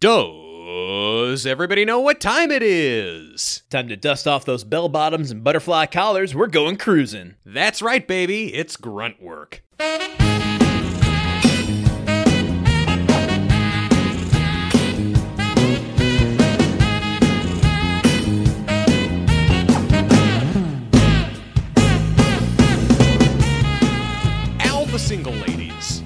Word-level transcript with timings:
Does 0.00 1.44
everybody 1.44 1.84
know 1.84 2.00
what 2.00 2.18
time 2.18 2.50
it 2.50 2.62
is? 2.62 3.64
Time 3.68 3.86
to 3.88 3.96
dust 3.96 4.26
off 4.26 4.46
those 4.46 4.64
bell 4.64 4.88
bottoms 4.88 5.30
and 5.30 5.44
butterfly 5.44 5.84
collars. 5.84 6.34
We're 6.34 6.46
going 6.46 6.78
cruising. 6.78 7.34
That's 7.44 7.82
right, 7.82 8.08
baby. 8.08 8.54
It's 8.54 8.78
grunt 8.78 9.20
work. 9.20 9.62
Al 24.60 24.86
the 24.86 24.98
single 24.98 25.34
ladies. 25.34 26.02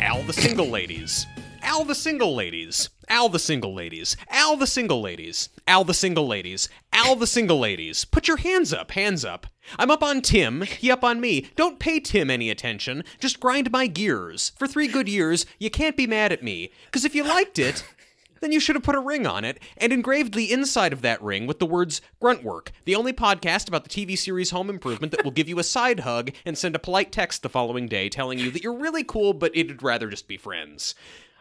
Al 0.00 0.22
the 0.22 0.32
single 0.32 0.68
ladies. 0.68 1.26
Al 1.66 1.84
the 1.84 1.96
single 1.96 2.32
ladies. 2.32 2.90
Al 3.08 3.28
the 3.28 3.40
single 3.40 3.74
ladies. 3.74 4.16
Al 4.30 4.56
the 4.56 4.68
single 4.68 5.02
ladies. 5.02 5.48
Al 5.66 5.82
the 5.82 5.94
single 5.94 6.24
ladies. 6.24 6.68
Al 6.92 7.16
the 7.16 7.26
single 7.26 7.58
ladies. 7.58 8.04
Put 8.04 8.28
your 8.28 8.36
hands 8.36 8.72
up, 8.72 8.92
hands 8.92 9.24
up. 9.24 9.48
I'm 9.76 9.90
up 9.90 10.00
on 10.00 10.22
Tim, 10.22 10.62
he 10.62 10.92
up 10.92 11.02
on 11.02 11.20
me. 11.20 11.50
Don't 11.56 11.80
pay 11.80 11.98
Tim 11.98 12.30
any 12.30 12.50
attention. 12.50 13.02
Just 13.18 13.40
grind 13.40 13.72
my 13.72 13.88
gears. 13.88 14.52
For 14.56 14.68
three 14.68 14.86
good 14.86 15.08
years, 15.08 15.44
you 15.58 15.68
can't 15.68 15.96
be 15.96 16.06
mad 16.06 16.30
at 16.30 16.40
me. 16.44 16.70
Because 16.84 17.04
if 17.04 17.16
you 17.16 17.24
liked 17.24 17.58
it, 17.58 17.82
then 18.40 18.52
you 18.52 18.60
should 18.60 18.76
have 18.76 18.84
put 18.84 18.94
a 18.94 19.00
ring 19.00 19.26
on 19.26 19.44
it 19.44 19.58
and 19.76 19.92
engraved 19.92 20.34
the 20.34 20.52
inside 20.52 20.92
of 20.92 21.02
that 21.02 21.20
ring 21.20 21.48
with 21.48 21.58
the 21.58 21.66
words 21.66 22.00
Gruntwork, 22.22 22.68
the 22.84 22.94
only 22.94 23.12
podcast 23.12 23.66
about 23.66 23.82
the 23.82 23.90
TV 23.90 24.16
series 24.16 24.50
Home 24.50 24.70
Improvement 24.70 25.10
that 25.10 25.24
will 25.24 25.32
give 25.32 25.48
you 25.48 25.58
a 25.58 25.64
side 25.64 26.00
hug 26.00 26.30
and 26.44 26.56
send 26.56 26.76
a 26.76 26.78
polite 26.78 27.10
text 27.10 27.42
the 27.42 27.48
following 27.48 27.88
day 27.88 28.08
telling 28.08 28.38
you 28.38 28.52
that 28.52 28.62
you're 28.62 28.78
really 28.78 29.02
cool, 29.02 29.32
but 29.32 29.50
it'd 29.56 29.82
rather 29.82 30.08
just 30.08 30.28
be 30.28 30.36
friends. 30.36 30.94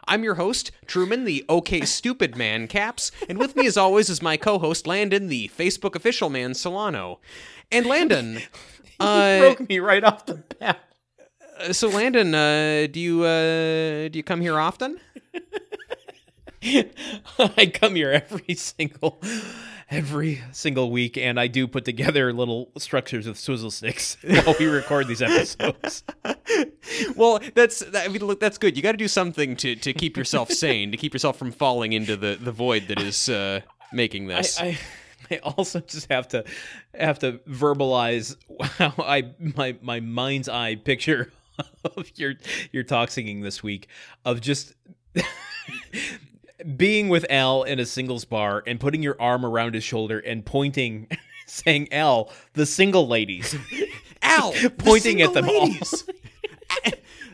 I'm 0.08 0.24
your 0.24 0.36
host, 0.36 0.72
Truman, 0.86 1.26
the 1.26 1.44
OK 1.50 1.82
Stupid 1.82 2.36
Man 2.36 2.68
Capps, 2.68 3.12
and 3.28 3.38
with 3.38 3.56
me 3.56 3.66
as 3.66 3.76
always 3.78 4.10
is 4.10 4.22
my 4.22 4.38
co-host 4.38 4.86
Landon, 4.86 5.28
the 5.28 5.50
Facebook 5.58 5.96
official 5.96 6.30
man 6.30 6.54
Solano. 6.54 7.20
And 7.72 7.86
Landon, 7.86 8.40
uh, 9.00 9.40
Broke 9.40 9.68
me 9.68 9.80
right 9.80 10.04
off 10.04 10.26
the 10.26 10.36
bat. 10.60 10.80
so 11.72 11.88
Landon, 11.90 12.36
uh, 12.36 12.88
do 12.92 13.00
you 13.00 13.24
uh, 13.24 14.08
do 14.10 14.20
you 14.20 14.24
come 14.24 14.42
here 14.42 14.60
often? 14.60 15.00
I 17.40 17.72
come 17.74 17.96
here 17.96 18.12
every 18.12 18.56
single 18.56 19.20
every 19.90 20.42
single 20.52 20.90
week 20.90 21.18
and 21.18 21.40
I 21.40 21.48
do 21.48 21.68
put 21.68 21.86
together 21.86 22.34
little 22.34 22.72
structures 22.78 23.28
with 23.28 23.38
swizzle 23.38 23.72
sticks 23.72 24.18
while 24.24 24.56
we 24.60 24.66
record 24.66 25.08
these 25.08 25.22
episodes. 25.22 26.04
well, 27.16 27.40
that's 27.54 27.84
I 27.94 28.08
mean, 28.08 28.26
look, 28.26 28.40
that's 28.40 28.58
good. 28.58 28.76
You 28.76 28.84
got 28.84 28.94
to 28.94 28.98
do 28.98 29.08
something 29.08 29.56
to 29.58 29.76
to 29.76 29.94
keep 29.94 30.18
yourself 30.18 30.52
sane, 30.52 30.92
to 30.92 30.98
keep 30.98 31.14
yourself 31.14 31.38
from 31.38 31.52
falling 31.52 31.94
into 31.94 32.16
the 32.16 32.38
the 32.40 32.52
void 32.52 32.88
that 32.88 33.00
is 33.00 33.30
uh, 33.30 33.62
making 33.94 34.30
I, 34.32 34.36
this. 34.36 34.60
I 34.60 34.78
I 35.32 35.38
also 35.38 35.80
just 35.80 36.12
have 36.12 36.28
to 36.30 36.44
have 36.94 37.20
to 37.20 37.40
verbalize 37.48 38.36
how 38.78 38.94
I 39.00 39.32
my 39.40 39.76
my 39.82 40.00
mind's 40.00 40.50
eye 40.50 40.76
picture 40.76 41.32
of 41.84 42.12
your 42.16 42.36
your 42.72 42.84
talk 42.84 43.12
singing 43.12 43.42
this 43.42 43.64
week 43.64 43.88
of 44.24 44.42
just 44.42 44.74
being 46.76 47.10
with 47.10 47.26
Al 47.30 47.64
in 47.64 47.80
a 47.80 47.86
singles 47.86 48.26
bar 48.26 48.64
and 48.66 48.80
putting 48.80 49.04
your 49.04 49.20
arm 49.22 49.46
around 49.46 49.74
his 49.74 49.84
shoulder 49.84 50.20
and 50.20 50.46
pointing 50.46 51.08
saying 51.48 51.92
Al 51.92 52.32
the 52.54 52.66
single 52.66 53.08
ladies. 53.08 53.56
Al, 54.22 54.52
the 54.54 54.70
pointing 54.78 55.22
at 55.22 55.34
single 55.34 55.52
them 55.52 55.70
ladies. 55.70 56.06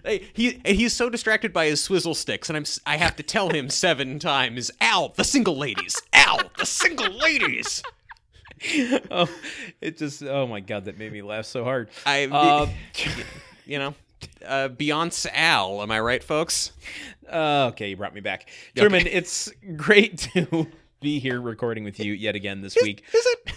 Hey, 0.03 0.27
he 0.33 0.59
he's 0.66 0.94
so 0.94 1.09
distracted 1.09 1.53
by 1.53 1.67
his 1.67 1.83
swizzle 1.83 2.16
sticks, 2.16 2.49
and 2.49 2.58
I'm 2.58 2.66
I 2.86 2.97
have 2.97 3.16
to 3.17 3.23
tell 3.23 3.49
him 3.49 3.69
seven 3.69 4.17
times, 4.17 4.72
Al, 4.81 5.09
the 5.09 5.23
single 5.23 5.55
ladies, 5.55 6.02
Al, 6.11 6.39
the 6.58 6.66
single 6.66 7.11
ladies. 7.11 7.83
oh, 9.11 9.30
it 9.80 9.97
just 9.97 10.23
oh 10.23 10.47
my 10.47 10.59
god 10.59 10.86
that 10.86 10.97
made 10.97 11.11
me 11.14 11.22
laugh 11.22 11.45
so 11.45 11.64
hard. 11.64 11.89
I, 12.05 12.26
Uh, 12.26 12.67
you 13.65 13.77
know, 13.77 13.93
uh, 14.45 14.70
Beyonce 14.70 15.30
Al, 15.33 15.82
am 15.82 15.92
I 15.92 15.99
right, 15.99 16.23
folks? 16.23 16.71
Uh, 17.32 17.70
okay, 17.71 17.89
you 17.89 17.98
brought 17.98 18.14
me 18.14 18.21
back. 18.21 18.49
Truman, 18.76 19.08
it's 19.08 19.52
great 19.76 20.17
to 20.33 20.67
be 20.99 21.20
here 21.20 21.42
recording 21.42 21.83
with 21.83 21.99
you 21.99 22.14
yet 22.14 22.36
again 22.36 22.61
this 22.61 22.77
week. 22.82 23.04
Is 23.14 23.26
it? 23.26 23.54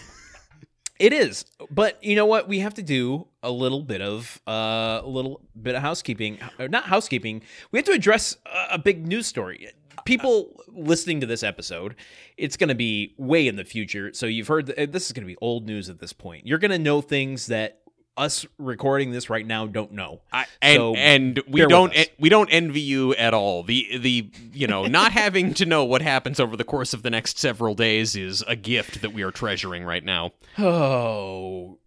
It 0.99 1.13
is. 1.13 1.45
But 1.71 2.03
you 2.05 2.15
know 2.15 2.27
what? 2.27 2.49
We 2.49 2.61
have 2.61 2.75
to 2.75 2.83
do 2.83 3.27
a 3.43 3.51
little 3.51 3.83
bit 3.83 4.01
of 4.01 4.41
uh, 4.47 5.01
a 5.03 5.07
little 5.07 5.41
bit 5.61 5.75
of 5.75 5.83
housekeeping. 5.83 6.39
Or 6.59 6.69
not 6.69 6.85
housekeeping. 6.85 7.43
We 7.73 7.79
have 7.79 7.87
to 7.87 7.93
address 7.93 8.37
a, 8.47 8.75
a 8.75 8.79
big 8.79 9.07
news 9.07 9.27
story. 9.27 9.69
People 10.05 10.61
listening 10.69 11.21
to 11.21 11.27
this 11.27 11.43
episode, 11.43 11.95
it's 12.37 12.57
going 12.57 12.69
to 12.69 12.75
be 12.75 13.15
way 13.17 13.49
in 13.49 13.57
the 13.57 13.65
future. 13.65 14.13
So 14.13 14.27
you've 14.27 14.49
heard 14.49 14.67
th- 14.67 14.91
this 14.91 15.07
is 15.07 15.13
going 15.13 15.23
to 15.23 15.33
be 15.33 15.37
old 15.41 15.67
news 15.67 15.89
at 15.89 15.99
this 15.99 16.13
point. 16.13 16.47
You're 16.47 16.59
going 16.59 16.71
to 16.71 16.79
know 16.79 17.01
things 17.01 17.47
that 17.47 17.81
us 18.17 18.47
recording 18.59 19.11
this 19.11 19.29
right 19.29 19.47
now 19.47 19.67
don't 19.67 19.93
know. 19.93 20.21
I, 20.33 20.47
and 20.63 20.77
So, 20.77 20.95
and 20.95 21.43
we 21.49 21.67
don't 21.67 21.97
us. 21.97 22.07
we 22.19 22.29
don't 22.29 22.49
envy 22.51 22.81
you 22.81 23.15
at 23.15 23.35
all. 23.35 23.63
The 23.63 23.99
the 23.99 24.31
you 24.53 24.67
know 24.67 24.87
not 24.87 25.13
having 25.25 25.55
to 25.55 25.67
know 25.67 25.85
what 25.85 26.03
happens 26.03 26.39
over 26.39 26.57
the 26.57 26.65
course 26.65 26.95
of 26.95 27.03
the 27.03 27.11
next 27.11 27.39
several 27.39 27.75
days 27.75 28.15
is 28.17 28.43
a 28.47 28.57
gift 28.57 29.03
that 29.03 29.13
we 29.13 29.23
are 29.23 29.31
treasuring 29.31 29.85
right 29.85 30.05
now. 30.05 30.33
Oh, 30.59 31.79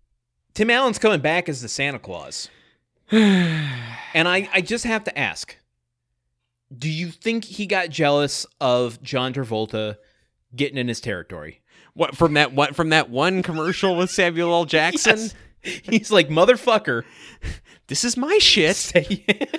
Tim 0.53 0.69
Allen's 0.69 0.97
coming 0.99 1.19
back 1.19 1.47
as 1.47 1.61
the 1.61 1.67
Santa 1.67 1.99
Claus, 1.99 2.49
and 3.11 4.27
I, 4.27 4.49
I 4.53 4.61
just 4.61 4.83
have 4.85 5.03
to 5.05 5.17
ask: 5.17 5.55
Do 6.75 6.89
you 6.89 7.09
think 7.09 7.45
he 7.45 7.65
got 7.65 7.89
jealous 7.89 8.45
of 8.59 9.01
John 9.01 9.33
Travolta 9.33 9.97
getting 10.55 10.77
in 10.77 10.87
his 10.87 10.99
territory? 10.99 11.61
What 11.93 12.15
from 12.15 12.33
that 12.33 12.53
what 12.53 12.75
from 12.75 12.89
that 12.89 13.09
one 13.09 13.41
commercial 13.43 13.95
with 13.95 14.09
Samuel 14.11 14.51
L. 14.51 14.65
Jackson? 14.65 15.17
Yes. 15.17 15.35
He's 15.61 16.11
like 16.11 16.29
motherfucker. 16.29 17.03
This 17.87 18.03
is 18.03 18.17
my 18.17 18.37
shit. 18.39 18.91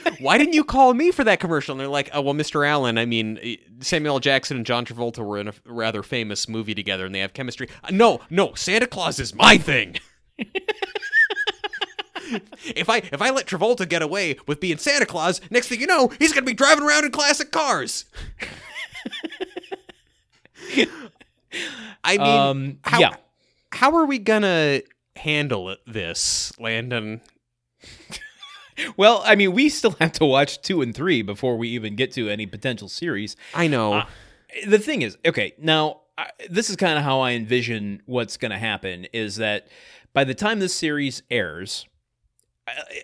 Why 0.20 0.36
didn't 0.36 0.52
you 0.52 0.64
call 0.64 0.92
me 0.94 1.10
for 1.10 1.24
that 1.24 1.40
commercial? 1.40 1.72
And 1.72 1.80
they're 1.80 1.88
like, 1.88 2.10
"Oh 2.12 2.20
well, 2.20 2.34
Mr. 2.34 2.66
Allen. 2.66 2.98
I 2.98 3.06
mean, 3.06 3.38
eh, 3.42 3.56
Samuel 3.80 4.20
Jackson 4.20 4.58
and 4.58 4.66
John 4.66 4.84
Travolta 4.84 5.24
were 5.24 5.38
in 5.38 5.48
a 5.48 5.54
rather 5.64 6.02
famous 6.02 6.48
movie 6.48 6.74
together, 6.74 7.06
and 7.06 7.14
they 7.14 7.20
have 7.20 7.32
chemistry." 7.32 7.68
Uh, 7.82 7.88
No, 7.90 8.20
no, 8.28 8.54
Santa 8.54 8.86
Claus 8.86 9.18
is 9.18 9.34
my 9.34 9.56
thing. 9.56 9.96
if 12.66 12.88
I 12.88 12.98
if 12.98 13.22
I 13.22 13.30
let 13.30 13.46
Travolta 13.46 13.88
get 13.88 14.02
away 14.02 14.36
with 14.46 14.60
being 14.60 14.78
Santa 14.78 15.06
Claus, 15.06 15.40
next 15.50 15.68
thing 15.68 15.80
you 15.80 15.86
know, 15.86 16.08
he's 16.18 16.32
gonna 16.32 16.44
be 16.46 16.54
driving 16.54 16.84
around 16.84 17.04
in 17.06 17.10
classic 17.10 17.50
cars. 17.50 18.04
I 22.04 22.18
mean, 22.18 22.20
um, 22.20 22.78
how, 22.82 23.00
yeah. 23.00 23.16
how 23.72 23.96
are 23.96 24.04
we 24.04 24.18
gonna 24.18 24.82
handle 25.18 25.70
it, 25.70 25.80
this, 25.86 26.52
Landon? 26.58 27.20
Well, 28.96 29.22
I 29.24 29.34
mean, 29.34 29.52
we 29.52 29.68
still 29.68 29.96
have 30.00 30.12
to 30.12 30.24
watch 30.24 30.62
two 30.62 30.82
and 30.82 30.94
three 30.94 31.22
before 31.22 31.56
we 31.56 31.68
even 31.70 31.96
get 31.96 32.12
to 32.12 32.28
any 32.28 32.46
potential 32.46 32.88
series. 32.88 33.36
I 33.54 33.66
know. 33.66 33.94
Uh, 33.94 34.06
the 34.66 34.78
thing 34.78 35.02
is, 35.02 35.18
okay, 35.26 35.54
now 35.58 36.02
I, 36.16 36.30
this 36.48 36.70
is 36.70 36.76
kind 36.76 36.96
of 36.96 37.04
how 37.04 37.20
I 37.20 37.32
envision 37.32 38.02
what's 38.06 38.36
going 38.36 38.52
to 38.52 38.58
happen 38.58 39.06
is 39.12 39.36
that 39.36 39.68
by 40.12 40.24
the 40.24 40.34
time 40.34 40.60
this 40.60 40.74
series 40.74 41.22
airs, 41.30 41.86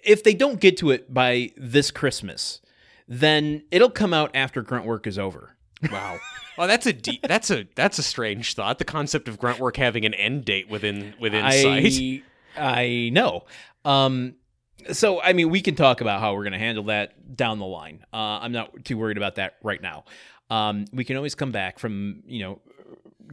if 0.05 0.23
they 0.23 0.35
don't 0.35 0.61
get 0.61 0.77
to 0.79 0.91
it 0.91 1.13
by 1.13 1.51
this 1.57 1.91
Christmas, 1.91 2.61
then 3.09 3.63
it'll 3.71 3.91
come 3.91 4.15
out 4.15 4.31
after 4.35 4.63
grunt 4.63 4.87
work 4.87 5.07
is 5.07 5.19
over. 5.19 5.57
Wow. 5.91 6.19
Well, 6.57 6.69
that's 6.69 6.87
a 6.87 6.93
deep, 6.93 7.23
that's 7.27 7.51
a 7.51 7.67
that's 7.75 7.99
a 7.99 8.03
strange 8.03 8.55
thought. 8.55 8.79
The 8.79 8.85
concept 8.85 9.27
of 9.29 9.39
grunt 9.39 9.59
work 9.59 9.77
having 9.77 10.05
an 10.05 10.15
end 10.15 10.45
date 10.45 10.69
within 10.69 11.15
within 11.21 11.43
sight. 11.51 12.23
I 12.57 12.77
I 12.81 13.11
know. 13.13 13.45
Um 13.85 14.37
so 14.93 15.21
I 15.21 15.33
mean 15.33 15.51
we 15.51 15.61
can 15.61 15.75
talk 15.75 16.01
about 16.01 16.21
how 16.21 16.35
we're 16.35 16.45
going 16.45 16.53
to 16.53 16.59
handle 16.59 16.85
that 16.85 17.37
down 17.37 17.59
the 17.59 17.67
line. 17.67 18.05
Uh 18.13 18.17
I'm 18.41 18.53
not 18.53 18.85
too 18.85 18.97
worried 18.97 19.17
about 19.17 19.35
that 19.37 19.55
right 19.65 19.83
now. 19.83 20.05
Um 20.51 20.85
we 20.93 21.05
can 21.05 21.17
always 21.17 21.35
come 21.35 21.51
back 21.51 21.79
from, 21.81 22.23
you 22.27 22.41
know, 22.41 22.61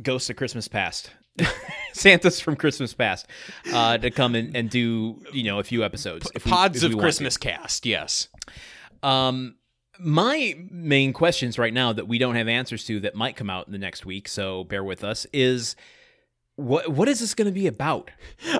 Ghosts 0.02 0.30
of 0.32 0.36
Christmas 0.36 0.68
Past. 0.68 1.12
Santa's 1.94 2.40
from 2.40 2.56
Christmas 2.56 2.94
Past 2.94 3.28
uh 3.72 3.98
to 4.00 4.10
come 4.10 4.34
in 4.36 4.56
and 4.56 4.68
do, 4.70 5.22
you 5.32 5.44
know, 5.44 5.60
a 5.60 5.64
few 5.64 5.84
episodes. 5.84 6.28
if 6.34 6.46
we- 6.46 6.52
Pods 6.52 6.84
if 6.84 6.94
of. 6.94 6.98
Christmas 7.00 7.38
cast. 7.38 7.86
Yes. 7.86 8.30
Um, 9.04 9.56
my 10.04 10.56
main 10.70 11.14
questions 11.14 11.58
right 11.60 11.74
now 11.74 11.94
that 11.94 12.08
we 12.08 12.18
don't 12.18 12.36
have 12.36 12.48
answers 12.48 12.84
to 12.86 13.00
that 13.02 13.16
might 13.16 13.36
come 13.36 13.50
out 13.50 13.68
in 13.68 13.72
the 13.72 13.78
next 13.80 14.06
week, 14.06 14.28
so 14.28 14.64
bear 14.64 14.84
with 14.84 15.04
us, 15.04 15.28
is 15.32 15.76
what 16.56 16.90
what 16.92 17.08
is 17.08 17.20
this 17.20 17.34
going 17.34 17.46
to 17.48 17.52
be 17.52 17.68
about? 17.68 18.12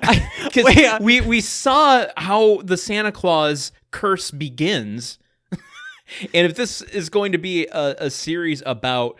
Because 0.44 0.76
uh, 0.76 0.98
we 1.00 1.20
we 1.20 1.40
saw 1.40 2.06
how 2.16 2.60
the 2.62 2.76
Santa 2.76 3.10
Claus 3.12 3.72
curse 3.90 4.30
begins, 4.30 5.18
and 5.50 6.46
if 6.46 6.54
this 6.56 6.82
is 6.82 7.08
going 7.08 7.32
to 7.32 7.38
be 7.38 7.66
a, 7.68 7.96
a 8.06 8.10
series 8.10 8.62
about. 8.66 9.18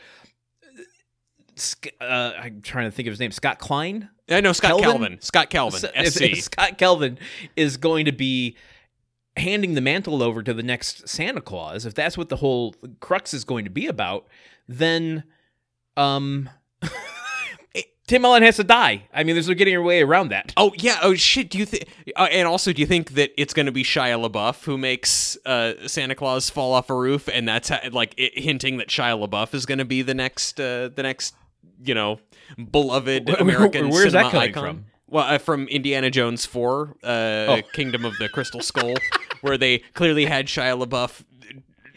Uh, 2.01 2.33
I'm 2.41 2.63
trying 2.63 2.87
to 2.87 2.91
think 2.91 3.07
of 3.07 3.13
his 3.13 3.21
name. 3.21 3.31
Scott 3.31 3.59
Klein. 3.59 4.09
I 4.29 4.41
know 4.41 4.53
Scott 4.53 4.71
Kelvin? 4.71 4.85
Calvin. 4.85 5.19
Scott 5.21 5.51
Calvin. 5.51 5.85
S- 5.95 6.17
if- 6.17 6.21
if 6.23 6.43
Scott 6.43 6.79
Kelvin 6.79 7.19
is 7.57 7.77
going 7.77 8.07
to 8.07 8.13
be 8.13 8.57
handing 9.37 9.75
the 9.75 9.81
mantle 9.81 10.23
over 10.23 10.43
to 10.43 10.53
the 10.53 10.63
next 10.63 11.09
Santa 11.09 11.41
Claus, 11.41 11.87
if 11.87 11.95
that's 11.95 12.19
what 12.19 12.29
the 12.29 12.37
whole 12.37 12.75
crux 13.01 13.33
is 13.33 13.45
going 13.45 13.65
to 13.65 13.71
be 13.71 13.87
about, 13.87 14.27
then 14.69 15.25
um 15.97 16.51
Tim 18.07 18.25
Allen 18.25 18.43
has 18.43 18.57
to 18.57 18.65
die. 18.65 19.09
I 19.15 19.23
mean, 19.23 19.37
there's 19.37 19.49
no 19.49 19.55
getting 19.55 19.73
your 19.73 19.83
way 19.83 20.03
around 20.03 20.31
that. 20.31 20.53
Oh 20.57 20.73
yeah. 20.77 20.99
Oh 21.03 21.15
shit. 21.15 21.51
Do 21.51 21.59
you 21.59 21.65
think? 21.65 21.89
Uh, 22.17 22.29
and 22.31 22.49
also, 22.49 22.73
do 22.73 22.81
you 22.83 22.87
think 22.87 23.13
that 23.13 23.31
it's 23.41 23.55
going 23.55 23.67
to 23.67 23.73
be 23.73 23.85
Shia 23.85 24.29
LaBeouf 24.29 24.65
who 24.65 24.77
makes 24.77 25.39
uh, 25.47 25.75
Santa 25.87 26.15
Claus 26.15 26.51
fall 26.51 26.75
off 26.75 26.91
a 26.91 26.95
roof, 26.95 27.29
and 27.33 27.47
that's 27.47 27.69
how, 27.69 27.79
like 27.91 28.15
it, 28.19 28.39
hinting 28.39 28.79
that 28.79 28.89
Shia 28.89 29.27
LaBeouf 29.27 29.55
is 29.55 29.67
going 29.67 29.79
to 29.79 29.85
be 29.85 30.03
the 30.03 30.15
next, 30.15 30.61
uh, 30.61 30.89
the 30.89 31.03
next, 31.03 31.35
you 31.83 31.95
know, 31.95 32.19
beloved 32.71 33.31
American 33.31 33.89
where 33.89 34.07
is 34.07 34.13
that 34.13 34.31
coming 34.31 34.51
icon? 34.51 34.63
from? 34.63 34.85
Well, 35.13 35.25
uh, 35.35 35.39
from 35.39 35.69
Indiana 35.69 36.11
Jones 36.11 36.47
Four, 36.47 36.97
uh, 37.05 37.07
Oh. 37.49 37.61
Kingdom 37.75 38.05
of 38.05 38.17
the 38.19 38.29
Crystal 38.29 38.61
Skull, 38.63 38.95
where 39.43 39.59
they 39.59 39.79
clearly 39.95 40.25
had 40.25 40.47
Shia 40.47 40.83
LaBeouf 40.83 41.23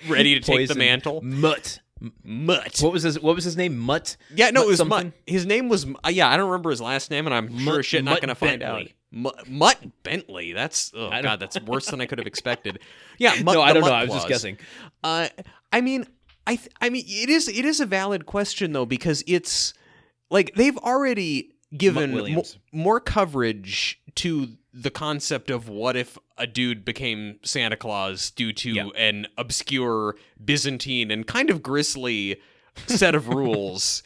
ready 0.08 0.34
to 0.38 0.42
take 0.42 0.68
the 0.68 0.76
mantle. 0.76 1.22
Mutt. 1.24 1.80
Mutt. 2.24 2.80
What 2.82 2.92
was 2.92 3.04
his 3.04 3.20
What 3.20 3.36
was 3.36 3.46
his 3.46 3.56
name? 3.56 3.78
Mutt. 3.78 4.18
Yeah, 4.36 4.50
no, 4.50 4.60
Mutt 4.60 4.66
it 4.66 4.68
was 4.70 4.78
something? 4.80 5.06
Mutt. 5.08 5.14
His 5.26 5.46
name 5.46 5.70
was 5.70 5.86
uh, 6.06 6.10
yeah. 6.10 6.28
I 6.30 6.36
don't 6.36 6.50
remember 6.50 6.70
his 6.70 6.82
last 6.82 7.10
name, 7.10 7.26
and 7.26 7.34
I'm 7.34 7.48
sure 7.58 7.66
Mutt- 7.72 7.80
as 7.80 7.86
shit 7.86 8.04
not 8.04 8.20
going 8.20 8.28
to 8.30 8.36
find 8.36 8.62
out. 8.62 8.84
Mutt, 9.12 9.48
Mutt 9.50 9.78
Bentley. 10.04 10.52
That's 10.52 10.92
oh 10.94 11.10
god, 11.10 11.40
that's 11.40 11.60
worse 11.62 11.86
than 11.86 12.02
I 12.02 12.06
could 12.06 12.18
have 12.20 12.28
expected. 12.28 12.80
Yeah, 13.18 13.42
Mutt, 13.44 13.56
no, 13.56 13.62
I 13.62 13.72
don't 13.72 13.84
know. 13.86 13.94
I 13.94 14.04
was 14.04 14.14
just 14.14 14.28
guessing. 14.28 14.58
Uh, 15.02 15.30
I 15.72 15.80
mean, 15.80 16.06
I 16.46 16.58
th- 16.58 16.70
I 16.82 16.90
mean, 16.90 17.06
it 17.08 17.30
is 17.30 17.48
it 17.48 17.64
is 17.64 17.80
a 17.80 17.86
valid 17.86 18.26
question 18.26 18.74
though 18.74 18.86
because 18.86 19.24
it's 19.26 19.74
like 20.30 20.54
they've 20.56 20.78
already 20.80 21.54
given 21.76 22.34
mo- 22.36 22.44
more 22.72 23.00
coverage 23.00 24.00
to 24.16 24.50
the 24.74 24.92
concept 24.92 25.50
of 25.50 25.68
what 25.70 25.96
if 25.96 26.18
a 26.38 26.46
dude 26.48 26.84
became 26.86 27.40
Santa 27.44 27.78
Claus 27.78 28.30
due 28.30 28.52
to 28.54 28.72
Yeah. 28.72 28.88
an 28.98 29.28
obscure 29.38 30.16
Byzantine 30.44 31.12
and 31.12 31.26
kind 31.26 31.50
of 31.50 31.64
grisly 31.64 32.38
set 32.88 33.16
of 33.16 33.28
rules. 33.30 34.04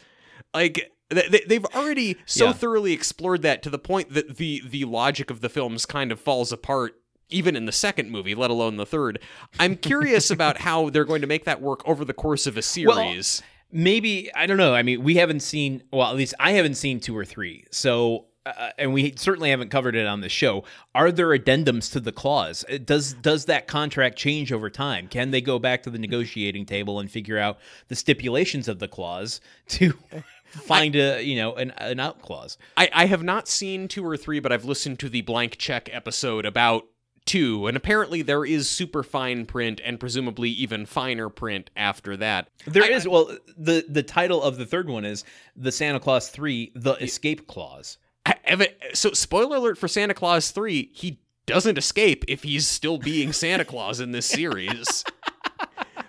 Like 0.53 0.91
th- 1.11 1.31
th- 1.31 1.45
they've 1.47 1.65
already 1.75 2.17
so 2.25 2.45
Yeah. 2.47 2.53
thoroughly 2.53 2.93
explored 2.93 3.41
that 3.41 3.63
to 3.63 3.69
the 3.69 3.79
point 3.79 4.13
that 4.13 4.37
the 4.37 4.61
the 4.65 4.85
logic 4.85 5.29
of 5.29 5.41
the 5.41 5.49
films 5.49 5.85
kind 5.85 6.11
of 6.11 6.19
falls 6.19 6.51
apart 6.51 6.95
even 7.31 7.55
in 7.55 7.65
the 7.65 7.71
second 7.71 8.09
movie, 8.09 8.33
let 8.33 8.49
alone 8.49 8.77
the 8.77 8.85
third. 8.87 9.19
I'm 9.59 9.75
curious 9.75 10.31
about 10.31 10.59
how 10.61 10.89
they're 10.89 11.05
going 11.05 11.21
to 11.21 11.27
make 11.27 11.45
that 11.45 11.61
work 11.61 11.87
over 11.87 12.03
the 12.03 12.13
course 12.13 12.47
of 12.47 12.57
a 12.57 12.61
series. 12.63 13.43
Maybe 13.71 14.33
I 14.33 14.45
don't 14.45 14.57
know. 14.57 14.73
I 14.73 14.83
mean, 14.83 15.03
we 15.03 15.15
haven't 15.15 15.41
seen. 15.41 15.83
Well, 15.91 16.09
at 16.09 16.15
least 16.15 16.33
I 16.39 16.51
haven't 16.51 16.75
seen 16.75 16.99
two 16.99 17.17
or 17.17 17.25
three. 17.25 17.65
So. 17.71 18.25
Uh, 18.45 18.69
and 18.77 18.93
we 18.93 19.13
certainly 19.17 19.49
haven't 19.49 19.69
covered 19.69 19.97
it 19.97 20.07
on 20.07 20.21
the 20.21 20.29
show. 20.29 20.63
Are 20.95 21.11
there 21.11 21.27
addendums 21.37 21.91
to 21.91 21.99
the 21.99 22.13
clause? 22.13 22.63
Uh, 22.71 22.77
Does 22.77 23.13
does 23.13 23.45
that 23.45 23.67
contract 23.67 24.17
change 24.17 24.53
over 24.53 24.69
time? 24.69 25.07
Can 25.09 25.31
they 25.31 25.41
go 25.41 25.59
back 25.59 25.83
to 25.83 25.89
the 25.89 25.99
negotiating 25.99 26.65
table 26.65 26.99
and 27.01 27.11
figure 27.11 27.37
out 27.37 27.59
the 27.89 27.95
stipulations 27.95 28.69
of 28.69 28.79
the 28.79 28.87
clause 28.87 29.41
to 29.67 29.93
find 30.45 30.95
a 30.95 31.21
you 31.21 31.35
know 31.35 31.53
an, 31.55 31.71
an 31.71 31.99
out 31.99 32.21
clause? 32.21 32.57
I, 32.77 32.89
I 32.93 33.05
have 33.07 33.23
not 33.23 33.49
seen 33.49 33.89
two 33.89 34.05
or 34.05 34.15
three, 34.15 34.39
but 34.39 34.53
I've 34.53 34.65
listened 34.65 34.99
to 34.99 35.09
the 35.09 35.21
blank 35.21 35.57
check 35.57 35.89
episode 35.91 36.45
about 36.45 36.85
two, 37.25 37.67
and 37.67 37.75
apparently 37.77 38.21
there 38.21 38.45
is 38.45 38.69
super 38.69 39.03
fine 39.03 39.45
print 39.45 39.81
and 39.83 39.99
presumably 39.99 40.49
even 40.49 40.85
finer 40.85 41.29
print 41.29 41.69
after 41.75 42.15
that. 42.17 42.49
There 42.65 42.83
I- 42.83 42.87
is 42.89 43.07
well 43.07 43.35
the 43.57 43.85
the 43.87 44.03
title 44.03 44.41
of 44.43 44.57
the 44.57 44.65
third 44.65 44.89
one 44.89 45.05
is 45.05 45.23
the 45.55 45.71
Santa 45.71 45.99
Claus 45.99 46.29
three 46.29 46.71
the 46.75 46.93
escape 46.95 47.47
clause. 47.47 47.97
I- 48.25 48.69
so, 48.93 49.11
spoiler 49.13 49.57
alert 49.57 49.77
for 49.77 49.87
Santa 49.87 50.13
Clause 50.13 50.51
3, 50.51 50.89
he 50.93 51.19
doesn't 51.45 51.77
escape 51.77 52.25
if 52.27 52.43
he's 52.43 52.67
still 52.67 52.97
being 52.97 53.31
Santa 53.33 53.63
Claus 53.65 53.99
in 53.99 54.11
this 54.11 54.25
series. 54.25 55.03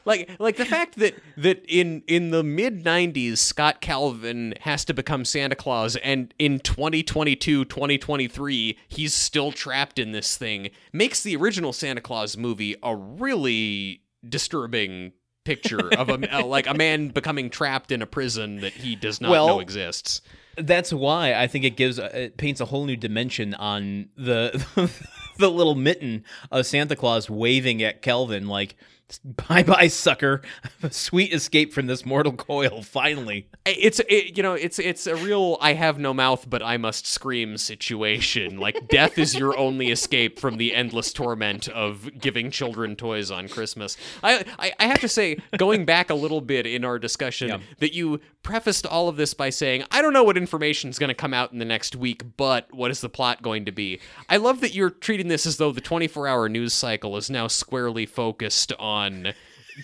like 0.04 0.30
like 0.38 0.56
the 0.56 0.64
fact 0.64 0.96
that 0.96 1.14
that 1.36 1.64
in 1.68 2.02
in 2.06 2.30
the 2.30 2.42
mid 2.42 2.84
90s 2.84 3.38
Scott 3.38 3.80
Calvin 3.80 4.54
has 4.60 4.84
to 4.84 4.94
become 4.94 5.24
Santa 5.24 5.54
Claus 5.54 5.96
and 5.96 6.32
in 6.38 6.60
2022 6.60 7.64
2023 7.64 8.78
he's 8.88 9.14
still 9.14 9.52
trapped 9.52 9.98
in 9.98 10.12
this 10.12 10.36
thing 10.36 10.70
makes 10.92 11.22
the 11.22 11.36
original 11.36 11.72
Santa 11.72 12.00
Clause 12.00 12.36
movie 12.36 12.76
a 12.82 12.94
really 12.94 14.02
disturbing 14.28 15.12
picture 15.44 15.92
of 15.94 16.08
a 16.08 16.42
like 16.44 16.66
a 16.66 16.74
man 16.74 17.08
becoming 17.08 17.50
trapped 17.50 17.90
in 17.90 18.02
a 18.02 18.06
prison 18.06 18.56
that 18.60 18.72
he 18.72 18.94
does 18.94 19.20
not 19.20 19.30
Well, 19.30 19.48
know 19.48 19.60
exists. 19.60 20.20
That's 20.56 20.92
why 20.92 21.34
I 21.34 21.46
think 21.46 21.64
it 21.64 21.76
gives 21.76 21.98
uh, 21.98 22.10
it 22.12 22.36
paints 22.36 22.60
a 22.60 22.66
whole 22.66 22.84
new 22.84 22.96
dimension 22.96 23.54
on 23.54 24.10
the 24.16 24.50
the 25.38 25.50
little 25.50 25.74
mitten 25.74 26.24
of 26.50 26.66
Santa 26.66 26.94
Claus 26.96 27.30
waving 27.30 27.82
at 27.82 28.02
Kelvin 28.02 28.46
like 28.48 28.76
bye 29.48 29.62
bye 29.62 29.88
sucker 29.88 30.42
sweet 30.90 31.32
escape 31.32 31.72
from 31.72 31.86
this 31.86 32.04
mortal 32.06 32.32
coil 32.32 32.82
finally 32.82 33.48
it's 33.66 34.00
it, 34.08 34.36
you 34.36 34.42
know 34.42 34.54
it's 34.54 34.78
it's 34.78 35.06
a 35.06 35.16
real 35.16 35.58
I 35.60 35.74
have 35.74 35.98
no 35.98 36.12
mouth 36.14 36.48
but 36.48 36.62
I 36.62 36.76
must 36.76 37.06
scream 37.06 37.56
situation. 37.56 38.58
Like 38.58 38.88
death 38.88 39.18
is 39.18 39.34
your 39.34 39.56
only 39.58 39.90
escape 39.90 40.38
from 40.38 40.56
the 40.56 40.74
endless 40.74 41.12
torment 41.12 41.68
of 41.68 42.10
giving 42.18 42.50
children 42.50 42.96
toys 42.96 43.30
on 43.30 43.48
Christmas. 43.48 43.96
I 44.22 44.44
I, 44.58 44.72
I 44.78 44.86
have 44.86 45.00
to 45.00 45.08
say, 45.08 45.38
going 45.56 45.84
back 45.84 46.10
a 46.10 46.14
little 46.14 46.40
bit 46.40 46.66
in 46.66 46.84
our 46.84 46.98
discussion, 46.98 47.48
Yeah. 47.48 47.58
that 47.78 47.94
you 47.94 48.20
prefaced 48.42 48.86
all 48.86 49.08
of 49.08 49.16
this 49.16 49.34
by 49.34 49.50
saying, 49.50 49.84
"I 49.90 50.00
don't 50.02 50.12
know 50.12 50.24
what 50.24 50.36
information 50.36 50.90
is 50.90 50.98
going 50.98 51.08
to 51.08 51.14
come 51.14 51.34
out 51.34 51.52
in 51.52 51.58
the 51.58 51.64
next 51.64 51.94
week, 51.96 52.22
but 52.36 52.66
what 52.72 52.90
is 52.90 53.00
the 53.00 53.08
plot 53.08 53.42
going 53.42 53.64
to 53.66 53.72
be?" 53.72 54.00
I 54.28 54.38
love 54.38 54.60
that 54.62 54.74
you're 54.74 54.90
treating 54.90 55.28
this 55.28 55.46
as 55.46 55.58
though 55.58 55.72
the 55.72 55.80
24-hour 55.82 56.48
news 56.48 56.72
cycle 56.72 57.16
is 57.16 57.28
now 57.30 57.46
squarely 57.48 58.06
focused 58.06 58.72
on. 58.78 58.99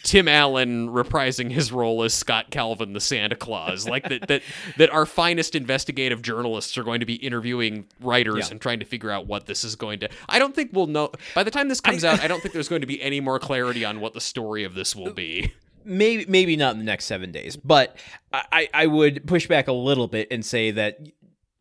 Tim 0.03 0.29
Allen 0.29 0.89
reprising 0.89 1.51
his 1.51 1.73
role 1.73 2.03
as 2.03 2.13
Scott 2.13 2.51
Calvin, 2.51 2.93
the 2.93 3.01
Santa 3.01 3.37
Claus, 3.37 3.89
like 3.89 4.09
that 4.09 4.29
that 4.29 4.43
that 4.77 4.91
our 4.91 5.07
finest 5.07 5.55
investigative 5.55 6.23
journalists 6.23 6.77
are 6.77 6.83
going 6.85 7.01
to 7.01 7.07
be 7.07 7.15
interviewing 7.15 7.87
writers 8.01 8.47
Yeah. 8.47 8.53
and 8.53 8.61
trying 8.61 8.81
to 8.81 8.85
figure 8.85 9.11
out 9.11 9.27
what 9.27 9.47
this 9.47 9.65
is 9.65 9.77
going 9.77 10.01
to. 10.01 10.09
I 10.29 10.39
don't 10.39 10.55
think 10.55 10.71
we'll 10.73 10.89
know 10.89 11.13
by 11.35 11.45
the 11.45 11.51
time 11.51 11.69
this 11.69 11.81
comes 11.81 12.05
out. 12.05 12.21
I 12.25 12.29
don't 12.29 12.43
think 12.43 12.53
there's 12.53 12.69
going 12.69 12.81
to 12.83 12.87
be 12.87 13.01
any 13.01 13.21
more 13.21 13.39
clarity 13.39 13.85
on 13.85 14.01
what 14.01 14.13
the 14.13 14.21
story 14.21 14.65
of 14.65 14.75
this 14.75 14.95
will 14.95 15.13
be. 15.15 15.53
maybe 15.85 16.27
maybe 16.29 16.57
not 16.57 16.73
in 16.73 16.79
the 16.79 16.85
next 16.85 17.05
seven 17.07 17.31
days, 17.31 17.57
but 17.57 17.97
I, 18.33 18.43
I 18.53 18.69
I 18.75 18.87
would 18.89 19.27
push 19.27 19.47
back 19.47 19.69
a 19.69 19.73
little 19.73 20.09
bit 20.09 20.29
and 20.31 20.45
say 20.45 20.73
that 20.73 20.99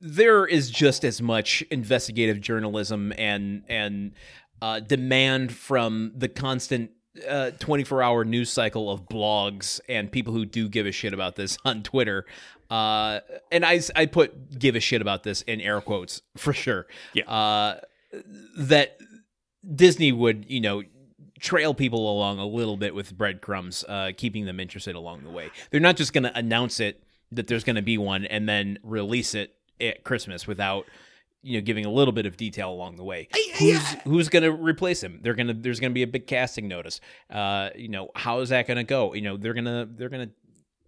there 0.01 0.45
is 0.45 0.69
just 0.71 1.05
as 1.05 1.21
much 1.21 1.61
investigative 1.71 2.41
journalism 2.41 3.13
and 3.17 3.63
and 3.69 4.11
uh, 4.61 4.79
demand 4.79 5.53
from 5.53 6.11
the 6.15 6.27
constant 6.27 6.89
uh, 7.27 7.51
24 7.59 8.03
hour 8.03 8.25
news 8.25 8.49
cycle 8.49 8.89
of 8.89 9.07
blogs 9.07 9.79
and 9.87 10.11
people 10.11 10.33
who 10.33 10.45
do 10.45 10.67
give 10.67 10.85
a 10.85 10.91
shit 10.91 11.13
about 11.13 11.35
this 11.35 11.57
on 11.65 11.83
Twitter. 11.83 12.25
Uh, 12.69 13.19
and 13.51 13.65
I, 13.65 13.81
I 13.95 14.05
put 14.07 14.57
give 14.57 14.75
a 14.75 14.79
shit 14.79 15.01
about 15.01 15.23
this 15.23 15.41
in 15.43 15.61
air 15.61 15.81
quotes 15.81 16.21
for 16.35 16.53
sure. 16.53 16.87
Yeah. 17.13 17.29
Uh, 17.29 17.79
that 18.57 18.97
Disney 19.75 20.11
would, 20.11 20.45
you 20.49 20.61
know, 20.61 20.83
trail 21.39 21.73
people 21.73 22.09
along 22.11 22.39
a 22.39 22.45
little 22.45 22.77
bit 22.77 22.95
with 22.95 23.15
breadcrumbs, 23.15 23.83
uh, 23.87 24.11
keeping 24.15 24.45
them 24.45 24.59
interested 24.59 24.95
along 24.95 25.23
the 25.23 25.29
way. 25.29 25.49
They're 25.69 25.79
not 25.79 25.97
just 25.97 26.13
going 26.13 26.23
to 26.23 26.35
announce 26.37 26.79
it 26.79 27.03
that 27.31 27.47
there's 27.47 27.63
going 27.63 27.75
to 27.75 27.81
be 27.81 27.97
one 27.97 28.25
and 28.25 28.47
then 28.47 28.79
release 28.83 29.35
it 29.35 29.53
at 29.79 30.03
Christmas 30.03 30.47
without 30.47 30.85
you 31.45 31.57
know 31.59 31.63
giving 31.63 31.85
a 31.85 31.91
little 31.91 32.11
bit 32.11 32.25
of 32.25 32.35
detail 32.35 32.71
along 32.71 32.95
the 32.97 33.03
way. 33.03 33.29
Who's 33.59 33.91
who's 34.03 34.29
going 34.29 34.43
to 34.43 34.51
replace 34.51 35.01
him? 35.01 35.19
They're 35.21 35.35
going 35.35 35.47
to 35.47 35.53
there's 35.53 35.79
going 35.79 35.91
to 35.91 35.93
be 35.93 36.03
a 36.03 36.07
big 36.07 36.27
casting 36.27 36.67
notice. 36.67 36.99
Uh, 37.29 37.69
you 37.75 37.87
know, 37.87 38.09
how 38.15 38.39
is 38.39 38.49
that 38.49 38.67
going 38.67 38.77
to 38.77 38.83
go? 38.83 39.13
You 39.13 39.21
know, 39.21 39.37
they're 39.37 39.53
going 39.53 39.65
to 39.65 39.87
they're 39.89 40.09
going 40.09 40.27
to 40.27 40.33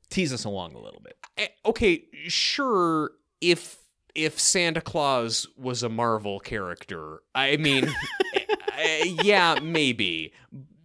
tease 0.10 0.34
us 0.34 0.46
along 0.46 0.74
a 0.74 0.80
little 0.80 1.02
bit. 1.02 1.18
Eh, 1.38 1.48
Okay, 1.66 2.04
sure. 2.28 3.12
If 3.40 3.78
if 4.16 4.40
Santa 4.40 4.82
Claus 4.82 5.48
was 5.58 5.84
a 5.84 5.90
Marvel 5.90 6.40
character, 6.40 7.22
I 7.36 7.58
mean, 7.58 7.88
eh, 8.78 9.14
yeah, 9.24 9.60
maybe. 9.62 10.34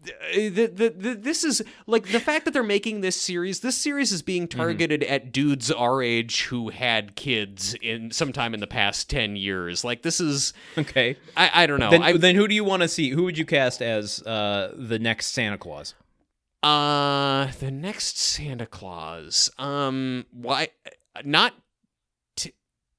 The, 0.03 0.67
the, 0.67 0.91
the, 0.91 1.15
this 1.15 1.45
is 1.45 1.63
like 1.87 2.11
the 2.11 2.19
fact 2.19 2.45
that 2.45 2.51
they're 2.51 2.65
making 2.65 3.03
this 3.03 3.15
series. 3.15 3.61
This 3.61 3.77
series 3.77 4.11
is 4.11 4.21
being 4.21 4.49
targeted 4.49 5.05
at 5.05 5.31
dudes 5.31 5.71
our 5.71 6.03
age 6.03 6.45
who 6.47 6.71
had 6.71 7.15
kids 7.15 7.77
in 7.81 8.11
sometime 8.11 8.53
in 8.55 8.59
the 8.61 8.67
past 8.67 9.09
ten 9.09 9.37
years. 9.37 9.85
Like 9.85 10.03
this 10.03 10.21
is, 10.21 10.53
Okay. 10.77 11.17
I, 11.37 11.51
I 11.55 11.67
don't 11.67 11.79
know. 11.79 11.91
Then, 11.91 12.03
I, 12.03 12.17
then 12.17 12.35
who 12.35 12.49
do 12.49 12.55
you 12.55 12.65
want 12.65 12.83
to 12.83 12.89
see? 12.89 13.11
Who 13.11 13.23
would 13.25 13.39
you 13.39 13.47
cast 13.47 13.81
as 13.81 14.21
uh, 14.23 14.73
the 14.77 14.99
next 14.99 15.27
Santa 15.27 15.59
Claus? 15.59 15.95
Uh, 16.63 17.51
the 17.61 17.71
next 17.71 18.19
Santa 18.19 18.67
Claus. 18.67 19.51
Um, 19.59 20.27
why 20.33 20.69
not? 21.25 21.55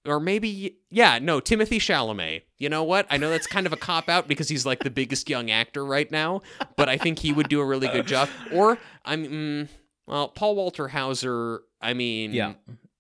Or 0.05 0.19
maybe 0.19 0.75
yeah, 0.89 1.19
no, 1.19 1.39
Timothy 1.39 1.79
Chalamet. 1.79 2.41
You 2.57 2.67
know 2.69 2.83
what? 2.83 3.07
I 3.09 3.17
know 3.17 3.29
that's 3.29 3.47
kind 3.47 3.65
of 3.65 3.71
a 3.73 3.77
cop 3.77 4.09
out 4.09 4.27
because 4.27 4.49
he's 4.49 4.65
like 4.65 4.79
the 4.83 4.89
biggest 4.89 5.29
young 5.29 5.49
actor 5.49 5.85
right 5.85 6.11
now, 6.11 6.41
but 6.75 6.89
I 6.89 6.97
think 6.97 7.19
he 7.19 7.31
would 7.31 7.47
do 7.47 7.61
a 7.61 7.65
really 7.65 7.87
good 7.87 8.05
job. 8.07 8.27
Or 8.51 8.77
I'm 9.05 9.25
mm, 9.25 9.67
well, 10.05 10.27
Paul 10.27 10.55
Walter 10.55 10.89
Hauser. 10.89 11.61
I 11.81 11.93
mean, 11.93 12.33
Yeah. 12.33 12.53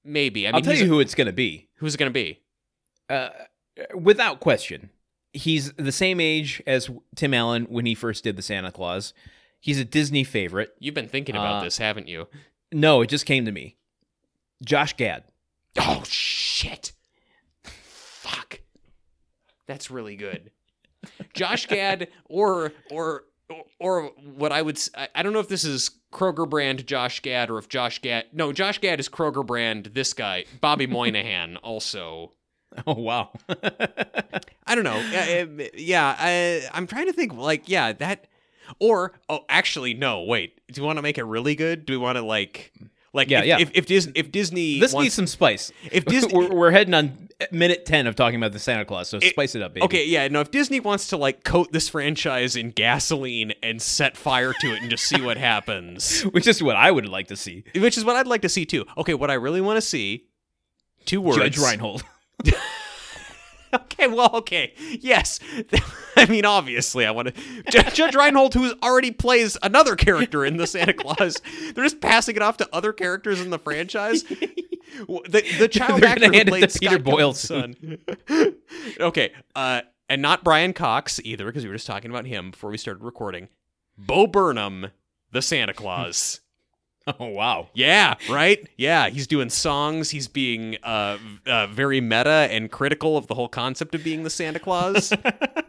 maybe. 0.05 0.47
I 0.47 0.51
mean, 0.51 0.55
I'll 0.55 0.61
tell 0.61 0.75
you 0.81 0.87
who 0.87 0.99
it's 1.01 1.15
going 1.15 1.27
to 1.27 1.33
be. 1.33 1.67
who's 1.75 1.95
it 1.95 1.97
going 1.97 2.09
to 2.09 2.13
be? 2.13 2.39
Uh, 3.09 3.29
without 3.93 4.39
question, 4.39 4.89
he's 5.33 5.73
the 5.73 5.91
same 5.91 6.21
age 6.21 6.61
as 6.65 6.89
Tim 7.15 7.33
Allen 7.33 7.65
when 7.65 7.85
he 7.85 7.95
first 7.95 8.23
did 8.23 8.37
the 8.37 8.41
Santa 8.41 8.71
Claus. 8.71 9.13
He's 9.59 9.79
a 9.79 9.85
Disney 9.85 10.23
favorite. 10.23 10.73
You've 10.79 10.95
been 10.95 11.07
thinking 11.09 11.35
about 11.35 11.61
Uh, 11.61 11.63
this, 11.65 11.77
haven't 11.79 12.07
you? 12.07 12.27
No, 12.71 13.01
it 13.01 13.07
just 13.07 13.25
came 13.25 13.43
to 13.45 13.51
me. 13.51 13.75
Josh 14.63 14.95
Gad. 14.95 15.23
Oh 15.79 16.03
shit! 16.07 16.93
Fuck. 17.63 18.59
That's 19.67 19.89
really 19.89 20.15
good. 20.15 20.51
Josh 21.33 21.67
Gad 21.67 22.09
or 22.25 22.73
or 22.91 23.23
or 23.79 24.11
what 24.35 24.51
I 24.51 24.61
would 24.61 24.79
I 25.15 25.23
don't 25.23 25.33
know 25.33 25.39
if 25.39 25.47
this 25.49 25.63
is 25.63 25.91
Kroger 26.11 26.49
brand 26.49 26.85
Josh 26.87 27.21
Gad 27.21 27.49
or 27.49 27.57
if 27.57 27.69
Josh 27.69 28.01
Gad 28.01 28.25
no 28.31 28.53
Josh 28.53 28.79
Gad 28.79 28.99
is 28.99 29.09
Kroger 29.09 29.45
brand 29.45 29.91
this 29.93 30.13
guy 30.13 30.45
Bobby 30.61 30.87
Moynihan 30.87 31.57
also 31.63 32.31
Oh 32.87 32.93
wow. 32.93 33.31
I 34.65 34.75
don't 34.75 34.83
know 34.83 34.97
yeah, 35.75 36.15
I, 36.17 36.67
I'm 36.73 36.87
trying 36.87 37.07
to 37.07 37.13
think 37.13 37.33
like 37.33 37.67
yeah 37.67 37.93
that 37.93 38.27
or 38.79 39.13
oh 39.29 39.41
actually 39.49 39.93
no 39.93 40.23
wait 40.23 40.59
do 40.71 40.79
you 40.79 40.85
want 40.85 40.97
to 40.97 41.03
make 41.03 41.17
it 41.17 41.25
really 41.25 41.55
good 41.55 41.85
do 41.85 41.93
we 41.93 41.97
want 41.97 42.17
to 42.17 42.23
like 42.23 42.71
like 43.13 43.29
Yeah, 43.29 43.39
if, 43.41 43.45
yeah. 43.45 43.57
if 43.59 43.71
if 43.73 43.85
Disney 43.85 44.11
if 44.15 44.31
Disney 44.31 44.79
this 44.79 44.93
wants, 44.93 45.03
needs 45.05 45.13
some 45.15 45.27
spice. 45.27 45.71
if 45.91 46.05
Disney 46.05 46.33
we're, 46.37 46.53
we're 46.53 46.71
heading 46.71 46.93
on 46.93 47.29
minute 47.51 47.85
10 47.85 48.07
of 48.07 48.15
talking 48.15 48.37
about 48.37 48.53
the 48.53 48.59
Santa 48.59 48.85
Claus, 48.85 49.09
so 49.09 49.17
It- 49.17 49.31
spice 49.31 49.53
it 49.55 49.61
up, 49.61 49.73
baby. 49.73 49.83
Okay, 49.85 50.05
yeah, 50.07 50.27
no, 50.29 50.39
if 50.39 50.49
Disney 50.51 50.79
wants 50.79 51.07
to 51.09 51.17
like 51.17 51.43
coat 51.43 51.71
this 51.71 51.89
franchise 51.89 52.55
in 52.55 52.71
gasoline 52.71 53.53
and 53.61 53.81
set 53.81 54.15
fire 54.17 54.53
to 54.61 54.67
it 54.73 54.81
and 54.81 54.89
just 54.89 55.03
see 55.05 55.21
what 55.21 55.37
happens, 55.37 56.21
Which 56.31 56.47
is 56.47 56.61
what 56.63 56.75
I 56.75 56.89
would 56.91 57.07
like 57.07 57.27
to 57.27 57.35
see. 57.35 57.63
which 57.75 57.97
is 57.97 58.05
what 58.05 58.15
I'd 58.15 58.27
like 58.27 58.41
to 58.43 58.49
see 58.49 58.65
too. 58.65 58.85
Okay, 58.97 59.13
what 59.13 59.29
I 59.29 59.35
really 59.35 59.61
want 59.61 59.77
to 59.77 59.81
see 59.81 60.25
two 61.05 61.19
words. 61.21 61.37
Judge 61.37 61.57
Reinhold. 61.57 62.03
Okay, 63.93 64.07
well, 64.07 64.29
okay. 64.35 64.73
Yes. 65.01 65.39
I 66.17 66.25
mean, 66.27 66.45
obviously, 66.45 67.05
I 67.05 67.11
want 67.11 67.33
to 67.33 67.63
Judge, 67.71 67.93
Judge 67.93 68.15
Reinhold 68.15 68.53
who 68.53 68.73
already 68.83 69.11
plays 69.11 69.57
another 69.63 69.95
character 69.95 70.45
in 70.45 70.57
the 70.57 70.67
Santa 70.67 70.93
Claus. 70.93 71.41
They're 71.73 71.83
just 71.83 72.01
passing 72.01 72.35
it 72.35 72.41
off 72.41 72.57
to 72.57 72.69
other 72.73 72.93
characters 72.93 73.41
in 73.41 73.49
the 73.49 73.59
franchise. 73.59 74.23
The, 74.23 75.43
the 75.57 75.67
child 75.67 76.01
They're 76.01 76.09
actor 76.09 76.25
who 76.25 76.45
played 76.45 76.61
Peter 76.61 76.69
Scott 76.69 77.03
Boyle 77.03 77.33
Pilgrim's 77.33 77.39
son. 77.39 77.97
okay, 78.99 79.33
uh, 79.55 79.81
and 80.07 80.21
not 80.21 80.43
Brian 80.43 80.73
Cox 80.73 81.19
either, 81.23 81.45
because 81.45 81.63
we 81.63 81.69
were 81.69 81.75
just 81.75 81.87
talking 81.87 82.11
about 82.11 82.27
him 82.27 82.51
before 82.51 82.69
we 82.69 82.77
started 82.77 83.03
recording. 83.03 83.47
Bo 83.97 84.27
Burnham, 84.27 84.91
the 85.31 85.41
Santa 85.41 85.73
Claus. 85.73 86.41
Oh 87.19 87.27
wow. 87.27 87.67
Yeah, 87.73 88.15
right? 88.29 88.65
Yeah, 88.77 89.09
he's 89.09 89.27
doing 89.27 89.49
songs. 89.49 90.09
He's 90.09 90.29
being 90.29 90.77
uh, 90.83 91.17
uh, 91.45 91.67
very 91.67 91.99
meta 91.99 92.47
and 92.49 92.71
critical 92.71 93.17
of 93.17 93.27
the 93.27 93.35
whole 93.35 93.49
concept 93.49 93.93
of 93.93 94.03
being 94.05 94.23
the 94.23 94.29
Santa 94.29 94.59
Claus. 94.59 95.11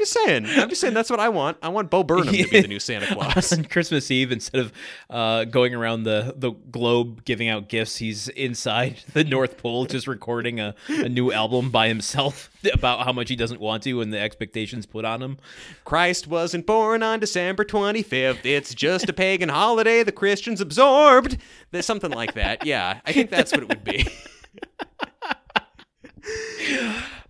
I'm 0.00 0.04
just 0.04 0.12
saying. 0.24 0.46
I'm 0.46 0.68
just 0.70 0.80
saying 0.80 0.94
that's 0.94 1.10
what 1.10 1.20
I 1.20 1.28
want. 1.28 1.58
I 1.60 1.68
want 1.68 1.90
Bo 1.90 2.02
Burnham 2.02 2.32
to 2.32 2.48
be 2.48 2.62
the 2.62 2.68
new 2.68 2.80
Santa 2.80 3.06
Claus. 3.12 3.52
on 3.58 3.64
Christmas 3.64 4.10
Eve, 4.10 4.32
instead 4.32 4.62
of 4.62 4.72
uh, 5.10 5.44
going 5.44 5.74
around 5.74 6.04
the, 6.04 6.32
the 6.38 6.52
globe 6.52 7.22
giving 7.26 7.48
out 7.48 7.68
gifts, 7.68 7.98
he's 7.98 8.28
inside 8.28 9.02
the 9.12 9.24
North 9.24 9.58
Pole 9.58 9.84
just 9.84 10.06
recording 10.06 10.58
a, 10.58 10.74
a 10.88 11.10
new 11.10 11.32
album 11.32 11.70
by 11.70 11.88
himself 11.88 12.48
about 12.72 13.04
how 13.04 13.12
much 13.12 13.28
he 13.28 13.36
doesn't 13.36 13.60
want 13.60 13.82
to 13.82 14.00
and 14.00 14.10
the 14.10 14.18
expectations 14.18 14.86
put 14.86 15.04
on 15.04 15.22
him. 15.22 15.36
Christ 15.84 16.26
wasn't 16.26 16.64
born 16.64 17.02
on 17.02 17.20
December 17.20 17.62
25th. 17.62 18.46
It's 18.46 18.74
just 18.74 19.10
a 19.10 19.12
pagan 19.12 19.50
holiday 19.50 20.02
the 20.02 20.12
Christians 20.12 20.62
absorbed. 20.62 21.36
There's 21.72 21.84
something 21.84 22.10
like 22.10 22.32
that. 22.34 22.64
Yeah, 22.64 23.00
I 23.04 23.12
think 23.12 23.28
that's 23.28 23.52
what 23.52 23.60
it 23.60 23.68
would 23.68 23.84
be. 23.84 24.08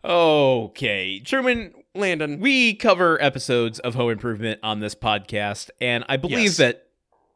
Okay, 0.03 1.21
Truman, 1.21 1.75
Landon, 1.95 2.39
we 2.41 2.75
cover 2.75 3.21
episodes 3.21 3.79
of 3.81 3.95
Home 3.95 4.11
Improvement 4.11 4.61
on 4.63 4.81
this 4.81 4.95
podcast, 4.95 5.71
and 5.81 6.05
I 6.09 6.17
believe 6.17 6.39
Yes. 6.39 6.57
that 6.59 6.87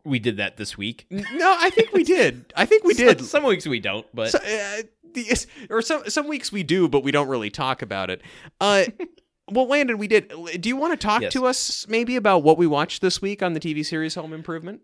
we 0.05 0.19
did 0.19 0.37
that 0.37 0.57
this 0.57 0.79
week. 0.79 1.07
no, 1.11 1.25
I 1.59 1.71
think 1.71 1.93
we 1.93 2.05
did. 2.05 2.53
I 2.57 2.65
think 2.67 2.85
we 2.85 2.95
did. 2.95 3.19
Some, 3.19 3.27
some 3.27 3.45
weeks 3.45 3.67
we 3.67 3.81
don't, 3.81 4.07
but 4.15 4.31
So, 4.31 4.39
uh, 4.39 4.83
the, 5.13 5.47
or 5.71 5.83
some 5.83 6.09
some 6.09 6.29
weeks 6.29 6.53
we 6.53 6.63
do, 6.63 6.89
but 6.89 7.03
we 7.03 7.11
don't 7.11 7.29
really 7.29 7.51
talk 7.51 7.83
about 7.83 8.11
it. 8.11 8.23
Uh, 8.61 8.85
well, 9.51 9.67
Landon, 9.67 9.99
we 9.99 10.07
did. 10.07 10.33
Do 10.61 10.69
you 10.69 10.77
want 10.77 10.93
to 10.93 11.05
talk 11.05 11.23
Yes. 11.23 11.33
to 11.33 11.47
us 11.47 11.87
maybe 11.89 12.15
about 12.17 12.43
what 12.45 12.57
we 12.59 12.67
watched 12.67 13.01
this 13.03 13.21
week 13.21 13.43
on 13.43 13.55
the 13.55 13.61
TV 13.61 13.85
series 13.85 14.15
Home 14.15 14.33
Improvement? 14.33 14.83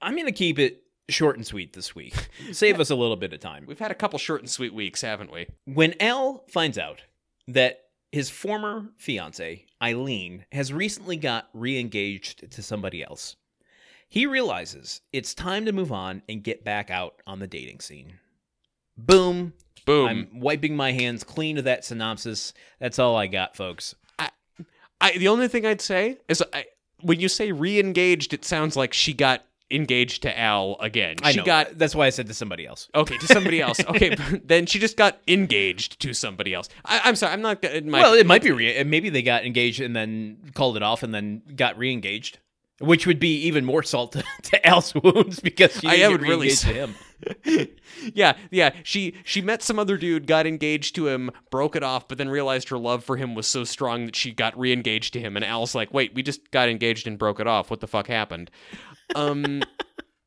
I'm 0.00 0.14
going 0.14 0.26
to 0.26 0.32
keep 0.32 0.58
it 0.58 0.82
short 1.08 1.36
and 1.36 1.46
sweet 1.46 1.74
this 1.74 1.94
week. 1.94 2.28
Save 2.52 2.80
us 2.80 2.90
a 2.90 2.96
little 2.96 3.16
bit 3.16 3.32
of 3.32 3.38
time. 3.40 3.66
We've 3.68 3.78
had 3.78 3.92
a 3.92 3.94
couple 3.94 4.18
short 4.18 4.40
and 4.40 4.50
sweet 4.50 4.74
weeks, 4.74 5.02
haven't 5.02 5.30
we? 5.32 5.46
When 5.64 5.94
Al 6.00 6.44
finds 6.48 6.76
out 6.78 7.02
that 7.48 7.80
his 8.12 8.30
former 8.30 8.90
fiance, 8.96 9.64
Ilene, 9.82 10.44
has 10.52 10.72
recently 10.72 11.16
got 11.16 11.48
re 11.52 11.80
engaged 11.80 12.50
to 12.52 12.62
somebody 12.62 13.02
else, 13.02 13.36
he 14.08 14.26
realizes 14.26 15.00
it's 15.12 15.34
time 15.34 15.64
to 15.64 15.72
move 15.72 15.90
on 15.90 16.22
and 16.28 16.44
get 16.44 16.62
back 16.62 16.90
out 16.90 17.14
on 17.26 17.38
the 17.40 17.46
dating 17.46 17.80
scene. 17.80 18.18
Boom. 18.96 19.54
Boom. 19.86 20.06
I'm 20.06 20.40
wiping 20.40 20.76
my 20.76 20.92
hands 20.92 21.24
clean 21.24 21.58
of 21.58 21.64
that 21.64 21.84
synopsis. 21.84 22.52
That's 22.78 22.98
all 22.98 23.16
I 23.16 23.26
got, 23.26 23.56
folks. 23.56 23.94
I, 25.02 25.18
the 25.18 25.28
only 25.28 25.48
thing 25.48 25.66
I'd 25.66 25.80
say 25.80 26.18
is 26.28 26.44
I, 26.52 26.66
when 27.00 27.18
you 27.18 27.28
say 27.28 27.50
re-engaged, 27.50 28.32
it 28.32 28.44
sounds 28.44 28.76
like 28.76 28.92
she 28.92 29.12
got 29.12 29.44
engaged 29.70 30.22
to 30.22 30.38
Al 30.38 30.76
again. 30.80 31.16
I 31.22 31.32
she 31.32 31.38
know. 31.38 31.44
got 31.44 31.78
That's 31.78 31.94
why 31.94 32.06
I 32.06 32.10
said 32.10 32.26
to 32.26 32.34
somebody 32.34 32.66
else. 32.66 32.88
okay 32.94 33.16
to 33.18 33.26
somebody 33.26 33.60
else. 33.60 33.80
Okay, 33.86 34.14
then 34.44 34.66
she 34.66 34.78
just 34.78 34.96
got 34.96 35.18
engaged 35.28 36.00
to 36.00 36.12
somebody 36.14 36.52
else. 36.54 36.68
I, 36.84 37.00
I'm 37.04 37.16
sorry, 37.16 37.32
I'm 37.32 37.42
not. 37.42 37.62
g- 37.62 37.80
My, 37.80 38.00
well, 38.00 38.14
it 38.14 38.26
might 38.26 38.42
be 38.42 38.50
re- 38.52 38.82
maybe 38.84 39.08
they 39.10 39.22
got 39.22 39.44
engaged 39.46 39.80
and 39.80 39.94
then 39.96 40.38
called 40.54 40.76
it 40.76 40.82
off 40.82 41.02
and 41.02 41.14
then 41.14 41.42
got 41.56 41.78
re-engaged, 41.78 42.38
which 42.80 43.06
would 43.06 43.18
be 43.18 43.36
even 43.46 43.64
more 43.64 43.82
salt 43.82 44.12
to, 44.12 44.24
to 44.42 44.66
Al's 44.66 44.94
wounds 44.94 45.40
because 45.40 45.72
she 45.80 46.04
I- 46.04 46.08
would 46.08 46.22
really 46.22 46.50
to 46.50 46.66
him. 46.68 46.94
yeah, 48.14 48.34
yeah. 48.50 48.70
She 48.82 49.14
she 49.24 49.40
met 49.40 49.62
some 49.62 49.78
other 49.78 49.96
dude, 49.96 50.26
got 50.26 50.44
engaged 50.46 50.94
to 50.96 51.06
him, 51.08 51.30
broke 51.50 51.76
it 51.76 51.82
off, 51.84 52.08
but 52.08 52.18
then 52.18 52.28
realized 52.28 52.68
her 52.70 52.78
love 52.78 53.04
for 53.04 53.16
him 53.16 53.34
was 53.36 53.46
so 53.46 53.62
strong 53.64 54.06
that 54.06 54.16
she 54.16 54.32
got 54.32 54.58
re-engaged 54.58 55.12
to 55.12 55.20
him. 55.20 55.36
And 55.36 55.44
Al's 55.44 55.74
like, 55.74 55.94
"Wait, 55.94 56.12
we 56.14 56.22
just 56.24 56.50
got 56.50 56.68
engaged 56.68 57.06
and 57.06 57.16
broke 57.18 57.38
it 57.40 57.46
off. 57.46 57.70
What 57.70 57.78
the 57.80 57.86
fuck 57.86 58.08
happened?" 58.08 58.50
Um, 59.14 59.62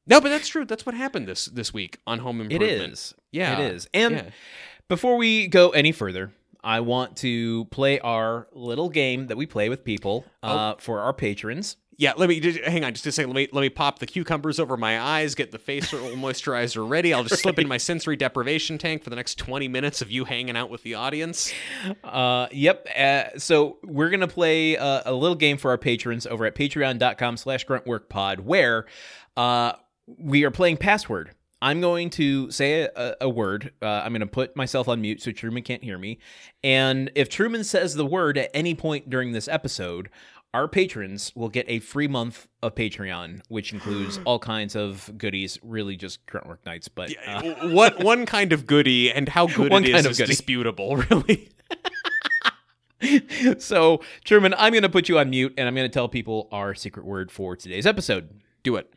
no, 0.08 0.22
but 0.22 0.30
that's 0.30 0.48
true. 0.48 0.66
That's 0.66 0.86
what 0.86 0.96
happened 0.96 1.28
this 1.28 1.46
this 1.46 1.74
week 1.74 2.00
on 2.06 2.20
Home 2.20 2.42
It 2.42 2.52
Improvement. 2.54 2.94
is. 2.94 3.14
Yeah, 3.32 3.60
It 3.60 3.74
is. 3.74 3.88
And 3.94 4.16
yeah. 4.16 4.30
before 4.88 5.18
we 5.18 5.48
go 5.48 5.70
any 5.72 5.92
further, 5.92 6.32
I 6.64 6.80
want 6.80 7.18
to 7.18 7.66
play 7.66 8.00
our 8.00 8.48
little 8.52 8.90
game 8.90 9.28
that 9.28 9.38
we 9.38 9.46
play 9.46 9.70
with 9.70 9.84
people 9.84 10.26
uh, 10.42 10.76
for 10.80 11.02
our 11.02 11.14
patrons. 11.14 11.78
Yeah, 11.98 12.14
let 12.18 12.28
me 12.28 12.40
just, 12.40 12.60
hang 12.60 12.84
on 12.84 12.94
just 12.94 13.06
a 13.06 13.12
second. 13.12 13.32
Let 13.32 13.36
me 13.36 13.48
let 13.54 13.62
me 13.62 13.70
pop 13.70 14.00
the 14.00 14.06
cucumbers 14.06 14.60
over 14.60 14.76
my 14.76 15.00
eyes, 15.00 15.34
get 15.34 15.52
the 15.52 15.58
facial 15.60 16.00
moisturizer 16.00 16.88
ready. 16.88 17.14
I'll 17.14 17.24
just 17.24 17.42
slip 17.42 17.58
in 17.58 17.68
my 17.68 17.78
sensory 17.90 18.18
deprivation 18.18 18.78
tank 18.78 19.04
for 19.04 19.10
the 19.10 19.16
next 19.16 19.38
twenty 19.38 19.68
minutes 19.68 20.02
of 20.02 20.12
you 20.12 20.26
hanging 20.26 20.58
out 20.58 20.70
with 20.70 20.84
the 20.84 20.96
audience. 20.96 21.54
Uh, 22.04 22.48
yep. 22.52 22.88
Uh, 22.98 23.38
so 23.38 23.78
we're 23.84 24.10
gonna 24.10 24.28
play 24.28 24.78
uh, 24.78 25.04
a 25.06 25.14
little 25.14 25.36
game 25.36 25.58
for 25.58 25.72
our 25.72 25.78
patrons 25.78 26.28
over 26.28 26.46
at 26.46 26.56
patreon.com 26.56 27.38
slash 27.38 27.66
gruntworkpod 27.66 28.42
where 28.42 28.86
uh, 29.38 29.74
we 30.18 30.44
are 30.44 30.52
playing 30.52 30.78
password. 30.78 31.32
I'm 31.62 31.82
going 31.82 32.10
to 32.12 32.52
say 32.52 32.82
a, 32.84 33.16
a 33.22 33.30
word. 33.30 33.72
Uh, 33.82 33.88
I'm 33.88 34.12
going 34.12 34.20
to 34.20 34.28
put 34.28 34.56
myself 34.56 34.88
on 34.88 35.02
mute 35.02 35.22
so 35.22 35.32
Truman 35.32 35.64
can't 35.64 35.84
hear 35.84 35.98
me. 35.98 36.20
And 36.64 37.12
if 37.16 37.30
Truman 37.30 37.64
says 37.64 37.96
the 37.96 38.06
word 38.06 38.38
at 38.38 38.52
any 38.54 38.76
point 38.76 39.10
during 39.10 39.32
this 39.32 39.48
episode, 39.48 40.10
our 40.56 40.70
patrons 40.70 41.34
will 41.36 41.50
get 41.50 41.66
a 41.68 41.80
free 41.80 42.08
month 42.08 42.48
of 42.64 42.76
Patreon, 42.76 43.42
which 43.50 43.74
includes 43.74 44.22
all 44.26 44.40
kinds 44.40 44.74
of 44.74 45.12
goodies, 45.18 45.60
really 45.62 45.98
just 45.98 46.26
Gruntwork 46.28 46.60
nights. 46.66 46.88
But 46.88 47.14
uh, 47.28 47.68
what 47.72 48.02
one 48.02 48.26
kind 48.26 48.54
of 48.54 48.66
goodie 48.66 49.12
and 49.12 49.28
how 49.28 49.48
good 49.48 49.70
One 49.70 49.84
it 49.84 49.90
is 49.90 49.94
kind 49.96 50.06
of 50.06 50.12
is 50.14 50.18
goodie. 50.18 50.32
disputable, 50.32 50.96
really. 51.12 51.50
so, 53.60 54.00
Truman, 54.24 54.54
I'm 54.58 54.72
going 54.72 54.84
to 54.84 54.90
put 54.90 55.10
you 55.10 55.20
on 55.20 55.30
mute 55.30 55.54
and 55.58 55.68
I'm 55.68 55.76
going 55.76 55.90
to 55.90 55.94
tell 55.94 56.08
people 56.08 56.48
our 56.54 56.74
secret 56.74 57.06
word 57.06 57.34
for 57.34 57.58
today's 57.58 57.86
episode. 57.86 58.30
Do 58.64 58.78
it. 58.78 58.94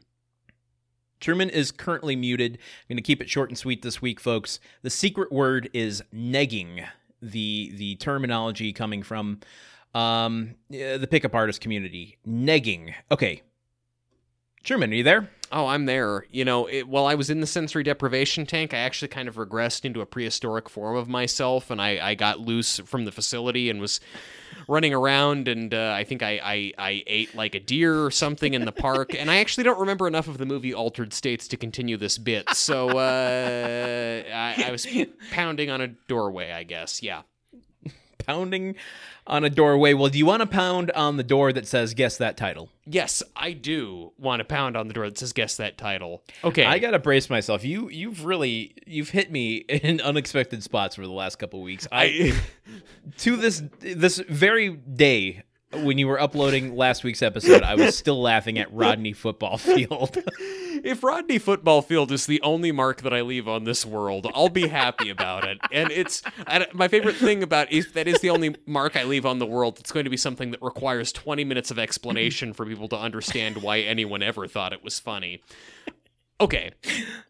Truman 1.19 1.50
is 1.50 1.73
currently 1.73 2.15
muted. 2.15 2.53
I'm 2.53 2.95
going 2.95 2.97
to 2.99 3.03
keep 3.03 3.21
it 3.21 3.29
short 3.29 3.50
and 3.50 3.59
sweet 3.59 3.83
this 3.83 4.00
week, 4.00 4.21
folks. 4.21 4.61
The 4.83 4.91
secret 4.91 5.33
word 5.33 5.69
is 5.75 6.05
negging. 6.15 6.87
The 7.21 7.73
the 7.75 7.97
terminology 7.97 8.73
coming 8.73 9.03
from 9.03 9.41
um, 9.95 10.54
the 10.71 11.09
pickup 11.11 11.35
artist 11.35 11.61
community. 11.61 12.18
Negging. 12.26 12.95
Okay. 13.11 13.42
Truman, 14.64 14.92
are 14.92 14.97
you 14.97 15.02
there? 15.02 15.30
Oh, 15.50 15.66
I'm 15.66 15.87
there. 15.87 16.26
You 16.30 16.45
know, 16.45 16.66
it, 16.66 16.87
while 16.87 17.07
I 17.07 17.14
was 17.14 17.30
in 17.30 17.40
the 17.40 17.47
sensory 17.47 17.83
deprivation 17.83 18.45
tank, 18.45 18.75
I 18.75 18.78
actually 18.78 19.09
kind 19.09 19.28
of 19.28 19.37
regressed 19.37 19.85
into 19.87 20.02
a 20.02 20.07
prehistoric 20.07 20.68
form 20.68 20.97
of 20.97 21.09
myself, 21.09 21.71
and 21.71 21.80
I, 21.80 22.11
I 22.11 22.14
got 22.14 22.40
loose 22.40 22.78
from 22.80 23.07
the 23.07 23.12
facility 23.12 23.71
and 23.71 23.80
was 23.80 23.99
running 24.68 24.92
around, 24.92 25.49
and 25.49 25.73
uh, 25.73 25.95
I 25.97 26.04
think 26.04 26.23
I, 26.23 26.40
I, 26.45 26.73
I 26.76 27.02
ate 27.07 27.35
like 27.35 27.54
a 27.54 27.61
deer 27.61 28.04
or 28.04 28.11
something 28.11 28.52
in 28.52 28.66
the 28.66 28.73
park, 28.73 29.14
and 29.14 29.30
I 29.30 29.37
actually 29.38 29.64
don't 29.64 29.80
remember 29.80 30.07
enough 30.07 30.28
of 30.28 30.37
the 30.37 30.45
movie 30.45 30.75
Altered 30.75 31.14
States 31.14 31.49
to 31.49 31.57
continue 31.57 31.97
this 31.97 32.18
bit, 32.18 32.50
so 32.50 32.90
uh, 32.99 34.23
I, 34.30 34.64
I 34.66 34.71
was 34.71 34.87
pounding 35.30 35.71
on 35.71 35.80
a 35.80 35.88
doorway, 35.88 36.52
I 36.52 36.64
guess. 36.64 37.02
Yeah. 37.02 37.23
Pounding 38.28 38.76
on 39.26 39.44
a 39.44 39.50
doorway. 39.50 39.94
Well, 39.94 40.08
do 40.08 40.18
you 40.18 40.26
want 40.26 40.40
to 40.42 40.47
pound 40.47 40.90
on 40.92 41.16
the 41.16 41.23
door 41.23 41.52
that 41.52 41.66
says 41.66 41.94
"Guess 41.94 42.18
that 42.18 42.37
title"? 42.37 42.68
Yes, 42.87 43.23
I 43.35 43.52
do 43.52 44.12
want 44.18 44.40
to 44.40 44.44
pound 44.44 44.76
on 44.76 44.88
the 44.88 44.94
door 44.94 45.08
that 45.08 45.18
says 45.18 45.32
"Guess 45.32 45.56
that 45.56 45.78
title." 45.78 46.23
Okay, 46.44 46.64
I 46.64 46.78
gotta 46.78 46.99
brace 46.99 47.30
myself. 47.30 47.64
You, 47.64 47.88
you've 47.88 48.25
really, 48.25 48.75
you've 48.87 49.11
hit 49.11 49.32
me 49.32 49.56
in 49.68 50.00
unexpected 50.00 50.62
spots 50.62 50.97
for 50.97 51.02
the 51.02 51.12
last 51.12 51.37
couple 51.37 51.62
weeks. 51.62 51.88
I, 51.90 52.04
I 52.04 52.35
to 53.18 53.37
this 53.37 53.62
this 53.80 54.18
very 54.28 54.70
day 54.70 55.42
when 55.73 55.99
you 55.99 56.08
were 56.08 56.20
uploading 56.20 56.76
last 56.76 57.04
week's 57.04 57.23
episode, 57.23 57.62
I 57.62 57.75
was 57.75 57.97
still 57.97 58.20
laughing 58.20 58.58
at 58.58 58.73
Rodney 58.73 59.12
Football 59.12 59.58
Field. 59.58 60.16
if 60.88 61.04
Rodney 61.04 61.38
Football 61.38 61.83
Field 61.83 62.11
is 62.11 62.25
the 62.25 62.40
only 62.40 62.73
mark 62.73 63.02
that 63.02 63.12
I 63.12 63.21
leave 63.21 63.47
on 63.47 63.64
this 63.64 63.85
world, 63.85 64.26
I'll 64.35 64.49
be 64.49 64.68
happy 64.68 65.11
about 65.11 65.45
it. 65.45 65.59
And 65.71 65.90
it's 65.90 66.23
I, 66.47 66.66
my 66.73 66.88
favorite 66.88 67.16
thing 67.16 67.42
about 67.42 67.71
if 67.71 67.92
that 67.92 68.09
is 68.09 68.21
the 68.21 68.30
only 68.30 68.57
mark 68.64 68.97
I 68.97 69.04
leave 69.04 69.26
on 69.26 69.38
the 69.38 69.45
world. 69.45 69.78
It's 69.78 69.92
going 69.92 70.04
to 70.04 70.11
be 70.11 70.16
something 70.16 70.50
that 70.50 70.62
requires 70.62 71.12
20 71.12 71.45
minutes 71.45 71.71
of 71.71 71.78
explanation 71.78 72.54
for 72.54 72.64
people 72.64 72.88
to 72.88 72.97
understand 72.97 73.59
why 73.59 73.80
anyone 73.80 74.23
ever 74.23 74.49
thought 74.49 74.73
it 74.73 74.83
was 74.83 74.99
funny. 74.99 75.42
Okay, 76.40 76.71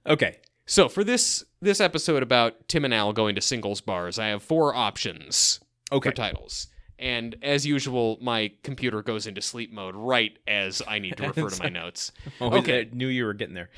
okay, 0.07 0.37
so 0.67 0.89
for 0.89 1.03
this 1.03 1.45
this 1.61 1.81
episode 1.81 2.23
about 2.23 2.69
Tim 2.69 2.85
and 2.85 2.95
Al 2.95 3.13
going 3.13 3.35
to 3.35 3.41
singles 3.41 3.81
bars, 3.81 4.19
I 4.19 4.27
have 4.27 4.43
four 4.43 4.75
options 4.75 5.59
okay. 5.91 6.11
for 6.11 6.15
titles. 6.15 6.69
And 6.99 7.37
as 7.43 7.65
usual, 7.65 8.19
my 8.21 8.51
computer 8.65 9.03
goes 9.03 9.27
into 9.29 9.41
sleep 9.41 9.73
mode 9.73 9.95
right 9.95 10.37
as 10.49 10.83
I 10.87 10.99
need 10.99 11.17
to 11.19 11.29
refer 11.29 11.49
to 11.49 11.63
my 11.63 11.69
notes. 11.81 12.13
Oh, 12.41 12.59
Okay. 12.59 12.81
I 12.81 12.89
knew 12.93 13.07
you 13.09 13.25
were 13.25 13.35
getting 13.35 13.55
there. 13.55 13.71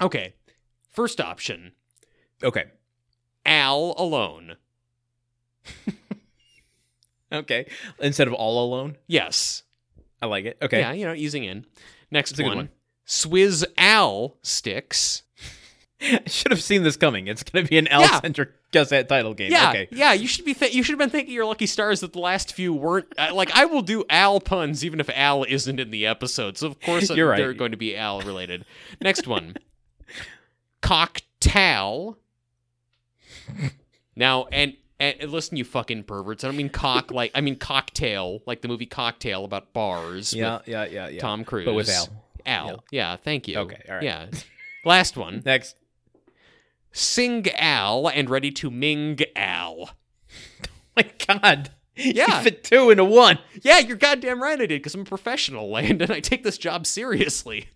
Okay. 0.00 0.34
First 0.90 1.20
option 1.20 1.72
Okay, 2.42 2.64
Al 3.46 3.94
alone. 3.98 4.56
okay. 7.32 7.66
Instead 8.00 8.28
of 8.28 8.34
all 8.34 8.64
alone, 8.64 8.96
Yes. 9.06 9.62
I 10.20 10.26
like 10.26 10.44
it. 10.46 10.58
Okay, 10.60 10.80
Yeah, 10.80 10.92
you 10.92 11.04
know, 11.04 11.14
easing 11.14 11.44
in. 11.44 11.64
Next 12.10 12.40
one. 12.40 12.56
one. 12.56 12.68
Swizz 13.06 13.64
Al 13.76 14.36
sticks. 14.42 15.22
I 16.02 16.22
should 16.26 16.52
have 16.52 16.62
seen 16.62 16.82
this 16.84 16.96
coming. 16.96 17.26
It's 17.26 17.42
going 17.42 17.64
to 17.64 17.68
be 17.68 17.76
an 17.78 17.88
L 17.88 18.04
centric 18.20 18.50
guess 18.70 18.90
that 18.90 19.08
title 19.08 19.34
game. 19.34 19.50
Yeah, 19.50 19.70
Okay. 19.70 19.88
yeah. 19.90 20.12
You 20.12 20.28
should 20.28 20.44
be. 20.44 20.54
Th- 20.54 20.72
you 20.72 20.82
should 20.82 20.92
have 20.92 20.98
been 21.00 21.10
thanking 21.10 21.34
your 21.34 21.44
lucky 21.44 21.66
stars 21.66 22.00
that 22.00 22.12
the 22.12 22.20
last 22.20 22.52
few 22.54 22.72
weren't. 22.72 23.06
Uh, 23.18 23.30
like 23.34 23.50
I 23.52 23.64
will 23.64 23.82
do 23.82 24.04
Al 24.08 24.40
puns 24.40 24.84
even 24.84 25.00
if 25.00 25.10
Al 25.12 25.42
isn't 25.44 25.80
in 25.80 25.90
the 25.90 26.06
episode. 26.06 26.56
So 26.56 26.68
of 26.68 26.80
course 26.80 27.10
You're 27.16 27.28
right. 27.28 27.36
they're 27.38 27.52
going 27.54 27.72
to 27.72 27.76
be 27.76 27.96
Al 27.96 28.20
related. 28.20 28.64
Next 29.00 29.26
one. 29.26 29.56
Cocktail. 30.80 32.18
now 34.16 34.46
and. 34.52 34.74
And 35.00 35.30
listen, 35.30 35.56
you 35.56 35.62
fucking 35.62 36.02
perverts. 36.02 36.42
I 36.42 36.48
don't 36.48 36.56
mean 36.56 36.70
cock 36.70 37.10
like 37.12 37.30
I 37.32 37.40
mean 37.40 37.54
cocktail, 37.54 38.40
like 38.46 38.62
the 38.62 38.68
movie 38.68 38.84
Cocktail 38.86 39.44
about 39.44 39.72
bars. 39.72 40.34
Yeah, 40.34 40.58
yeah, 40.66 40.86
yeah, 40.86 41.06
yeah. 41.08 41.20
Tom 41.20 41.44
Cruise. 41.44 41.66
But 41.66 41.74
with 41.74 41.88
Al. 41.88 42.08
Al. 42.44 42.84
Yeah. 42.90 43.14
thank 43.14 43.46
you. 43.46 43.58
Okay, 43.58 43.80
all 43.88 43.94
right. 43.94 44.02
Yeah. 44.02 44.26
Last 44.84 45.16
one. 45.16 45.40
Next. 45.44 45.76
Sing 46.92 47.46
Al 47.54 48.08
and 48.08 48.30
ready 48.30 48.50
to 48.52 48.70
Ming 48.70 49.18
Al. 49.36 49.90
oh 49.90 50.66
My 50.96 51.10
God. 51.26 51.70
Yeah. 51.98 52.38
You 52.38 52.44
fit 52.44 52.62
two 52.64 52.90
into 52.90 53.04
one. 53.04 53.38
Yeah, 53.62 53.80
you're 53.80 53.96
goddamn 53.96 54.40
right 54.40 54.60
I 54.60 54.66
did 54.66 54.80
because 54.80 54.94
I'm 54.94 55.00
a 55.00 55.04
professional, 55.04 55.68
Land, 55.72 56.00
and 56.00 56.12
I 56.12 56.20
take 56.20 56.44
this 56.44 56.56
job 56.56 56.86
seriously. 56.86 57.68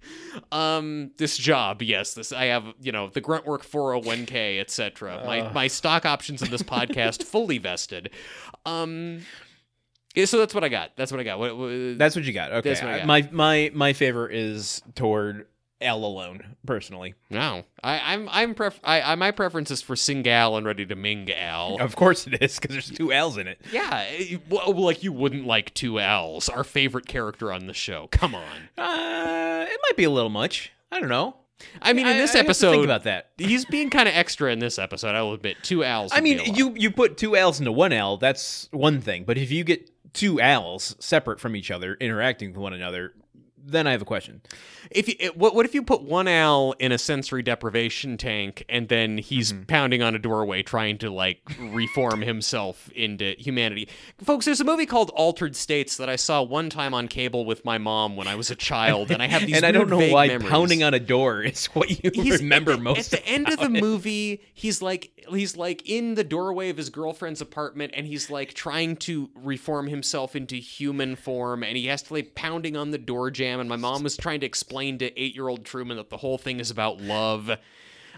Um, 0.52 1.10
this 1.18 1.36
job, 1.36 1.82
yes, 1.82 2.14
this 2.14 2.32
I 2.32 2.46
have, 2.46 2.64
you 2.80 2.92
know, 2.92 3.08
the 3.08 3.20
grunt 3.20 3.46
work 3.46 3.66
401k, 3.66 4.60
etc. 4.60 5.22
My 5.26 5.52
my 5.52 5.66
stock 5.66 6.06
options 6.06 6.40
in 6.40 6.50
this 6.50 6.62
podcast 6.62 7.22
fully 7.24 7.58
vested. 7.58 8.10
Um, 8.64 9.22
yeah, 10.14 10.26
so 10.26 10.38
that's 10.38 10.54
what 10.54 10.62
I 10.62 10.68
got. 10.68 10.92
That's 10.94 11.10
what 11.10 11.20
I 11.20 11.24
got. 11.24 11.38
What, 11.38 11.56
what, 11.56 11.98
That's 11.98 12.14
what 12.14 12.24
you 12.24 12.32
got. 12.32 12.52
Okay. 12.52 12.68
That's 12.68 12.82
what 12.82 12.98
got. 12.98 13.06
My 13.06 13.28
my 13.32 13.70
my 13.74 13.92
favor 13.92 14.28
is 14.28 14.82
toward 14.94 15.46
L 15.82 16.04
alone, 16.04 16.56
personally. 16.66 17.14
no, 17.30 17.64
I, 17.82 18.14
I'm 18.14 18.28
I'm 18.30 18.54
pref- 18.54 18.80
I, 18.84 19.00
I 19.02 19.14
my 19.16 19.30
preference 19.30 19.70
is 19.70 19.82
for 19.82 19.94
Singal 19.94 20.56
and 20.56 20.66
ready 20.66 20.86
to 20.86 20.94
Ming 20.96 21.30
Al. 21.32 21.76
Of 21.80 21.96
course 21.96 22.26
it 22.26 22.42
is, 22.42 22.58
because 22.58 22.74
there's 22.74 22.90
two 22.90 23.12
L's 23.12 23.36
in 23.38 23.48
it. 23.48 23.60
Yeah, 23.72 24.06
eh, 24.10 24.36
well, 24.48 24.72
like 24.74 25.02
you 25.02 25.12
wouldn't 25.12 25.46
like 25.46 25.74
two 25.74 25.98
L's, 26.00 26.48
our 26.48 26.64
favorite 26.64 27.06
character 27.06 27.52
on 27.52 27.66
the 27.66 27.74
show. 27.74 28.08
Come 28.12 28.34
on. 28.34 28.42
Uh, 28.78 29.66
it 29.68 29.80
might 29.88 29.96
be 29.96 30.04
a 30.04 30.10
little 30.10 30.30
much. 30.30 30.72
I 30.90 31.00
don't 31.00 31.08
know. 31.08 31.36
I 31.80 31.92
mean, 31.92 32.06
in 32.06 32.14
I- 32.14 32.18
this 32.18 32.34
I 32.34 32.38
have 32.38 32.46
to 32.46 32.50
episode, 32.50 32.72
think 32.72 32.84
about 32.84 33.04
that. 33.04 33.30
he's 33.38 33.64
being 33.64 33.88
kind 33.90 34.08
of 34.08 34.14
extra 34.16 34.52
in 34.52 34.58
this 34.58 34.78
episode. 34.78 35.14
I 35.14 35.22
will 35.22 35.34
admit, 35.34 35.58
two 35.62 35.84
L's. 35.84 36.10
I 36.12 36.20
mean, 36.20 36.40
you 36.54 36.74
you 36.76 36.90
put 36.90 37.16
two 37.16 37.36
L's 37.36 37.58
into 37.60 37.72
one 37.72 37.92
L, 37.92 38.16
that's 38.16 38.68
one 38.72 39.00
thing. 39.00 39.24
But 39.24 39.38
if 39.38 39.50
you 39.50 39.62
get 39.64 39.88
two 40.12 40.40
L's 40.40 40.96
separate 40.98 41.38
from 41.40 41.54
each 41.56 41.70
other, 41.70 41.94
interacting 42.00 42.48
with 42.50 42.56
one 42.58 42.72
another, 42.72 43.14
then 43.64 43.86
I 43.86 43.92
have 43.92 44.02
a 44.02 44.04
question. 44.06 44.42
if 44.90 45.08
you, 45.08 45.14
it, 45.20 45.36
what 45.36 45.54
what 45.54 45.64
if 45.66 45.74
you 45.74 45.82
put 45.82 46.02
one 46.02 46.26
Al 46.28 46.72
in 46.78 46.90
a 46.92 46.98
sensory 46.98 47.42
deprivation 47.42 48.16
tank 48.16 48.64
and 48.68 48.88
then 48.88 49.18
he's 49.18 49.52
Mm-hmm. 49.52 49.64
pounding 49.64 50.02
on 50.02 50.14
a 50.14 50.18
doorway 50.18 50.62
trying 50.62 50.98
to 50.98 51.10
like 51.10 51.40
reform 51.60 52.20
himself 52.32 52.90
into 52.94 53.34
humanity? 53.38 53.88
Folks, 54.22 54.44
there's 54.46 54.60
a 54.60 54.64
movie 54.64 54.86
called 54.86 55.10
Altered 55.10 55.54
States 55.56 55.96
that 55.96 56.08
I 56.08 56.16
saw 56.16 56.42
one 56.42 56.70
time 56.70 56.94
on 56.94 57.08
cable 57.08 57.44
with 57.44 57.64
my 57.64 57.78
mom 57.78 58.16
when 58.16 58.26
I 58.28 58.34
was 58.34 58.50
a 58.50 58.56
child, 58.56 59.10
and 59.10 59.22
I 59.22 59.26
have 59.26 59.42
these 59.46 59.56
and 59.56 59.66
I 59.66 59.72
don't 59.72 59.90
know 59.90 59.98
why 60.12 60.28
memories. 60.28 60.50
pounding 60.50 60.82
on 60.82 60.94
a 60.94 61.00
door 61.00 61.42
is 61.44 61.66
what 61.66 61.88
you 62.04 62.32
remember 62.34 62.72
at 62.72 62.80
most. 62.80 63.12
At 63.12 63.20
the 63.22 63.28
end 63.28 63.48
of 63.48 63.58
the 63.58 63.66
it. 63.66 63.70
movie, 63.82 64.42
he's 64.54 64.80
like 64.82 65.10
he's 65.30 65.56
like 65.56 65.88
in 65.88 66.14
the 66.14 66.24
doorway 66.24 66.68
of 66.70 66.76
his 66.76 66.90
girlfriend's 66.90 67.40
apartment, 67.40 67.92
and 67.96 68.06
he's 68.06 68.30
like 68.30 68.54
trying 68.54 68.96
to 68.96 69.30
reform 69.34 69.86
himself 69.88 70.34
into 70.34 70.56
human 70.56 71.14
form, 71.16 71.62
and 71.62 71.76
he 71.76 71.86
has 71.86 72.02
to 72.02 72.14
like 72.14 72.34
pounding 72.34 72.76
on 72.76 72.90
the 72.90 72.98
door 72.98 73.30
jam. 73.30 73.51
And 73.60 73.68
my 73.68 73.76
mom 73.76 74.02
was 74.02 74.16
trying 74.16 74.40
to 74.40 74.46
explain 74.46 74.98
to 74.98 75.20
eight 75.20 75.34
year 75.34 75.48
old 75.48 75.64
Truman 75.64 75.96
that 75.96 76.10
the 76.10 76.16
whole 76.18 76.38
thing 76.38 76.60
is 76.60 76.70
about 76.70 77.00
love. 77.00 77.50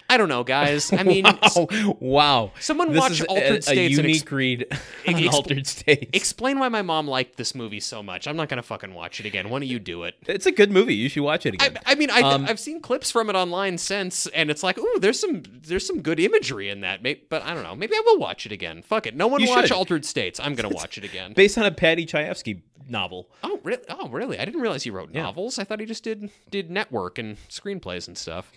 I 0.08 0.18
don't 0.18 0.28
know, 0.28 0.44
guys. 0.44 0.92
I 0.92 1.02
mean, 1.02 1.24
wow, 1.56 1.96
wow. 1.98 2.52
someone 2.60 2.92
This 2.92 3.00
watch 3.00 3.12
is 3.12 3.20
Altered 3.22 3.58
a, 3.58 3.62
States 3.62 3.96
and 3.98 4.06
unique 4.06 4.22
ex- 4.22 4.32
read 4.32 4.66
on 5.08 5.14
expl- 5.14 5.32
Altered 5.32 5.66
States. 5.66 6.10
explain 6.12 6.58
why 6.58 6.68
my 6.68 6.82
mom 6.82 7.08
liked 7.08 7.36
this 7.36 7.54
movie 7.54 7.80
so 7.80 8.02
much. 8.02 8.28
I'm 8.28 8.36
not 8.36 8.50
gonna 8.50 8.62
fucking 8.62 8.92
watch 8.92 9.18
it 9.20 9.26
again. 9.26 9.48
Why 9.48 9.60
don't 9.60 9.68
you 9.68 9.78
do 9.78 10.02
it? 10.02 10.14
it's 10.26 10.44
a 10.44 10.52
good 10.52 10.70
movie. 10.70 10.94
You 10.94 11.08
should 11.08 11.22
watch 11.22 11.46
it 11.46 11.56
I, 11.58 11.66
again. 11.66 11.82
I 11.86 11.94
mean, 11.94 12.10
I, 12.10 12.20
Um, 12.20 12.44
I've 12.46 12.60
seen 12.60 12.80
clips 12.80 13.10
from 13.10 13.30
it 13.30 13.34
online 13.34 13.78
since, 13.78 14.26
and 14.28 14.50
it's 14.50 14.62
like, 14.62 14.78
ooh, 14.78 14.98
there's 15.00 15.18
some 15.18 15.42
there's 15.62 15.86
some 15.86 16.02
good 16.02 16.20
imagery 16.20 16.68
in 16.68 16.82
that. 16.82 17.02
May 17.02 17.22
but 17.30 17.42
I 17.42 17.54
don't 17.54 17.62
know. 17.62 17.74
Maybe 17.74 17.94
I 17.94 18.02
will 18.04 18.18
watch 18.18 18.44
it 18.44 18.52
again. 18.52 18.82
Fuck 18.82 19.06
it. 19.06 19.16
No 19.16 19.26
one 19.26 19.44
watch 19.46 19.68
should. 19.68 19.72
Altered 19.72 20.04
States. 20.04 20.38
I'm 20.38 20.54
gonna 20.54 20.68
watch 20.68 20.98
it 20.98 21.04
again. 21.04 21.32
Based 21.32 21.56
on 21.56 21.64
a 21.64 21.70
Paddy 21.70 22.04
Chayefsky 22.04 22.60
novel. 22.88 23.28
oh, 23.42 23.60
really? 23.62 23.82
Oh, 23.88 24.08
really? 24.08 24.38
I 24.38 24.44
didn't 24.44 24.60
realize 24.60 24.82
he 24.82 24.90
wrote 24.90 25.12
novels. 25.12 25.58
I 25.58 25.64
thought 25.64 25.80
he 25.80 25.86
just 25.86 26.04
did 26.04 26.30
did 26.50 26.70
network 26.70 27.18
and 27.18 27.36
screenplays 27.48 28.06
and 28.08 28.16
stuff. 28.18 28.50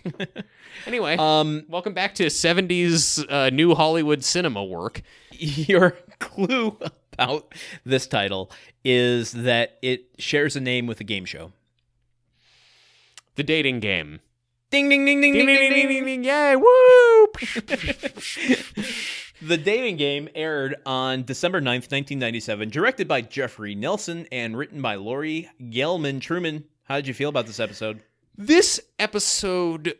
anyway, 0.86 1.16
Um, 1.16 1.64
welcome 1.68 1.94
back 1.94 2.14
to 2.16 2.26
70s 2.26 3.24
uh, 3.30 3.50
new 3.50 3.74
Hollywood 3.74 4.24
cinema 4.24 4.64
work. 4.64 5.02
your 5.32 5.96
clue 6.18 6.76
about 7.12 7.54
this 7.84 8.06
title 8.06 8.50
is 8.84 9.32
that 9.32 9.78
it 9.82 10.06
shares 10.18 10.56
a 10.56 10.60
name 10.60 10.86
with 10.86 11.00
a 11.00 11.04
game 11.04 11.24
show. 11.24 11.52
The 13.36 13.42
dating 13.44 13.80
game. 13.80 14.20
Ding 14.70 14.88
ding 14.88 15.04
ding 15.06 15.20
ding 15.22 15.32
Ding, 15.32 15.46
ding 15.46 15.56
ding, 15.56 15.70
ding 15.70 15.88
ding, 15.88 15.88
ding. 15.88 16.04
ding, 16.04 16.22
ding, 16.22 16.24
yay! 16.24 16.54
Woo! 16.56 17.26
The 19.40 19.56
dating 19.56 19.98
game 19.98 20.28
aired 20.34 20.74
on 20.84 21.22
December 21.22 21.60
9th, 21.60 21.92
1997, 21.92 22.70
directed 22.70 23.06
by 23.06 23.20
Geoffrey 23.20 23.76
Nelson 23.76 24.26
and 24.32 24.58
written 24.58 24.82
by 24.82 24.96
Laurie 24.96 25.48
Gelman 25.60 26.20
Truman. 26.20 26.64
How 26.82 26.96
did 26.96 27.06
you 27.06 27.14
feel 27.14 27.28
about 27.28 27.46
this 27.46 27.60
episode? 27.60 28.02
This 28.36 28.80
episode 28.98 29.94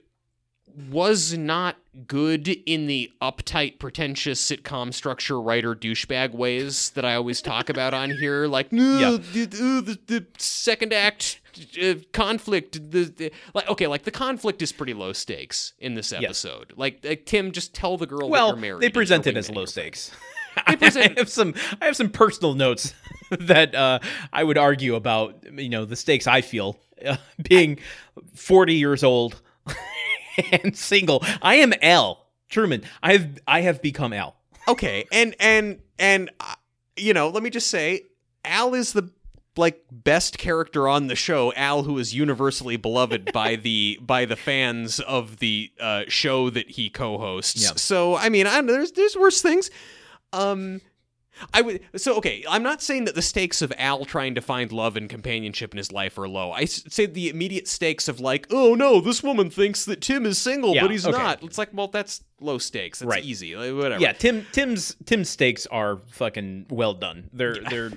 was 0.91 1.37
not 1.37 1.77
good 2.07 2.49
in 2.49 2.87
the 2.87 3.11
uptight, 3.21 3.79
pretentious 3.79 4.41
sitcom 4.41 4.95
structure 4.95 5.41
writer 5.41 5.75
douchebag 5.75 6.33
ways 6.33 6.91
that 6.91 7.05
I 7.05 7.15
always 7.17 7.43
talk 7.43 7.69
about 7.69 7.95
on 7.95 8.11
here. 8.11 8.47
Like, 8.47 8.73
no, 8.73 8.99
Yeah. 8.99 9.17
the, 9.33 9.43
uh, 9.45 9.81
the, 9.81 9.99
the 10.07 10.27
second 10.39 10.93
act 10.93 11.41
uh, 11.83 11.95
conflict. 12.13 12.75
The, 12.93 13.05
the 13.05 13.33
like, 13.55 13.69
okay, 13.69 13.87
like 13.89 14.05
the 14.05 14.11
conflict 14.13 14.63
is 14.63 14.71
pretty 14.71 14.95
low 14.95 15.13
stakes 15.13 15.73
in 15.81 15.95
this 15.95 16.13
episode. 16.13 16.73
Like, 16.77 17.05
like 17.05 17.27
Tim, 17.27 17.51
just 17.53 17.75
tell 17.75 17.97
the 17.97 18.07
girl 18.07 18.21
that 18.21 18.27
Well, 18.29 18.49
you're 18.49 18.57
married. 18.57 18.83
they 18.83 18.91
present 18.91 19.27
it 19.27 19.37
as 19.37 19.51
low 19.51 19.65
stakes. 19.65 20.13
I 20.67 20.77
have 21.17 21.29
some 21.29 21.55
I 21.81 21.85
have 21.87 21.95
some 21.97 22.11
personal 22.11 22.55
notes 22.55 22.93
that 23.31 23.75
uh, 23.75 24.01
I 24.33 24.43
would 24.43 24.59
argue 24.59 24.95
about 24.97 25.45
you 25.57 25.69
know 25.69 25.85
the 25.85 25.95
stakes 25.97 26.27
I 26.27 26.41
feel 26.41 26.79
uh, 27.05 27.17
being 27.43 27.79
40 28.35 28.75
years 28.75 29.05
old 29.05 29.41
and 30.53 30.77
single. 30.77 31.25
I 31.43 31.57
am 31.57 31.73
L 31.83 32.27
Truman. 32.49 32.83
I 33.03 33.13
have 33.13 33.39
I 33.47 33.61
have 33.63 33.83
become 33.83 34.13
L. 34.13 34.37
okay 34.69 35.05
and 35.13 35.35
and 35.41 35.79
and 35.99 36.31
uh, 36.41 36.55
you 36.97 37.15
know 37.15 37.29
let 37.29 37.43
me 37.43 37.51
just 37.51 37.69
say 37.69 38.03
al 38.45 38.75
is 38.75 38.93
the 38.93 39.11
like 39.57 39.83
best 39.91 40.39
character 40.39 40.87
on 40.89 41.07
the 41.09 41.17
show 41.17 41.53
al 41.55 41.83
who 41.83 41.99
is 41.99 42.15
universally 42.15 42.77
beloved 42.77 43.33
by 43.33 43.57
the 43.57 43.99
by 44.01 44.25
the 44.25 44.37
fans 44.37 45.01
of 45.01 45.39
the 45.39 45.71
uh, 45.81 46.03
show 46.09 46.51
that 46.51 46.71
he 46.71 46.89
co-hosts 46.91 47.63
Yeah. 47.63 47.71
so 47.77 48.15
i 48.17 48.29
mean 48.29 48.47
i 48.47 48.55
don't 48.57 48.67
know 48.67 48.73
there's 48.75 48.93
there's 48.93 49.17
worse 49.17 49.41
things 49.43 49.71
um 50.33 50.81
I 51.55 51.61
would 51.63 51.81
so 51.97 52.17
okay. 52.17 52.45
I'm 52.49 52.63
not 52.63 52.83
saying 52.83 53.05
that 53.07 53.15
the 53.15 53.23
stakes 53.23 53.63
of 53.63 53.73
Al 53.79 54.05
trying 54.05 54.35
to 54.35 54.41
find 54.41 54.73
love 54.73 54.97
and 54.97 55.09
companionship 55.09 55.73
in 55.73 55.79
his 55.79 55.93
life 55.93 56.19
are 56.19 56.29
low. 56.29 56.53
I 56.53 56.65
say 56.65 57.07
the 57.07 57.29
immediate 57.29 57.69
stakes 57.69 58.09
of 58.09 58.21
like, 58.21 58.47
oh 58.51 58.75
no, 58.75 59.01
this 59.01 59.23
woman 59.23 59.51
thinks 59.51 59.85
that 59.85 60.01
Tim 60.01 60.27
is 60.27 60.39
single, 60.39 60.75
Yeah, 60.75 60.83
but 60.83 60.91
he's 60.91 61.07
okay. 61.07 61.17
not. 61.17 61.43
It's 61.43 61.59
like, 61.59 61.71
well, 61.73 61.89
that's 61.89 62.23
low 62.41 62.59
stakes. 62.59 63.01
That's 63.01 63.09
Right. 63.09 63.25
easy. 63.25 63.57
Like, 63.57 63.75
whatever. 63.75 64.01
Yeah, 64.03 64.13
Tim 64.13 64.47
Tim's 64.53 64.97
Tim's 65.05 65.29
steaks 65.29 65.67
are 65.67 65.99
fucking 66.11 66.67
well 66.71 66.95
done. 66.95 67.31
They're 67.33 67.57
they're 67.71 67.93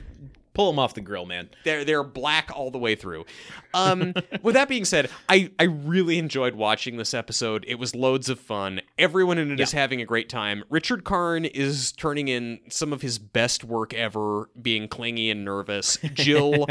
pull 0.53 0.71
them 0.71 0.79
off 0.79 0.93
the 0.93 1.01
grill, 1.01 1.25
man. 1.25 1.49
they're 1.63 1.85
they're 1.85 2.03
black 2.03 2.51
all 2.53 2.71
the 2.71 2.77
way 2.77 2.95
through. 2.95 3.25
Um, 3.73 4.13
with 4.41 4.55
that 4.55 4.67
being 4.67 4.85
said, 4.85 5.09
I 5.29 5.51
I 5.59 5.63
really 5.63 6.17
enjoyed 6.17 6.55
watching 6.55 6.97
this 6.97 7.13
episode. 7.13 7.65
It 7.67 7.75
was 7.75 7.95
loads 7.95 8.29
of 8.29 8.39
fun. 8.39 8.81
Everyone 8.97 9.37
in 9.37 9.51
it 9.51 9.59
is 9.59 9.71
having 9.71 10.01
a 10.01 10.05
great 10.05 10.29
time. 10.29 10.63
Richard 10.69 11.03
Karn 11.03 11.45
is 11.45 11.91
turning 11.91 12.27
in 12.27 12.59
some 12.69 12.93
of 12.93 13.01
his 13.01 13.19
best 13.19 13.63
work 13.63 13.93
ever, 13.93 14.49
being 14.61 14.87
clingy 14.87 15.29
and 15.29 15.45
nervous. 15.45 15.97
Jill 16.13 16.67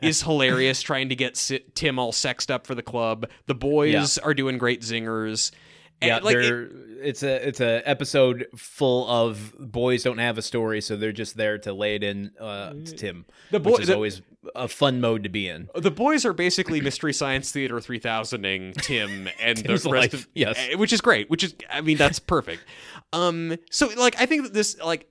is 0.00 0.22
hilarious, 0.22 0.82
trying 0.82 1.08
to 1.08 1.16
get 1.16 1.50
Tim 1.74 1.98
all 1.98 2.12
sexed 2.12 2.50
up 2.50 2.66
for 2.66 2.74
the 2.74 2.82
club. 2.82 3.26
The 3.46 3.54
boys 3.54 4.18
are 4.18 4.34
doing 4.34 4.58
great 4.58 4.82
zingers. 4.82 5.50
Yeah, 6.06 6.18
like, 6.18 6.36
it- 6.36 6.42
they're 6.42 6.68
it's 7.04 7.22
a 7.22 7.48
it's 7.48 7.60
a 7.60 7.82
episode 7.86 8.46
full 8.56 9.06
of 9.10 9.54
boys 9.58 10.02
don't 10.04 10.18
have 10.18 10.38
a 10.38 10.42
story, 10.42 10.80
so 10.80 10.96
they're 10.96 11.12
just 11.12 11.36
there 11.36 11.58
to 11.58 11.72
lay 11.74 11.96
it 11.96 12.02
in 12.02 12.30
uh, 12.40 12.70
to 12.72 12.82
Tim. 12.96 13.26
The 13.50 13.58
which 13.60 13.76
boy- 13.76 13.80
is 13.82 13.88
the- 13.88 13.94
always 13.94 14.22
a 14.54 14.68
fun 14.68 15.00
mode 15.00 15.22
to 15.24 15.28
be 15.28 15.48
in. 15.48 15.68
The 15.74 15.90
boys 15.90 16.24
are 16.24 16.32
basically 16.32 16.80
Mystery 16.80 17.12
Science 17.12 17.50
Theater 17.52 17.76
3000ing 17.76 18.74
Tim 18.82 19.28
and 19.40 19.58
the 19.58 19.72
rest 19.72 19.86
life, 19.86 20.14
of 20.14 20.28
yes. 20.34 20.56
eh, 20.58 20.76
which 20.76 20.92
is 20.92 21.00
great. 21.00 21.28
Which 21.30 21.42
is, 21.44 21.54
I 21.70 21.80
mean, 21.80 21.96
that's 21.96 22.18
perfect. 22.18 22.62
Um, 23.12 23.56
so 23.70 23.88
like, 23.96 24.20
I 24.20 24.26
think 24.26 24.42
that 24.42 24.54
this 24.54 24.76
like 24.82 25.08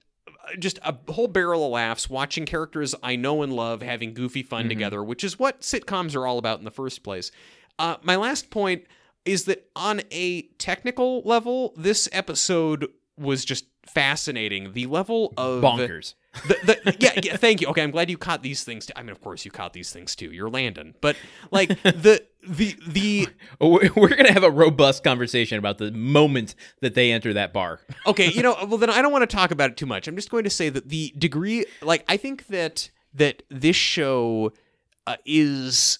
just 0.59 0.77
a 0.83 0.93
whole 1.09 1.27
barrel 1.29 1.65
of 1.65 1.71
laughs 1.71 2.09
watching 2.09 2.45
characters 2.45 2.93
I 3.01 3.15
know 3.15 3.43
and 3.43 3.53
love 3.53 3.81
having 3.81 4.13
goofy 4.13 4.43
fun 4.43 4.67
together, 4.67 5.01
which 5.01 5.23
is 5.23 5.39
what 5.39 5.61
sitcoms 5.61 6.13
are 6.15 6.27
all 6.27 6.37
about 6.37 6.59
in 6.59 6.65
the 6.65 6.71
first 6.71 7.01
place. 7.01 7.31
Uh, 7.79 7.95
my 8.03 8.17
last 8.17 8.49
point 8.49 8.83
is 9.25 9.45
that 9.45 9.69
on 9.75 10.01
a 10.11 10.43
technical 10.57 11.21
level, 11.21 11.73
this 11.77 12.09
episode 12.11 12.87
was 13.17 13.45
just 13.45 13.65
fascinating. 13.85 14.73
The 14.73 14.85
level 14.87 15.33
of 15.37 15.61
Bonkers. 15.61 16.15
the, 16.47 16.57
the, 16.63 16.97
yeah, 16.99 17.19
yeah, 17.21 17.37
thank 17.37 17.61
you. 17.61 17.67
Okay, 17.67 17.83
I'm 17.83 17.91
glad 17.91 18.09
you 18.09 18.17
caught 18.17 18.41
these 18.41 18.63
things. 18.63 18.87
Too. 18.87 18.93
I 18.95 19.03
mean, 19.03 19.11
of 19.11 19.21
course 19.21 19.45
you 19.45 19.51
caught 19.51 19.73
these 19.73 19.91
things 19.91 20.15
too. 20.15 20.31
You're 20.31 20.49
Landon, 20.49 20.95
but 20.99 21.15
like 21.51 21.69
the 21.83 22.25
the 22.47 22.75
the 22.87 23.27
We're 23.61 23.91
we're 23.95 24.09
gonna 24.09 24.33
have 24.33 24.43
a 24.43 24.49
robust 24.49 25.03
conversation 25.03 25.59
about 25.59 25.77
the 25.77 25.91
moment 25.91 26.55
that 26.81 26.95
they 26.95 27.11
enter 27.11 27.33
that 27.33 27.53
bar. 27.53 27.81
okay, 28.07 28.31
you 28.31 28.41
know, 28.41 28.57
well 28.67 28.77
then 28.77 28.89
I 28.89 29.01
don't 29.01 29.11
want 29.11 29.29
to 29.29 29.35
talk 29.35 29.51
about 29.51 29.69
it 29.69 29.77
too 29.77 29.85
much. 29.85 30.07
I'm 30.07 30.15
just 30.15 30.31
going 30.31 30.43
to 30.43 30.49
say 30.49 30.69
that 30.69 30.89
the 30.89 31.13
degree, 31.17 31.65
like, 31.81 32.03
I 32.07 32.17
think 32.17 32.47
that 32.47 32.89
that 33.13 33.43
this 33.49 33.75
show 33.75 34.53
uh, 35.05 35.17
is. 35.25 35.99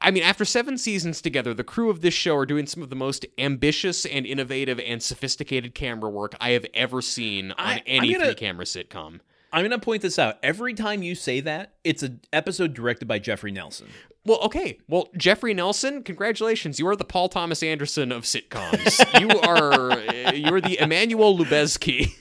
I- 0.00 0.10
mean, 0.10 0.22
after 0.22 0.44
seven 0.44 0.76
seasons 0.76 1.20
together, 1.22 1.54
the 1.54 1.64
crew 1.64 1.88
of 1.90 2.00
this 2.02 2.12
show 2.14 2.36
are 2.36 2.44
doing 2.46 2.66
some 2.66 2.82
of 2.82 2.90
the 2.90 2.96
most 2.96 3.24
ambitious 3.38 4.04
and 4.04 4.26
innovative 4.26 4.78
and 4.80 5.02
sophisticated 5.02 5.74
camera 5.74 6.10
work 6.10 6.34
I 6.40 6.50
have 6.50 6.66
ever 6.74 7.00
seen 7.00 7.52
on 7.52 7.56
I- 7.58 7.82
any 7.86 8.12
gonna- 8.12 8.26
three-camera 8.26 8.64
sitcom. 8.66 9.20
I'm 9.52 9.64
gonna 9.64 9.78
point 9.80 10.02
this 10.02 10.18
out. 10.18 10.38
Every 10.44 10.74
time 10.74 11.02
you 11.02 11.14
say 11.16 11.40
that, 11.40 11.72
it's 11.82 12.02
an 12.04 12.20
episode 12.32 12.72
directed 12.74 13.08
by 13.08 13.18
Geoffrey 13.18 13.50
Nelson. 13.50 13.88
Well, 14.24 14.38
okay. 14.42 14.78
Well, 14.86 15.08
Geoffrey 15.16 15.54
Nelson, 15.54 16.02
congratulations. 16.04 16.78
You 16.78 16.86
are 16.88 16.94
the 16.94 17.04
Paul 17.04 17.28
Thomas 17.30 17.62
Anderson 17.62 18.12
of 18.12 18.24
sitcoms. 18.24 19.00
you 19.20 19.40
are 19.40 19.90
uh, 19.92 20.32
you're 20.34 20.60
the 20.60 20.78
Emmanuel 20.78 21.36
Lubezki. 21.36 22.12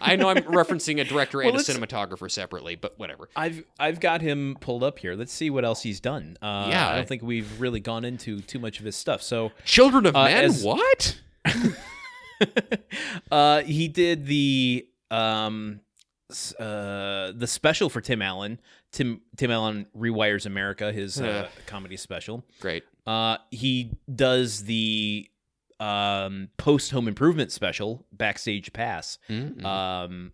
I 0.00 0.16
know 0.16 0.28
I'm 0.28 0.36
referencing 0.44 1.00
a 1.00 1.04
director 1.04 1.40
and 1.40 1.56
a 1.56 1.60
cinematographer 1.60 2.30
separately, 2.30 2.74
but 2.76 2.98
whatever. 2.98 3.28
I've 3.36 3.64
I've 3.78 4.00
got 4.00 4.20
him 4.20 4.56
pulled 4.60 4.82
up 4.82 4.98
here. 4.98 5.14
Let's 5.14 5.32
see 5.32 5.50
what 5.50 5.64
else 5.64 5.82
he's 5.82 6.00
done. 6.00 6.36
Uh, 6.42 6.66
Yeah. 6.70 6.88
I 6.88 6.96
don't 6.96 7.08
think 7.08 7.22
we've 7.22 7.60
really 7.60 7.80
gone 7.80 8.04
into 8.04 8.40
too 8.40 8.58
much 8.58 8.78
of 8.80 8.84
his 8.86 8.96
stuff. 8.96 9.22
So 9.22 9.52
Children 9.64 10.06
of 10.06 10.16
Uh, 10.16 10.24
Men? 10.24 10.44
as- 10.44 10.62
what? 10.64 11.20
uh, 13.30 13.62
he 13.62 13.88
did 13.88 14.26
the 14.26 14.86
um 15.10 15.80
uh 16.60 17.32
the 17.34 17.46
special 17.46 17.88
for 17.88 18.00
Tim 18.00 18.20
Allen. 18.22 18.60
Tim 18.92 19.20
Tim 19.36 19.50
Allen 19.50 19.86
rewires 19.96 20.46
America, 20.46 20.92
his 20.92 21.20
uh, 21.20 21.48
comedy 21.66 21.96
special. 21.96 22.44
Great. 22.60 22.84
Uh, 23.06 23.38
he 23.50 23.92
does 24.14 24.64
the 24.64 25.28
um 25.80 26.48
post 26.56 26.90
Home 26.90 27.08
Improvement 27.08 27.52
special, 27.52 28.06
Backstage 28.12 28.72
Pass. 28.72 29.18
Mm-hmm. 29.28 29.64
Um, 29.64 30.32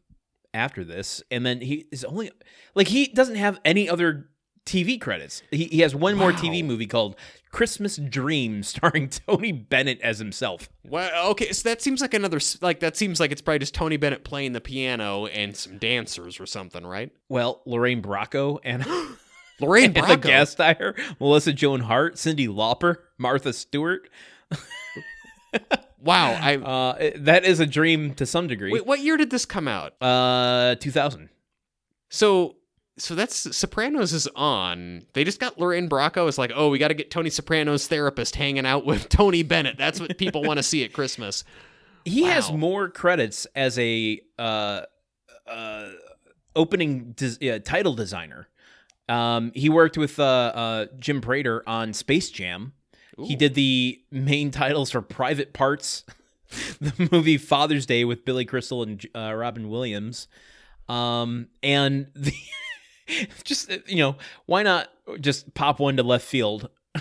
after 0.53 0.85
this, 0.85 1.21
and 1.33 1.45
then 1.45 1.61
he 1.61 1.87
is 1.91 2.05
only 2.05 2.31
like 2.77 2.87
he 2.87 3.07
doesn't 3.09 3.35
have 3.35 3.61
any 3.65 3.89
other 3.89 4.29
TV 4.65 5.01
credits. 5.01 5.43
He, 5.51 5.65
he 5.65 5.81
has 5.81 5.95
one 5.95 6.17
more 6.17 6.33
TV 6.33 6.65
movie 6.65 6.87
called 6.87 7.17
Christmas 7.51 7.97
Dream, 7.97 8.63
starring 8.65 9.09
Tony 9.09 9.53
Bennett 9.53 10.01
as 10.01 10.19
himself. 10.19 10.69
Well, 10.85 11.31
okay, 11.33 11.53
so 11.53 11.69
that 11.69 11.83
seems 11.83 12.01
like 12.01 12.15
another 12.15 12.39
like 12.61 12.81
that 12.81 12.97
seems 12.97 13.21
like 13.21 13.33
it's 13.33 13.43
probably 13.43 13.59
just 13.59 13.75
Tony 13.75 13.97
Bennett 13.97 14.25
playing 14.25 14.53
the 14.53 14.61
piano 14.61 15.27
and 15.27 15.57
some 15.57 15.79
dancers 15.79 16.41
or 16.41 16.47
something, 16.47 16.87
right? 16.87 17.11
Well, 17.29 17.63
Lorraine 17.67 18.03
Bracco 18.03 18.59
and, 18.65 18.87
Lorraine 19.61 19.87
and 19.87 19.97
the 19.97 20.01
Bracco. 20.01 20.23
guest 20.23 20.53
star, 20.53 20.95
Melissa 21.21 21.53
Joan 21.53 21.81
Hart, 21.81 22.15
Cyndi 22.15 22.49
Lauper, 22.49 22.97
Martha 23.19 23.53
Stewart. 23.53 24.09
Wow, 26.05 26.33
I 26.41 26.57
uh, 26.57 27.11
that 27.17 27.45
is 27.45 27.61
a 27.61 27.67
dream 27.67 28.15
to 28.15 28.27
some 28.27 28.47
degree. 28.47 28.73
Wait, 28.73 28.87
what 28.87 29.01
year 29.01 29.17
did 29.17 29.31
this 29.31 29.45
come 29.47 29.67
out? 29.67 29.95
Uh, 30.01 30.77
2000. 30.77 31.31
So 32.11 32.57
so 32.97 33.15
that's 33.15 33.57
Sopranos 33.57 34.13
is 34.13 34.29
on. 34.37 35.05
They 35.15 35.25
just 35.25 35.41
got 35.41 35.59
Lorraine 35.59 35.89
Bracco. 35.89 36.29
It's 36.29 36.39
like, 36.39 36.53
oh, 36.55 36.69
we 36.69 36.79
got 36.79 36.89
to 36.89 36.95
get 36.95 37.11
Tony 37.11 37.31
Soprano's 37.31 37.89
therapist 37.89 38.37
hanging 38.37 38.67
out 38.67 38.87
with 38.87 39.09
Tony 39.09 39.43
Bennett. 39.43 39.77
That's 39.77 40.01
what 40.01 40.17
people 40.17 40.43
want 40.43 40.59
to 40.59 40.63
see 40.63 40.85
at 40.85 40.93
Christmas. 40.93 41.45
He 42.07 42.25
has 42.25 42.53
more 42.53 42.91
credits 42.91 43.47
as 43.57 43.79
a 43.79 44.21
uh, 44.39 44.83
uh, 45.49 45.89
opening 46.55 47.13
des- 47.17 47.51
uh, 47.51 47.61
title 47.61 47.95
designer. 47.95 48.47
Um, 49.09 49.53
he 49.55 49.71
worked 49.71 49.97
with 49.97 50.21
uh, 50.21 50.23
uh, 50.23 50.87
Jim 50.99 51.23
Prater 51.23 51.63
on 51.67 51.95
Space 51.95 52.29
Jam. 52.29 52.75
He 53.23 53.37
did 53.37 53.55
the 53.55 54.01
main 54.11 54.51
titles 54.51 54.91
for 54.91 55.01
Private 55.01 55.53
Parts, 55.53 56.05
the 56.81 57.09
movie 57.13 57.39
Father's 57.39 57.87
Day 57.87 58.05
with 58.05 58.25
Billy 58.25 58.45
Crystal 58.45 58.83
and 58.83 59.05
uh, 59.15 59.33
Robin 59.35 59.69
Williams, 59.69 60.29
um, 60.89 61.49
and 61.63 62.09
the 62.15 62.35
just 63.45 63.71
uh, 63.71 63.79
you 63.87 63.97
know 63.97 64.17
why 64.47 64.63
not 64.63 64.89
just 65.21 65.55
pop 65.55 65.79
one 65.79 65.97
to 65.97 66.03
left 66.03 66.27
field. 66.27 66.69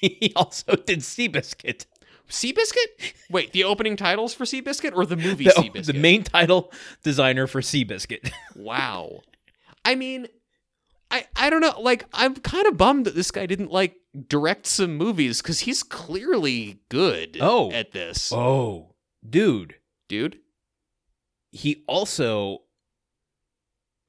he 0.00 0.32
also 0.36 0.76
did 0.76 1.00
Seabiscuit. 1.00 1.86
Seabiscuit? 2.28 3.12
Wait, 3.28 3.52
the 3.52 3.64
opening 3.64 3.96
titles 3.96 4.32
for 4.32 4.44
Seabiscuit 4.44 4.94
or 4.94 5.04
the 5.04 5.16
movie 5.16 5.44
the, 5.44 5.50
Seabiscuit? 5.50 5.86
the 5.86 5.92
main 5.94 6.22
title 6.22 6.72
designer 7.02 7.46
for 7.46 7.60
Seabiscuit. 7.60 8.30
Wow. 8.54 9.22
I 9.84 9.94
mean, 9.94 10.28
I 11.10 11.26
I 11.36 11.50
don't 11.50 11.60
know. 11.60 11.78
Like, 11.80 12.04
I'm 12.12 12.34
kind 12.36 12.66
of 12.66 12.76
bummed 12.76 13.06
that 13.06 13.14
this 13.14 13.30
guy 13.30 13.46
didn't 13.46 13.70
like 13.72 13.96
direct 14.28 14.66
some 14.66 14.96
movies 14.96 15.40
because 15.42 15.60
he's 15.60 15.82
clearly 15.82 16.80
good 16.88 17.38
Oh. 17.40 17.70
at 17.72 17.92
this, 17.92 18.32
oh, 18.32 18.94
dude. 19.28 19.74
dude. 20.08 20.38
He 21.52 21.82
also 21.86 22.62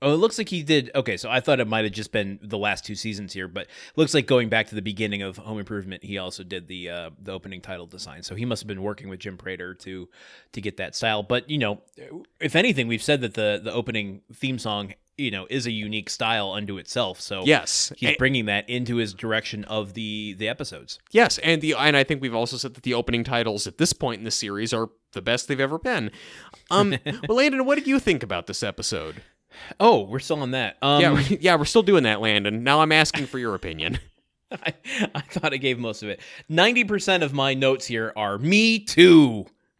Oh, 0.03 0.13
it 0.13 0.17
looks 0.17 0.39
like 0.39 0.49
he 0.49 0.63
did. 0.63 0.89
Okay, 0.95 1.15
so 1.15 1.29
I 1.29 1.41
thought 1.41 1.59
it 1.59 1.67
might 1.67 1.83
have 1.83 1.93
just 1.93 2.11
been 2.11 2.39
the 2.41 2.57
last 2.57 2.83
two 2.83 2.95
seasons 2.95 3.33
here, 3.33 3.47
but 3.47 3.67
looks 3.95 4.15
like 4.15 4.25
going 4.25 4.49
back 4.49 4.67
to 4.67 4.75
the 4.75 4.81
beginning 4.81 5.21
of 5.21 5.37
Home 5.37 5.59
Improvement, 5.59 6.03
he 6.03 6.17
also 6.17 6.43
did 6.43 6.67
the 6.67 6.89
uh, 6.89 7.09
the 7.21 7.31
opening 7.31 7.61
title 7.61 7.85
design. 7.85 8.23
So 8.23 8.33
he 8.33 8.43
must 8.43 8.63
have 8.63 8.67
been 8.67 8.81
working 8.81 9.09
with 9.09 9.19
Jim 9.19 9.37
Prater 9.37 9.75
to 9.75 10.09
to 10.53 10.61
get 10.61 10.77
that 10.77 10.95
style. 10.95 11.21
But 11.21 11.47
you 11.49 11.59
know, 11.59 11.81
if 12.39 12.55
anything, 12.55 12.87
we've 12.87 13.03
said 13.03 13.21
that 13.21 13.35
the 13.35 13.61
the 13.63 13.71
opening 13.71 14.21
theme 14.33 14.57
song, 14.57 14.95
you 15.19 15.29
know, 15.29 15.45
is 15.51 15.67
a 15.67 15.71
unique 15.71 16.09
style 16.09 16.51
unto 16.51 16.79
itself. 16.79 17.21
So 17.21 17.43
Yes, 17.45 17.93
he's 17.95 18.17
bringing 18.17 18.45
that 18.45 18.67
into 18.67 18.95
his 18.95 19.13
direction 19.13 19.65
of 19.65 19.93
the 19.93 20.33
the 20.33 20.49
episodes. 20.49 20.97
Yes, 21.11 21.37
and 21.37 21.61
the 21.61 21.75
and 21.75 21.95
I 21.95 22.03
think 22.03 22.23
we've 22.23 22.33
also 22.33 22.57
said 22.57 22.73
that 22.73 22.81
the 22.83 22.95
opening 22.95 23.23
titles 23.23 23.67
at 23.67 23.77
this 23.77 23.93
point 23.93 24.17
in 24.17 24.25
the 24.25 24.31
series 24.31 24.73
are 24.73 24.89
the 25.11 25.21
best 25.21 25.47
they've 25.47 25.59
ever 25.59 25.77
been. 25.77 26.09
Um, 26.71 26.95
well, 27.27 27.37
Landon, 27.37 27.65
what 27.65 27.75
did 27.75 27.85
you 27.85 27.99
think 27.99 28.23
about 28.23 28.47
this 28.47 28.63
episode? 28.63 29.21
Oh, 29.79 30.01
we're 30.03 30.19
still 30.19 30.41
on 30.41 30.51
that. 30.51 30.77
Um, 30.81 31.01
yeah, 31.01 31.13
we- 31.13 31.37
yeah, 31.39 31.55
we're 31.55 31.65
still 31.65 31.83
doing 31.83 32.03
that, 32.03 32.21
Landon. 32.21 32.63
Now 32.63 32.81
I'm 32.81 32.91
asking 32.91 33.25
for 33.27 33.39
your 33.39 33.55
opinion. 33.55 33.99
I, 34.51 34.73
I 35.15 35.21
thought 35.21 35.53
I 35.53 35.57
gave 35.57 35.79
most 35.79 36.03
of 36.03 36.09
it. 36.09 36.19
Ninety 36.49 36.83
percent 36.83 37.23
of 37.23 37.31
my 37.33 37.53
notes 37.53 37.85
here 37.85 38.11
are 38.17 38.37
me 38.37 38.79
too. 38.79 39.45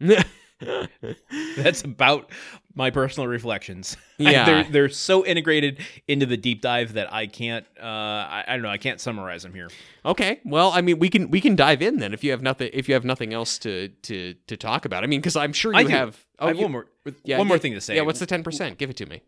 That's 1.56 1.82
about 1.82 2.30
my 2.74 2.90
personal 2.90 3.28
reflections. 3.28 3.96
Yeah. 4.22 4.44
they're 4.44 4.64
they're 4.70 4.88
so 4.88 5.26
integrated 5.26 5.80
into 6.06 6.26
the 6.26 6.36
deep 6.36 6.60
dive 6.62 6.92
that 6.92 7.12
I 7.12 7.26
can't. 7.26 7.66
Uh, 7.76 7.84
I, 7.86 8.44
I 8.46 8.52
don't 8.52 8.62
know. 8.62 8.68
I 8.68 8.78
can't 8.78 9.00
summarize 9.00 9.42
them 9.42 9.52
here. 9.52 9.68
okay, 10.06 10.38
well, 10.44 10.70
I 10.70 10.80
mean, 10.80 11.00
we 11.00 11.08
can 11.08 11.28
we 11.28 11.40
can 11.40 11.56
dive 11.56 11.82
in 11.82 11.98
then 11.98 12.14
if 12.14 12.22
you 12.22 12.30
have 12.30 12.40
nothing 12.40 12.70
if 12.72 12.86
you 12.88 12.94
have 12.94 13.04
nothing 13.04 13.34
else 13.34 13.58
to 13.60 13.88
to 13.88 14.34
to 14.46 14.56
talk 14.56 14.84
about. 14.84 15.02
I 15.02 15.08
mean, 15.08 15.18
because 15.20 15.34
I'm 15.34 15.52
sure 15.52 15.72
you 15.72 15.78
I 15.80 15.90
have. 15.90 16.24
I 16.38 16.46
have 16.48 16.56
you- 16.56 16.62
one 16.62 16.70
more. 16.72 16.86
yeah, 17.24 17.36
one 17.38 17.48
more 17.48 17.58
thing 17.58 17.72
to 17.74 17.80
say. 17.80 17.96
Yeah, 17.96 18.02
what's 18.02 18.20
the 18.20 18.26
ten 18.26 18.44
percent? 18.44 18.78
Give 18.78 18.90
it 18.90 18.96
to 18.98 19.06
me. 19.06 19.22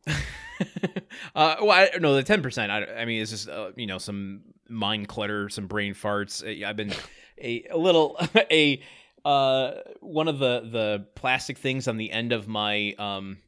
uh, 1.34 1.56
well, 1.60 1.70
I, 1.70 1.90
no, 1.98 2.14
the 2.14 2.22
ten 2.22 2.42
percent. 2.42 2.70
I, 2.70 2.84
I 2.84 3.04
mean, 3.04 3.20
it's 3.22 3.30
just 3.30 3.48
uh, 3.48 3.70
you 3.76 3.86
know 3.86 3.98
some 3.98 4.42
mind 4.68 5.08
clutter, 5.08 5.48
some 5.48 5.66
brain 5.66 5.94
farts. 5.94 6.42
Uh, 6.42 6.66
I've 6.66 6.76
been 6.76 6.92
a, 7.40 7.64
a 7.70 7.76
little 7.76 8.18
a 8.50 8.82
uh 9.24 9.72
one 10.00 10.28
of 10.28 10.38
the 10.38 10.60
the 10.70 11.06
plastic 11.14 11.58
things 11.58 11.86
on 11.88 11.96
the 11.96 12.10
end 12.10 12.32
of 12.32 12.48
my 12.48 12.94
um 12.98 13.38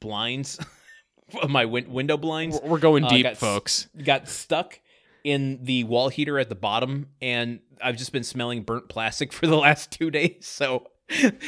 blinds, 0.00 0.58
my 1.48 1.64
win- 1.64 1.92
window 1.92 2.16
blinds. 2.16 2.60
We're 2.62 2.78
going 2.78 3.04
uh, 3.04 3.08
deep, 3.08 3.24
got 3.24 3.32
s- 3.32 3.38
folks. 3.40 3.88
got 4.02 4.28
stuck 4.28 4.78
in 5.24 5.64
the 5.64 5.84
wall 5.84 6.08
heater 6.08 6.38
at 6.38 6.48
the 6.48 6.54
bottom, 6.54 7.08
and 7.20 7.60
I've 7.82 7.96
just 7.96 8.12
been 8.12 8.24
smelling 8.24 8.62
burnt 8.62 8.88
plastic 8.88 9.32
for 9.32 9.46
the 9.46 9.56
last 9.56 9.90
two 9.90 10.10
days. 10.10 10.46
So 10.46 10.86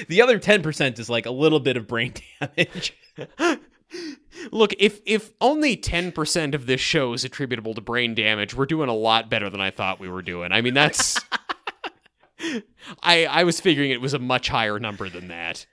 the 0.09 0.23
other 0.23 0.39
ten 0.39 0.63
percent 0.63 0.99
is 0.99 1.09
like 1.09 1.27
a 1.27 1.31
little 1.31 1.61
bit 1.61 1.77
of 1.77 1.87
brain 1.87 2.15
damage. 2.41 2.95
Look, 4.51 4.75
if 4.79 5.01
if 5.05 5.33
only 5.41 5.77
ten 5.77 6.13
percent 6.13 6.55
of 6.55 6.67
this 6.67 6.81
show 6.81 7.13
is 7.13 7.25
attributable 7.25 7.75
to 7.75 7.81
brain 7.81 8.15
damage, 8.15 8.55
we're 8.55 8.67
doing 8.67 8.89
a 8.89 8.95
lot 8.95 9.31
better 9.31 9.51
than 9.51 9.61
I 9.61 9.71
thought 9.71 10.01
we 10.01 10.09
were 10.09 10.23
doing. 10.23 10.53
I 10.53 10.61
mean, 10.61 10.75
that's. 10.75 11.21
I 13.03 13.27
I 13.27 13.45
was 13.45 13.61
figuring 13.61 13.91
it 13.91 14.01
was 14.01 14.15
a 14.15 14.19
much 14.19 14.49
higher 14.49 14.79
number 14.81 15.09
than 15.09 15.29
that. 15.29 15.67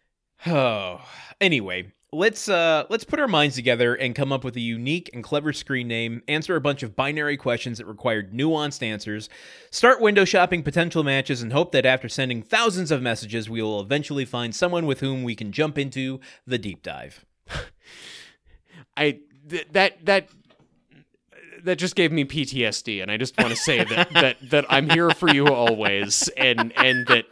Oh, 0.46 1.02
anyway, 1.42 1.92
let's 2.12 2.48
uh 2.50 2.86
let's 2.90 3.04
put 3.04 3.20
our 3.20 3.28
minds 3.28 3.56
together 3.56 3.96
and 3.96 4.16
come 4.16 4.32
up 4.32 4.44
with 4.44 4.56
a 4.56 4.62
unique 4.62 5.10
and 5.14 5.24
clever 5.24 5.54
screen 5.54 5.88
name. 5.88 6.22
Answer 6.28 6.56
a 6.56 6.62
bunch 6.62 6.84
of 6.84 6.96
binary 6.96 7.38
questions 7.38 7.78
that 7.78 7.88
required 7.88 8.34
nuanced 8.34 8.84
answers. 8.84 9.30
Start 9.72 10.02
window 10.02 10.26
shopping 10.26 10.64
potential 10.64 11.04
matches 11.04 11.42
and 11.42 11.54
hope 11.54 11.72
that 11.72 11.86
after 11.86 12.10
sending 12.10 12.42
thousands 12.42 12.92
of 12.92 13.02
messages, 13.02 13.50
we 13.50 13.62
will 13.62 13.82
eventually 13.82 14.26
find 14.26 14.56
someone 14.56 14.86
with 14.86 15.00
whom 15.00 15.24
we 15.24 15.36
can 15.36 15.52
jump 15.52 15.78
into 15.78 16.20
the 16.46 16.58
deep 16.58 16.84
dive. 16.84 17.26
I 19.00 19.20
th- 19.50 19.68
that 19.72 20.06
that 20.06 20.30
that 21.64 21.76
just 21.78 21.96
gave 21.96 22.12
me 22.12 22.26
PTSD, 22.26 23.02
and 23.02 23.10
I 23.12 23.18
just 23.18 23.38
want 23.38 23.50
to 23.52 23.56
say 23.56 23.84
that 23.84 24.10
that 24.14 24.38
that 24.50 24.66
I'm 24.70 24.90
here 24.90 25.10
for 25.12 25.30
you 25.34 25.48
always, 25.48 26.28
and 26.38 26.72
and 26.78 27.08
that 27.08 27.26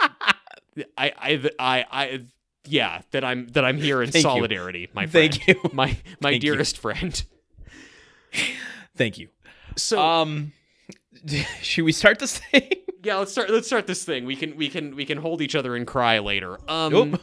I 0.97 1.11
I 1.17 1.49
I 1.59 1.85
I 1.91 2.21
yeah 2.65 3.01
that 3.11 3.23
I'm 3.23 3.47
that 3.49 3.63
I'm 3.65 3.77
here 3.77 4.01
in 4.01 4.11
Thank 4.11 4.23
you. 4.23 4.29
solidarity, 4.29 4.89
my 4.93 5.05
friend, 5.07 5.33
Thank 5.33 5.47
you. 5.47 5.61
my 5.73 5.87
my 6.21 6.31
Thank 6.31 6.43
you. 6.43 6.51
dearest 6.51 6.77
friend. 6.77 7.23
Thank 8.95 9.17
you. 9.17 9.29
So 9.75 9.99
Um, 10.01 10.53
should 11.61 11.85
we 11.85 11.91
start 11.91 12.19
this 12.19 12.39
thing? 12.39 12.69
yeah, 13.03 13.17
let's 13.17 13.31
start 13.31 13.49
let's 13.49 13.67
start 13.67 13.87
this 13.87 14.03
thing. 14.03 14.25
We 14.25 14.35
can 14.35 14.55
we 14.57 14.69
can 14.69 14.95
we 14.95 15.05
can 15.05 15.17
hold 15.19 15.41
each 15.41 15.55
other 15.55 15.75
and 15.75 15.85
cry 15.87 16.19
later. 16.19 16.57
Um, 16.69 17.17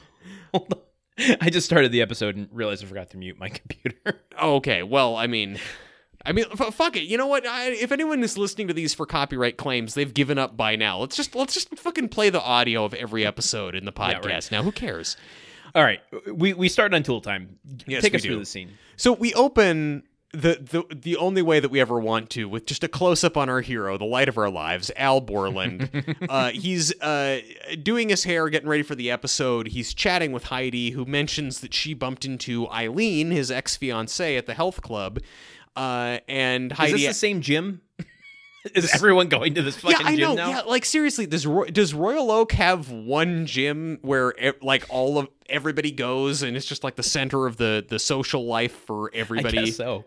Nope. 0.53 0.89
I 1.41 1.51
just 1.51 1.67
started 1.67 1.93
the 1.93 2.03
episode 2.03 2.37
and 2.37 2.49
realized 2.53 2.83
I 2.85 2.87
forgot 2.87 3.11
to 3.11 3.17
mute 3.17 3.39
my 3.39 3.49
computer. 3.51 4.21
Okay, 4.41 4.83
well, 4.83 5.17
I 5.17 5.27
mean, 5.27 5.59
I 6.27 6.33
mean, 6.33 6.47
f- 6.59 6.75
fuck 6.75 6.97
it. 6.97 7.05
You 7.05 7.17
know 7.19 7.27
what? 7.27 7.47
I, 7.47 7.71
if 7.71 7.93
anyone 7.93 8.23
is 8.23 8.37
listening 8.39 8.69
to 8.69 8.75
these 8.75 8.95
for 8.95 9.07
copyright 9.07 9.57
claims, 9.57 9.95
they've 9.95 10.13
given 10.13 10.39
up 10.39 10.57
by 10.57 10.77
now. 10.77 10.99
Let's 10.99 11.17
just 11.17 11.35
let's 11.35 11.55
just 11.55 11.77
fucking 11.79 12.09
play 12.09 12.31
the 12.31 12.43
audio 12.43 12.85
of 12.85 12.95
every 12.95 13.25
episode 13.27 13.75
in 13.75 13.85
the 13.85 13.93
Yeah, 13.97 14.15
podcast. 14.21 14.25
right. 14.27 14.53
Now, 14.53 14.63
who 14.63 14.73
cares? 14.73 15.17
All 15.75 15.83
right, 15.83 16.01
we 16.33 16.53
we 16.55 16.69
start 16.69 16.95
on 16.95 17.03
Tool 17.03 17.21
Time. 17.21 17.59
Yes, 17.87 18.03
Take 18.03 18.15
us 18.15 18.23
do. 18.23 18.29
through 18.31 18.39
the 18.39 18.45
scene. 18.47 18.71
So 18.97 19.13
we 19.13 19.35
open 19.35 20.05
the 20.35 20.85
the 20.89 20.95
the 20.95 21.17
only 21.17 21.43
way 21.43 21.61
that 21.61 21.71
we 21.71 21.81
ever 21.81 21.99
want 21.99 22.31
to 22.31 22.49
with 22.49 22.67
just 22.67 22.83
a 22.85 22.89
close 22.89 23.23
up 23.25 23.37
on 23.37 23.49
our 23.49 23.61
hero, 23.61 23.97
the 23.97 24.05
light 24.05 24.29
of 24.29 24.37
our 24.37 24.51
lives, 24.51 24.91
Al 24.97 25.21
Borland. 25.21 26.17
uh, 26.29 26.51
he's 26.51 26.99
uh, 27.01 27.41
doing 27.83 28.09
his 28.09 28.25
hair, 28.25 28.49
getting 28.49 28.69
ready 28.69 28.83
for 28.83 28.95
the 28.95 29.11
episode. 29.11 29.69
He's 29.69 29.95
chatting 29.95 30.33
with 30.33 30.45
Heidi, 30.45 30.91
who 30.91 31.05
mentions 31.05 31.61
that 31.61 31.73
she 31.73 31.95
bumped 31.95 32.25
into 32.25 32.67
Ilene, 32.67 33.31
his 33.31 33.51
ex 33.51 33.77
fiancee, 33.77 34.37
at 34.37 34.47
the 34.47 34.55
health 34.55 34.83
club. 34.83 35.21
Uh, 35.77 36.19
and 36.29 36.73
Is 36.73 36.93
this 36.93 37.07
the 37.07 37.15
same 37.15 37.41
gym? 37.41 37.81
Is 38.75 38.95
everyone 38.95 39.29
going 39.29 39.55
to 39.55 39.63
this 39.63 39.77
fucking 39.77 39.99
yeah, 40.01 40.07
I 40.07 40.17
gym 40.17 40.21
know. 40.31 40.35
now? 40.35 40.49
Yeah, 40.51 40.61
like 40.63 40.85
seriously, 40.85 41.27
does 41.27 41.47
Roy- 41.47 41.67
does 41.69 41.93
Royal 41.93 42.31
Oak 42.31 42.53
have 42.53 42.91
one 42.91 43.47
gym 43.47 43.99
where 44.03 44.33
e- 44.43 44.53
like 44.63 44.85
all 44.89 45.19
of 45.19 45.29
everybody 45.49 45.91
goes 45.91 46.43
and 46.43 46.57
it's 46.57 46.65
just 46.67 46.83
like 46.83 46.97
the 46.97 47.03
center 47.03 47.47
of 47.47 47.57
the 47.59 47.85
the 47.87 47.99
social 47.99 48.47
life 48.47 48.73
for 48.87 49.11
I 49.15 49.19
everybody? 49.19 49.67
guess 49.67 49.77
so. 49.77 50.05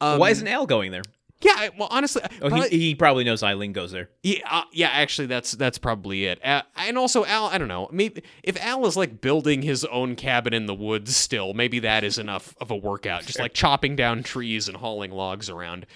Um, 0.00 0.18
Why 0.18 0.30
isn't 0.30 0.46
Al 0.46 0.66
going 0.66 0.90
there? 0.92 1.02
Yeah, 1.40 1.68
well, 1.78 1.88
honestly, 1.90 2.22
Oh, 2.40 2.48
probably- 2.48 2.70
he, 2.70 2.78
he 2.78 2.94
probably 2.94 3.22
knows 3.24 3.42
Ilene 3.42 3.72
goes 3.74 3.90
there. 3.92 4.08
yeah, 4.22 4.38
uh, 4.50 4.62
yeah. 4.72 4.88
Actually, 4.88 5.26
that's 5.26 5.52
that's 5.52 5.76
probably 5.76 6.24
it. 6.26 6.42
Uh, 6.44 6.62
and 6.76 6.96
also, 6.96 7.24
Al, 7.26 7.46
I 7.46 7.58
don't 7.58 7.68
know. 7.68 7.88
Maybe 7.92 8.22
if 8.42 8.58
Al 8.62 8.86
is 8.86 8.96
like 8.96 9.20
building 9.20 9.60
his 9.60 9.84
own 9.86 10.16
cabin 10.16 10.54
in 10.54 10.64
the 10.66 10.74
woods 10.74 11.14
still, 11.16 11.52
maybe 11.52 11.80
that 11.80 12.02
is 12.04 12.16
enough 12.18 12.54
of 12.60 12.70
a 12.70 12.76
workout. 12.76 13.26
Just 13.26 13.38
like 13.38 13.52
chopping 13.52 13.94
down 13.96 14.22
trees 14.22 14.68
and 14.68 14.76
hauling 14.76 15.10
logs 15.10 15.50
around. 15.50 15.86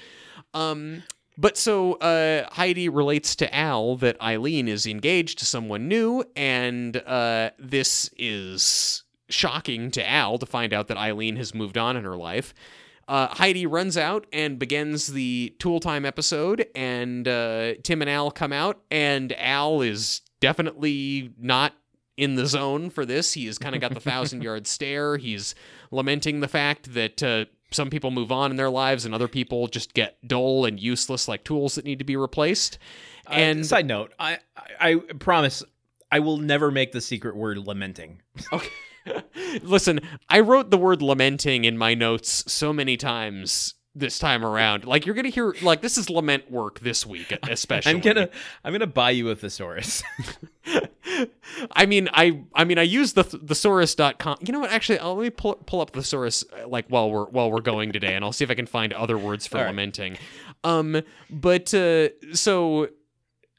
Um, 0.54 1.02
but 1.38 1.56
so 1.56 1.94
uh, 1.94 2.48
Heidi 2.52 2.88
relates 2.88 3.36
to 3.36 3.54
Al 3.54 3.96
that 3.96 4.18
Ilene 4.18 4.66
is 4.66 4.86
engaged 4.86 5.38
to 5.38 5.46
someone 5.46 5.86
new, 5.86 6.24
and 6.34 6.96
uh, 6.96 7.50
this 7.60 8.10
is 8.18 9.04
shocking 9.30 9.92
to 9.92 10.10
Al 10.10 10.38
to 10.38 10.46
find 10.46 10.72
out 10.74 10.88
that 10.88 10.96
Ilene 10.96 11.36
has 11.36 11.54
moved 11.54 11.78
on 11.78 11.96
in 11.96 12.02
her 12.02 12.16
life. 12.16 12.52
Uh, 13.06 13.28
Heidi 13.28 13.66
runs 13.66 13.96
out 13.96 14.26
and 14.32 14.58
begins 14.58 15.06
the 15.06 15.54
Tool 15.60 15.78
Time 15.78 16.04
episode, 16.04 16.66
and 16.74 17.28
uh, 17.28 17.74
Tim 17.84 18.02
and 18.02 18.10
Al 18.10 18.32
come 18.32 18.52
out, 18.52 18.82
and 18.90 19.32
Al 19.38 19.80
is 19.80 20.22
definitely 20.40 21.32
not 21.38 21.72
in 22.16 22.34
the 22.34 22.46
zone 22.46 22.90
for 22.90 23.06
this. 23.06 23.34
He 23.34 23.46
has 23.46 23.58
kind 23.58 23.76
of 23.76 23.80
got 23.80 23.94
the 23.94 24.00
thousand 24.00 24.42
yard 24.42 24.66
stare. 24.66 25.18
He's 25.18 25.54
lamenting 25.92 26.40
the 26.40 26.48
fact 26.48 26.94
that 26.94 27.22
uh, 27.22 27.44
some 27.70 27.90
people 27.90 28.10
move 28.10 28.32
on 28.32 28.50
in 28.50 28.56
their 28.56 28.70
lives 28.70 29.04
and 29.04 29.14
other 29.14 29.28
people 29.28 29.66
just 29.66 29.94
get 29.94 30.16
dull 30.26 30.64
and 30.64 30.80
useless 30.80 31.28
like 31.28 31.44
tools 31.44 31.74
that 31.74 31.84
need 31.84 31.98
to 31.98 32.04
be 32.04 32.16
replaced. 32.16 32.78
And 33.26 33.58
And 33.58 33.66
side 33.66 33.86
note, 33.86 34.12
I, 34.18 34.38
I 34.80 34.94
I 34.94 34.94
promise 35.18 35.62
I 36.10 36.20
will 36.20 36.38
never 36.38 36.70
make 36.70 36.92
the 36.92 37.00
secret 37.00 37.36
word 37.36 37.58
lamenting. 37.58 38.22
Okay. 38.52 38.70
Listen, 39.62 40.00
I 40.28 40.40
wrote 40.40 40.70
the 40.70 40.76
word 40.76 41.00
lamenting 41.00 41.64
in 41.64 41.78
my 41.78 41.94
notes 41.94 42.44
so 42.52 42.74
many 42.74 42.98
times 42.98 43.74
this 43.98 44.18
time 44.18 44.44
around. 44.44 44.84
Like 44.84 45.06
you're 45.06 45.14
gonna 45.14 45.28
hear 45.28 45.54
like 45.62 45.80
this 45.80 45.98
is 45.98 46.08
lament 46.10 46.50
work 46.50 46.80
this 46.80 47.04
week, 47.04 47.36
especially. 47.48 47.92
I'm 47.92 48.00
gonna 48.00 48.28
I'm 48.64 48.72
gonna 48.72 48.86
buy 48.86 49.10
you 49.10 49.30
a 49.30 49.36
thesaurus. 49.36 50.02
I 51.72 51.86
mean, 51.86 52.08
I 52.12 52.42
I 52.54 52.64
mean, 52.64 52.78
I 52.78 52.82
use 52.82 53.14
the 53.14 53.24
thesaurus.com. 53.24 54.38
You 54.40 54.52
know 54.52 54.60
what? 54.60 54.70
Actually, 54.70 54.98
I'll, 55.00 55.14
let 55.14 55.22
me 55.22 55.30
pull, 55.30 55.54
pull 55.54 55.80
up 55.80 55.90
thesaurus 55.90 56.44
uh, 56.52 56.68
like 56.68 56.86
while 56.88 57.10
we're 57.10 57.26
while 57.26 57.50
we're 57.50 57.60
going 57.60 57.92
today, 57.92 58.14
and 58.14 58.24
I'll 58.24 58.32
see 58.32 58.44
if 58.44 58.50
I 58.50 58.54
can 58.54 58.66
find 58.66 58.92
other 58.92 59.18
words 59.18 59.46
for 59.46 59.58
right. 59.58 59.66
lamenting. 59.66 60.18
Um, 60.64 61.02
but 61.30 61.72
uh, 61.74 62.08
so 62.32 62.88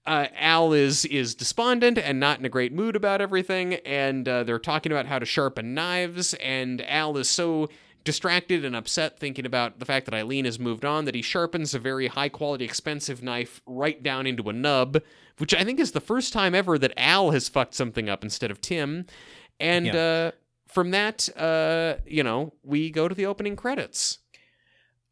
uh, 0.05 0.27
Al 0.37 0.73
is 0.73 1.05
is 1.05 1.35
despondent 1.35 1.97
and 1.97 2.19
not 2.19 2.39
in 2.39 2.45
a 2.45 2.49
great 2.49 2.73
mood 2.73 2.95
about 2.95 3.21
everything, 3.21 3.75
and 3.85 4.27
uh, 4.27 4.43
they're 4.43 4.59
talking 4.59 4.91
about 4.91 5.05
how 5.05 5.19
to 5.19 5.25
sharpen 5.25 5.73
knives, 5.73 6.33
and 6.35 6.81
Al 6.87 7.17
is 7.17 7.29
so 7.29 7.69
distracted 8.03 8.63
and 8.65 8.75
upset 8.75 9.19
thinking 9.19 9.45
about 9.45 9.79
the 9.79 9.85
fact 9.85 10.05
that 10.05 10.13
Ilene 10.15 10.45
has 10.45 10.57
moved 10.59 10.85
on 10.85 11.05
that 11.05 11.15
he 11.15 11.21
sharpens 11.21 11.73
a 11.73 11.79
very 11.79 12.07
high 12.07 12.29
quality 12.29 12.65
expensive 12.65 13.21
knife 13.21 13.61
right 13.65 14.01
down 14.01 14.25
into 14.25 14.49
a 14.49 14.53
nub, 14.53 15.01
which 15.37 15.53
I 15.53 15.63
think 15.63 15.79
is 15.79 15.91
the 15.91 15.99
first 16.01 16.33
time 16.33 16.55
ever 16.55 16.77
that 16.77 16.93
Al 16.97 17.31
has 17.31 17.49
fucked 17.49 17.73
something 17.75 18.09
up 18.09 18.23
instead 18.23 18.51
of 18.51 18.61
Tim, 18.61 19.05
and 19.59 19.85
Yeah. 19.87 19.95
uh, 19.95 20.31
from 20.67 20.91
that, 20.91 21.27
uh, 21.37 21.95
you 22.05 22.23
know, 22.23 22.53
we 22.63 22.89
go 22.91 23.07
to 23.07 23.15
the 23.15 23.25
opening 23.25 23.55
credits. 23.55 24.19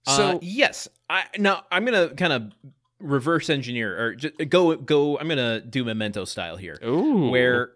So 0.05 0.13
So 0.33 0.39
yes, 0.41 0.87
I 1.09 1.25
now 1.37 1.65
I'm 1.71 1.83
gonna 1.83 2.09
kind 2.15 2.31
of 2.31 2.51
reverse 2.99 3.49
engineer 3.49 3.97
or 4.01 4.15
just 4.15 4.35
go 4.49 4.75
go. 4.77 5.17
I'm 5.19 5.27
gonna 5.27 5.59
do 5.61 5.83
memento 5.83 6.25
style 6.25 6.55
here, 6.57 6.77
ooh, 6.83 7.29
where 7.29 7.71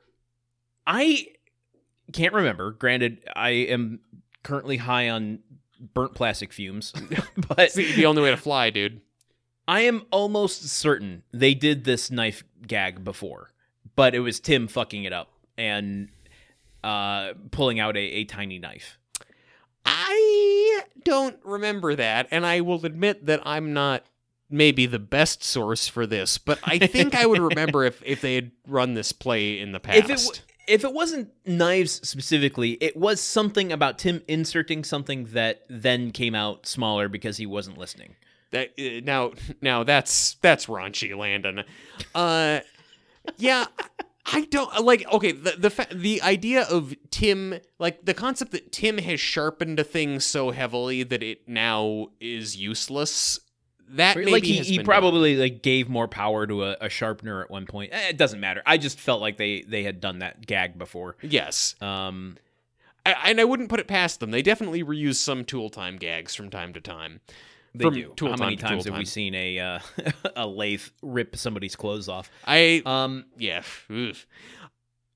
I 0.88 1.28
can't 2.14 2.34
remember. 2.34 2.72
Granted, 2.72 3.20
I 3.36 3.50
am 3.50 4.00
currently 4.44 4.78
high 4.78 5.10
on 5.10 5.40
burnt 5.94 6.14
plastic 6.14 6.54
fumes, 6.54 6.94
but 7.48 7.60
it's 7.60 7.76
the, 7.76 8.06
only 8.06 8.22
way 8.22 8.32
to 8.32 8.38
fly, 8.38 8.70
dude. 8.70 9.02
I 9.68 9.82
am 9.82 10.06
almost 10.12 10.68
certain 10.70 11.24
they 11.32 11.54
did 11.54 11.84
this 11.84 12.12
knife 12.12 12.44
gag 12.66 13.04
before, 13.04 13.52
but 13.96 14.16
it 14.16 14.20
was 14.20 14.40
Tim 14.40 14.68
fucking 14.68 15.04
it 15.04 15.14
up 15.14 15.30
and 15.58 16.10
uh, 16.84 17.34
pulling 17.52 17.80
out 17.80 17.96
a, 17.96 18.00
a 18.00 18.26
tiny 18.26 18.60
knife. 18.60 18.98
I 19.86 20.82
don't 21.04 21.40
remember 21.44 21.96
that, 21.96 22.28
and 22.32 22.46
I 22.46 22.62
will 22.62 22.86
admit 22.86 23.26
that 23.26 23.42
I'm 23.46 23.74
not 23.74 24.04
maybe 24.50 24.86
the 24.86 25.00
best 25.00 25.44
source 25.44 25.88
for 25.88 26.06
this, 26.06 26.38
but 26.38 26.60
I 26.64 26.78
think 26.78 27.16
I 27.16 27.26
would 27.26 27.40
remember 27.56 27.86
if, 27.86 28.02
if 28.06 28.22
they 28.22 28.36
had 28.36 28.52
run 28.68 28.94
this 28.94 29.12
play 29.12 29.60
in 29.60 29.72
the 29.72 29.80
past. 29.80 30.10
If 30.10 30.10
it 30.10 30.42
if 30.72 30.84
it 30.86 30.94
wasn't 30.94 31.30
knives 31.46 31.92
specifically, 32.08 32.72
it 32.82 32.96
was 32.96 33.20
something 33.20 33.72
about 33.72 34.00
Tim 34.00 34.22
inserting 34.28 34.84
something 34.84 35.26
that 35.34 35.64
then 35.70 36.12
came 36.12 36.34
out 36.34 36.66
smaller 36.66 37.10
because 37.10 37.38
he 37.38 37.46
wasn't 37.46 37.78
listening. 37.78 38.16
that 38.52 38.70
uh, 38.80 39.02
now 39.04 39.34
now 39.62 39.84
that's 39.84 40.36
that's 40.36 40.68
raunchy, 40.68 41.16
Landon. 41.16 41.64
Uh, 42.16 42.62
yeah, 43.38 43.66
I 44.26 44.46
don't 44.46 44.84
like 44.84 45.06
okay 45.12 45.34
the 45.34 45.52
the 45.58 45.70
fa- 45.70 45.94
the 45.94 46.22
idea 46.22 46.64
of 46.64 46.96
Tim 47.10 47.60
like 47.78 48.06
the 48.06 48.14
concept 48.14 48.52
that 48.52 48.72
Tim 48.72 48.98
has 49.00 49.20
sharpened 49.20 49.80
a 49.80 49.84
thing 49.84 50.20
so 50.20 50.52
heavily 50.52 51.04
that 51.04 51.22
it 51.22 51.48
now 51.48 52.08
is 52.20 52.56
useless. 52.56 53.40
That 53.96 54.16
maybe 54.18 54.32
like 54.32 54.44
he, 54.44 54.60
he 54.60 54.80
probably 54.84 55.36
like 55.36 55.62
gave 55.62 55.90
more 55.90 56.08
power 56.08 56.48
to 56.48 56.64
a, 56.64 56.78
a 56.82 56.90
sharpener 56.90 57.42
at 57.44 57.50
one 57.52 57.66
point. 57.66 57.92
Eh, 57.94 58.10
It 58.10 58.18
doesn't 58.18 58.40
matter. 58.40 58.62
I 58.66 58.78
just 58.78 59.00
felt 59.00 59.22
like 59.22 59.38
they 59.38 59.62
they 59.62 59.84
had 59.84 60.00
done 60.00 60.20
that 60.20 60.46
gag 60.48 60.78
before. 60.78 61.16
yes, 61.22 61.76
Um, 61.82 62.38
I, 63.06 63.16
and 63.32 63.42
I 63.42 63.44
wouldn't 63.46 63.70
put 63.70 63.80
it 63.80 63.88
past 63.88 64.20
them. 64.20 64.32
They 64.32 64.42
definitely 64.42 64.84
reuse 64.84 65.16
some 65.16 65.44
tool 65.44 65.70
time 65.70 65.98
gags 65.98 66.36
from 66.36 66.50
time 66.50 66.72
to 66.74 66.80
time. 66.82 67.20
they 67.74 67.86
From 67.86 67.94
do. 67.96 68.14
How 68.20 68.36
many 68.38 68.56
time 68.56 68.74
times 68.78 68.86
have 68.86 68.98
we 68.98 69.06
seen 69.06 69.34
a 69.36 69.60
uh, 69.60 69.80
a 70.36 70.48
lathe 70.48 70.84
rip 71.02 71.36
somebody's 71.36 71.76
clothes 71.76 72.08
off? 72.08 72.30
I 72.46 72.82
Um, 72.86 73.26
yeah. 73.38 73.64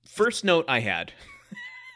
first 0.05 0.43
note 0.43 0.65
I 0.67 0.79
had. 0.79 1.13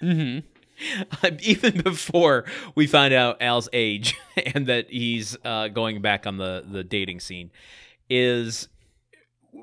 Mm 0.02 0.15
Mhm. 0.15 0.44
even 1.42 1.82
before 1.82 2.46
we 2.76 2.88
find 2.88 3.13
out 3.13 3.42
Al's 3.42 3.70
age 3.74 4.15
and 4.56 4.68
that 4.68 4.89
he's 4.89 5.38
uh, 5.44 5.68
going 5.70 6.02
back 6.02 6.26
on 6.28 6.38
the 6.38 6.63
the 6.70 6.84
dating 6.84 7.20
scene, 7.20 7.52
is 8.10 8.68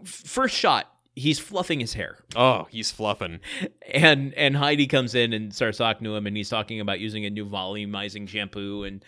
first 0.05 0.55
shot 0.55 0.93
he's 1.15 1.39
fluffing 1.39 1.81
his 1.81 1.95
hair, 1.95 2.19
Oh, 2.35 2.67
he's 2.71 2.91
fluffing. 2.91 3.41
and 3.93 4.35
and 4.35 4.57
Heidi 4.57 4.87
comes 4.87 5.15
in 5.15 5.33
and 5.33 5.55
starts 5.55 5.79
talking 5.79 6.05
to 6.05 6.15
him, 6.15 6.27
and 6.27 6.37
he's 6.37 6.51
talking 6.51 6.81
about 6.81 7.01
using 7.01 7.25
a 7.25 7.31
new 7.31 7.47
volumizing 7.47 8.29
shampoo 8.29 8.85
and. 8.85 9.05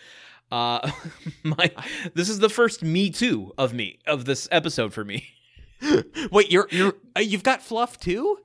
Uh, 0.51 0.89
my 1.43 1.69
this 2.15 2.27
is 2.27 2.39
the 2.39 2.49
first 2.49 2.81
Me 2.81 3.11
Too 3.11 3.53
of 3.55 3.71
me 3.71 3.99
of 4.07 4.25
this 4.25 4.47
episode 4.51 4.91
for 4.91 5.05
me. 5.05 5.27
Wait, 6.31 6.51
you're 6.51 6.67
you're 6.71 6.95
uh, 7.15 7.19
you've 7.19 7.43
got 7.43 7.61
fluff 7.61 7.99
too? 7.99 8.39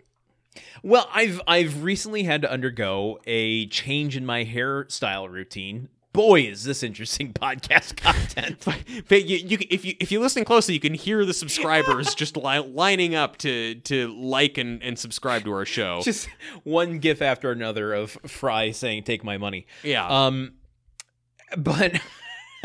Well, 0.82 1.08
I've 1.12 1.40
I've 1.46 1.82
recently 1.82 2.24
had 2.24 2.42
to 2.42 2.50
undergo 2.50 3.18
a 3.26 3.66
change 3.66 4.16
in 4.16 4.24
my 4.26 4.44
hairstyle 4.44 5.30
routine. 5.30 5.88
Boy, 6.12 6.42
is 6.42 6.62
this 6.62 6.84
interesting 6.84 7.32
podcast 7.34 7.96
content. 7.96 8.64
But 9.08 9.26
you, 9.26 9.36
you, 9.36 9.58
if 9.68 9.84
you 9.84 9.94
if 9.98 10.12
you 10.12 10.20
listen 10.20 10.44
closely, 10.44 10.74
you 10.74 10.80
can 10.80 10.94
hear 10.94 11.24
the 11.24 11.34
subscribers 11.34 12.14
just 12.16 12.36
li- 12.36 12.58
lining 12.60 13.14
up 13.16 13.36
to 13.38 13.74
to 13.76 14.14
like 14.16 14.56
and, 14.58 14.80
and 14.82 14.96
subscribe 14.98 15.44
to 15.44 15.52
our 15.52 15.64
show. 15.64 16.02
Just 16.02 16.28
one 16.62 16.98
gif 17.00 17.20
after 17.20 17.50
another 17.50 17.92
of 17.92 18.12
Fry 18.26 18.70
saying 18.70 19.02
"Take 19.04 19.24
my 19.24 19.38
money." 19.38 19.66
yeah, 19.82 20.06
Um, 20.06 20.52
but 21.56 22.00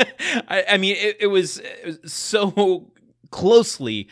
I, 0.48 0.64
I 0.70 0.76
mean, 0.76 0.96
it, 0.96 1.16
it, 1.20 1.26
was, 1.26 1.58
it 1.58 2.00
was 2.02 2.12
so 2.12 2.90
closely 3.30 4.08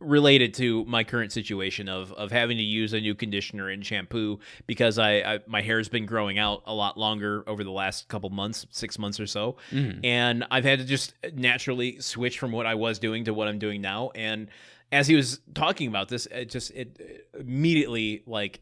related 0.00 0.54
to 0.54 0.84
my 0.86 1.04
current 1.04 1.30
situation 1.30 1.88
of 1.88 2.12
of 2.14 2.32
having 2.32 2.56
to 2.56 2.62
use 2.62 2.92
a 2.94 3.00
new 3.00 3.14
conditioner 3.14 3.68
and 3.68 3.84
shampoo 3.84 4.38
because 4.66 4.98
I, 4.98 5.10
I 5.20 5.38
my 5.46 5.60
hair's 5.62 5.88
been 5.88 6.06
growing 6.06 6.38
out 6.38 6.62
a 6.66 6.74
lot 6.74 6.96
longer 6.98 7.44
over 7.46 7.62
the 7.62 7.70
last 7.70 8.08
couple 8.08 8.30
months, 8.30 8.66
six 8.70 8.98
months 8.98 9.20
or 9.20 9.26
so, 9.26 9.56
Mhm. 9.70 10.00
and 10.04 10.44
I've 10.50 10.64
had 10.64 10.78
to 10.78 10.84
just 10.84 11.14
naturally 11.34 12.00
switch 12.00 12.38
from 12.38 12.50
what 12.52 12.66
I 12.66 12.74
was 12.74 12.98
doing 12.98 13.24
to 13.24 13.34
what 13.34 13.46
I'm 13.46 13.58
doing 13.58 13.80
now. 13.82 14.10
And 14.14 14.48
as 14.90 15.06
he 15.06 15.14
was 15.14 15.40
talking 15.54 15.86
about 15.88 16.08
this, 16.08 16.26
it 16.26 16.48
just 16.50 16.70
it 16.72 17.26
immediately 17.38 18.22
like 18.26 18.60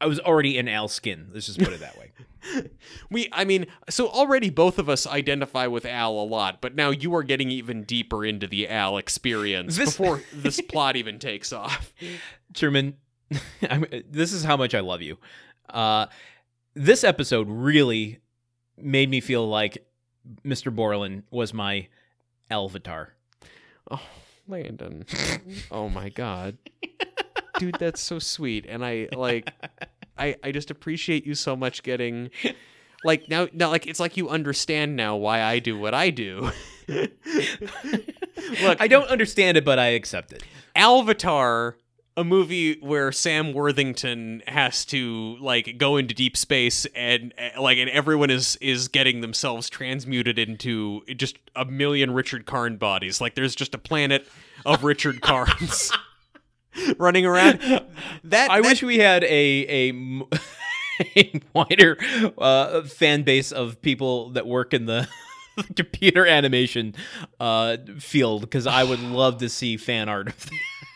I 0.00 0.06
was 0.06 0.18
already 0.20 0.56
in 0.56 0.68
Al's 0.68 0.92
skin. 0.92 1.28
Let's 1.32 1.46
just 1.46 1.58
put 1.58 1.72
it 1.72 1.80
that 1.80 1.96
way. 1.98 2.12
we. 3.10 3.28
I 3.32 3.44
mean, 3.44 3.66
so 3.88 4.08
already 4.08 4.48
both 4.50 4.78
of 4.78 4.88
us 4.88 5.06
identify 5.06 5.66
with 5.66 5.84
Al 5.84 6.12
a 6.12 6.24
lot, 6.24 6.60
but 6.60 6.74
now 6.74 6.90
you 6.90 7.14
are 7.14 7.22
getting 7.22 7.50
even 7.50 7.82
deeper 7.84 8.24
into 8.24 8.46
the 8.46 8.68
Al 8.68 8.96
experience 8.96 9.76
This- 9.76 9.96
before 9.96 10.22
this 10.32 10.60
plot 10.60 10.96
even 10.96 11.18
takes 11.18 11.52
off. 11.52 11.92
Truman, 12.54 12.96
I'm, 13.68 13.84
this 14.08 14.32
is 14.32 14.42
how 14.44 14.56
much 14.56 14.74
I 14.74 14.80
love 14.80 15.02
you. 15.02 15.18
Uh, 15.68 16.06
this 16.74 17.04
episode 17.04 17.46
really 17.48 18.20
made 18.78 19.10
me 19.10 19.20
feel 19.20 19.46
like 19.46 19.86
Mr. 20.44 20.74
Borland 20.74 21.24
was 21.30 21.52
my 21.52 21.88
Alvatar. 22.50 23.08
Oh, 23.90 24.00
Landon. 24.48 25.04
oh 25.70 25.88
my 25.88 26.08
god. 26.08 26.56
Dude, 27.58 27.76
that's 27.78 28.00
so 28.00 28.18
sweet. 28.18 28.64
And 28.68 28.84
I 28.84 29.08
like 29.14 29.52
I 30.20 30.36
I 30.44 30.52
just 30.52 30.70
appreciate 30.70 31.26
you 31.26 31.34
so 31.34 31.56
much 31.56 31.82
getting 31.82 32.30
like 33.04 33.28
now 33.28 33.48
now 33.52 33.70
like 33.70 33.86
it's 33.86 33.98
like 34.00 34.16
you 34.16 34.28
understand 34.28 34.94
now 34.94 35.16
why 35.16 35.42
I 35.42 35.58
do 35.58 35.78
what 35.78 35.94
I 35.94 36.10
do. 36.10 36.50
Look, 36.88 38.80
I 38.80 38.88
don't 38.88 39.08
understand 39.08 39.56
it, 39.56 39.64
but 39.64 39.78
I 39.78 39.88
accept 39.88 40.32
it. 40.32 40.42
Alvatar, 40.76 41.74
a 42.16 42.24
movie 42.24 42.78
where 42.80 43.12
Sam 43.12 43.52
Worthington 43.52 44.42
has 44.46 44.84
to 44.86 45.36
like 45.40 45.78
go 45.78 45.96
into 45.96 46.14
deep 46.14 46.36
space 46.36 46.86
and 46.94 47.32
uh, 47.38 47.60
like 47.60 47.78
and 47.78 47.88
everyone 47.90 48.30
is 48.30 48.56
is 48.56 48.88
getting 48.88 49.20
themselves 49.20 49.70
transmuted 49.70 50.38
into 50.38 51.02
just 51.16 51.38
a 51.56 51.64
million 51.64 52.10
Richard 52.10 52.44
Karn 52.44 52.76
bodies. 52.76 53.20
Like 53.20 53.34
there's 53.34 53.54
just 53.54 53.74
a 53.74 53.78
planet 53.78 54.28
of 54.66 54.84
Richard 54.84 55.22
Karns 55.22 55.92
running 56.98 57.26
around. 57.26 57.60
That 58.24 58.50
I 58.50 58.60
that- 58.60 58.68
wish 58.68 58.82
we 58.82 58.98
had 58.98 59.24
a 59.24 59.90
a 61.16 61.40
wider 61.54 61.96
uh, 62.38 62.82
fan 62.82 63.22
base 63.22 63.52
of 63.52 63.80
people 63.82 64.30
that 64.30 64.46
work 64.46 64.74
in 64.74 64.86
the 64.86 65.08
computer 65.76 66.26
animation 66.26 66.94
uh, 67.38 67.76
field 67.98 68.42
because 68.42 68.66
I 68.66 68.84
would 68.84 69.00
love 69.02 69.38
to 69.38 69.48
see 69.48 69.76
fan 69.76 70.08
art 70.08 70.28
of 70.28 70.46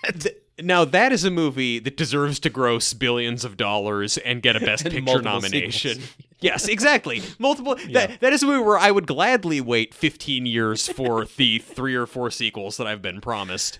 that. 0.04 0.42
now 0.62 0.84
that 0.84 1.12
is 1.12 1.24
a 1.24 1.30
movie 1.30 1.78
that 1.78 1.96
deserves 1.96 2.38
to 2.40 2.50
gross 2.50 2.92
billions 2.92 3.44
of 3.44 3.56
dollars 3.56 4.18
and 4.18 4.42
get 4.42 4.56
a 4.56 4.60
Best 4.60 4.84
Picture 4.84 5.22
nomination. 5.22 5.94
sequels. 6.00 6.16
yes, 6.40 6.68
exactly. 6.68 7.22
Multiple. 7.38 7.76
That 7.92 8.20
that 8.20 8.32
is 8.32 8.42
a 8.42 8.46
movie 8.46 8.62
where 8.62 8.78
I 8.78 8.90
would 8.90 9.06
gladly 9.06 9.60
wait 9.60 9.94
15 9.94 10.44
years 10.46 10.86
for 10.86 11.24
the 11.24 11.58
three 11.60 11.94
or 11.94 12.06
four 12.06 12.30
sequels 12.30 12.76
that 12.76 12.86
I've 12.86 13.02
been 13.02 13.20
promised. 13.20 13.78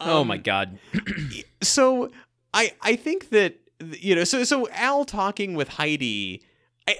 Oh 0.00 0.20
Um, 0.22 0.26
my 0.28 0.36
god! 0.38 0.78
So 1.62 2.10
I 2.54 2.72
I 2.82 2.96
think 2.96 3.30
that 3.30 3.56
you 3.98 4.14
know 4.14 4.24
so 4.24 4.44
so 4.44 4.68
Al 4.70 5.04
talking 5.04 5.54
with 5.54 5.68
Heidi. 5.68 6.42
I, 6.88 6.96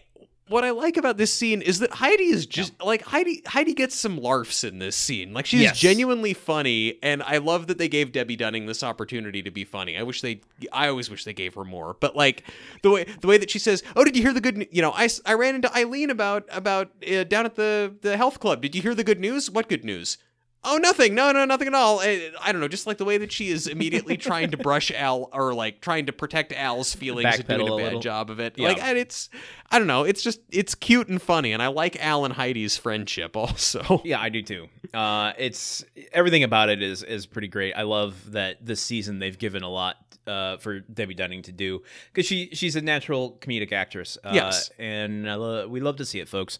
what 0.48 0.64
I 0.64 0.70
like 0.70 0.96
about 0.96 1.16
this 1.16 1.32
scene 1.32 1.62
is 1.62 1.78
that 1.78 1.92
Heidi 1.92 2.24
is 2.24 2.44
just 2.44 2.72
like 2.82 3.02
Heidi. 3.02 3.42
Heidi 3.46 3.72
gets 3.72 3.94
some 3.94 4.18
larfs 4.18 4.64
in 4.64 4.78
this 4.80 4.96
scene. 4.96 5.32
Like 5.32 5.46
she's 5.46 5.62
Yes. 5.62 5.78
genuinely 5.78 6.34
funny, 6.34 6.98
and 7.02 7.22
I 7.22 7.38
love 7.38 7.68
that 7.68 7.78
they 7.78 7.88
gave 7.88 8.12
Debbe 8.12 8.36
Dunning 8.36 8.66
this 8.66 8.82
opportunity 8.82 9.42
to 9.42 9.50
be 9.50 9.64
funny. 9.64 9.96
I 9.96 10.02
wish 10.02 10.20
they. 10.22 10.40
I 10.72 10.88
always 10.88 11.08
wish 11.08 11.24
they 11.24 11.32
gave 11.32 11.54
her 11.54 11.64
more. 11.64 11.96
But 12.00 12.16
like 12.16 12.44
the 12.82 12.90
way 12.90 13.04
the 13.20 13.28
way 13.28 13.38
that 13.38 13.50
she 13.50 13.58
says, 13.60 13.82
"Oh, 13.96 14.04
did 14.04 14.16
you 14.16 14.22
hear 14.22 14.32
the 14.32 14.40
good? 14.40 14.66
You 14.72 14.82
know, 14.82 14.92
I, 14.92 15.08
I 15.24 15.34
ran 15.34 15.54
into 15.54 15.68
Ilene 15.68 16.10
about 16.10 16.48
about 16.50 16.90
uh, 17.10 17.24
down 17.24 17.46
at 17.46 17.54
the 17.54 17.94
the 18.02 18.16
health 18.16 18.40
club. 18.40 18.60
Did 18.60 18.74
you 18.74 18.82
hear 18.82 18.94
the 18.94 19.04
good 19.04 19.20
news? 19.20 19.50
What 19.50 19.68
good 19.68 19.84
news?" 19.84 20.18
Oh, 20.62 20.76
nothing. 20.76 21.14
No, 21.14 21.32
no, 21.32 21.46
nothing 21.46 21.68
at 21.68 21.74
all. 21.74 22.00
I, 22.00 22.30
I 22.42 22.52
don't 22.52 22.60
know. 22.60 22.68
Just 22.68 22.86
like 22.86 22.98
the 22.98 23.04
way 23.06 23.16
that 23.18 23.32
she 23.32 23.48
is 23.48 23.66
immediately 23.66 24.16
trying 24.18 24.50
to 24.50 24.58
brush 24.58 24.90
Al 24.90 25.30
or 25.32 25.54
like 25.54 25.80
trying 25.80 26.04
to 26.06 26.12
protect 26.12 26.52
Al's 26.52 26.94
feelings 26.94 27.34
and 27.38 27.46
doing 27.46 27.60
a 27.62 27.64
a 27.64 27.76
bad 27.78 27.84
little. 27.84 28.00
job 28.00 28.28
of 28.28 28.40
it. 28.40 28.54
Yeah. 28.58 28.68
Like, 28.68 28.82
and 28.82 28.98
it's, 28.98 29.30
I 29.70 29.78
don't 29.78 29.86
know. 29.88 30.04
It's 30.04 30.22
just, 30.22 30.40
it's 30.50 30.74
cute 30.74 31.08
and 31.08 31.20
funny. 31.20 31.52
And 31.52 31.62
I 31.62 31.68
like 31.68 31.96
Al 32.04 32.24
and 32.26 32.34
Heidi's 32.34 32.76
friendship 32.76 33.36
also. 33.36 34.02
Yeah, 34.04 34.20
I 34.20 34.28
do 34.28 34.42
too. 34.42 34.68
Uh, 34.92 35.32
it's 35.38 35.84
everything 36.12 36.42
about 36.42 36.68
it 36.68 36.82
is 36.82 37.02
is 37.02 37.24
pretty 37.24 37.48
great. 37.48 37.72
I 37.74 37.82
love 37.82 38.32
that 38.32 38.64
this 38.64 38.80
season 38.82 39.18
they've 39.18 39.38
given 39.38 39.62
a 39.62 39.68
lot 39.70 39.96
uh, 40.26 40.56
for 40.58 40.80
Debbe 40.80 41.14
Dunning 41.16 41.42
to 41.42 41.52
do 41.52 41.82
because 42.12 42.26
she 42.26 42.50
she's 42.52 42.76
a 42.76 42.80
natural 42.82 43.38
comedic 43.40 43.72
actress. 43.72 44.18
Uh, 44.22 44.32
Yes. 44.34 44.70
and 44.78 45.24
lo- 45.24 45.68
we 45.68 45.80
love 45.80 45.96
to 45.96 46.04
see 46.04 46.18
it, 46.20 46.28
folks. 46.28 46.58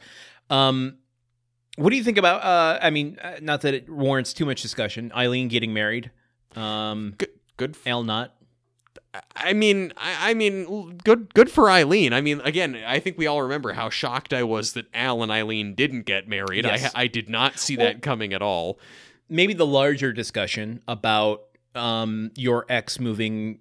Um, 0.48 0.98
what 1.80 1.90
do 1.90 1.96
you 1.96 2.04
think 2.04 2.18
about? 2.18 2.42
Uh, 2.42 2.78
I 2.82 2.90
mean, 2.90 3.18
uh, 3.22 3.36
not 3.40 3.62
that 3.62 3.74
it 3.74 3.88
warrants 3.88 4.32
too 4.32 4.44
much 4.46 4.62
discussion. 4.62 5.10
Ilene 5.16 5.48
getting 5.48 5.72
married. 5.72 6.10
Um, 6.56 7.14
Good, 7.18 7.30
good. 7.56 7.76
Al 7.86 8.02
not. 8.04 8.34
I 9.34 9.54
mean, 9.54 9.92
I, 9.96 10.30
I 10.30 10.34
mean, 10.34 10.98
good, 11.04 11.34
good 11.34 11.50
for 11.50 11.64
Ilene. 11.64 12.12
I 12.12 12.20
mean, 12.20 12.40
again, 12.42 12.76
I 12.86 13.00
think 13.00 13.18
we 13.18 13.26
all 13.26 13.42
remember 13.42 13.72
how 13.72 13.90
shocked 13.90 14.32
I 14.32 14.44
was 14.44 14.74
that 14.74 14.86
Al 14.94 15.22
and 15.22 15.32
Ilene 15.32 15.74
didn't 15.74 16.02
get 16.06 16.28
married. 16.28 16.64
Yes. 16.64 16.92
I, 16.94 17.02
I 17.02 17.06
did 17.08 17.28
not 17.28 17.58
see 17.58 17.76
Well- 17.76 17.86
that 17.86 18.02
coming 18.02 18.32
at 18.32 18.42
all. 18.42 18.78
maybe 19.28 19.52
the 19.54 19.66
larger 19.66 20.12
discussion 20.12 20.80
about 20.86 21.42
um, 21.74 22.30
your 22.36 22.66
ex 22.68 22.98
moving 23.00 23.58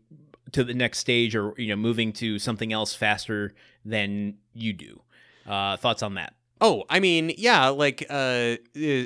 to 0.52 0.64
the 0.64 0.74
next 0.74 0.98
stage 1.00 1.36
or 1.36 1.54
you 1.58 1.68
know 1.68 1.76
moving 1.76 2.12
to 2.14 2.40
something 2.40 2.74
else 2.74 2.94
faster 2.96 3.54
than 3.86 4.36
you 4.54 4.74
do. 4.74 5.02
Uh, 5.48 5.78
thoughts 5.78 6.02
on 6.04 6.16
that? 6.16 6.34
Oh, 6.62 6.84
I 6.90 7.00
mean, 7.00 7.32
yeah, 7.38 7.70
like, 7.70 8.06
uh, 8.10 8.58
uh, 8.76 9.04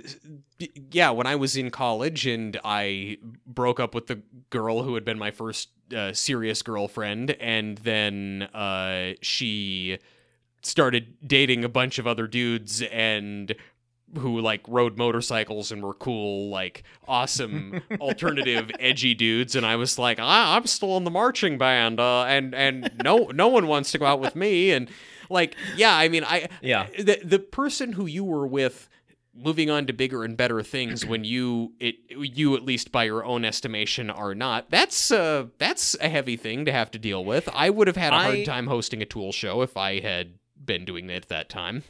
yeah, 0.91 1.12
when 1.12 1.28
I 1.28 1.36
was 1.36 1.56
in 1.56 1.70
college 1.70 2.26
and 2.26 2.60
I 2.64 3.18
broke 3.45 3.80
up 3.80 3.93
with 3.93 4.08
the 4.08 4.22
girl 4.49 4.82
who 4.82 4.95
had 4.95 5.06
been 5.06 5.20
my 5.20 5.30
first 5.32 5.70
uh, 5.95 6.14
serious 6.14 6.62
girlfriend, 6.64 7.32
and 7.39 7.78
then 7.80 8.43
uh, 8.54 9.14
she 9.22 9.99
started 10.64 11.16
dating 11.28 11.64
a 11.64 11.70
bunch 11.70 11.99
of 11.99 12.08
other 12.08 12.26
dudes 12.26 12.82
and 12.82 13.54
who 14.18 14.39
like 14.39 14.62
rode 14.68 14.97
motorcycles 14.97 15.72
and 15.72 15.84
were 15.84 15.93
cool, 15.93 16.49
like 16.49 16.84
awesome 17.08 17.82
alternative 17.99 18.72
edgy 18.80 19.14
dudes, 19.14 19.56
and 19.56 19.66
I 19.66 19.76
was 19.76 19.99
like, 19.99 20.20
ah, 20.20 20.56
I'm 20.56 20.66
still 20.68 20.97
in 20.97 21.04
the 21.04 21.12
marching 21.12 21.58
band, 21.58 21.99
uh, 21.99 22.24
and 22.24 22.54
and 22.56 22.91
no 23.04 23.32
no 23.34 23.47
one 23.47 23.68
wants 23.68 23.91
to 23.91 23.97
go 23.97 24.06
out 24.06 24.20
with 24.20 24.36
me, 24.36 24.72
and 24.72 24.89
like 25.34 25.55
yeah, 25.75 25.93
I 25.95 26.07
mean 26.07 26.23
I 26.23 26.47
Yeah. 26.61 26.88
the 26.97 27.19
the 27.23 27.39
person 27.39 27.91
who 27.93 28.05
you 28.05 28.23
were 28.23 28.47
with 28.47 28.88
moving 29.36 29.69
on 29.69 29.88
to 29.88 29.93
bigger 29.93 30.23
and 30.23 30.38
better 30.38 30.61
things 30.61 31.05
when 31.05 31.23
you 31.23 31.73
it 31.79 31.95
you 32.09 32.55
at 32.55 32.63
least 32.63 32.91
by 32.91 33.03
your 33.03 33.25
own 33.25 33.43
estimation 33.43 34.09
are 34.11 34.36
not 34.36 34.69
that's 34.69 35.09
uh 35.11 35.47
that's 35.57 35.95
a 35.99 36.07
heavy 36.07 36.38
thing 36.38 36.65
to 36.65 36.71
have 36.71 36.91
to 36.91 36.99
deal 36.99 37.25
with 37.25 37.49
i 37.51 37.67
would 37.67 37.88
have 37.88 37.97
had 37.97 38.13
a 38.13 38.15
hard 38.19 38.36
I- 38.36 38.43
time 38.43 38.67
hosting 38.67 39.01
a 39.01 39.05
tool 39.07 39.31
show 39.31 39.63
if 39.63 39.75
i 39.75 39.99
had 40.01 40.36
been 40.63 40.86
doing 40.86 41.09
it 41.09 41.15
at 41.15 41.29
that 41.29 41.49
time 41.49 41.81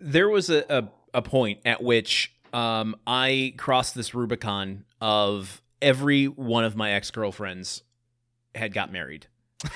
there 0.00 0.28
was 0.28 0.50
a, 0.50 0.64
a, 0.68 0.88
a 1.14 1.22
point 1.22 1.60
at 1.64 1.84
which 1.84 2.34
um, 2.52 2.96
I 3.06 3.54
crossed 3.56 3.94
this 3.94 4.12
Rubicon 4.14 4.84
of 5.00 5.62
every 5.80 6.26
one 6.26 6.64
of 6.64 6.74
my 6.76 6.90
ex 6.92 7.10
girlfriends 7.12 7.82
had 8.56 8.74
got 8.74 8.92
married. 8.92 9.28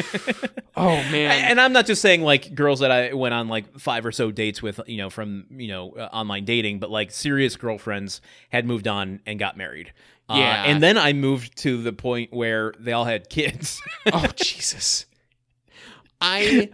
oh 0.76 0.96
man 1.10 1.30
and 1.50 1.60
I'm 1.60 1.72
not 1.72 1.86
just 1.86 2.00
saying 2.02 2.22
like 2.22 2.54
girls 2.54 2.80
that 2.80 2.90
I 2.90 3.12
went 3.12 3.34
on 3.34 3.48
like 3.48 3.78
five 3.78 4.04
or 4.06 4.12
so 4.12 4.30
dates 4.30 4.62
with, 4.62 4.80
you 4.86 4.96
know, 4.98 5.10
from 5.10 5.46
you 5.50 5.68
know 5.68 5.92
uh, 5.92 6.08
online 6.12 6.44
dating, 6.44 6.78
but 6.78 6.90
like 6.90 7.10
serious 7.10 7.56
girlfriends 7.56 8.20
had 8.50 8.66
moved 8.66 8.88
on 8.88 9.20
and 9.26 9.38
got 9.38 9.56
married. 9.56 9.92
Uh, 10.28 10.36
Yeah. 10.38 10.64
and 10.64 10.82
then 10.82 10.96
I 10.98 11.12
moved 11.12 11.56
to 11.58 11.82
the 11.82 11.92
point 11.92 12.32
where 12.32 12.72
they 12.78 12.92
all 12.92 13.04
had 13.04 13.28
kids. 13.28 13.80
oh 14.12 14.26
jesus 14.36 15.06
i 16.20 16.68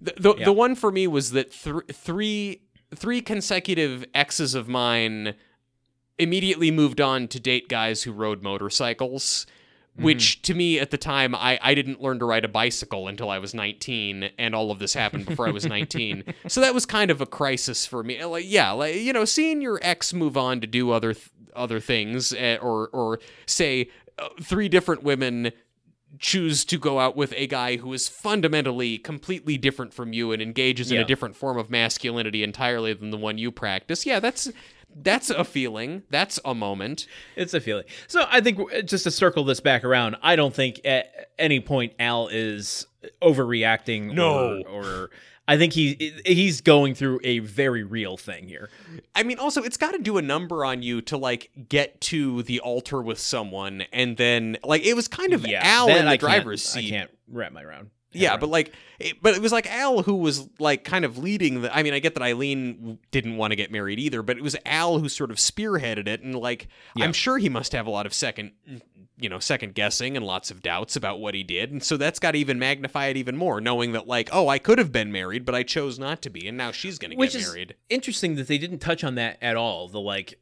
the 0.00 0.14
the, 0.18 0.34
Yeah. 0.36 0.44
the 0.46 0.52
one 0.52 0.74
for 0.74 0.90
me 0.90 1.06
was 1.06 1.30
that 1.32 1.52
th- 1.52 1.84
three 1.92 2.62
three 2.94 3.20
consecutive 3.20 4.04
exes 4.14 4.54
of 4.54 4.68
mine 4.68 5.34
immediately 6.18 6.70
moved 6.70 7.00
on 7.00 7.28
to 7.28 7.38
date 7.40 7.68
guys 7.68 8.02
who 8.02 8.12
rode 8.12 8.42
motorcycles 8.42 9.46
which 9.98 10.42
to 10.42 10.54
me 10.54 10.78
at 10.78 10.90
the 10.90 10.98
time 10.98 11.34
I, 11.34 11.58
I 11.62 11.74
didn't 11.74 12.02
learn 12.02 12.18
to 12.18 12.24
ride 12.24 12.44
a 12.44 12.48
bicycle 12.48 13.08
until 13.08 13.30
i 13.30 13.38
was 13.38 13.54
19 13.54 14.30
and 14.38 14.54
all 14.54 14.70
of 14.70 14.78
this 14.78 14.94
happened 14.94 15.26
before 15.26 15.48
i 15.48 15.50
was 15.50 15.66
19 15.66 16.24
so 16.48 16.60
that 16.60 16.74
was 16.74 16.86
kind 16.86 17.10
of 17.10 17.20
a 17.20 17.26
crisis 17.26 17.86
for 17.86 18.02
me. 18.02 18.22
Like 18.24 18.44
yeah 18.46 18.70
like 18.72 18.96
you 18.96 19.12
know 19.12 19.24
seeing 19.24 19.60
your 19.60 19.78
ex 19.82 20.12
move 20.12 20.36
on 20.36 20.60
to 20.60 20.66
do 20.66 20.90
other 20.90 21.14
th- 21.14 21.30
other 21.54 21.80
things 21.80 22.32
eh, 22.34 22.56
or 22.56 22.88
or 22.88 23.18
say 23.46 23.88
uh, 24.18 24.28
three 24.42 24.68
different 24.68 25.02
women 25.02 25.52
choose 26.18 26.64
to 26.64 26.78
go 26.78 26.98
out 26.98 27.16
with 27.16 27.32
a 27.36 27.46
guy 27.46 27.76
who 27.76 27.92
is 27.92 28.08
fundamentally 28.08 28.98
completely 28.98 29.58
different 29.58 29.92
from 29.92 30.12
you 30.12 30.32
and 30.32 30.40
engages 30.40 30.90
in 30.90 30.98
a 30.98 31.04
different 31.04 31.36
form 31.36 31.58
of 31.58 31.68
masculinity 31.68 32.42
entirely 32.42 32.92
than 32.94 33.10
the 33.10 33.16
one 33.16 33.36
you 33.36 33.50
practice 33.50 34.06
yeah 34.06 34.20
that's 34.20 34.50
that's 35.02 35.30
a 35.30 35.44
feeling 35.44 36.02
that's 36.10 36.40
a 36.44 36.54
moment 36.54 37.06
It's 37.36 37.54
a 37.54 37.60
feeling. 37.60 37.84
So 38.06 38.24
I 38.30 38.40
think 38.40 38.58
uh, 38.58 38.82
just 38.82 39.04
to 39.04 39.10
circle 39.10 39.44
this 39.44 39.60
back 39.60 39.84
around, 39.84 40.16
I 40.22 40.36
don't 40.36 40.54
think 40.54 40.80
at 40.84 41.30
any 41.38 41.60
point 41.60 41.92
Al 41.98 42.28
is 42.28 42.86
overreacting. 43.22 44.14
No. 44.14 44.62
or, 44.66 44.84
or 44.84 45.10
I 45.48 45.56
think 45.56 45.72
he 45.72 46.12
he's 46.24 46.60
going 46.60 46.94
through 46.94 47.20
a 47.22 47.38
very 47.38 47.84
real 47.84 48.16
thing 48.16 48.48
here. 48.48 48.68
I 49.14 49.22
mean, 49.22 49.38
also, 49.38 49.62
it's 49.62 49.76
got 49.76 49.92
to 49.92 49.98
do 49.98 50.18
a 50.18 50.22
number 50.22 50.64
on 50.64 50.82
you 50.82 51.00
to 51.02 51.16
like 51.16 51.50
get 51.68 52.00
to 52.02 52.42
the 52.42 52.60
altar 52.60 53.00
with 53.00 53.18
someone, 53.18 53.84
and 53.92 54.16
then 54.16 54.56
like 54.64 54.84
it 54.84 54.94
was 54.94 55.06
kind 55.06 55.32
of 55.32 55.46
yeah, 55.46 55.60
Al 55.62 55.88
in 55.88 56.04
the 56.04 56.12
I 56.12 56.16
driver's 56.16 56.62
seat. 56.62 56.86
I 56.86 56.90
can't 56.90 57.10
wrap 57.28 57.52
my 57.52 57.64
round. 57.64 57.90
Yeah, 58.12 58.36
but 58.38 58.48
like, 58.48 58.72
it, 58.98 59.16
but 59.20 59.34
it 59.34 59.42
was 59.42 59.52
like 59.52 59.70
Al 59.70 60.02
who 60.02 60.14
was 60.14 60.48
like 60.58 60.84
kind 60.84 61.04
of 61.04 61.18
leading 61.18 61.60
the. 61.62 61.76
I 61.76 61.82
mean, 61.82 61.92
I 61.92 61.98
get 61.98 62.14
that 62.14 62.22
Ilene 62.22 62.98
didn't 63.10 63.36
want 63.36 63.50
to 63.52 63.56
get 63.56 63.70
married 63.70 63.98
either, 63.98 64.22
but 64.22 64.38
it 64.38 64.42
was 64.42 64.56
Al 64.64 64.98
who 64.98 65.08
sort 65.08 65.30
of 65.30 65.36
spearheaded 65.36 66.08
it, 66.08 66.22
and 66.22 66.34
like, 66.34 66.68
Yeah. 66.94 67.04
I'm 67.04 67.12
sure 67.12 67.36
he 67.38 67.48
must 67.48 67.72
have 67.72 67.86
a 67.86 67.90
lot 67.90 68.06
of 68.06 68.14
second, 68.14 68.52
you 69.18 69.28
know, 69.28 69.38
second 69.38 69.74
guessing 69.74 70.16
and 70.16 70.24
lots 70.24 70.50
of 70.50 70.62
doubts 70.62 70.96
about 70.96 71.20
what 71.20 71.34
he 71.34 71.42
did, 71.42 71.72
and 71.72 71.82
so 71.82 71.96
that's 71.98 72.18
got 72.18 72.30
to 72.32 72.38
even 72.38 72.58
magnify 72.58 73.06
it 73.06 73.16
even 73.18 73.36
more, 73.36 73.60
knowing 73.60 73.92
that 73.92 74.06
like, 74.06 74.30
oh, 74.32 74.48
I 74.48 74.58
could 74.58 74.78
have 74.78 74.92
been 74.92 75.12
married, 75.12 75.44
but 75.44 75.54
I 75.54 75.62
chose 75.62 75.98
not 75.98 76.22
to 76.22 76.30
be, 76.30 76.48
and 76.48 76.56
now 76.56 76.72
she's 76.72 76.98
gonna 76.98 77.16
which 77.16 77.32
get 77.32 77.42
is 77.42 77.48
married. 77.48 77.74
interesting 77.90 78.36
that 78.36 78.48
they 78.48 78.56
didn't 78.56 78.78
touch 78.78 79.04
on 79.04 79.16
that 79.16 79.36
at 79.42 79.56
all. 79.56 79.88
The 79.88 80.00
like, 80.00 80.38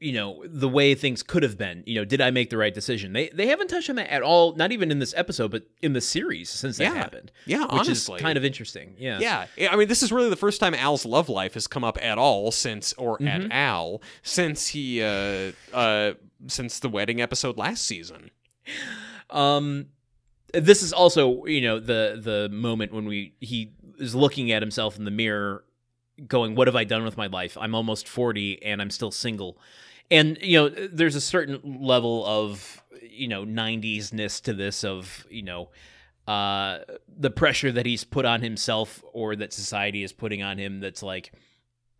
you 0.00 0.12
know, 0.12 0.42
the 0.46 0.68
way 0.68 0.94
things 0.94 1.22
could 1.22 1.42
have 1.44 1.56
been. 1.56 1.84
You 1.86 1.96
know, 1.96 2.04
did 2.04 2.20
I 2.20 2.30
make 2.30 2.50
the 2.50 2.56
right 2.56 2.74
decision? 2.74 3.12
They 3.12 3.28
they 3.28 3.46
haven't 3.46 3.68
touched 3.68 3.88
on 3.88 3.96
that 3.96 4.12
at 4.12 4.22
all. 4.22 4.54
Not 4.56 4.72
even 4.72 4.90
in 4.90 4.98
this 4.98 5.14
episode, 5.16 5.50
but 5.52 5.64
in 5.82 5.92
the 5.92 6.00
series 6.00 6.50
since 6.50 6.78
that 6.78 6.84
Yeah. 6.84 6.94
happened. 6.94 7.30
Yeah, 7.46 7.62
which 7.62 7.72
honestly, 7.72 8.16
is 8.16 8.22
kind 8.22 8.36
of 8.36 8.44
interesting. 8.44 8.94
Yeah. 8.98 9.18
Yeah, 9.56 9.70
I 9.70 9.76
mean, 9.76 9.88
this 9.88 10.02
is 10.02 10.10
really 10.10 10.28
the 10.30 10.36
first 10.36 10.58
time 10.60 10.74
Al's 10.74 11.04
love 11.04 11.28
life 11.28 11.54
has 11.54 11.66
come 11.66 11.84
up 11.84 11.98
at 12.02 12.18
all 12.18 12.50
since, 12.50 12.92
or 12.94 13.18
Mm-hmm. 13.18 13.50
at 13.50 13.52
Al 13.52 14.02
since 14.22 14.68
he, 14.68 15.02
uh, 15.02 15.52
uh, 15.72 16.12
since 16.48 16.80
the 16.80 16.88
wedding 16.88 17.20
episode 17.20 17.56
last 17.56 17.84
season. 17.86 18.30
Um, 19.30 19.86
this 20.52 20.82
is 20.82 20.92
also 20.92 21.44
you 21.46 21.60
know 21.60 21.78
the 21.80 22.18
the 22.22 22.48
moment 22.54 22.92
when 22.92 23.04
we 23.06 23.34
he 23.40 23.72
is 23.98 24.14
looking 24.14 24.52
at 24.52 24.62
himself 24.62 24.96
in 24.98 25.04
the 25.04 25.10
mirror, 25.10 25.64
going, 26.26 26.54
"What 26.54 26.68
have 26.68 26.76
I 26.76 26.84
done 26.84 27.04
with 27.04 27.16
my 27.16 27.26
life? 27.26 27.56
I'm 27.60 27.74
almost 27.74 28.08
forty 28.08 28.62
and 28.62 28.80
I'm 28.80 28.90
still 28.90 29.10
single." 29.10 29.58
And 30.10 30.38
you 30.40 30.58
know, 30.58 30.68
there's 30.68 31.16
a 31.16 31.20
certain 31.20 31.60
level 31.80 32.24
of 32.24 32.82
you 33.02 33.28
know 33.28 33.44
'90s 33.44 34.12
ness 34.12 34.40
to 34.42 34.52
this 34.52 34.84
of 34.84 35.26
you 35.30 35.42
know 35.42 35.70
uh 36.26 36.78
the 37.18 37.30
pressure 37.30 37.70
that 37.70 37.86
he's 37.86 38.04
put 38.04 38.24
on 38.24 38.42
himself 38.42 39.02
or 39.12 39.36
that 39.36 39.52
society 39.52 40.02
is 40.02 40.12
putting 40.12 40.42
on 40.42 40.58
him 40.58 40.80
that's 40.80 41.02
like 41.02 41.32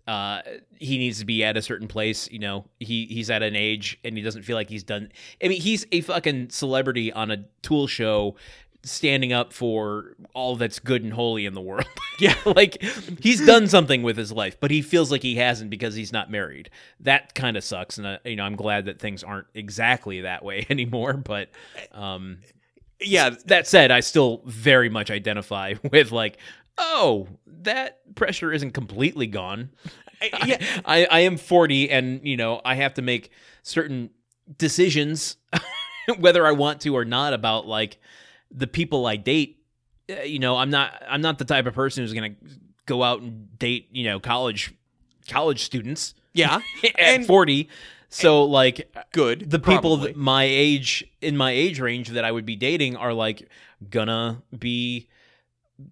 uh 0.09 0.43
he 0.79 0.99
needs 0.99 1.21
to 1.21 1.25
be 1.25 1.45
at 1.45 1.57
a 1.57 1.63
certain 1.63 1.87
place 1.87 2.29
you 2.33 2.39
know 2.41 2.65
he 2.81 3.07
he's 3.07 3.31
at 3.31 3.43
an 3.43 3.55
age 3.55 3.99
and 4.05 4.17
he 4.17 4.23
doesn't 4.23 4.43
feel 4.43 4.57
like 4.57 4.69
he's 4.69 4.83
done 4.83 5.11
i 5.43 5.49
mean 5.49 5.61
he's 5.61 5.87
a 5.93 6.01
fucking 6.01 6.51
celebrity 6.51 7.13
on 7.13 7.31
a 7.31 7.45
tool 7.63 7.87
show 7.87 8.35
standing 8.87 9.33
up 9.33 9.53
for 9.53 10.15
all 10.33 10.57
that's 10.57 10.79
good 10.79 11.03
and 11.03 11.13
holy 11.13 11.45
in 11.45 11.55
the 11.55 11.61
world 11.61 11.87
Yeah. 12.21 12.35
like 12.47 12.81
he's 13.21 13.45
done 13.45 13.67
something 13.69 14.03
with 14.03 14.17
his 14.17 14.31
life 14.33 14.59
but 14.61 14.71
he 14.71 14.81
feels 14.81 15.11
like 15.11 15.23
he 15.23 15.35
hasn't 15.37 15.71
because 15.71 15.95
he's 15.95 16.13
not 16.13 16.31
married 16.31 16.71
that 17.01 17.35
kind 17.35 17.57
of 17.57 17.65
sucks 17.65 17.99
and 17.99 18.07
uh, 18.07 18.19
you 18.25 18.37
know 18.37 18.45
i'm 18.45 18.57
glad 18.57 18.85
that 18.87 18.99
things 19.01 19.23
aren't 19.25 19.49
exactly 19.55 20.21
that 20.23 20.45
way 20.45 20.65
anymore 20.71 21.15
but 21.15 21.51
um 21.93 22.39
Yeah, 23.01 23.31
that 23.45 23.67
said, 23.67 23.91
I 23.91 24.01
still 24.01 24.41
very 24.47 24.89
much 24.89 25.11
identify 25.11 25.75
with 25.93 26.13
like, 26.13 26.39
oh, 26.79 27.29
that 27.47 27.99
pressure 28.15 28.51
isn't 28.53 28.71
completely 28.71 29.27
gone. 29.27 29.69
I- 30.23 30.45
yeah, 30.47 30.81
I, 30.87 31.05
I 31.11 31.21
am 31.21 31.37
40 31.37 31.91
and, 31.91 32.27
you 32.27 32.39
know, 32.39 32.63
I 32.65 32.75
have 32.77 32.95
to 32.95 33.03
make 33.03 33.31
certain 33.63 34.09
decisions, 34.57 35.37
whether 36.19 36.47
I 36.47 36.53
want 36.53 36.81
to 36.83 36.97
or 36.97 37.05
not, 37.05 37.35
about 37.35 37.67
like 37.67 37.99
the 38.51 38.67
people 38.67 39.07
I 39.07 39.17
date. 39.17 39.63
Uh, 40.11 40.23
You 40.23 40.39
know, 40.39 40.57
I'm 40.57 40.71
not 40.71 41.03
I'm 41.09 41.21
not 41.21 41.39
the 41.39 41.45
type 41.45 41.67
of 41.67 41.75
person 41.75 42.03
who's 42.05 42.13
gonna 42.15 42.35
go 42.87 43.03
out 43.03 43.21
and 43.21 43.59
date, 43.59 43.89
you 43.93 44.05
know, 44.05 44.21
college 44.21 44.73
college 45.29 45.65
students 45.65 46.15
yeah. 46.35 46.61
at 46.85 46.99
And- 46.99 47.27
40. 47.27 47.69
So 48.09 48.45
like 48.45 48.89
Good. 49.13 49.51
the 49.51 49.59
people 49.59 49.97
probably. 49.97 50.13
that 50.13 50.17
my 50.17 50.45
age 50.45 51.05
in 51.21 51.37
my 51.37 51.51
age 51.51 51.81
range 51.81 52.11
that 52.11 52.25
I 52.25 52.31
would 52.31 52.47
be 52.47 52.55
dating 52.57 52.97
are 52.97 53.13
like 53.13 53.49
gonna 53.91 54.43
be 54.57 55.09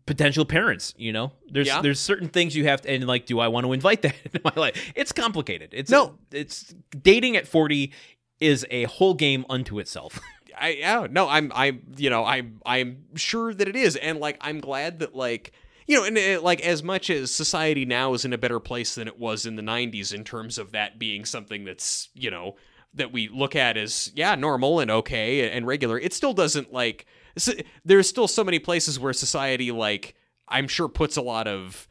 potential 0.07 0.47
parents 0.47 0.95
you 0.97 1.13
know 1.13 1.33
there's 1.51 1.67
Yeah. 1.67 1.83
there's 1.83 2.01
certain 2.01 2.29
things 2.29 2.57
you 2.57 2.65
have 2.67 2.81
to 2.83 2.91
and 2.91 3.07
like 3.07 3.27
do 3.27 3.39
I 3.41 3.49
want 3.49 3.67
to 3.67 3.73
invite 3.75 4.01
that 4.03 4.15
into 4.25 4.41
my 4.43 4.53
life 4.57 4.93
it's 4.95 5.13
complicated 5.13 5.71
it's 5.73 5.91
No. 5.91 6.15
it's 6.33 6.73
dating 7.03 7.37
at 7.37 7.47
40 7.47 7.93
is 8.41 8.65
a 8.71 8.85
whole 8.85 9.13
game 9.13 9.45
unto 9.51 9.79
itself 9.79 10.19
I 10.59 10.71
yeah, 10.71 11.07
no, 11.11 11.29
I'm 11.29 11.53
I'm 11.55 11.83
you 11.97 12.11
know, 12.11 12.25
I'm 12.25 12.61
I'm 12.65 13.05
sure 13.17 13.53
that 13.55 13.69
it 13.69 13.77
is 13.77 13.97
and 13.97 14.19
like 14.19 14.37
I'm 14.41 14.61
glad 14.61 15.01
that 15.01 15.15
like 15.15 15.53
you 15.87 15.97
know, 15.99 16.05
and 16.05 16.17
uh, 16.17 16.41
like 16.43 16.61
as 16.63 16.83
much 16.83 17.11
as 17.11 17.35
society 17.35 17.85
now 17.85 18.15
is 18.15 18.25
in 18.25 18.33
a 18.33 18.39
better 18.39 18.61
place 18.61 18.95
than 18.95 19.07
it 19.07 19.19
was 19.19 19.45
in 19.45 19.57
the 19.57 19.63
90s 19.63 20.15
in 20.15 20.25
terms 20.25 20.57
of 20.57 20.73
that 20.73 20.99
being 20.99 21.27
something 21.27 21.65
that's, 21.65 22.09
you 22.15 22.31
know, 22.31 22.57
that 22.95 23.13
we 23.13 23.29
look 23.29 23.55
at 23.55 23.77
as 23.77 24.11
yeah, 24.15 24.35
normal 24.35 24.81
and 24.81 24.91
okay 24.91 25.51
and 25.51 25.67
regular, 25.67 25.99
it 25.99 26.13
still 26.15 26.33
doesn't 26.33 26.73
like 26.73 27.07
s- 27.37 27.55
there's 27.85 28.09
still 28.09 28.29
so 28.29 28.45
many 28.45 28.59
places 28.59 28.99
where 28.99 29.13
society 29.13 29.71
like 29.73 30.15
I'm 30.49 30.69
sure 30.69 30.89
puts 30.89 31.17
a 31.17 31.23
lot 31.23 31.49
of 31.49 31.89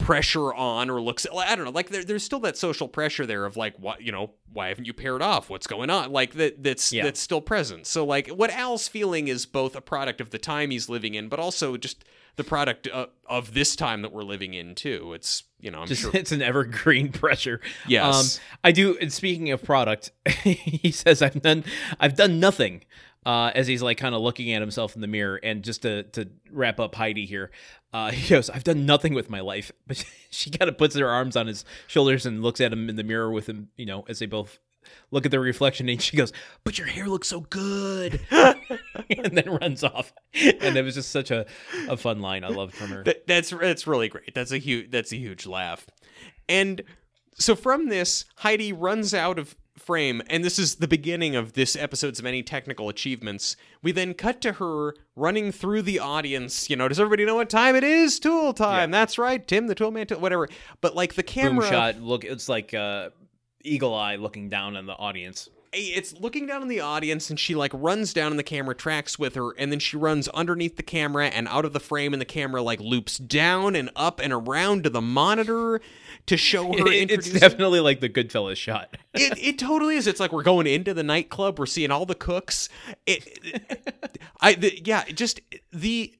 pressure 0.00 0.52
on 0.54 0.90
or 0.90 1.00
looks 1.00 1.26
I 1.32 1.54
don't 1.54 1.64
know 1.64 1.70
like 1.70 1.90
there, 1.90 2.02
there's 2.04 2.24
still 2.24 2.40
that 2.40 2.56
social 2.56 2.88
pressure 2.88 3.26
there 3.26 3.44
of 3.44 3.56
like 3.56 3.78
what 3.78 4.02
you 4.02 4.10
know 4.10 4.32
why 4.52 4.68
haven't 4.68 4.86
you 4.86 4.92
paired 4.92 5.22
off 5.22 5.50
what's 5.50 5.66
going 5.66 5.90
on 5.90 6.10
like 6.10 6.32
that 6.34 6.62
that's 6.62 6.92
Yeah. 6.92 7.04
that's 7.04 7.20
still 7.20 7.40
present 7.40 7.86
so 7.86 8.04
like 8.04 8.28
what 8.28 8.50
Al's 8.50 8.88
feeling 8.88 9.28
is 9.28 9.46
both 9.46 9.76
a 9.76 9.80
product 9.80 10.20
of 10.20 10.30
the 10.30 10.38
time 10.38 10.70
he's 10.70 10.88
living 10.88 11.14
in 11.14 11.28
but 11.28 11.38
also 11.38 11.76
just 11.76 12.04
the 12.36 12.44
product 12.44 12.86
of, 12.88 13.10
of 13.26 13.54
this 13.54 13.76
time 13.76 14.02
that 14.02 14.12
we're 14.12 14.22
living 14.22 14.54
in 14.54 14.74
too 14.74 15.12
it's 15.12 15.44
you 15.60 15.70
know 15.70 15.80
I'm 15.80 15.86
just 15.86 16.00
sure 16.02 16.10
it's 16.14 16.32
an 16.32 16.42
evergreen 16.42 17.12
pressure 17.12 17.60
Yes. 17.86 18.36
um 18.38 18.42
i 18.64 18.72
do 18.72 18.96
and 19.00 19.12
speaking 19.12 19.50
of 19.50 19.62
product 19.62 20.12
he 20.42 20.90
says 20.90 21.20
i've 21.22 21.40
done 21.42 21.64
i've 22.00 22.16
done 22.16 22.40
nothing 22.40 22.84
uh, 23.26 23.52
as 23.54 23.66
he's 23.66 23.82
like 23.82 23.98
kind 23.98 24.14
of 24.14 24.22
looking 24.22 24.50
at 24.54 24.62
himself 24.62 24.94
in 24.94 25.02
the 25.02 25.06
mirror. 25.06 25.38
And 25.42 25.62
just 25.62 25.82
to 25.82 26.04
to 26.04 26.30
wrap 26.50 26.80
up 26.80 26.94
Heidi 26.94 27.26
here, 27.26 27.50
uh, 27.92 28.10
he 28.12 28.28
goes, 28.28 28.50
"I've 28.50 28.64
done 28.64 28.86
nothing 28.86 29.14
with 29.14 29.30
my 29.30 29.40
life," 29.40 29.72
but 29.86 30.04
she 30.30 30.50
kind 30.50 30.68
of 30.68 30.78
puts 30.78 30.96
her 30.96 31.08
arms 31.08 31.36
on 31.36 31.46
his 31.46 31.64
shoulders 31.86 32.26
and 32.26 32.42
looks 32.42 32.60
at 32.60 32.72
him 32.72 32.88
in 32.88 32.96
the 32.96 33.04
mirror 33.04 33.30
with 33.30 33.48
him, 33.48 33.68
you 33.76 33.86
know, 33.86 34.04
as 34.08 34.18
they 34.18 34.26
both 34.26 34.58
look 35.10 35.26
at 35.26 35.30
the 35.30 35.38
reflection 35.38 35.88
and 35.88 36.00
she 36.00 36.16
goes, 36.16 36.32
"But 36.64 36.78
your 36.78 36.86
hair 36.86 37.08
looks 37.08 37.28
so 37.28 37.40
good," 37.40 38.20
and 38.30 39.36
then 39.36 39.58
runs 39.60 39.84
off. 39.84 40.12
And 40.34 40.76
it 40.76 40.84
was 40.84 40.94
just 40.94 41.10
such 41.10 41.30
a, 41.30 41.46
a 41.88 41.96
fun 41.96 42.20
line 42.20 42.44
I 42.44 42.48
loved 42.48 42.74
from 42.74 42.88
her. 42.88 43.04
That, 43.04 43.26
that's 43.26 43.50
that's 43.50 43.86
really 43.86 44.08
great. 44.08 44.34
That's 44.34 44.52
a 44.52 44.58
huge 44.58 44.90
that's 44.90 45.12
a 45.12 45.16
huge 45.16 45.46
laugh. 45.46 45.86
And 46.48 46.82
so 47.34 47.54
from 47.54 47.88
this, 47.88 48.26
Heidi 48.36 48.72
runs 48.72 49.14
out 49.14 49.38
of 49.38 49.56
frame, 49.80 50.22
and 50.28 50.44
this 50.44 50.58
is 50.58 50.76
the 50.76 50.86
beginning 50.88 51.34
of 51.34 51.54
this 51.54 51.74
episode's 51.74 52.22
many 52.22 52.42
technical 52.42 52.88
achievements. 52.88 53.56
We 53.82 53.92
then 53.92 54.14
cut 54.14 54.40
to 54.42 54.52
her 54.52 54.94
running 55.16 55.50
through 55.52 55.82
the 55.82 55.98
audience. 55.98 56.70
You 56.70 56.76
know, 56.76 56.86
does 56.88 57.00
everybody 57.00 57.24
know 57.24 57.36
what 57.36 57.50
time 57.50 57.74
it 57.74 57.84
is? 57.84 58.20
Tool 58.20 58.52
time. 58.52 58.90
That's 58.90 59.18
right, 59.18 59.46
Tim, 59.46 59.66
the 59.66 59.74
Tool 59.74 59.90
Man, 59.90 60.06
tool, 60.06 60.20
whatever. 60.20 60.48
But 60.80 60.94
like 60.94 61.14
the 61.14 61.22
camera 61.22 61.62
Boom 61.62 61.70
shot. 61.70 62.00
Look, 62.00 62.24
it's 62.24 62.48
like 62.48 62.72
uh, 62.74 63.10
eagle 63.64 63.94
eye 63.94 64.16
looking 64.16 64.48
down 64.48 64.76
on 64.76 64.86
the 64.86 64.94
audience. 64.94 65.48
it's 65.72 66.12
looking 66.18 66.46
down 66.46 66.62
on 66.62 66.68
the 66.68 66.80
audience 66.80 67.30
and 67.30 67.38
she 67.38 67.54
like 67.54 67.70
runs 67.72 68.12
down 68.12 68.32
and 68.32 68.38
the 68.38 68.42
camera 68.42 68.74
tracks 68.74 69.20
with 69.20 69.36
her 69.36 69.52
and 69.56 69.70
then 69.70 69.78
she 69.78 69.96
runs 69.96 70.26
underneath 70.30 70.76
the 70.76 70.82
camera 70.82 71.26
and 71.28 71.46
out 71.46 71.64
of 71.64 71.72
the 71.72 71.78
frame 71.78 72.12
and 72.12 72.20
the 72.20 72.26
camera 72.26 72.60
like 72.60 72.80
loops 72.80 73.18
down 73.18 73.76
and 73.76 73.88
up 73.94 74.18
and 74.18 74.32
around 74.32 74.82
to 74.82 74.90
the 74.90 75.00
monitor 75.00 75.80
to 76.26 76.36
show 76.36 76.72
her 76.72 76.86
It- 76.88 77.10
it's 77.10 77.30
definitely 77.30 77.80
like 77.80 78.00
the 78.00 78.08
Goodfellas 78.08 78.56
shot. 78.56 78.96
it, 79.14 79.38
it 79.38 79.58
totally 79.58 79.96
is. 79.96 80.06
It's 80.06 80.20
like 80.20 80.32
we're 80.32 80.42
going 80.42 80.66
into 80.66 80.94
the 80.94 81.02
nightclub. 81.02 81.58
We're 81.58 81.66
seeing 81.66 81.90
all 81.90 82.06
the 82.06 82.14
cooks. 82.14 82.68
It, 83.06 83.70
I, 84.40 84.54
the, 84.54 84.80
yeah, 84.84 85.04
just 85.04 85.40
the 85.72 86.14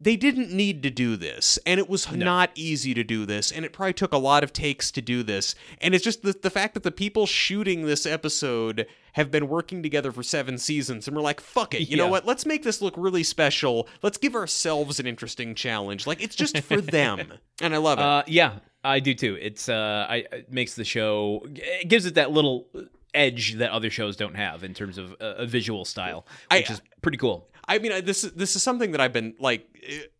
they 0.00 0.16
didn't 0.16 0.50
need 0.50 0.82
to 0.84 0.88
do 0.90 1.14
this, 1.16 1.58
and 1.66 1.78
it 1.78 1.90
was 1.90 2.10
not 2.10 2.50
easy 2.54 2.94
to 2.94 3.04
do 3.04 3.26
this, 3.26 3.52
and 3.52 3.66
it 3.66 3.72
probably 3.74 3.92
took 3.92 4.14
a 4.14 4.16
lot 4.18 4.42
of 4.42 4.50
takes 4.50 4.90
to 4.92 5.02
do 5.02 5.22
this. 5.22 5.54
And 5.82 5.94
it's 5.94 6.02
just 6.02 6.22
the 6.22 6.32
the 6.40 6.48
fact 6.48 6.72
that 6.74 6.84
the 6.84 6.90
people 6.90 7.26
shooting 7.26 7.84
this 7.84 8.06
episode 8.06 8.86
have 9.12 9.30
been 9.30 9.46
working 9.48 9.82
together 9.82 10.10
for 10.10 10.22
seven 10.22 10.56
seasons, 10.56 11.06
and 11.06 11.14
we're 11.14 11.22
like, 11.22 11.40
fuck 11.40 11.74
it, 11.74 11.82
you 11.90 11.98
know 11.98 12.08
what? 12.08 12.24
Let's 12.24 12.46
make 12.46 12.62
this 12.62 12.80
look 12.80 12.94
really 12.96 13.22
special. 13.22 13.86
Let's 14.02 14.16
give 14.16 14.34
ourselves 14.34 15.00
an 15.00 15.06
interesting 15.06 15.54
challenge. 15.54 16.06
Like 16.06 16.22
it's 16.22 16.36
just 16.36 16.56
for 16.60 16.80
them, 16.80 17.34
and 17.60 17.74
I 17.74 17.78
love 17.78 17.98
it. 17.98 18.04
Uh, 18.04 18.22
yeah, 18.26 18.52
I 18.88 19.00
do 19.00 19.14
too. 19.14 19.36
It's 19.40 19.68
uh, 19.68 20.06
I 20.08 20.16
it 20.32 20.52
makes 20.52 20.74
the 20.74 20.84
show. 20.84 21.46
It 21.54 21.88
gives 21.88 22.06
it 22.06 22.14
that 22.14 22.30
little 22.30 22.66
edge 23.14 23.54
that 23.54 23.70
other 23.70 23.90
shows 23.90 24.16
don't 24.16 24.36
have 24.36 24.62
in 24.64 24.74
terms 24.74 24.98
of 24.98 25.12
uh, 25.20 25.34
a 25.38 25.46
visual 25.46 25.84
style, 25.84 26.26
I- 26.50 26.58
which 26.58 26.70
is 26.70 26.80
pretty 27.02 27.18
cool. 27.18 27.48
I 27.66 27.78
mean, 27.78 27.92
I- 27.92 28.00
this 28.00 28.24
is 28.24 28.32
this 28.32 28.56
is 28.56 28.62
something 28.62 28.92
that 28.92 29.00
I've 29.00 29.12
been 29.12 29.34
like, 29.38 29.66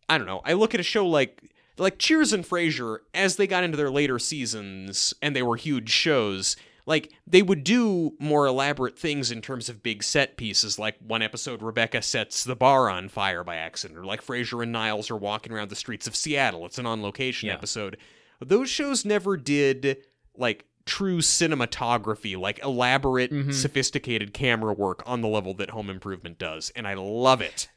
I 0.07 0.17
don't 0.17 0.27
know. 0.27 0.41
I 0.45 0.53
look 0.53 0.73
at 0.73 0.79
a 0.79 0.83
show 0.83 1.05
like 1.07 1.41
like 1.77 1.97
Cheers 1.97 2.33
and 2.33 2.43
Frasier 2.43 2.99
as 3.13 3.37
they 3.37 3.47
got 3.47 3.63
into 3.63 3.77
their 3.77 3.89
later 3.91 4.19
seasons 4.19 5.13
and 5.21 5.35
they 5.35 5.41
were 5.43 5.55
huge 5.55 5.89
shows. 5.89 6.55
Like 6.85 7.13
they 7.27 7.41
would 7.43 7.63
do 7.63 8.13
more 8.19 8.47
elaborate 8.47 8.97
things 8.97 9.29
in 9.31 9.41
terms 9.41 9.69
of 9.69 9.83
big 9.83 10.01
set 10.03 10.37
pieces. 10.37 10.79
Like 10.79 10.95
one 10.99 11.21
episode, 11.21 11.61
Rebecca 11.61 12.01
sets 12.01 12.43
the 12.43 12.55
bar 12.55 12.89
on 12.89 13.09
fire 13.09 13.43
by 13.43 13.57
accident, 13.57 13.99
or 13.99 14.05
like 14.05 14.25
Frasier 14.25 14.63
and 14.63 14.71
Niles 14.71 15.11
are 15.11 15.15
walking 15.15 15.53
around 15.53 15.69
the 15.69 15.75
streets 15.75 16.07
of 16.07 16.15
Seattle. 16.15 16.65
It's 16.65 16.79
an 16.79 16.87
on-location 16.87 17.47
Yeah. 17.47 17.53
episode. 17.53 17.97
Those 18.39 18.69
shows 18.69 19.05
never 19.05 19.37
did 19.37 19.97
like 20.35 20.65
true 20.85 21.19
cinematography, 21.19 22.37
like 22.37 22.59
elaborate, 22.63 23.31
sophisticated 23.53 24.33
camera 24.33 24.73
work 24.73 25.03
on 25.05 25.21
the 25.21 25.27
level 25.27 25.53
that 25.55 25.69
Home 25.71 25.89
Improvement 25.89 26.37
does, 26.39 26.71
and 26.75 26.87
I 26.87 26.95
love 26.95 27.41
it. 27.41 27.69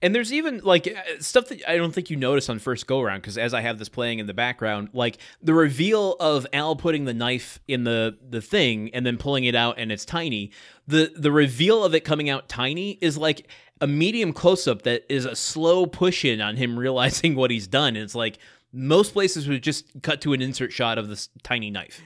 And 0.00 0.14
there's 0.14 0.32
even 0.32 0.60
like 0.62 0.86
uh, 0.86 1.20
stuff 1.20 1.48
that 1.48 1.68
I 1.68 1.76
don't 1.76 1.92
think 1.92 2.08
you 2.08 2.16
notice 2.16 2.48
on 2.48 2.60
first 2.60 2.86
go 2.86 3.00
around 3.00 3.18
because 3.18 3.36
as 3.36 3.52
I 3.52 3.62
have 3.62 3.80
this 3.80 3.88
playing 3.88 4.20
in 4.20 4.26
the 4.26 4.34
background, 4.34 4.90
like 4.92 5.18
the 5.42 5.54
reveal 5.54 6.12
of 6.20 6.46
Al 6.52 6.76
putting 6.76 7.04
the 7.04 7.14
knife 7.14 7.58
in 7.66 7.82
the 7.82 8.16
the 8.28 8.40
thing 8.40 8.90
and 8.94 9.04
then 9.04 9.18
pulling 9.18 9.44
it 9.44 9.56
out 9.56 9.74
and 9.78 9.90
it's 9.90 10.04
tiny. 10.04 10.52
The 10.86 11.12
the 11.16 11.32
reveal 11.32 11.84
of 11.84 11.96
it 11.96 12.04
coming 12.04 12.30
out 12.30 12.48
tiny 12.48 12.92
is 13.00 13.18
like 13.18 13.48
a 13.80 13.88
medium 13.88 14.32
close 14.32 14.68
up 14.68 14.82
that 14.82 15.04
is 15.12 15.24
a 15.24 15.34
slow 15.34 15.84
push 15.84 16.24
in 16.24 16.40
on 16.40 16.56
him 16.56 16.78
realizing 16.78 17.34
what 17.34 17.50
he's 17.50 17.66
done. 17.66 17.96
And 17.96 18.04
it's 18.04 18.14
like 18.14 18.38
most 18.72 19.12
places 19.12 19.48
would 19.48 19.62
just 19.62 20.02
cut 20.02 20.20
to 20.22 20.32
an 20.32 20.42
insert 20.42 20.72
shot 20.72 20.98
of 20.98 21.08
this 21.08 21.28
tiny 21.42 21.70
knife. 21.70 22.00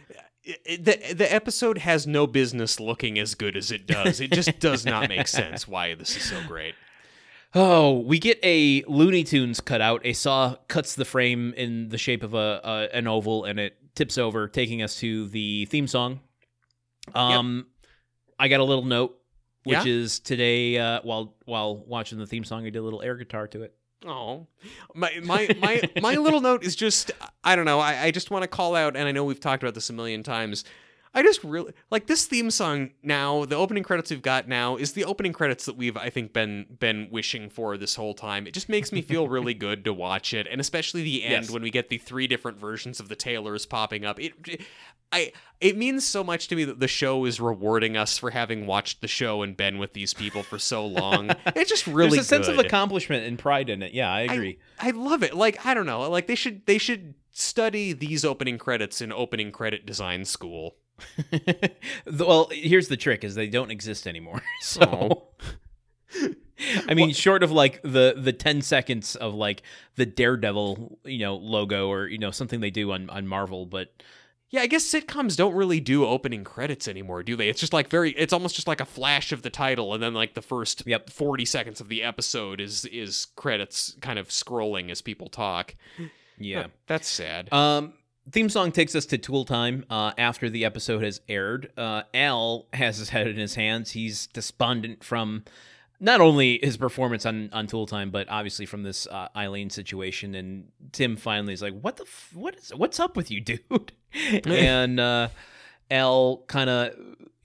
The 0.44 1.14
the 1.14 1.32
episode 1.32 1.78
has 1.78 2.06
no 2.06 2.26
business 2.26 2.80
looking 2.80 3.18
as 3.18 3.34
good 3.34 3.56
as 3.56 3.70
it 3.70 3.86
does. 3.86 4.20
It 4.20 4.32
just 4.32 4.58
does 4.58 4.84
not 4.84 5.08
make 5.08 5.28
sense 5.28 5.68
why 5.68 5.94
this 5.94 6.16
is 6.16 6.24
so 6.24 6.40
great. 6.48 6.74
Oh, 7.54 7.98
we 8.00 8.18
get 8.18 8.40
a 8.42 8.82
Looney 8.88 9.24
Tunes 9.24 9.60
cutout. 9.60 10.00
A 10.04 10.14
saw 10.14 10.56
cuts 10.68 10.94
the 10.94 11.04
frame 11.04 11.52
in 11.56 11.90
the 11.90 11.98
shape 11.98 12.22
of 12.22 12.34
a, 12.34 12.60
a 12.64 12.96
an 12.96 13.06
oval, 13.06 13.44
and 13.44 13.60
it 13.60 13.76
tips 13.94 14.16
over, 14.18 14.48
taking 14.48 14.82
us 14.82 14.96
to 14.96 15.28
the 15.28 15.66
theme 15.66 15.86
song. 15.86 16.20
Um, 17.14 17.66
I 18.38 18.48
got 18.48 18.60
a 18.60 18.64
little 18.64 18.84
note, 18.84 19.18
which 19.64 19.84
Yeah? 19.84 19.92
is 19.92 20.18
today 20.18 20.78
uh, 20.78 21.00
while 21.02 21.34
while 21.44 21.76
watching 21.76 22.18
the 22.18 22.26
theme 22.26 22.44
song, 22.44 22.62
I 22.66 22.70
did 22.70 22.78
a 22.78 22.82
little 22.82 23.02
air 23.02 23.16
guitar 23.16 23.46
to 23.48 23.62
it. 23.62 23.74
Oh, 24.06 24.46
my 24.94 25.12
my 25.22 25.48
my 25.60 25.82
my 26.00 26.14
little 26.16 26.40
note 26.48 26.64
is 26.64 26.74
just 26.76 27.10
I 27.44 27.56
don't 27.56 27.64
know. 27.64 27.80
I, 27.80 28.04
I 28.04 28.10
just 28.10 28.30
want 28.30 28.42
to 28.42 28.48
call 28.48 28.74
out, 28.74 28.96
and 28.96 29.08
I 29.08 29.12
know 29.12 29.24
we've 29.24 29.40
talked 29.40 29.62
about 29.62 29.74
this 29.74 29.90
a 29.90 29.92
million 29.92 30.22
times. 30.22 30.64
I 31.14 31.22
just 31.22 31.44
really 31.44 31.74
like 31.90 32.06
this 32.06 32.24
theme 32.24 32.50
song 32.50 32.92
now. 33.02 33.44
The 33.44 33.54
opening 33.54 33.82
credits 33.82 34.10
we've 34.10 34.22
got 34.22 34.48
now 34.48 34.76
is 34.76 34.94
the 34.94 35.04
opening 35.04 35.34
credits 35.34 35.66
that 35.66 35.76
we've 35.76 35.94
I 35.96 36.08
think 36.08 36.32
been 36.32 36.64
been 36.80 37.08
wishing 37.10 37.50
for 37.50 37.76
this 37.76 37.94
whole 37.96 38.14
time. 38.14 38.46
It 38.46 38.54
just 38.54 38.70
makes 38.70 38.92
me 38.92 39.02
feel 39.02 39.28
really 39.28 39.52
good 39.52 39.84
to 39.84 39.92
watch 39.92 40.32
it, 40.32 40.46
and 40.50 40.58
especially 40.58 41.02
the 41.02 41.22
end 41.24 41.44
Yes. 41.44 41.50
when 41.50 41.62
we 41.62 41.70
get 41.70 41.90
the 41.90 41.98
three 41.98 42.26
different 42.26 42.58
versions 42.58 42.98
of 42.98 43.10
the 43.10 43.16
Taylors 43.16 43.66
popping 43.66 44.06
up. 44.06 44.18
It. 44.18 44.62
I 45.12 45.32
it 45.60 45.76
means 45.76 46.04
so 46.04 46.24
much 46.24 46.48
to 46.48 46.56
me 46.56 46.64
that 46.64 46.80
the 46.80 46.88
show 46.88 47.24
is 47.24 47.40
rewarding 47.40 47.96
us 47.96 48.18
for 48.18 48.30
having 48.30 48.66
watched 48.66 49.00
the 49.00 49.06
show 49.06 49.42
and 49.42 49.56
been 49.56 49.78
with 49.78 49.92
these 49.92 50.12
people 50.12 50.42
for 50.42 50.58
so 50.58 50.84
long. 50.84 51.30
It's 51.54 51.70
just 51.70 51.86
really 51.86 52.16
There's 52.16 52.26
a 52.26 52.28
sense 52.28 52.48
of 52.48 52.58
accomplishment 52.58 53.24
and 53.24 53.38
pride 53.38 53.70
in 53.70 53.82
it. 53.82 53.92
Yeah, 53.92 54.12
I 54.12 54.22
agree. 54.22 54.58
I 54.80 54.90
love 54.90 55.22
it. 55.22 55.34
Like 55.34 55.64
I 55.64 55.74
don't 55.74 55.86
know. 55.86 56.08
Like 56.10 56.26
they 56.26 56.34
should 56.34 56.66
they 56.66 56.78
should 56.78 57.14
study 57.30 57.92
these 57.92 58.24
opening 58.24 58.58
credits 58.58 59.00
in 59.00 59.12
opening 59.12 59.52
credit 59.52 59.86
design 59.86 60.24
school. 60.24 60.76
well, 62.18 62.48
here's 62.50 62.88
the 62.88 62.96
trick: 62.96 63.24
is 63.24 63.34
they 63.34 63.48
don't 63.48 63.70
exist 63.70 64.06
anymore. 64.06 64.42
So, 64.62 64.82
oh. 64.84 65.28
I 66.88 66.94
mean, 66.94 67.12
short 67.12 67.42
of 67.42 67.50
like 67.50 67.82
the 67.82 68.14
the 68.16 68.32
ten 68.32 68.62
seconds 68.62 69.16
of 69.16 69.34
like 69.34 69.62
the 69.96 70.06
Daredevil, 70.06 70.98
you 71.04 71.18
know, 71.18 71.36
logo 71.36 71.88
or 71.88 72.06
you 72.06 72.18
know 72.18 72.30
something 72.30 72.60
they 72.60 72.70
do 72.70 72.92
on 72.92 73.10
on 73.10 73.26
Marvel, 73.26 73.66
but 73.66 73.92
Yeah, 74.52 74.60
I 74.60 74.66
guess 74.66 74.84
sitcoms 74.84 75.34
don't 75.36 75.54
really 75.54 75.80
do 75.80 76.04
opening 76.04 76.44
credits 76.44 76.86
anymore, 76.86 77.22
do 77.22 77.36
they? 77.36 77.48
It's 77.48 77.58
just 77.58 77.72
like 77.72 77.88
very 77.88 78.10
it's 78.12 78.34
almost 78.34 78.54
just 78.54 78.68
like 78.68 78.80
a 78.82 78.84
flash 78.84 79.32
of 79.32 79.40
the 79.42 79.48
title 79.50 79.94
and 79.94 80.02
then 80.02 80.12
like 80.12 80.34
the 80.34 80.42
first 80.42 80.82
Yep. 80.86 81.08
40 81.10 81.44
seconds 81.46 81.80
of 81.80 81.88
the 81.88 82.02
episode 82.02 82.60
is 82.60 82.84
is 82.84 83.26
credits 83.34 83.96
kind 84.02 84.18
of 84.18 84.28
scrolling 84.28 84.90
as 84.90 85.00
people 85.00 85.28
talk. 85.30 85.74
yeah. 86.38 86.66
That's 86.86 87.08
sad. 87.08 87.50
Um, 87.52 87.94
theme 88.30 88.50
song 88.50 88.72
takes 88.72 88.94
us 88.94 89.06
to 89.06 89.16
Tool 89.18 89.46
time. 89.46 89.86
Uh, 89.88 90.12
after 90.18 90.50
the 90.50 90.66
episode 90.66 91.02
has 91.02 91.22
aired, 91.30 91.72
uh, 91.78 92.02
Al 92.12 92.66
has 92.74 92.98
his 92.98 93.08
head 93.08 93.26
in 93.28 93.36
his 93.36 93.54
hands. 93.54 93.92
He's 93.92 94.26
despondent 94.28 95.02
from 95.02 95.44
not 96.02 96.20
only 96.20 96.58
his 96.60 96.76
performance 96.76 97.24
on 97.24 97.48
on 97.52 97.68
Tool 97.68 97.86
time, 97.86 98.10
but 98.10 98.28
obviously 98.28 98.66
from 98.66 98.82
this 98.82 99.06
uh, 99.06 99.28
Ilene 99.36 99.70
situation. 99.70 100.34
And 100.34 100.68
Tim 100.90 101.16
finally 101.16 101.54
is 101.54 101.62
like, 101.62 101.78
"What 101.80 101.96
the 101.96 102.02
f- 102.02 102.32
what 102.34 102.56
is 102.56 102.74
what's 102.74 102.98
up 102.98 103.16
with 103.16 103.30
you, 103.30 103.40
dude?" 103.40 103.92
and 104.44 104.98
uh, 105.00 105.28
Al 105.90 106.42
kind 106.48 106.68
of 106.68 106.94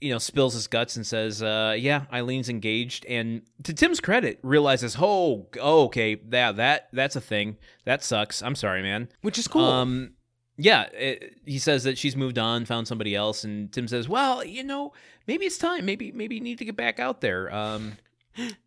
you 0.00 0.10
know 0.10 0.18
spills 0.18 0.54
his 0.54 0.66
guts 0.66 0.96
and 0.96 1.06
says, 1.06 1.40
uh, 1.40 1.76
"Yeah, 1.78 2.06
Ilene's 2.12 2.48
engaged." 2.48 3.06
And 3.06 3.42
to 3.62 3.72
Tim's 3.72 4.00
credit, 4.00 4.40
realizes, 4.42 4.96
"Oh, 5.00 5.46
oh 5.60 5.84
okay, 5.84 6.16
that 6.16 6.56
that 6.56 6.88
that's 6.92 7.14
a 7.14 7.20
thing. 7.20 7.58
That 7.84 8.02
sucks. 8.02 8.42
I'm 8.42 8.56
sorry, 8.56 8.82
man." 8.82 9.08
Which 9.22 9.38
is 9.38 9.46
cool. 9.46 9.64
Um, 9.64 10.14
yeah, 10.56 10.88
it, 10.92 11.36
he 11.46 11.60
says 11.60 11.84
that 11.84 11.96
she's 11.96 12.16
moved 12.16 12.36
on, 12.36 12.64
found 12.64 12.88
somebody 12.88 13.14
else, 13.14 13.44
and 13.44 13.72
Tim 13.72 13.86
says, 13.86 14.08
"Well, 14.08 14.44
you 14.44 14.64
know, 14.64 14.92
maybe 15.28 15.46
it's 15.46 15.58
time. 15.58 15.84
Maybe 15.84 16.10
maybe 16.10 16.34
you 16.34 16.40
need 16.40 16.58
to 16.58 16.64
get 16.64 16.74
back 16.74 16.98
out 16.98 17.20
there." 17.20 17.54
Um, 17.54 17.92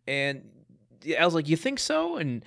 and 0.06 0.42
I 1.18 1.24
was 1.24 1.34
like, 1.34 1.48
"You 1.48 1.56
think 1.56 1.78
so?" 1.78 2.16
And 2.16 2.44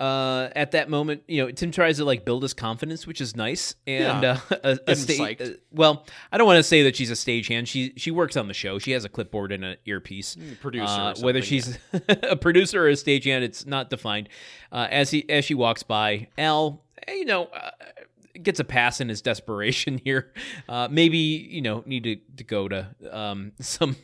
uh, 0.00 0.48
at 0.56 0.72
that 0.72 0.90
moment, 0.90 1.22
you 1.28 1.42
know, 1.44 1.50
Tim 1.52 1.70
tries 1.70 1.98
to 1.98 2.04
like 2.04 2.24
build 2.24 2.42
his 2.42 2.52
confidence, 2.52 3.06
which 3.06 3.20
is 3.20 3.36
nice. 3.36 3.76
And 3.86 4.22
Yeah. 4.24 4.40
uh, 4.50 4.56
a, 4.64 4.70
a 4.70 4.76
Getting 4.76 4.94
sta- 4.96 5.18
psyched. 5.36 5.54
uh, 5.54 5.56
well, 5.70 6.04
I 6.32 6.38
don't 6.38 6.46
want 6.46 6.58
to 6.58 6.62
say 6.64 6.82
that 6.82 6.96
she's 6.96 7.10
a 7.10 7.14
stagehand. 7.14 7.66
She 7.68 7.92
she 7.96 8.10
works 8.10 8.36
on 8.36 8.48
the 8.48 8.54
show. 8.54 8.78
She 8.78 8.90
has 8.92 9.04
a 9.04 9.08
clipboard 9.08 9.52
and 9.52 9.64
an 9.64 9.76
earpiece. 9.86 10.36
Producer 10.60 10.84
or 10.84 10.88
Uh, 10.88 11.14
whether 11.20 11.42
she's 11.42 11.78
a 12.08 12.36
producer 12.36 12.84
or 12.84 12.88
a 12.88 12.92
stagehand, 12.94 13.42
it's 13.42 13.66
not 13.66 13.88
defined. 13.90 14.28
Uh, 14.72 14.88
as 14.90 15.10
he 15.10 15.28
as 15.30 15.44
she 15.44 15.54
walks 15.54 15.82
by, 15.84 16.26
Al, 16.36 16.82
eh, 17.06 17.14
you 17.14 17.24
know, 17.24 17.44
uh, 17.46 17.70
gets 18.42 18.58
a 18.58 18.64
pass 18.64 19.00
in 19.00 19.08
his 19.08 19.22
desperation 19.22 19.98
here. 20.04 20.32
Uh, 20.68 20.88
maybe 20.90 21.18
you 21.18 21.62
know 21.62 21.84
need 21.86 22.02
to, 22.02 22.16
to 22.36 22.42
go 22.44 22.66
to 22.68 22.88
um, 23.12 23.52
some 23.60 23.94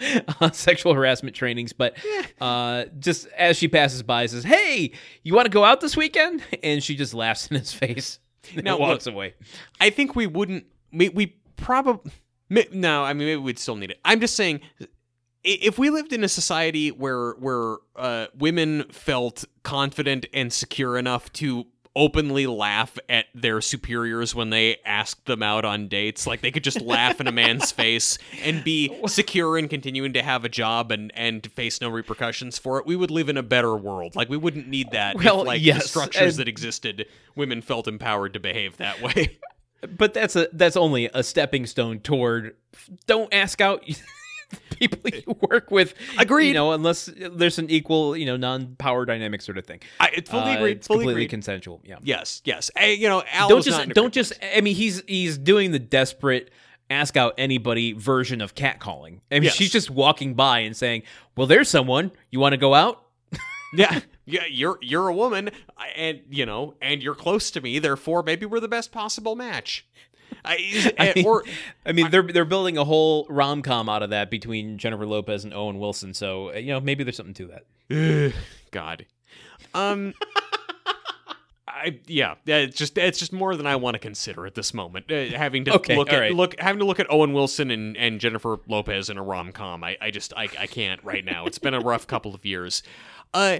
uh, 0.40 0.50
sexual 0.50 0.94
harassment 0.94 1.36
trainings, 1.36 1.72
but 1.72 1.96
uh, 2.40 2.84
just 2.98 3.26
as 3.36 3.56
she 3.56 3.68
passes 3.68 4.02
by, 4.02 4.26
says, 4.26 4.44
"Hey, 4.44 4.92
you 5.22 5.34
want 5.34 5.46
to 5.46 5.50
go 5.50 5.64
out 5.64 5.80
this 5.80 5.96
weekend?" 5.96 6.42
And 6.62 6.82
she 6.82 6.94
just 6.94 7.14
laughs 7.14 7.48
in 7.48 7.56
his 7.56 7.72
face 7.72 8.18
and 8.54 8.64
Now, 8.64 8.78
walks 8.78 9.06
look, 9.06 9.14
away. 9.14 9.34
I 9.80 9.90
think 9.90 10.16
we 10.16 10.26
wouldn't. 10.26 10.66
We 10.92 11.08
we 11.08 11.36
probably 11.56 12.12
no. 12.72 13.04
I 13.04 13.12
mean, 13.12 13.28
maybe 13.28 13.40
we'd 13.40 13.58
still 13.58 13.76
need 13.76 13.90
it. 13.90 14.00
I'm 14.04 14.20
just 14.20 14.36
saying, 14.36 14.60
if 15.42 15.78
we 15.78 15.90
lived 15.90 16.12
in 16.12 16.24
a 16.24 16.28
society 16.28 16.90
where 16.90 17.32
where 17.32 17.76
uh, 17.96 18.26
women 18.36 18.84
felt 18.90 19.44
confident 19.62 20.26
and 20.32 20.52
secure 20.52 20.96
enough 20.96 21.32
to 21.34 21.66
openly 21.96 22.46
laugh 22.46 22.98
at 23.08 23.26
their 23.34 23.60
superiors 23.60 24.34
when 24.34 24.50
they 24.50 24.76
ask 24.84 25.24
them 25.26 25.42
out 25.42 25.64
on 25.64 25.86
dates. 25.88 26.26
Like 26.26 26.40
they 26.40 26.50
could 26.50 26.64
just 26.64 26.80
laugh 26.80 27.20
in 27.20 27.26
a 27.28 27.32
man's 27.32 27.70
face 27.72 28.18
and 28.42 28.64
be 28.64 28.94
secure 29.06 29.56
in 29.56 29.68
continuing 29.68 30.12
to 30.14 30.22
have 30.22 30.44
a 30.44 30.48
job 30.48 30.90
and 30.90 31.12
and 31.14 31.46
face 31.52 31.80
no 31.80 31.88
repercussions 31.88 32.58
for 32.58 32.78
it. 32.78 32.86
We 32.86 32.96
would 32.96 33.10
live 33.10 33.28
in 33.28 33.36
a 33.36 33.42
better 33.42 33.76
world. 33.76 34.16
Like 34.16 34.28
we 34.28 34.36
wouldn't 34.36 34.66
need 34.68 34.90
that 34.90 35.16
Well, 35.16 35.42
if 35.42 35.46
like 35.46 35.58
the 35.60 35.66
yes, 35.66 35.90
structures 35.90 36.34
and- 36.34 36.40
that 36.40 36.48
existed 36.48 37.06
women 37.36 37.62
felt 37.62 37.86
empowered 37.86 38.32
to 38.34 38.40
behave 38.40 38.76
that 38.78 39.00
way. 39.00 39.38
But 39.98 40.14
that's 40.14 40.34
a 40.34 40.48
that's 40.54 40.78
only 40.78 41.10
a 41.12 41.22
stepping 41.22 41.66
stone 41.66 42.00
toward. 42.00 42.56
Don't 43.06 43.32
ask 43.34 43.60
out 43.60 43.84
people 44.78 45.10
you 45.10 45.36
work 45.50 45.70
with. 45.70 45.94
Agreed. 46.18 46.48
You 46.48 46.54
know, 46.54 46.72
unless 46.72 47.10
there's 47.16 47.58
an 47.58 47.70
equal, 47.70 48.16
you 48.16 48.26
know, 48.26 48.36
non-power 48.36 49.04
dynamic 49.06 49.42
sort 49.42 49.58
of 49.58 49.66
thing. 49.66 49.80
I 50.00 50.10
fully 50.26 50.52
Uh, 50.52 50.56
agree. 50.56 50.72
It's 50.72 50.86
fully 50.86 50.98
completely 50.98 51.22
agreed. 51.22 51.30
consensual. 51.30 51.80
Yeah. 51.84 51.96
yes, 52.02 52.42
yes. 52.44 52.70
Hey, 52.76 52.94
you 52.94 53.08
know, 53.08 53.22
Al 53.32 53.48
don't 53.48 53.58
is 53.60 53.66
not 53.68 53.82
in 53.82 53.88
just 53.90 53.94
don't 53.94 54.12
just. 54.14 54.32
I 54.56 54.60
mean, 54.60 54.74
he's 54.74 55.02
he's 55.06 55.38
doing 55.38 55.72
the 55.72 55.78
desperate 55.78 56.50
ask 56.90 57.16
out 57.16 57.32
anybody 57.38 57.92
version 57.94 58.40
of 58.40 58.54
catcalling. 58.54 59.20
I 59.30 59.36
mean, 59.36 59.44
Yes. 59.44 59.54
she's 59.54 59.72
just 59.72 59.90
walking 59.90 60.34
by 60.34 60.60
and 60.60 60.76
saying, 60.76 61.02
"Well, 61.36 61.46
there's 61.46 61.68
someone. 61.68 62.12
You 62.30 62.40
want 62.40 62.52
to 62.52 62.58
go 62.58 62.74
out?" 62.74 63.00
yeah, 63.74 64.00
yeah. 64.26 64.44
You're 64.48 64.78
you're 64.82 65.08
a 65.08 65.14
woman, 65.14 65.50
and 65.96 66.20
you 66.30 66.44
know, 66.46 66.74
and 66.82 67.02
you're 67.02 67.14
close 67.14 67.50
to 67.52 67.60
me. 67.60 67.78
Therefore, 67.78 68.22
maybe 68.22 68.44
we're 68.46 68.60
the 68.60 68.68
best 68.68 68.92
possible 68.92 69.34
match. 69.34 69.86
I, 70.44 70.92
I 70.98 71.12
mean, 71.16 71.26
or 71.26 71.44
I 71.86 71.92
mean, 71.92 72.10
they're 72.10 72.22
they're 72.22 72.44
building 72.44 72.76
a 72.78 72.84
whole 72.84 73.26
rom 73.28 73.62
com 73.62 73.88
out 73.88 74.02
of 74.02 74.10
that 74.10 74.30
between 74.30 74.78
Jennifer 74.78 75.06
Lopez 75.06 75.44
and 75.44 75.54
Owen 75.54 75.78
Wilson. 75.78 76.14
So 76.14 76.50
uh, 76.50 76.54
you 76.58 76.68
know, 76.72 76.80
maybe 76.80 77.04
there's 77.04 77.16
something 77.16 77.34
to 77.34 77.46
that. 77.88 78.34
God, 78.70 79.06
um. 79.74 80.14
I 81.66 81.98
yeah, 82.06 82.36
yeah, 82.44 82.58
it's 82.58 82.76
just 82.76 82.96
it's 82.96 83.18
just 83.18 83.32
more 83.32 83.56
than 83.56 83.66
I 83.66 83.76
want 83.76 83.94
to 83.94 83.98
consider 83.98 84.46
at 84.46 84.54
this 84.54 84.72
moment. 84.72 85.10
Uh, 85.10 85.24
having 85.36 85.64
to 85.66 85.74
Okay, 85.74 85.96
look 85.96 86.12
at 86.12 86.18
right. 86.20 86.32
look 86.32 86.58
having 86.60 86.78
to 86.78 86.84
look 86.86 87.00
at 87.00 87.10
Owen 87.10 87.32
Wilson 87.32 87.70
and, 87.70 87.96
and 87.96 88.20
Jennifer 88.20 88.58
Lopez 88.68 89.10
in 89.10 89.18
a 89.18 89.22
rom 89.22 89.50
com. 89.52 89.82
I, 89.82 89.96
I 90.00 90.10
just 90.10 90.32
I, 90.36 90.44
I 90.58 90.66
can't 90.66 91.02
right 91.02 91.24
now. 91.24 91.46
It's 91.46 91.58
been 91.58 91.74
a 91.74 91.80
rough 91.80 92.06
couple 92.06 92.34
of 92.34 92.44
years. 92.46 92.82
Uh, 93.34 93.58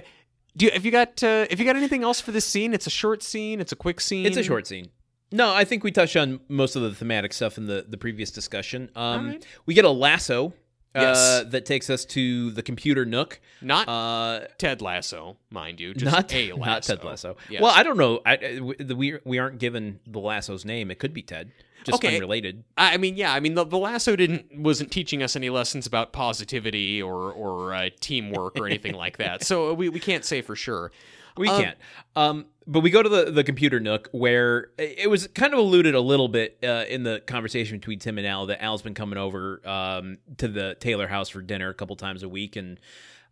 do 0.55 0.65
you, 0.65 0.71
have 0.71 0.85
you 0.85 0.91
got 0.91 1.21
uh, 1.23 1.45
have 1.49 1.59
you 1.59 1.65
got 1.65 1.75
anything 1.75 2.03
else 2.03 2.21
for 2.21 2.31
this 2.31 2.45
scene? 2.45 2.73
It's 2.73 2.87
a 2.87 2.91
short 2.91 3.21
scene. 3.21 3.59
It's 3.59 3.73
a 3.73 3.75
quick 3.75 3.99
scene. 3.99 4.25
It's 4.25 4.37
a 4.37 4.43
short 4.43 4.65
scene. 4.65 4.87
No, 5.31 5.53
I 5.53 5.65
think 5.65 5.83
we 5.83 5.91
touched 5.91 6.15
on 6.15 6.39
most 6.49 6.75
of 6.75 6.81
the 6.83 6.93
thematic 6.93 7.33
stuff 7.33 7.57
in 7.57 7.65
the 7.67 7.85
the 7.87 7.97
previous 7.97 8.31
discussion. 8.31 8.89
Um, 8.95 9.25
Alright. 9.25 9.47
We 9.65 9.73
get 9.73 9.85
a 9.85 9.89
lasso. 9.89 10.53
Uh, 10.93 11.01
Yes. 11.01 11.43
that 11.51 11.65
takes 11.65 11.89
us 11.89 12.05
to 12.05 12.51
the 12.51 12.63
computer 12.63 13.03
nook. 13.03 13.41
Not 13.61 13.89
Uh, 13.89 14.47
Ted 14.57 14.81
Lasso, 14.81 15.35
mind 15.49 15.81
you. 15.81 15.93
Just 15.93 16.05
not 16.09 16.33
a 16.33 16.53
lasso. 16.53 16.65
not 16.65 16.83
Ted 16.83 17.03
Lasso. 17.03 17.35
Yes. 17.49 17.61
Well, 17.61 17.73
I 17.75 17.83
don't 17.83 17.97
know. 17.97 18.21
I, 18.25 18.37
I- 18.37 18.59
we, 18.61 18.75
we 18.95 19.19
we 19.25 19.37
aren't 19.37 19.59
given 19.59 19.99
the 20.07 20.19
lasso's 20.19 20.63
name. 20.63 20.89
It 20.91 20.99
could 20.99 21.13
be 21.13 21.21
Ted, 21.21 21.51
just 21.83 21.95
Okay. 21.97 22.15
unrelated. 22.15 22.63
I 22.77 22.93
I 22.93 22.97
mean, 22.97 23.17
yeah. 23.17 23.33
I 23.33 23.41
mean, 23.41 23.55
the, 23.55 23.65
the 23.65 23.77
lasso 23.77 24.15
didn't 24.15 24.57
wasn't 24.57 24.89
teaching 24.89 25.21
us 25.21 25.35
any 25.35 25.49
lessons 25.49 25.85
about 25.85 26.13
positivity 26.13 27.01
or 27.01 27.29
or 27.33 27.73
uh, 27.73 27.89
teamwork 27.99 28.57
or 28.57 28.65
anything 28.65 28.93
like 28.93 29.17
that. 29.17 29.43
So 29.49 29.73
we, 29.73 29.89
we 29.89 29.99
can't 29.99 30.23
say 30.23 30.41
for 30.41 30.55
sure. 30.55 30.93
We 31.37 31.47
Um, 31.49 31.61
can't. 31.61 31.77
Um, 32.15 32.45
but 32.67 32.79
we 32.79 32.89
go 32.89 33.03
to 33.03 33.09
the, 33.09 33.31
the 33.31 33.43
computer 33.43 33.79
nook 33.79 34.09
where 34.11 34.69
it 34.77 35.09
was 35.09 35.27
kind 35.27 35.53
of 35.53 35.59
alluded 35.59 35.93
a 35.93 35.99
little 36.01 36.27
bit 36.27 36.57
uh, 36.63 36.85
in 36.89 37.03
the 37.03 37.21
conversation 37.27 37.77
between 37.77 37.99
Tim 37.99 38.17
and 38.17 38.25
Al 38.25 38.47
that 38.47 38.63
Al's 38.63 38.81
been 38.81 38.95
coming 38.95 39.19
over 39.19 39.61
um, 39.67 40.17
to 40.37 40.47
the 40.47 40.75
Taylor 40.79 41.07
house 41.07 41.29
for 41.29 41.41
dinner 41.41 41.69
a 41.69 41.73
couple 41.73 41.95
times 41.95 42.23
a 42.23 42.29
week. 42.29 42.55
And 42.55 42.79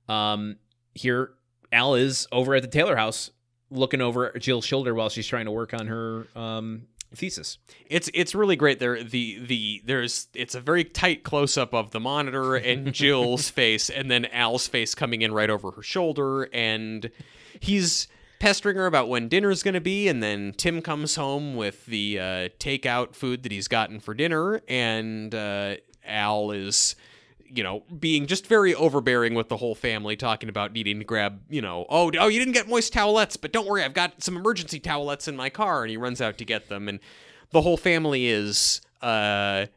um, 0.07 0.57
here 0.93 1.31
Al 1.71 1.95
is 1.95 2.27
over 2.31 2.53
at 2.53 2.61
the 2.61 2.67
Taylor 2.67 2.95
house 2.95 3.31
looking 3.71 4.01
over 4.01 4.31
Jill's 4.37 4.65
shoulder 4.65 4.93
while 4.93 5.09
she's 5.09 5.25
trying 5.25 5.45
to 5.45 5.51
work 5.51 5.73
on 5.73 5.87
her 5.87 6.27
um, 6.35 6.83
thesis. 7.15 7.57
It's 7.89 8.09
it's 8.13 8.35
really 8.35 8.55
great. 8.55 8.77
There 8.79 9.03
the 9.03 9.39
the 9.39 9.81
there's 9.83 10.27
it's 10.35 10.53
a 10.53 10.61
very 10.61 10.83
tight 10.83 11.23
close 11.23 11.57
up 11.57 11.73
of 11.73 11.89
the 11.89 11.99
monitor 11.99 12.55
and 12.55 12.93
Jill's 12.93 13.49
face, 13.49 13.89
and 13.89 14.11
then 14.11 14.25
Al's 14.25 14.67
face 14.67 14.93
coming 14.93 15.23
in 15.23 15.33
right 15.33 15.49
over 15.49 15.71
her 15.71 15.81
shoulder, 15.81 16.43
and 16.53 17.09
he's 17.63 18.07
pestering 18.39 18.75
her 18.75 18.85
about 18.85 19.07
when 19.07 19.29
dinner's 19.29 19.63
going 19.63 19.73
to 19.73 19.81
be, 19.81 20.07
and 20.07 20.21
then 20.21 20.53
Tim 20.57 20.81
comes 20.81 21.15
home 21.15 21.55
with 21.55 21.85
the 21.85 22.19
uh, 22.19 22.23
takeout 22.59 23.15
food 23.15 23.43
that 23.43 23.51
he's 23.51 23.69
gotten 23.69 23.99
for 24.01 24.13
dinner, 24.13 24.61
and 24.67 25.33
uh, 25.33 25.75
Al 26.05 26.51
is. 26.51 26.95
You 27.55 27.61
know, 27.61 27.83
being 27.99 28.25
just 28.25 28.47
very 28.47 28.73
overbearing 28.73 29.35
with 29.35 29.47
the 29.47 29.57
whole 29.57 29.75
family, 29.75 30.15
talking 30.15 30.49
about 30.49 30.73
needing 30.73 30.97
to 30.97 31.05
grab, 31.05 31.39
you 31.49 31.61
know, 31.61 31.85
oh, 31.87 32.11
oh, 32.17 32.27
you 32.27 32.39
didn't 32.39 32.55
get 32.55 32.67
moist 32.67 32.91
towelettes, 32.91 33.37
but 33.39 33.53
don't 33.53 33.67
worry, 33.67 33.83
I've 33.83 33.93
got 33.93 34.23
some 34.23 34.35
emergency 34.35 34.79
towelettes 34.79 35.27
in 35.27 35.35
my 35.35 35.51
car, 35.51 35.83
and 35.83 35.91
he 35.91 35.95
runs 35.95 36.19
out 36.19 36.39
to 36.39 36.45
get 36.45 36.67
them, 36.69 36.89
and 36.89 36.99
the 37.51 37.61
whole 37.61 37.77
family 37.77 38.25
is 38.25 38.81
uh, 39.03 39.67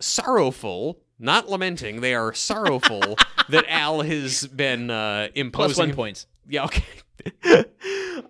sorrowful, 0.00 1.00
not 1.18 1.48
lamenting. 1.48 2.02
They 2.02 2.14
are 2.14 2.32
sorrowful 2.34 3.16
that 3.48 3.64
Al 3.66 4.02
has 4.02 4.46
been 4.46 4.88
uh, 4.88 5.26
imposing. 5.34 5.74
Plus 5.74 5.78
one 5.88 5.94
points. 5.94 6.26
Yeah, 6.48 6.66
okay. 6.66 6.84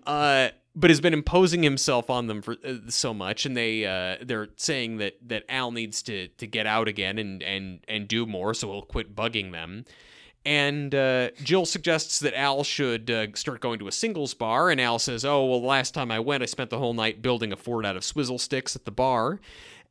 uh, 0.05 0.49
but 0.75 0.89
has 0.89 1.01
been 1.01 1.13
imposing 1.13 1.63
himself 1.63 2.09
on 2.09 2.27
them 2.27 2.41
for 2.41 2.55
uh, 2.65 2.75
so 2.87 3.13
much, 3.13 3.45
and 3.45 3.57
they 3.57 3.85
uh, 3.85 4.23
they're 4.23 4.49
saying 4.55 4.97
that 4.97 5.15
that 5.27 5.43
Al 5.49 5.71
needs 5.71 6.01
to 6.03 6.27
to 6.29 6.47
get 6.47 6.65
out 6.65 6.87
again 6.87 7.17
and 7.17 7.43
and 7.43 7.79
and 7.87 8.07
do 8.07 8.25
more, 8.25 8.53
so 8.53 8.71
he'll 8.71 8.81
quit 8.81 9.15
bugging 9.15 9.51
them. 9.51 9.85
And 10.45 10.95
uh, 10.95 11.31
Jill 11.43 11.65
suggests 11.65 12.19
that 12.19 12.33
Al 12.33 12.63
should 12.63 13.11
uh, 13.11 13.27
start 13.35 13.59
going 13.59 13.79
to 13.79 13.87
a 13.87 13.91
singles 13.91 14.33
bar, 14.33 14.69
and 14.69 14.79
Al 14.79 14.99
says, 14.99 15.25
"Oh 15.25 15.45
well, 15.45 15.59
the 15.59 15.67
last 15.67 15.93
time 15.93 16.11
I 16.11 16.19
went, 16.19 16.43
I 16.43 16.45
spent 16.45 16.69
the 16.69 16.79
whole 16.79 16.93
night 16.93 17.21
building 17.21 17.51
a 17.51 17.57
fort 17.57 17.85
out 17.85 17.97
of 17.97 18.03
swizzle 18.03 18.39
sticks 18.39 18.75
at 18.75 18.85
the 18.85 18.91
bar." 18.91 19.39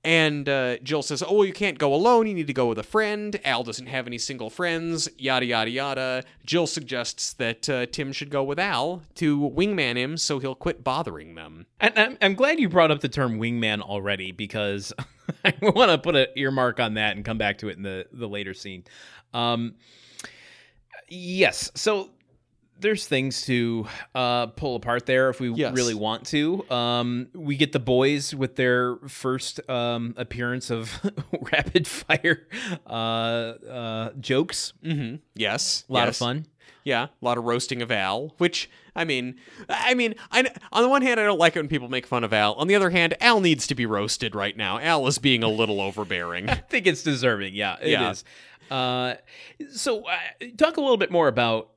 And 0.05 0.49
uh, 0.49 0.79
Jill 0.79 1.03
says, 1.03 1.23
"Oh, 1.23 1.39
well, 1.39 1.45
you 1.45 1.53
can't 1.53 1.79
go 1.79 1.93
alone. 1.93 2.29
You 2.29 2.35
need 2.35 2.47
to 2.47 2.53
go 2.53 2.67
with 2.67 2.79
a 2.79 2.85
friend." 2.85 3.39
Al 3.45 3.65
doesn't 3.65 3.87
have 3.87 4.07
any 4.07 4.17
single 4.19 4.49
friends. 4.49 5.09
Yada 5.19 5.45
yada 5.45 5.71
yada. 5.71 6.25
Jill 6.47 6.69
suggests 6.69 7.33
that 7.35 7.69
uh, 7.69 7.87
Tim 7.87 8.13
should 8.13 8.31
go 8.31 8.45
with 8.45 8.61
Al 8.61 9.03
to 9.17 9.39
wingman 9.39 9.97
him, 9.97 10.17
so 10.17 10.39
he'll 10.39 10.55
quit 10.55 10.85
bothering 10.85 11.35
them. 11.35 11.67
And 11.81 11.99
I'm, 11.99 12.19
I'm 12.23 12.35
glad 12.35 12.61
you 12.61 12.69
brought 12.69 12.93
up 12.93 13.01
the 13.01 13.09
term 13.09 13.41
wingman 13.41 13.81
already 13.81 14.31
because 14.31 14.93
I 15.45 15.55
want 15.61 15.91
to 15.91 15.99
put 15.99 16.15
an 16.15 16.29
earmark 16.37 16.79
on 16.79 16.95
that 16.95 17.17
and 17.17 17.25
come 17.25 17.39
back 17.39 17.59
to 17.59 17.69
it 17.69 17.77
in 17.77 17.83
the, 17.83 18.07
the 18.13 18.29
later 18.29 18.55
scene. 18.55 18.85
Um, 19.35 19.75
yes, 21.09 21.73
so 21.75 22.11
there's 22.81 23.07
things 23.07 23.43
to 23.47 23.87
uh, 24.15 24.47
pull 24.49 24.77
apart 24.77 25.07
there 25.07 25.29
if 25.31 25.41
we 25.41 25.51
Yes. 25.53 25.75
really 25.75 25.95
want 25.95 26.27
to. 26.29 26.69
Um, 26.71 27.29
we 27.35 27.57
get 27.57 27.73
the 27.73 27.81
boys 27.81 28.35
with 28.35 28.57
their 28.57 28.97
first 29.09 29.61
um, 29.69 30.15
appearance 30.17 30.71
of 30.71 31.01
rapid 31.53 31.87
fire 31.87 32.47
uh, 32.87 32.91
uh, 32.93 34.11
jokes. 34.21 34.73
Mm-hmm. 34.85 35.17
Yes, 35.35 35.85
A 35.89 35.93
lot 35.93 36.09
of 36.09 36.17
fun. 36.17 36.47
Yeah, 36.85 37.05
a 37.05 37.09
lot 37.21 37.37
of 37.37 37.45
roasting 37.45 37.83
of 37.83 37.91
Al, 37.91 38.35
which 38.39 38.71
I 38.97 39.05
mean, 39.05 39.35
I 39.69 39.93
mean, 39.93 40.15
I, 40.31 40.51
on 40.73 40.83
the 40.83 40.89
one 40.89 41.03
hand, 41.03 41.21
I 41.21 41.25
don't 41.25 41.39
like 41.39 41.55
it 41.55 41.59
when 41.59 41.69
people 41.69 41.89
make 41.91 42.07
fun 42.07 42.25
of 42.25 42.33
Al. 42.33 42.55
On 42.55 42.67
the 42.67 42.75
other 42.77 42.89
hand, 42.89 43.15
Al 43.21 43.41
needs 43.41 43.67
to 43.67 43.75
be 43.75 43.85
roasted 43.85 44.35
right 44.35 44.57
now. 44.57 44.79
Al 44.79 45.07
is 45.07 45.19
being 45.19 45.43
a 45.43 45.49
little 45.49 45.83
overbearing. 45.83 46.49
I 46.51 46.55
think 46.55 46.87
it's 46.87 47.03
deserving. 47.03 47.55
Yeah, 47.55 47.77
it 47.83 47.89
is. 48.01 48.25
Yeah. 48.71 48.77
Uh, 48.77 49.15
so, 49.71 50.07
uh, 50.07 50.17
talk 50.57 50.79
a 50.79 50.81
little 50.81 50.97
bit 50.97 51.11
more 51.11 51.29
about 51.29 51.69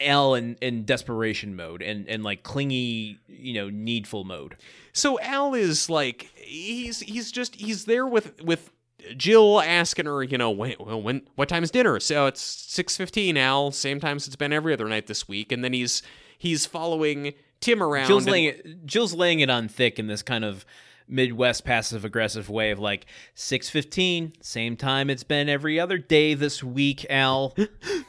Al 0.00 0.34
in, 0.34 0.56
in 0.60 0.84
desperation 0.84 1.56
mode 1.56 1.82
and, 1.82 2.08
and 2.08 2.22
like 2.22 2.42
clingy, 2.42 3.18
you 3.28 3.54
know, 3.54 3.70
needful 3.70 4.24
mode. 4.24 4.56
So 4.92 5.20
Al 5.20 5.54
is 5.54 5.88
like 5.88 6.30
he's 6.36 7.00
he's 7.00 7.30
just 7.30 7.54
he's 7.54 7.84
there 7.84 8.06
with 8.06 8.42
with 8.42 8.70
Jill 9.16 9.60
asking 9.60 10.06
her, 10.06 10.22
you 10.22 10.38
know, 10.38 10.50
when, 10.50 10.74
well, 10.78 11.00
when 11.00 11.22
what 11.36 11.48
time 11.48 11.62
is 11.62 11.70
dinner? 11.70 12.00
So 12.00 12.26
it's 12.26 12.40
six 12.40 12.96
fifteen. 12.96 13.36
Al, 13.36 13.70
same 13.70 14.00
time 14.00 14.16
it's 14.16 14.36
been 14.36 14.52
every 14.52 14.72
other 14.72 14.88
night 14.88 15.06
this 15.06 15.28
week, 15.28 15.52
and 15.52 15.64
then 15.64 15.72
he's 15.72 16.02
he's 16.38 16.66
following 16.66 17.34
Tim 17.60 17.82
around. 17.82 18.06
Jill's 18.06 18.24
and- 18.24 18.32
laying 18.32 18.44
it, 18.46 18.86
Jill's 18.86 19.14
laying 19.14 19.40
it 19.40 19.50
on 19.50 19.68
thick 19.68 19.98
in 19.98 20.06
this 20.06 20.22
kind 20.22 20.44
of 20.44 20.64
Midwest 21.08 21.64
passive 21.64 22.04
aggressive 22.04 22.48
way 22.48 22.70
of 22.70 22.78
like 22.78 23.06
six 23.34 23.68
fifteen, 23.68 24.32
same 24.40 24.76
time 24.76 25.10
it's 25.10 25.24
been 25.24 25.48
every 25.48 25.80
other 25.80 25.98
day 25.98 26.34
this 26.34 26.62
week. 26.62 27.04
Al, 27.10 27.54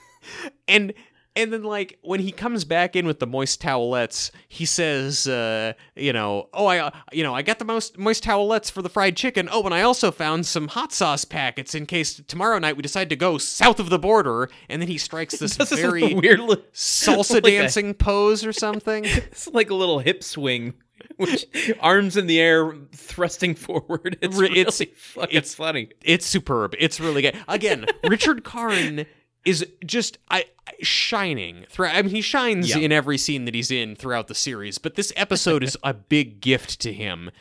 and 0.67 0.93
And 1.33 1.53
then, 1.53 1.63
like, 1.63 1.97
when 2.01 2.19
he 2.19 2.33
comes 2.33 2.65
back 2.65 2.93
in 2.93 3.05
with 3.07 3.19
the 3.19 3.25
moist 3.25 3.61
towelettes, 3.61 4.31
he 4.49 4.65
says, 4.65 5.27
uh, 5.27 5.71
you 5.95 6.11
know, 6.11 6.49
oh, 6.53 6.65
I, 6.65 6.79
uh, 6.79 6.91
you 7.13 7.23
know, 7.23 7.33
I 7.33 7.41
got 7.41 7.57
the 7.57 7.63
most 7.63 7.97
moist 7.97 8.23
towelettes 8.25 8.69
for 8.69 8.81
the 8.81 8.89
fried 8.89 9.15
chicken. 9.15 9.47
Oh, 9.49 9.63
and 9.63 9.73
I 9.73 9.81
also 9.81 10.11
found 10.11 10.45
some 10.45 10.67
hot 10.67 10.91
sauce 10.91 11.23
packets 11.23 11.73
in 11.73 11.85
case 11.85 12.21
tomorrow 12.27 12.59
night 12.59 12.75
we 12.75 12.81
decide 12.81 13.09
to 13.11 13.15
go 13.15 13.37
south 13.37 13.79
of 13.79 13.89
the 13.89 13.97
border. 13.97 14.49
And 14.67 14.81
then 14.81 14.89
he 14.89 14.97
strikes 14.97 15.37
this 15.37 15.55
This 15.57 15.71
very 15.71 16.13
weird 16.13 16.41
salsa 16.73 17.35
like 17.35 17.45
a- 17.45 17.51
dancing 17.51 17.93
pose 17.93 18.45
or 18.45 18.51
something. 18.51 19.05
It's 19.31 19.47
like 19.47 19.69
a 19.69 19.75
little 19.75 19.99
hip 19.99 20.23
swing, 20.23 20.73
which 21.15 21.45
arms 21.79 22.17
in 22.17 22.27
the 22.27 22.41
air, 22.41 22.73
thrusting 22.93 23.55
forward. 23.55 24.17
It's 24.21 24.35
Re- 24.35 24.49
really 24.49 24.59
it's- 24.59 24.81
fucking 24.97 25.29
it's- 25.37 25.55
funny. 25.55 25.89
It's 26.03 26.25
superb. 26.25 26.75
It's 26.77 26.99
really 26.99 27.21
good. 27.21 27.37
Again, 27.47 27.85
Richard 28.03 28.43
Karn 28.43 29.05
is 29.45 29.65
just 29.85 30.17
I 30.29 30.45
shining 30.81 31.65
throughout. 31.69 31.95
I 31.95 32.01
mean, 32.01 32.11
he 32.13 32.21
shines 32.21 32.69
Yeah. 32.69 32.77
in 32.79 32.91
every 32.91 33.17
scene 33.17 33.45
that 33.45 33.55
he's 33.55 33.71
in 33.71 33.95
throughout 33.95 34.27
the 34.27 34.35
series, 34.35 34.77
but 34.77 34.95
this 34.95 35.11
episode 35.15 35.63
is 35.63 35.77
a 35.83 35.93
big 35.93 36.41
gift 36.41 36.79
to 36.81 36.93
him. 36.93 37.31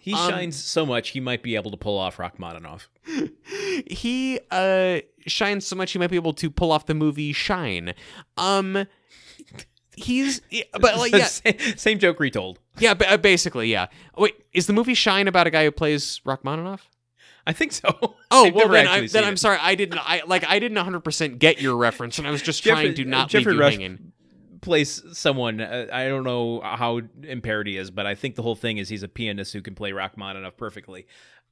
He 0.00 0.12
Um, 0.12 0.30
shines 0.30 0.56
so 0.62 0.84
much 0.84 1.10
he 1.10 1.20
might 1.20 1.42
be 1.42 1.54
able 1.56 1.70
to 1.70 1.76
pull 1.76 1.98
off 1.98 2.18
Rachmaninoff. 2.18 2.88
He 3.86 4.40
uh 4.50 5.00
shines 5.26 5.66
so 5.66 5.76
much 5.76 5.92
he 5.92 5.98
might 5.98 6.10
be 6.10 6.16
able 6.16 6.32
to 6.34 6.50
pull 6.50 6.72
off 6.72 6.86
the 6.86 6.94
movie 6.94 7.32
Shine. 7.32 7.94
Um 8.36 8.86
he's 9.96 10.40
but 10.80 10.96
like 10.98 11.12
yeah, 11.12 11.26
same, 11.26 11.58
same 11.76 11.98
joke 11.98 12.20
retold. 12.20 12.58
yeah, 12.78 12.92
uh, 13.06 13.16
basically, 13.16 13.70
yeah. 13.70 13.86
Wait, 14.16 14.34
is 14.52 14.66
the 14.66 14.72
movie 14.72 14.94
Shine 14.94 15.28
about 15.28 15.46
a 15.46 15.50
guy 15.50 15.64
who 15.64 15.70
plays 15.70 16.20
Rachmaninoff? 16.24 16.88
I 17.46 17.52
think 17.52 17.72
so. 17.72 18.16
Oh 18.28 18.50
well, 18.52 18.68
then, 18.68 18.88
I, 18.88 19.06
then 19.06 19.22
I'm 19.22 19.36
sorry. 19.36 19.56
I 19.60 19.76
didn't. 19.76 20.00
I 20.00 20.22
like. 20.26 20.44
I 20.44 20.58
didn't 20.58 20.74
100 20.76 21.00
percent 21.00 21.38
get 21.38 21.60
your 21.60 21.76
reference, 21.76 22.18
and 22.18 22.26
I 22.26 22.32
was 22.32 22.42
just 22.42 22.64
trying 22.64 22.92
to 22.94 23.04
not 23.04 23.28
Geoffrey 23.28 23.52
leave 23.52 23.54
you 23.54 23.60
Rush 23.60 23.72
hanging. 23.74 24.12
plays 24.60 25.02
someone. 25.16 25.60
Uh, 25.60 25.86
I 25.92 26.08
don't 26.08 26.24
know 26.24 26.60
how 26.60 27.02
impaired 27.22 27.68
he 27.68 27.76
is, 27.76 27.92
but 27.92 28.04
I 28.04 28.16
think 28.16 28.34
the 28.34 28.42
whole 28.42 28.56
thing 28.56 28.78
is 28.78 28.88
he's 28.88 29.04
a 29.04 29.08
pianist 29.08 29.52
who 29.52 29.62
can 29.62 29.76
play 29.76 29.92
Rachmaninoff 29.92 30.56
perfectly. 30.56 31.06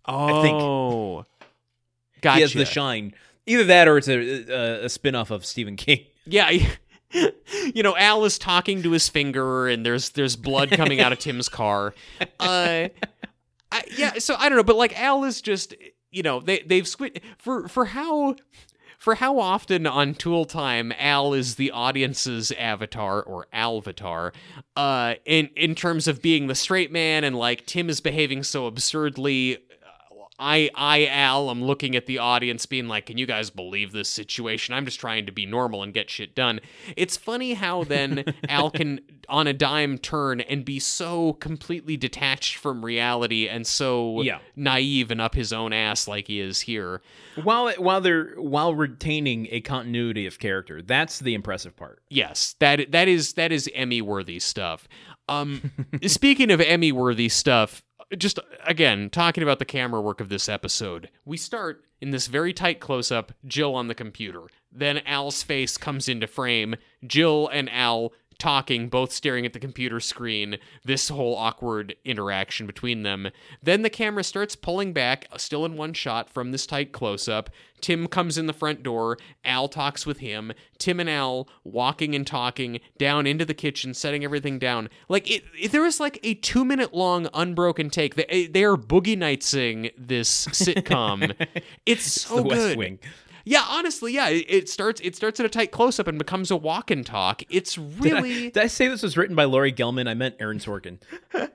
Oh, 0.04 0.42
think 0.42 2.22
gotcha. 2.22 2.34
He 2.34 2.40
has 2.42 2.52
the 2.54 2.64
shine. 2.64 3.14
Either 3.46 3.64
that, 3.64 3.86
or 3.86 3.98
it's 3.98 4.08
a 4.08 4.18
a, 4.50 4.84
a 4.86 4.88
spin 4.88 5.14
off 5.14 5.30
of 5.30 5.46
Stephen 5.46 5.76
King. 5.76 6.04
yeah. 6.26 6.50
you 7.72 7.84
know, 7.84 7.96
Al 7.96 8.24
is 8.24 8.36
talking 8.38 8.82
to 8.82 8.90
his 8.90 9.08
finger, 9.08 9.68
and 9.68 9.86
there's 9.86 10.10
there's 10.10 10.34
blood 10.34 10.72
coming 10.72 11.00
out 11.00 11.12
of 11.12 11.20
Tim's 11.20 11.48
car. 11.48 11.94
Uh, 12.40 12.88
I, 13.74 13.82
yeah. 13.96 14.18
So 14.18 14.36
I 14.38 14.48
don't 14.48 14.56
know, 14.56 14.64
but 14.64 14.76
like 14.76 14.98
Al 14.98 15.24
is 15.24 15.42
just 15.42 15.74
you 16.10 16.22
know 16.22 16.40
they 16.40 16.60
they've 16.60 16.88
squid 16.88 17.20
for 17.38 17.68
for 17.68 17.86
how. 17.86 18.36
For 18.96 19.16
how 19.16 19.38
often 19.38 19.86
on 19.86 20.14
Tool 20.14 20.46
Time 20.46 20.90
Al 20.98 21.34
is 21.34 21.56
the 21.56 21.70
audience's 21.72 22.50
avatar 22.52 23.22
or 23.22 23.46
Alvatar, 23.52 24.32
uh, 24.76 25.16
in 25.26 25.50
in 25.56 25.74
terms 25.74 26.08
of 26.08 26.22
being 26.22 26.46
the 26.46 26.54
straight 26.54 26.90
man, 26.90 27.22
and 27.22 27.36
like 27.36 27.66
Tim 27.66 27.90
is 27.90 28.00
behaving 28.00 28.44
so 28.44 28.66
absurdly. 28.66 29.58
I, 30.44 30.68
I, 30.74 31.06
Al, 31.06 31.48
I'm 31.48 31.64
looking 31.64 31.96
at 31.96 32.04
the 32.06 32.18
audience, 32.18 32.66
being 32.66 32.86
like, 32.86 33.06
"Can 33.06 33.16
you 33.16 33.24
guys 33.26 33.48
believe 33.48 33.92
this 33.92 34.10
situation? 34.10 34.74
I'm 34.74 34.84
just 34.84 35.00
trying 35.00 35.24
to 35.26 35.32
be 35.32 35.46
normal 35.46 35.82
and 35.82 35.94
get 35.94 36.10
shit 36.10 36.34
done." 36.34 36.60
It's 36.96 37.16
funny 37.16 37.54
how 37.54 37.84
then 37.84 38.24
Al 38.48 38.70
can, 38.70 39.00
on 39.28 39.46
a 39.46 39.52
dime, 39.54 39.96
turn 39.96 40.40
and 40.42 40.64
be 40.64 40.78
so 40.78 41.32
completely 41.34 41.96
detached 41.96 42.56
from 42.56 42.84
reality 42.84 43.48
and 43.48 43.66
so 43.66 44.20
Yeah. 44.22 44.38
naive 44.54 45.10
and 45.10 45.20
up 45.20 45.34
his 45.34 45.52
own 45.52 45.72
ass 45.72 46.06
like 46.06 46.26
he 46.28 46.40
is 46.40 46.60
here. 46.60 47.00
While 47.42 47.72
while 47.78 48.00
they're 48.02 48.34
while 48.36 48.74
retaining 48.74 49.48
a 49.50 49.60
continuity 49.62 50.26
of 50.26 50.38
character, 50.38 50.82
that's 50.82 51.20
the 51.20 51.32
impressive 51.34 51.74
part. 51.74 52.02
Yes, 52.10 52.54
that 52.60 52.92
that 52.92 53.08
is 53.08 53.32
that 53.32 53.50
is 53.50 53.70
Emmy 53.74 54.02
worthy 54.02 54.38
stuff. 54.40 54.86
Um, 55.26 55.72
speaking 56.06 56.50
of 56.50 56.60
Emmy 56.60 56.92
worthy 56.92 57.30
stuff, 57.30 57.82
just 58.16 58.38
again 58.64 59.10
talking 59.10 59.42
about 59.42 59.58
the 59.58 59.64
camera 59.64 60.00
work 60.00 60.20
of 60.20 60.28
this 60.28 60.48
episode, 60.48 61.10
we 61.24 61.36
start 61.36 61.84
in 62.00 62.10
this 62.10 62.26
very 62.26 62.52
tight 62.52 62.80
close 62.80 63.10
up, 63.10 63.32
Jill 63.46 63.74
on 63.74 63.88
the 63.88 63.94
computer. 63.94 64.42
Then 64.70 64.98
Al's 65.06 65.42
face 65.42 65.76
comes 65.76 66.08
into 66.08 66.26
frame. 66.26 66.76
Jill 67.06 67.48
and 67.48 67.70
Al 67.70 68.12
talking, 68.38 68.88
both 68.88 69.12
staring 69.12 69.46
at 69.46 69.52
the 69.52 69.60
computer 69.60 70.00
screen. 70.00 70.58
This 70.84 71.08
whole 71.08 71.36
awkward 71.36 71.96
interaction 72.04 72.66
between 72.66 73.02
them. 73.02 73.30
Then 73.62 73.82
the 73.82 73.90
camera 73.90 74.24
starts 74.24 74.56
pulling 74.56 74.92
back, 74.92 75.26
still 75.36 75.64
in 75.64 75.76
one 75.76 75.92
shot 75.92 76.30
from 76.30 76.52
this 76.52 76.66
tight 76.66 76.92
close 76.92 77.28
up. 77.28 77.50
Tim 77.84 78.06
comes 78.06 78.38
in 78.38 78.46
the 78.46 78.54
front 78.54 78.82
door. 78.82 79.18
Al 79.44 79.68
talks 79.68 80.06
with 80.06 80.20
him. 80.20 80.54
Tim 80.78 81.00
and 81.00 81.10
Al 81.10 81.48
walking 81.64 82.14
and 82.14 82.26
talking 82.26 82.80
down 82.96 83.26
into 83.26 83.44
the 83.44 83.52
kitchen, 83.52 83.92
setting 83.92 84.24
everything 84.24 84.58
down. 84.58 84.88
Like 85.10 85.30
it, 85.30 85.44
it 85.60 85.70
there 85.70 85.82
was 85.82 86.00
like 86.00 86.18
a 86.22 86.32
two 86.32 86.64
minute 86.64 86.94
long 86.94 87.28
unbroken 87.34 87.90
take. 87.90 88.14
They, 88.14 88.46
they 88.46 88.64
are 88.64 88.76
boogie 88.76 89.18
nightsing 89.18 89.92
this 89.98 90.46
sitcom. 90.46 91.34
it's 91.86 92.22
so 92.22 92.36
the 92.36 92.42
good. 92.42 92.98
Yeah, 93.44 93.64
honestly, 93.68 94.12
yeah. 94.14 94.28
It, 94.28 94.46
it 94.48 94.68
starts 94.68 95.00
it 95.02 95.14
starts 95.16 95.38
at 95.40 95.46
a 95.46 95.48
tight 95.48 95.70
close 95.70 95.98
up 96.00 96.06
and 96.08 96.18
becomes 96.18 96.50
a 96.50 96.56
walk 96.56 96.90
and 96.90 97.04
talk. 97.04 97.42
It's 97.50 97.74
Did 98.00 98.12
I, 98.12 98.20
really 98.20 98.50
did 98.50 98.58
I 98.62 98.66
say 98.66 98.88
this 98.88 99.02
was 99.02 99.16
written 99.16 99.36
by 99.36 99.44
Laurie 99.44 99.72
Gelman? 99.72 100.08
I 100.08 100.14
meant 100.14 100.36
Aaron 100.40 100.58
Sorkin. 100.58 100.98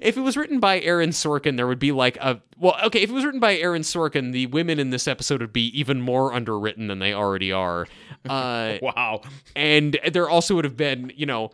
if 0.00 0.16
it 0.16 0.20
was 0.20 0.36
written 0.36 0.60
by 0.60 0.80
Aaron 0.80 1.10
Sorkin, 1.10 1.56
there 1.56 1.66
would 1.66 1.78
be 1.78 1.92
like 1.92 2.18
a 2.18 2.42
well, 2.58 2.76
okay. 2.84 3.00
If 3.02 3.10
it 3.10 3.14
was 3.14 3.24
written 3.24 3.40
by 3.40 3.56
Aaron 3.56 3.82
Sorkin, 3.82 4.32
the 4.32 4.46
women 4.46 4.78
in 4.78 4.90
this 4.90 5.08
episode 5.08 5.40
would 5.40 5.52
be 5.52 5.66
even 5.78 6.00
more 6.00 6.34
underwritten 6.34 6.88
than 6.88 6.98
they 6.98 7.12
already 7.14 7.52
are. 7.52 7.86
Uh, 8.28 8.76
Wow. 8.82 9.22
and 9.56 9.98
there 10.12 10.28
also 10.28 10.54
would 10.54 10.66
have 10.66 10.76
been, 10.76 11.10
you 11.16 11.24
know, 11.24 11.52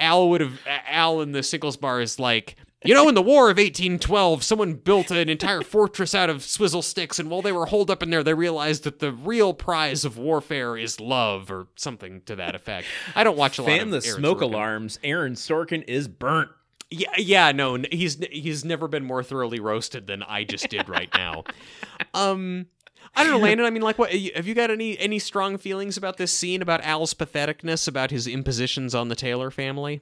Al 0.00 0.28
would 0.28 0.40
have 0.40 0.58
Al 0.88 1.20
in 1.20 1.30
the 1.30 1.38
Sickles 1.44 1.76
bar 1.76 2.00
is 2.00 2.18
like. 2.18 2.56
You 2.84 2.94
know, 2.94 3.08
in 3.08 3.16
the 3.16 3.22
War 3.22 3.50
of 3.50 3.56
1812, 3.56 4.44
someone 4.44 4.74
built 4.74 5.10
an 5.10 5.28
entire 5.28 5.62
fortress 5.62 6.14
out 6.14 6.30
of 6.30 6.44
swizzle 6.44 6.82
sticks, 6.82 7.18
and 7.18 7.28
while 7.28 7.42
they 7.42 7.50
were 7.50 7.66
holed 7.66 7.90
up 7.90 8.04
in 8.04 8.10
there, 8.10 8.22
they 8.22 8.34
realized 8.34 8.84
that 8.84 9.00
the 9.00 9.10
real 9.10 9.52
prize 9.52 10.04
of 10.04 10.16
warfare 10.16 10.76
is 10.76 11.00
love, 11.00 11.50
or 11.50 11.66
something 11.74 12.22
to 12.26 12.36
that 12.36 12.54
effect. 12.54 12.86
I 13.16 13.24
don't 13.24 13.36
watch 13.36 13.58
a 13.58 13.62
lot 13.62 13.68
Fan 13.68 13.90
the 13.90 13.96
Aaron 13.96 14.18
smoke 14.18 14.38
Sorkin. 14.38 14.42
alarms. 14.42 14.98
Aaron 15.02 15.34
Sorkin 15.34 15.82
is 15.88 16.06
burnt. 16.06 16.50
Yeah, 16.88 17.10
yeah, 17.18 17.52
no, 17.52 17.82
he's 17.90 18.24
he's 18.30 18.64
never 18.64 18.86
been 18.86 19.04
more 19.04 19.24
thoroughly 19.24 19.58
roasted 19.58 20.06
than 20.06 20.22
I 20.22 20.44
just 20.44 20.68
did 20.68 20.88
right 20.88 21.10
now. 21.12 21.44
um, 22.14 22.66
I 23.14 23.24
don't 23.24 23.32
know, 23.32 23.38
Landon. 23.38 23.66
I 23.66 23.70
mean, 23.70 23.82
like, 23.82 23.98
what 23.98 24.12
have 24.12 24.46
you 24.46 24.54
got 24.54 24.70
any 24.70 24.96
any 24.98 25.18
strong 25.18 25.58
feelings 25.58 25.96
about 25.96 26.16
this 26.16 26.32
scene 26.32 26.62
about 26.62 26.82
Al's 26.84 27.12
patheticness, 27.12 27.88
about 27.88 28.12
his 28.12 28.28
impositions 28.28 28.94
on 28.94 29.08
the 29.08 29.16
Taylor 29.16 29.50
family? 29.50 30.00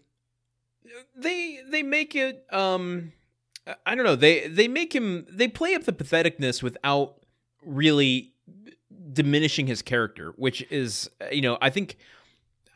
They 1.16 1.60
they 1.70 1.82
make 1.82 2.14
it 2.14 2.44
um 2.52 3.12
I 3.84 3.94
don't 3.94 4.04
know 4.04 4.16
they 4.16 4.46
they 4.48 4.68
make 4.68 4.94
him 4.94 5.26
they 5.30 5.48
play 5.48 5.74
up 5.74 5.84
the 5.84 5.92
patheticness 5.92 6.62
without 6.62 7.16
really 7.64 8.32
diminishing 9.12 9.66
his 9.66 9.82
character 9.82 10.32
which 10.36 10.62
is 10.70 11.10
uh, 11.20 11.26
you 11.30 11.42
know 11.42 11.58
I 11.60 11.70
think 11.70 11.96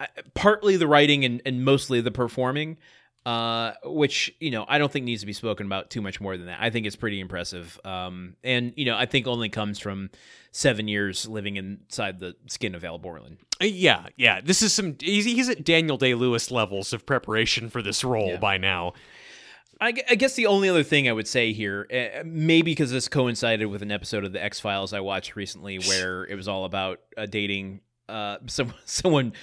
uh, 0.01 0.07
partly 0.35 0.77
the 0.77 0.87
writing 0.87 1.25
and, 1.25 1.43
and 1.45 1.65
mostly 1.65 2.01
the 2.01 2.11
performing 2.11 2.79
uh 3.27 3.73
which 3.85 4.35
you 4.41 4.51
know 4.51 4.64
I 4.66 4.79
don't 4.79 4.91
think 4.91 5.05
needs 5.05 5.21
to 5.21 5.27
be 5.27 5.35
spoken 5.35 5.66
about 5.66 5.91
too 5.91 6.01
much 6.01 6.21
more 6.23 6.37
than 6.39 6.47
that 6.47 6.59
I 6.61 6.71
think 6.71 6.87
it's 6.87 6.97
pretty 6.97 7.21
impressive 7.21 7.79
um 7.85 8.35
and 8.43 8.73
you 8.77 8.87
know 8.87 8.97
I 8.97 9.05
think 9.05 9.27
only 9.27 9.51
comes 9.51 9.79
from 9.79 10.09
seven 10.53 10.89
years 10.89 11.29
living 11.29 11.57
inside 11.57 12.18
the 12.18 12.35
skin 12.47 12.75
of 12.75 12.83
Al 12.85 12.99
Borland 12.99 13.37
Uh, 13.61 13.66
yeah, 13.66 14.07
yeah. 14.16 14.41
This 14.43 14.62
is 14.62 14.73
some. 14.73 14.97
He's, 14.99 15.27
he's 15.27 15.49
at 15.51 15.64
Daniel 15.64 15.99
Day 15.99 16.14
Lewis 16.14 16.51
levels 16.51 16.93
of 16.95 17.05
preparation 17.05 17.68
for 17.68 17.83
this 17.83 18.03
role 18.03 18.31
Yeah. 18.31 18.37
by 18.39 18.57
now. 18.57 18.95
I, 19.83 19.89
I 20.11 20.14
guess 20.14 20.35
the 20.35 20.47
only 20.47 20.68
other 20.68 20.83
thing 20.83 21.09
I 21.09 21.12
would 21.12 21.29
say 21.29 21.53
here, 21.53 21.87
uh, 21.93 22.23
maybe 22.25 22.73
because 22.73 22.91
this 22.91 23.07
coincided 23.09 23.66
with 23.66 23.81
an 23.83 23.91
episode 23.93 24.25
of 24.25 24.33
the 24.33 24.43
X 24.43 24.61
Files 24.61 24.93
I 24.93 25.01
watched 25.01 25.37
recently, 25.37 25.79
where 25.89 26.25
it 26.25 26.35
was 26.35 26.49
all 26.49 26.64
about 26.64 27.01
uh, 27.18 27.27
dating, 27.27 27.81
uh, 28.09 28.39
some 28.47 28.73
someone 28.87 29.35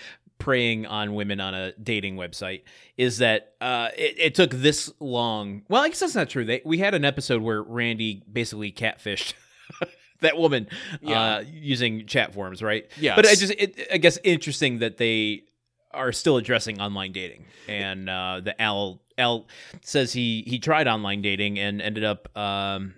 preying 0.47 0.85
on 0.85 1.13
women 1.13 1.41
on 1.41 1.53
a 1.53 1.73
dating 1.73 2.15
website, 2.15 2.61
is 2.95 3.17
that 3.17 3.53
uh, 3.59 3.89
it, 3.97 4.15
it 4.17 4.35
took 4.35 4.51
this 4.51 4.89
long. 5.01 5.63
Well, 5.67 5.83
I 5.83 5.89
guess 5.89 5.99
that's 5.99 6.15
not 6.15 6.29
true. 6.29 6.45
They, 6.45 6.61
we 6.63 6.77
had 6.77 6.93
an 6.93 7.03
episode 7.03 7.41
where 7.41 7.61
Randy 7.61 8.23
basically 8.31 8.71
catfished. 8.71 9.33
That 10.21 10.35
woman, 10.35 10.67
Yeah. 11.01 11.21
uh, 11.21 11.43
using 11.47 12.07
chat 12.07 12.33
forums, 12.33 12.63
right? 12.63 12.89
Yeah. 12.99 13.15
but 13.15 13.27
I 13.27 13.35
just, 13.35 13.51
it, 13.51 13.87
I 13.93 13.97
guess, 13.97 14.17
interesting 14.23 14.79
that 14.79 14.97
they 14.97 15.43
are 15.91 16.11
still 16.11 16.37
addressing 16.37 16.81
online 16.81 17.11
dating, 17.11 17.45
and 17.67 18.09
uh, 18.09 18.41
the 18.43 18.59
Al 18.59 18.99
Al 19.19 19.45
says 19.83 20.13
he 20.13 20.43
he 20.47 20.57
tried 20.57 20.87
online 20.87 21.21
dating 21.21 21.59
and 21.59 21.79
ended 21.83 22.03
up 22.03 22.35
um, 22.35 22.95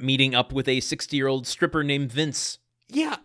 meeting 0.00 0.34
up 0.34 0.54
with 0.54 0.68
a 0.68 0.80
sixty 0.80 1.18
year 1.18 1.26
old 1.26 1.46
stripper 1.46 1.84
named 1.84 2.10
Vince. 2.10 2.58
Yeah, 2.88 3.16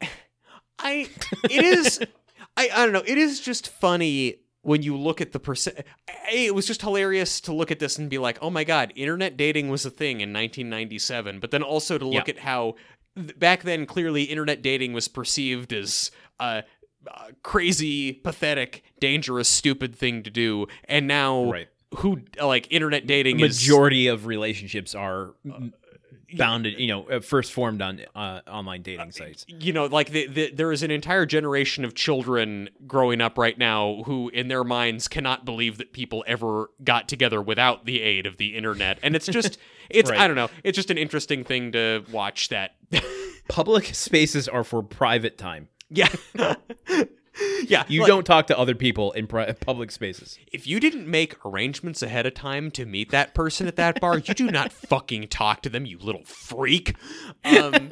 I. 0.77 1.07
It 1.45 1.63
is. 1.63 2.01
I. 2.57 2.69
I 2.73 2.83
don't 2.83 2.91
know. 2.93 3.03
It 3.05 3.17
is 3.17 3.39
just 3.39 3.69
funny 3.69 4.35
when 4.63 4.81
you 4.83 4.97
look 4.97 5.21
at 5.21 5.31
the 5.31 5.39
percent. 5.39 5.77
It 6.33 6.53
was 6.53 6.65
just 6.67 6.81
hilarious 6.81 7.39
to 7.41 7.53
look 7.53 7.71
at 7.71 7.79
this 7.79 7.97
and 7.97 8.09
be 8.09 8.17
like, 8.17 8.37
"Oh 8.41 8.49
my 8.49 8.63
god, 8.65 8.91
internet 8.95 9.37
dating 9.37 9.69
was 9.69 9.85
a 9.85 9.89
thing 9.89 10.19
in 10.21 10.33
1997." 10.33 11.39
But 11.39 11.51
then 11.51 11.63
also 11.63 11.97
to 11.97 12.05
look 12.05 12.27
Yeah. 12.27 12.33
at 12.35 12.39
how 12.39 12.75
th- 13.15 13.37
back 13.39 13.63
then 13.63 13.85
clearly 13.85 14.23
internet 14.23 14.61
dating 14.61 14.93
was 14.93 15.07
perceived 15.07 15.71
as. 15.71 16.11
Uh, 16.39 16.63
uh, 17.09 17.27
crazy, 17.41 18.11
pathetic, 18.11 18.83
dangerous, 18.99 19.47
stupid 19.47 19.95
thing 19.95 20.23
to 20.23 20.29
do, 20.29 20.67
and 20.89 21.07
now 21.07 21.49
Right. 21.49 21.67
who 21.99 22.21
like 22.43 22.67
internet 22.69 23.07
dating 23.07 23.39
is 23.39 23.61
majority 23.61 24.07
of 24.07 24.25
relationships 24.25 24.93
are 24.93 25.33
bounded, 26.35 26.79
you 26.79 26.87
know, 26.87 27.07
uh, 27.09 27.19
first 27.21 27.53
formed 27.53 27.81
on 27.81 28.01
uh, 28.15 28.41
online 28.47 28.81
dating 28.81 29.11
sites. 29.11 29.45
you 29.47 29.71
know 29.71 29.85
like 29.85 30.09
the, 30.11 30.27
the, 30.27 30.51
there 30.51 30.71
is 30.71 30.83
an 30.83 30.91
entire 30.91 31.25
generation 31.25 31.85
of 31.85 31.93
children 31.95 32.69
growing 32.85 33.21
up 33.21 33.37
right 33.37 33.57
now 33.57 34.03
who 34.05 34.29
in 34.29 34.47
their 34.49 34.63
minds 34.63 35.07
cannot 35.07 35.45
believe 35.45 35.77
that 35.77 35.93
people 35.93 36.23
ever 36.27 36.69
got 36.83 37.07
together 37.07 37.41
without 37.41 37.85
the 37.85 38.01
aid 38.01 38.25
of 38.25 38.37
the 38.37 38.55
internet 38.57 38.99
and 39.03 39.15
it's 39.15 39.27
just 39.27 39.57
it's 39.89 40.09
Right. 40.09 40.19
i 40.19 40.27
don't 40.27 40.35
know 40.35 40.49
it's 40.65 40.75
just 40.75 40.91
an 40.91 40.97
interesting 40.97 41.43
thing 41.45 41.71
to 41.71 42.03
watch 42.11 42.49
that 42.49 42.75
Public 43.47 43.85
spaces 43.95 44.49
are 44.49 44.65
for 44.65 44.83
private 44.83 45.37
time. 45.37 45.69
yeah 45.89 46.09
yeah 47.67 47.83
You 47.87 48.01
like, 48.01 48.07
don't 48.07 48.25
talk 48.25 48.47
to 48.47 48.57
other 48.57 48.75
people 48.75 49.11
in 49.13 49.27
pri- 49.27 49.51
public 49.53 49.91
spaces. 49.91 50.37
if 50.51 50.65
you 50.67 50.79
didn't 50.79 51.07
make 51.07 51.43
arrangements 51.45 52.01
ahead 52.01 52.25
of 52.25 52.33
time 52.33 52.71
to 52.71 52.85
meet 52.85 53.11
that 53.11 53.33
person 53.33 53.67
at 53.67 53.75
that 53.77 53.99
bar 53.99 54.17
you 54.19 54.33
do 54.33 54.49
not 54.51 54.71
fucking 54.91 55.27
talk 55.27 55.61
to 55.63 55.69
them 55.69 55.85
you 55.85 55.97
little 55.99 56.23
freak 56.25 56.95
um 57.45 57.89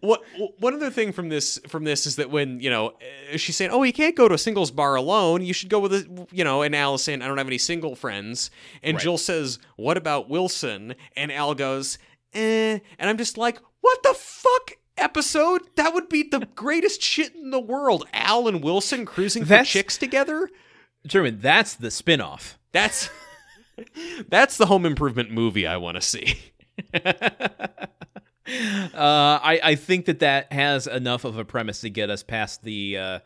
what 0.00 0.22
one 0.58 0.74
other 0.74 0.90
thing 0.90 1.12
from 1.12 1.28
this 1.28 1.58
from 1.68 1.84
this 1.84 2.06
is 2.06 2.16
that 2.16 2.30
when 2.30 2.60
you 2.60 2.70
know 2.70 2.88
uh, 3.32 3.36
she's 3.36 3.56
saying 3.56 3.70
oh 3.70 3.82
you 3.82 3.92
can't 3.92 4.16
go 4.16 4.26
to 4.26 4.34
a 4.34 4.38
singles 4.38 4.70
bar 4.70 4.94
alone 4.94 5.42
you 5.42 5.52
should 5.52 5.68
go 5.68 5.78
with 5.78 5.92
a 5.92 6.26
you 6.32 6.42
know 6.44 6.62
and 6.62 6.74
Al 6.74 6.94
is 6.94 7.04
saying 7.04 7.20
I 7.22 7.28
don't 7.28 7.38
have 7.38 7.46
any 7.46 7.58
single 7.58 7.94
friends 7.94 8.50
and 8.82 8.94
Right. 8.96 9.02
Jill 9.02 9.18
says 9.18 9.58
what 9.76 9.96
about 9.96 10.28
Wilson 10.28 10.94
and 11.16 11.30
Al 11.30 11.54
goes 11.54 11.98
eh 12.32 12.78
and 12.98 13.10
I'm 13.10 13.18
just 13.18 13.36
like 13.38 13.60
what 13.82 14.02
the 14.02 14.14
fuck 14.14 14.72
episode? 15.00 15.62
That 15.76 15.94
would 15.94 16.08
be 16.08 16.22
the 16.22 16.46
greatest 16.54 17.02
shit 17.02 17.34
in 17.34 17.50
the 17.50 17.60
world. 17.60 18.06
Al 18.12 18.46
and 18.46 18.62
Wilson 18.62 19.04
cruising 19.06 19.44
for 19.44 19.64
chicks 19.64 19.96
together? 19.96 20.48
German, 21.06 21.40
that's 21.40 21.74
the 21.74 21.90
spin-off. 21.90 22.58
that's 22.72 23.10
that's 24.28 24.56
the 24.56 24.66
home 24.66 24.84
improvement 24.84 25.30
movie 25.30 25.66
I 25.66 25.76
want 25.78 25.96
to 25.96 26.00
see. 26.00 26.38
Uh, 28.52 29.38
I, 29.42 29.60
I 29.62 29.74
think 29.76 30.06
that 30.06 30.18
that 30.20 30.52
has 30.52 30.88
enough 30.88 31.24
of 31.24 31.38
a 31.38 31.44
premise 31.44 31.82
to 31.82 31.90
get 31.90 32.10
us 32.10 32.24
past 32.24 32.64
the 32.64 32.98
uh, 32.98 33.18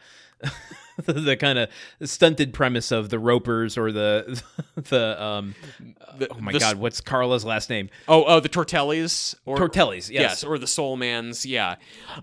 the, 1.06 1.36
kind 1.36 1.58
of 1.58 1.68
stunted 2.02 2.52
premise 2.52 2.92
of 2.92 3.10
the 3.10 3.18
Ropers 3.18 3.76
or 3.76 3.90
the 3.92 4.42
the 4.74 5.22
um 5.22 5.54
The- 6.18 6.28
oh 6.30 6.40
my 6.40 6.52
the 6.52 6.58
god 6.58 6.76
what's 6.76 7.00
Carla's 7.00 7.44
last 7.44 7.68
name 7.70 7.90
oh 8.08 8.24
oh 8.24 8.40
the 8.40 8.48
Tortellis 8.48 9.34
or 9.44 9.56
Tortellis 9.56 10.10
yes, 10.10 10.22
Yes, 10.22 10.44
or 10.44 10.58
the 10.58 10.66
Soul 10.66 10.96
Mans. 10.96 11.44
Yeah, 11.44 11.76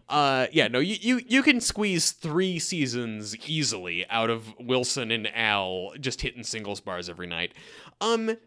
uh, 0.09 0.47
yeah. 0.51 0.67
No, 0.67 0.79
you, 0.79 0.95
you 0.99 1.21
you 1.27 1.43
can 1.43 1.59
squeeze 1.59 2.11
three 2.11 2.59
seasons 2.59 3.35
easily 3.47 4.05
out 4.09 4.29
of 4.29 4.53
Wilson 4.59 5.11
and 5.11 5.27
Al 5.35 5.91
just 5.99 6.21
hitting 6.21 6.43
singles 6.43 6.79
bars 6.81 7.09
every 7.09 7.27
night. 7.27 7.53
Um, 7.99 8.37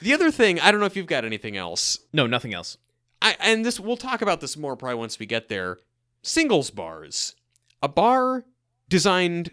the 0.00 0.14
other 0.14 0.30
thing, 0.30 0.58
I 0.60 0.70
don't 0.70 0.80
know 0.80 0.86
if 0.86 0.96
you've 0.96 1.06
got 1.06 1.24
anything 1.24 1.56
else. 1.56 1.98
no 2.12 2.26
nothing 2.26 2.54
else 2.54 2.78
I 3.22 3.36
and 3.40 3.64
this 3.64 3.78
we'll 3.78 3.96
talk 3.96 4.22
about 4.22 4.40
this 4.40 4.56
more 4.56 4.76
probably 4.76 4.96
once 4.98 5.18
we 5.18 5.26
get 5.26 5.48
there. 5.48 5.78
Singles 6.22 6.70
bars, 6.70 7.34
a 7.82 7.88
bar 7.88 8.44
designed 8.90 9.52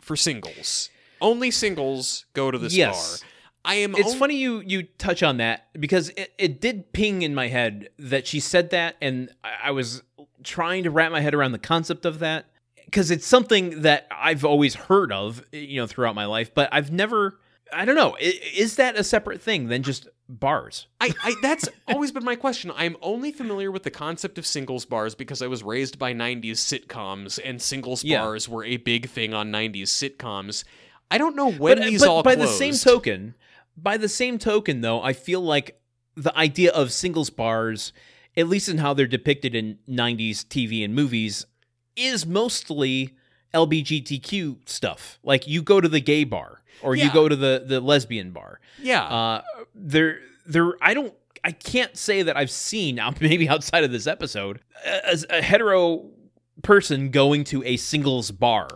for 0.00 0.16
singles. 0.16 0.90
Only 1.20 1.52
singles 1.52 2.26
go 2.32 2.50
to 2.50 2.58
this 2.58 2.74
Yes. 2.74 3.20
bar. 3.20 3.28
I 3.64 3.74
am. 3.76 3.94
It's 3.94 4.14
funny 4.14 4.34
you 4.38 4.60
you 4.66 4.82
touch 4.82 5.22
on 5.22 5.36
that 5.36 5.68
because 5.78 6.08
it, 6.10 6.32
it 6.36 6.60
did 6.60 6.92
ping 6.92 7.22
in 7.22 7.32
my 7.32 7.46
head 7.46 7.90
that 7.96 8.26
she 8.26 8.40
said 8.40 8.70
that, 8.70 8.96
and 9.00 9.30
I, 9.44 9.68
I 9.68 9.70
was 9.70 10.02
trying 10.42 10.82
to 10.82 10.90
wrap 10.90 11.12
my 11.12 11.20
head 11.20 11.32
around 11.32 11.52
the 11.52 11.60
concept 11.60 12.04
of 12.04 12.18
that 12.18 12.46
because 12.86 13.12
it's 13.12 13.24
something 13.24 13.82
that 13.82 14.08
I've 14.10 14.44
always 14.44 14.74
heard 14.74 15.12
of, 15.12 15.44
you 15.52 15.80
know, 15.80 15.86
throughout 15.86 16.16
my 16.16 16.24
life, 16.26 16.52
but 16.52 16.68
I've 16.72 16.90
never. 16.90 17.38
I 17.72 17.84
don't 17.84 17.94
know. 17.94 18.16
Is 18.20 18.74
that 18.76 18.96
a 18.96 19.04
separate 19.04 19.40
thing 19.40 19.68
than 19.68 19.84
just 19.84 20.08
bars? 20.40 20.86
I, 21.00 21.12
I 21.22 21.34
that's 21.42 21.68
always 21.86 22.10
been 22.12 22.24
my 22.24 22.36
question. 22.36 22.72
I'm 22.74 22.96
only 23.02 23.32
familiar 23.32 23.70
with 23.70 23.82
the 23.82 23.90
concept 23.90 24.38
of 24.38 24.46
singles 24.46 24.84
bars 24.84 25.14
because 25.14 25.42
I 25.42 25.46
was 25.46 25.62
raised 25.62 25.98
by 25.98 26.12
90s 26.14 26.52
sitcoms 26.52 27.38
and 27.44 27.60
singles 27.60 28.02
Yeah. 28.04 28.22
bars 28.22 28.48
were 28.48 28.64
a 28.64 28.76
big 28.78 29.08
thing 29.08 29.34
on 29.34 29.50
90s 29.52 29.84
sitcoms. 29.88 30.64
I 31.10 31.18
don't 31.18 31.36
know 31.36 31.50
when 31.50 31.78
but, 31.78 31.86
uh, 31.86 31.90
these 31.90 32.00
but 32.00 32.08
all 32.08 32.22
by 32.22 32.34
closed. 32.34 32.52
the 32.52 32.56
same 32.56 32.74
token, 32.74 33.34
by 33.76 33.96
the 33.96 34.08
same 34.08 34.38
token, 34.38 34.80
though, 34.80 35.02
I 35.02 35.12
feel 35.12 35.40
like 35.40 35.78
the 36.16 36.36
idea 36.36 36.70
of 36.72 36.92
singles 36.92 37.30
bars, 37.30 37.92
at 38.36 38.48
least 38.48 38.68
in 38.68 38.78
how 38.78 38.94
they're 38.94 39.06
depicted 39.06 39.54
in 39.54 39.78
'90s 39.88 40.44
TV 40.44 40.84
and 40.84 40.94
movies, 40.94 41.44
is 41.96 42.24
mostly 42.24 43.14
LBGTQ 43.54 44.68
stuff. 44.68 45.18
Like 45.22 45.46
you 45.46 45.62
go 45.62 45.80
to 45.80 45.88
the 45.88 46.00
gay 46.00 46.24
bar 46.24 46.62
or 46.82 46.96
you 46.96 47.10
go 47.12 47.28
to 47.28 47.36
the 47.36 47.64
the 47.66 47.80
lesbian 47.80 48.30
bar. 48.32 48.60
yeah. 48.80 49.04
Uh, 49.04 49.42
there, 49.74 50.18
there. 50.46 50.72
I 50.80 50.94
don't. 50.94 51.14
I 51.44 51.50
can't 51.52 51.96
say 51.96 52.22
that 52.22 52.36
I've 52.36 52.50
seen 52.50 52.96
now. 52.96 53.12
Maybe 53.20 53.48
outside 53.48 53.84
of 53.84 53.92
this 53.92 54.06
episode, 54.06 54.60
a, 54.84 55.18
a 55.30 55.42
hetero 55.42 56.06
person 56.62 57.10
going 57.10 57.44
to 57.44 57.64
a 57.64 57.76
singles 57.76 58.30
bar, 58.30 58.68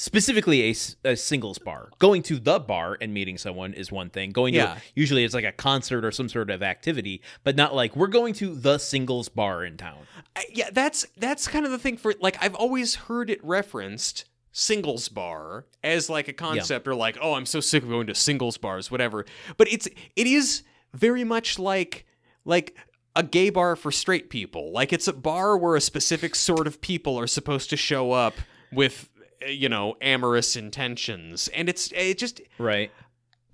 specifically 0.00 0.62
a, 0.70 0.74
a 1.10 1.14
singles 1.14 1.58
bar. 1.58 1.90
Going 1.98 2.22
to 2.22 2.38
the 2.38 2.58
bar 2.58 2.96
and 3.02 3.12
meeting 3.12 3.36
someone 3.36 3.74
is 3.74 3.92
one 3.92 4.08
thing. 4.08 4.30
Going 4.30 4.54
Yeah. 4.54 4.76
to 4.76 4.80
usually 4.94 5.24
it's 5.24 5.34
like 5.34 5.44
a 5.44 5.52
concert 5.52 6.06
or 6.06 6.10
some 6.10 6.26
sort 6.30 6.48
of 6.48 6.62
activity, 6.62 7.20
but 7.44 7.54
not 7.54 7.74
like 7.74 7.94
we're 7.94 8.06
going 8.06 8.32
to 8.34 8.54
the 8.54 8.78
singles 8.78 9.28
bar 9.28 9.62
in 9.62 9.76
town. 9.76 9.98
I- 10.34 10.46
yeah, 10.50 10.70
that's 10.72 11.06
that's 11.18 11.46
kind 11.46 11.66
of 11.66 11.70
the 11.70 11.78
thing 11.78 11.98
for 11.98 12.14
like 12.18 12.42
I've 12.42 12.54
always 12.54 12.94
heard 12.94 13.28
it 13.28 13.44
referenced 13.44 14.24
singles 14.52 15.10
bar 15.10 15.66
as 15.84 16.08
like 16.08 16.28
a 16.28 16.32
concept 16.32 16.88
or 16.88 16.94
like 16.94 17.18
oh 17.20 17.34
I'm 17.34 17.44
so 17.46 17.60
sick 17.60 17.82
of 17.82 17.90
going 17.90 18.06
to 18.06 18.14
singles 18.14 18.56
bars 18.56 18.90
whatever. 18.90 19.26
But 19.58 19.70
it's 19.70 19.86
it 20.16 20.26
is 20.26 20.62
very 20.94 21.24
much 21.24 21.58
like 21.58 22.06
like 22.46 22.74
a 23.14 23.22
gay 23.22 23.50
bar 23.50 23.76
for 23.76 23.92
straight 23.92 24.30
people. 24.30 24.72
Like 24.72 24.94
it's 24.94 25.08
a 25.08 25.12
bar 25.12 25.58
where 25.58 25.76
a 25.76 25.80
specific 25.82 26.34
sort 26.34 26.66
of 26.66 26.80
people 26.80 27.20
are 27.20 27.26
supposed 27.26 27.68
to 27.68 27.76
show 27.76 28.12
up 28.12 28.32
with 28.72 29.09
Uh, 29.44 29.48
you 29.48 29.68
know 29.68 29.96
amorous 30.00 30.56
intentions 30.56 31.48
and 31.48 31.68
it's 31.68 31.92
it 31.92 32.18
just 32.18 32.40
Right. 32.58 32.90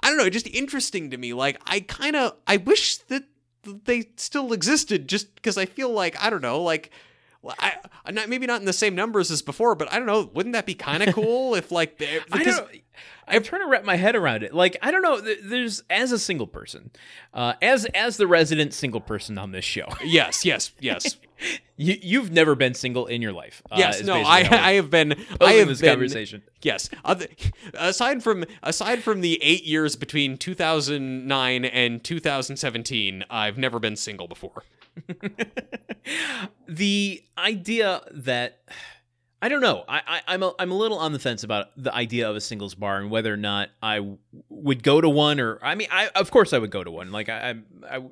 I 0.00 0.08
don't 0.08 0.18
know, 0.18 0.28
just 0.28 0.46
interesting 0.48 1.10
to 1.10 1.16
me. 1.16 1.32
Like 1.32 1.60
I 1.66 1.80
kind 1.80 2.16
of 2.16 2.36
I 2.46 2.58
wish 2.58 2.98
that 3.08 3.24
they 3.62 4.10
still 4.16 4.52
existed 4.52 5.08
just 5.08 5.34
because 5.34 5.58
I 5.58 5.66
feel 5.66 5.90
like 5.90 6.22
I 6.22 6.30
don't 6.30 6.42
know, 6.42 6.62
like 6.62 6.90
I 7.58 7.74
I'm 8.04 8.14
not 8.14 8.28
maybe 8.28 8.46
not 8.46 8.60
in 8.60 8.66
the 8.66 8.72
same 8.72 8.94
numbers 8.94 9.30
as 9.30 9.42
before, 9.42 9.74
but 9.74 9.92
I 9.92 9.96
don't 9.96 10.06
know, 10.06 10.30
wouldn't 10.32 10.52
that 10.52 10.66
be 10.66 10.74
kind 10.74 11.02
of 11.02 11.14
cool 11.14 11.54
if 11.54 11.72
like 11.72 11.98
because 11.98 12.58
don't. 12.58 12.70
I'm 13.28 13.42
trying 13.42 13.62
to 13.62 13.68
wrap 13.68 13.84
my 13.84 13.96
head 13.96 14.14
around 14.16 14.42
it. 14.42 14.54
Like 14.54 14.76
I 14.82 14.90
don't 14.90 15.02
know. 15.02 15.20
There's 15.20 15.82
as 15.90 16.12
a 16.12 16.18
single 16.18 16.46
person, 16.46 16.90
uh, 17.34 17.54
as 17.60 17.84
as 17.86 18.16
the 18.16 18.26
resident 18.26 18.72
single 18.74 19.00
person 19.00 19.36
on 19.38 19.50
this 19.52 19.64
show. 19.64 19.88
yes, 20.04 20.44
yes, 20.44 20.72
yes. 20.80 21.16
You, 21.78 21.98
you've 22.00 22.30
never 22.32 22.54
been 22.54 22.72
single 22.72 23.04
in 23.04 23.20
your 23.20 23.34
life. 23.34 23.60
uh, 23.70 23.76
Yes, 23.78 24.02
no, 24.02 24.14
I 24.14 24.38
I 24.50 24.72
have 24.72 24.88
been 24.88 25.12
I 25.38 25.52
have 25.52 25.68
this 25.68 25.82
been 25.82 25.90
conversation. 25.90 26.42
Yes. 26.62 26.88
Other, 27.04 27.26
aside 27.74 28.22
from 28.22 28.46
aside 28.62 29.02
from 29.02 29.20
the 29.20 29.38
8 29.42 29.64
years 29.64 29.96
between 29.96 30.38
2009 30.38 31.64
and 31.66 32.02
2017, 32.02 33.24
I've 33.28 33.58
never 33.58 33.78
been 33.78 33.96
single 33.96 34.28
before. 34.28 34.64
The 36.68 37.22
idea 37.36 38.00
that 38.12 38.60
I 39.46 39.48
don't 39.48 39.60
know. 39.60 39.84
I, 39.88 40.02
I 40.06 40.20
I'm 40.34 40.42
a, 40.42 40.52
I'm 40.58 40.72
a 40.72 40.76
little 40.76 40.98
on 40.98 41.12
the 41.12 41.20
fence 41.20 41.44
about 41.44 41.68
the 41.76 41.94
idea 41.94 42.28
of 42.28 42.34
a 42.34 42.40
singles 42.40 42.74
bar 42.74 42.98
and 42.98 43.12
whether 43.12 43.32
or 43.32 43.36
not 43.36 43.68
I 43.80 43.96
w- 43.98 44.18
would 44.48 44.82
go 44.82 45.00
to 45.00 45.08
one 45.08 45.38
or 45.38 45.60
I 45.62 45.76
mean 45.76 45.86
I 45.92 46.08
of 46.16 46.32
course 46.32 46.52
I 46.52 46.58
would 46.58 46.70
go 46.72 46.82
to 46.82 46.90
one. 46.90 47.12
Like 47.12 47.28
I 47.28 47.50
I, 47.88 47.96
I 47.96 48.02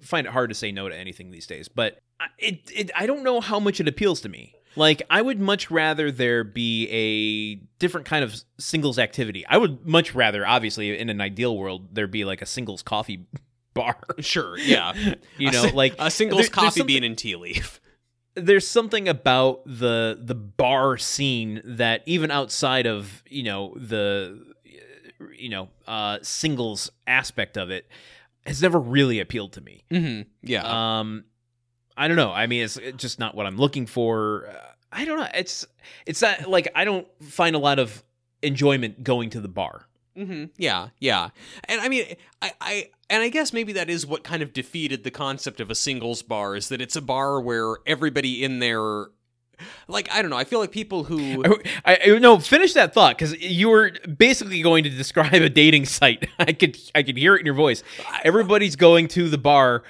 find 0.00 0.26
it 0.26 0.32
hard 0.32 0.48
to 0.48 0.54
say 0.54 0.72
no 0.72 0.88
to 0.88 0.96
anything 0.96 1.30
these 1.30 1.46
days, 1.46 1.68
but 1.68 1.98
I, 2.18 2.26
it, 2.38 2.60
it 2.74 2.90
I 2.96 3.06
don't 3.06 3.22
know 3.22 3.40
how 3.42 3.60
much 3.60 3.80
it 3.80 3.86
appeals 3.88 4.22
to 4.22 4.30
me. 4.30 4.54
Like 4.76 5.02
I 5.10 5.20
would 5.20 5.38
much 5.40 5.70
rather 5.70 6.10
there 6.10 6.42
be 6.42 6.88
a 6.88 7.54
different 7.78 8.06
kind 8.06 8.24
of 8.24 8.34
singles 8.58 8.98
activity. 8.98 9.44
I 9.46 9.58
would 9.58 9.86
much 9.86 10.14
rather, 10.14 10.46
obviously, 10.46 10.96
in 10.98 11.10
an 11.10 11.20
ideal 11.20 11.56
world, 11.56 11.94
there 11.94 12.06
be 12.06 12.24
like 12.24 12.40
a 12.40 12.46
singles 12.46 12.82
coffee 12.82 13.26
bar. 13.74 13.96
Sure, 14.20 14.56
yeah. 14.58 14.92
You 15.38 15.48
A 15.48 15.52
know, 15.52 15.70
like 15.74 15.94
a 15.98 16.10
singles 16.10 16.42
there- 16.42 16.50
coffee 16.50 16.82
bean 16.82 17.04
and 17.04 17.18
tea 17.18 17.36
leaf. 17.36 17.80
There's 18.40 18.66
something 18.66 19.08
about 19.08 19.62
the 19.66 20.18
the 20.20 20.34
bar 20.34 20.96
scene 20.96 21.60
that 21.64 22.02
even 22.06 22.30
outside 22.30 22.86
of 22.86 23.22
you 23.28 23.42
know 23.42 23.74
the 23.76 24.44
you 25.36 25.48
know 25.48 25.68
uh 25.86 26.18
singles 26.22 26.90
aspect 27.06 27.56
of 27.56 27.70
it 27.70 27.86
has 28.46 28.62
never 28.62 28.78
really 28.78 29.20
appealed 29.20 29.52
to 29.52 29.60
me. 29.60 29.84
Mm-hmm. 29.90 30.28
Yeah. 30.42 30.98
um 30.98 31.24
i 31.96 32.08
don't 32.08 32.16
know. 32.16 32.32
I 32.32 32.46
mean 32.46 32.62
it's 32.62 32.78
just 32.96 33.18
not 33.18 33.34
what 33.34 33.46
i'm 33.46 33.56
looking 33.56 33.86
for. 33.86 34.48
Uh, 34.48 34.72
i 34.92 35.04
don't 35.04 35.18
know. 35.18 35.28
It's 35.34 35.66
it's 36.06 36.22
not 36.22 36.48
like 36.48 36.68
i 36.74 36.84
don't 36.84 37.06
find 37.22 37.56
a 37.56 37.58
lot 37.58 37.78
of 37.78 38.02
enjoyment 38.42 39.02
going 39.02 39.30
to 39.30 39.40
the 39.40 39.48
bar 39.48 39.87
Mm-hmm. 40.18 40.44
Yeah, 40.56 40.88
yeah, 40.98 41.28
and 41.64 41.80
I 41.80 41.88
mean, 41.88 42.16
I, 42.42 42.52
I, 42.60 42.90
and 43.08 43.22
I 43.22 43.28
guess 43.28 43.52
maybe 43.52 43.72
that 43.74 43.88
is 43.88 44.06
what 44.06 44.24
kind 44.24 44.42
of 44.42 44.52
defeated 44.52 45.04
the 45.04 45.10
concept 45.10 45.60
of 45.60 45.70
a 45.70 45.74
singles 45.74 46.22
bar 46.22 46.56
is 46.56 46.68
that 46.70 46.80
it's 46.80 46.96
a 46.96 47.02
bar 47.02 47.40
where 47.40 47.76
everybody 47.86 48.42
in 48.42 48.58
there 48.58 49.06
like 49.86 50.10
I 50.12 50.22
don't 50.22 50.30
know. 50.30 50.36
I 50.36 50.44
feel 50.44 50.60
like 50.60 50.70
people 50.70 51.04
who 51.04 51.44
I, 51.84 51.98
I 52.04 52.18
no 52.18 52.38
finish 52.38 52.74
that 52.74 52.94
thought 52.94 53.16
because 53.16 53.38
you 53.40 53.68
were 53.68 53.92
basically 54.16 54.62
going 54.62 54.84
to 54.84 54.90
describe 54.90 55.34
a 55.34 55.48
dating 55.48 55.86
site. 55.86 56.28
I 56.38 56.52
could 56.52 56.78
I 56.94 57.02
could 57.02 57.16
hear 57.16 57.36
it 57.36 57.40
in 57.40 57.46
your 57.46 57.54
voice. 57.54 57.82
Everybody's 58.24 58.76
going 58.76 59.08
to 59.08 59.28
the 59.28 59.38
bar, 59.38 59.82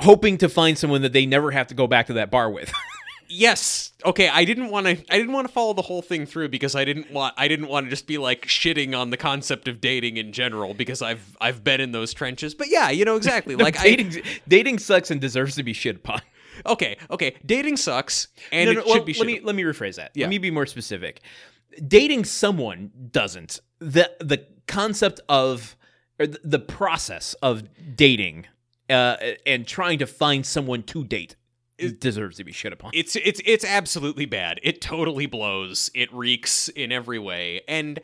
hoping 0.00 0.38
to 0.38 0.48
find 0.48 0.78
someone 0.78 1.02
that 1.02 1.12
they 1.12 1.26
never 1.26 1.50
have 1.50 1.68
to 1.68 1.74
go 1.74 1.86
back 1.86 2.06
to 2.06 2.14
that 2.14 2.30
bar 2.30 2.50
with. 2.50 2.72
yes 3.28 3.92
okay 4.04 4.28
i 4.28 4.44
didn't 4.44 4.70
want 4.70 4.86
to 4.86 4.92
i 5.12 5.16
didn't 5.18 5.32
want 5.32 5.46
to 5.46 5.52
follow 5.52 5.72
the 5.72 5.82
whole 5.82 6.02
thing 6.02 6.26
through 6.26 6.48
because 6.48 6.74
i 6.74 6.84
didn't 6.84 7.10
want 7.10 7.34
i 7.36 7.48
didn't 7.48 7.68
want 7.68 7.86
to 7.86 7.90
just 7.90 8.06
be 8.06 8.18
like 8.18 8.46
shitting 8.46 8.98
on 8.98 9.10
the 9.10 9.16
concept 9.16 9.68
of 9.68 9.80
dating 9.80 10.16
in 10.16 10.32
general 10.32 10.74
because 10.74 11.02
i've 11.02 11.36
i've 11.40 11.62
been 11.64 11.80
in 11.80 11.92
those 11.92 12.12
trenches 12.14 12.54
but 12.54 12.68
yeah 12.68 12.90
you 12.90 13.04
know 13.04 13.16
exactly 13.16 13.56
like 13.66 13.80
dating 13.80 14.22
dating 14.48 14.78
sucks 14.78 15.10
and 15.10 15.20
deserves 15.20 15.54
to 15.54 15.62
be 15.62 15.72
shit 15.72 15.96
upon 15.96 16.20
okay 16.66 16.96
okay 17.10 17.34
dating 17.44 17.76
sucks 17.76 18.28
and 18.52 18.66
No, 18.66 18.80
it 18.80 18.86
should 18.86 18.86
well, 18.86 19.04
be 19.04 19.14
let 19.14 19.26
me 19.26 19.40
let 19.40 19.54
me 19.54 19.62
rephrase 19.62 19.96
that. 19.96 20.12
Yeah. 20.14 20.26
Let 20.26 20.30
me 20.30 20.38
be 20.38 20.50
more 20.50 20.66
specific. 20.66 21.20
Dating 21.86 22.24
someone 22.24 22.90
doesn't. 23.10 23.60
The 23.80 24.10
the 24.20 24.46
concept 24.66 25.20
of 25.28 25.76
or 26.18 26.26
the, 26.26 26.38
the 26.44 26.58
process 26.58 27.34
of 27.42 27.64
dating 27.96 28.46
uh, 28.88 29.16
and 29.44 29.66
trying 29.66 29.98
to 29.98 30.06
find 30.06 30.46
someone 30.46 30.82
to 30.84 31.04
date 31.04 31.36
deserves 31.98 32.36
to 32.36 32.44
be 32.44 32.52
shit 32.52 32.72
upon. 32.72 32.90
it's 32.94 33.16
it's 33.16 33.40
it's 33.44 33.64
absolutely 33.64 34.26
bad. 34.26 34.60
It 34.62 34.80
totally 34.80 35.26
blows. 35.26 35.90
It 35.94 36.12
reeks 36.12 36.68
in 36.68 36.92
every 36.92 37.18
way. 37.18 37.62
And 37.66 38.00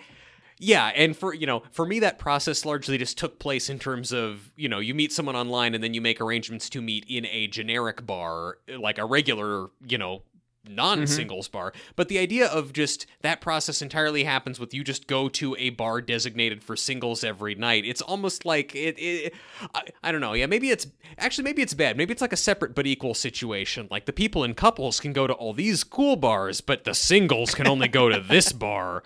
yeah, 0.58 0.92
and 0.94 1.16
for 1.16 1.32
you 1.32 1.46
know, 1.46 1.62
for 1.70 1.86
me 1.86 2.00
that 2.00 2.18
process 2.18 2.64
largely 2.66 2.98
just 2.98 3.16
took 3.16 3.38
place 3.38 3.70
in 3.70 3.78
terms 3.78 4.12
of, 4.12 4.52
you 4.56 4.68
know, 4.68 4.78
you 4.78 4.94
meet 4.94 5.10
someone 5.12 5.34
online 5.34 5.74
and 5.74 5.82
then 5.82 5.94
you 5.94 6.02
make 6.02 6.20
arrangements 6.20 6.68
to 6.70 6.82
meet 6.82 7.06
in 7.08 7.26
a 7.26 7.46
generic 7.46 8.04
bar, 8.06 8.58
like 8.78 8.98
a 8.98 9.06
regular, 9.06 9.70
you 9.86 9.96
know, 9.96 10.22
non-singles 10.68 11.48
bar 11.48 11.72
but 11.96 12.08
the 12.08 12.18
idea 12.18 12.46
of 12.46 12.72
just 12.72 13.06
that 13.22 13.40
process 13.40 13.80
entirely 13.80 14.24
happens 14.24 14.60
with 14.60 14.74
you 14.74 14.84
just 14.84 15.06
go 15.06 15.28
to 15.28 15.56
a 15.58 15.70
bar 15.70 16.00
designated 16.00 16.62
for 16.62 16.76
singles 16.76 17.24
every 17.24 17.54
night 17.54 17.84
it's 17.86 18.02
almost 18.02 18.44
like 18.44 18.74
it, 18.74 18.94
it 18.98 19.34
I, 19.74 19.82
I 20.02 20.12
don't 20.12 20.20
know 20.20 20.34
yeah 20.34 20.46
maybe 20.46 20.70
it's 20.70 20.86
actually 21.18 21.44
maybe 21.44 21.62
it's 21.62 21.74
bad 21.74 21.96
maybe 21.96 22.12
it's 22.12 22.20
like 22.20 22.32
a 22.34 22.36
separate 22.36 22.74
but 22.74 22.86
equal 22.86 23.14
situation 23.14 23.88
like 23.90 24.04
the 24.04 24.12
people 24.12 24.44
in 24.44 24.54
couples 24.54 25.00
can 25.00 25.12
go 25.12 25.26
to 25.26 25.32
all 25.32 25.52
these 25.54 25.82
cool 25.82 26.16
bars 26.16 26.60
but 26.60 26.84
the 26.84 26.94
singles 26.94 27.54
can 27.54 27.66
only 27.66 27.88
go 27.88 28.08
to 28.08 28.20
this 28.20 28.52
bar 28.60 29.02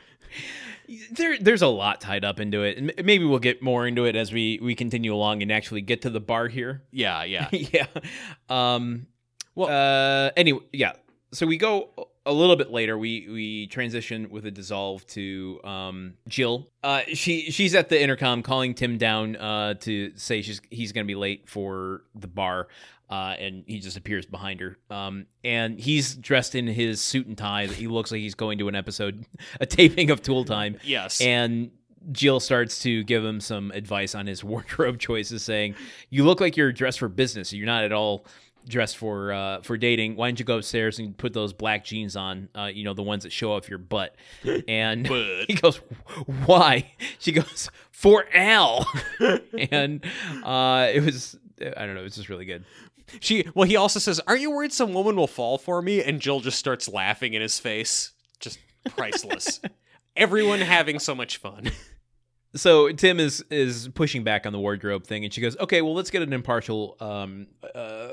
there 1.13 1.39
there's 1.39 1.63
a 1.63 1.67
lot 1.69 2.01
tied 2.01 2.25
up 2.25 2.39
into 2.41 2.63
it, 2.63 2.77
and 2.77 2.93
maybe 3.05 3.25
we'll 3.25 3.39
get 3.39 3.63
more 3.63 3.87
into 3.87 4.05
it 4.05 4.17
as 4.17 4.33
we 4.33 4.59
we 4.63 4.75
continue 4.75 5.15
along 5.15 5.43
and 5.43 5.51
actually 5.51 5.81
get 5.81 6.03
to 6.03 6.11
the 6.11 6.21
bar 6.21 6.49
here. 6.49 6.83
yeah 6.93 7.25
yeah 7.25 7.49
yeah. 7.53 7.87
Um. 8.51 9.07
Well- 9.55 9.69
uh. 9.71 10.31
Anyway, 10.37 10.61
yeah. 10.73 10.93
So 11.35 11.47
we 11.47 11.57
go 11.57 11.91
a 12.25 12.33
little 12.33 12.57
bit 12.57 12.71
later. 12.71 12.97
We 12.97 13.29
we 13.29 13.67
transition 13.67 14.31
with 14.31 14.47
a 14.47 14.51
dissolve 14.51 15.07
to 15.09 15.61
um 15.65 16.15
Jill. 16.29 16.69
Uh. 16.83 17.03
She 17.13 17.51
she's 17.51 17.75
at 17.75 17.89
the 17.89 18.01
intercom 18.01 18.43
calling 18.43 18.75
Tim 18.75 18.99
down. 18.99 19.37
Uh. 19.37 19.75
To 19.81 20.13
say 20.17 20.43
she's 20.43 20.61
he's 20.71 20.93
gonna 20.93 21.05
be 21.05 21.15
late 21.17 21.49
for 21.49 22.05
the 22.15 22.29
bar. 22.29 22.69
Uh, 23.11 23.35
and 23.39 23.65
he 23.67 23.81
just 23.81 23.99
appears 23.99 24.25
behind 24.25 24.61
her. 24.61 24.79
Um, 24.89 25.27
and 25.45 25.79
he's 25.79 26.15
dressed 26.17 26.55
in 26.55 26.67
his 26.67 27.03
suit 27.03 27.27
and 27.27 27.37
tie. 27.37 27.67
He 27.67 27.87
looks 27.87 28.11
like 28.11 28.23
he's 28.23 28.35
going 28.35 28.57
to 28.59 28.69
an 28.69 28.75
episode, 28.75 29.27
a 29.61 29.67
taping 29.67 30.11
of 30.11 30.23
Tool 30.23 30.45
Time. 30.45 30.79
yes 30.83 31.21
And 31.21 31.71
Jill 32.13 32.41
starts 32.41 32.81
to 32.81 33.05
give 33.05 33.25
him 33.25 33.41
some 33.41 33.71
advice 33.73 34.15
on 34.15 34.27
his 34.27 34.43
wardrobe 34.53 34.99
choices, 34.99 35.43
saying, 35.43 35.75
"You 36.11 36.25
look 36.25 36.41
like 36.41 36.57
you're 36.57 36.73
dressed 36.73 36.99
for 36.99 37.09
business. 37.09 37.53
You're 37.53 37.67
not 37.67 37.85
at 37.85 37.93
all 37.93 38.27
dressed 38.67 38.97
for 38.97 39.33
uh, 39.33 39.61
for 39.63 39.77
dating. 39.77 40.17
Why 40.17 40.29
don't 40.29 40.39
you 40.39 40.45
go 40.45 40.59
upstairs 40.59 40.99
and 40.99 41.17
put 41.17 41.33
those 41.33 41.53
black 41.53 41.85
jeans 41.85 42.17
on? 42.17 42.49
Uh, 42.55 42.71
you 42.73 42.85
know, 42.85 42.95
the 42.95 43.03
ones 43.03 43.23
that 43.25 43.33
show 43.33 43.53
off 43.53 43.69
your 43.69 43.79
butt." 43.79 44.17
And 44.69 45.09
Butt. 45.09 45.47
he 45.49 45.55
goes, 45.55 45.77
"Why?" 46.47 46.93
She 47.19 47.33
goes, 47.33 47.71
"For 47.91 48.25
Al." 48.35 48.87
and 49.71 50.05
uh, 50.43 50.89
it 50.93 51.03
was, 51.05 51.37
I 51.61 51.87
don't 51.87 51.95
know, 51.95 52.01
it 52.01 52.05
was 52.05 52.17
just 52.17 52.29
really 52.29 52.45
good. 52.45 52.65
she 53.21 53.47
well 53.55 53.69
he 53.69 53.77
also 53.77 53.99
says 54.01 54.19
aren't 54.27 54.41
you 54.41 54.51
worried 54.51 54.73
some 54.73 54.95
woman 54.95 55.15
will 55.15 55.27
fall 55.27 55.59
for 55.59 55.83
me 55.83 56.03
and 56.03 56.21
jill 56.21 56.41
just 56.41 56.59
starts 56.59 56.89
laughing 56.89 57.35
in 57.35 57.43
his 57.43 57.59
face 57.59 58.13
just 58.41 58.59
priceless 58.97 59.61
everyone 60.17 60.59
having 60.61 60.99
so 60.99 61.15
much 61.15 61.37
fun 61.37 61.71
so 62.57 62.91
Tim 62.93 63.21
is 63.21 63.45
is 63.51 63.89
pushing 63.89 64.25
back 64.25 64.47
on 64.47 64.53
the 64.53 64.59
wardrobe 64.61 65.05
thing, 65.05 65.25
and 65.25 65.35
she 65.35 65.41
goes, 65.41 65.57
"Okay, 65.59 65.83
well, 65.83 65.93
let's 65.93 66.11
get 66.11 66.23
an 66.23 66.33
impartial 66.33 66.97
um, 67.01 67.49
uh, 67.75 68.11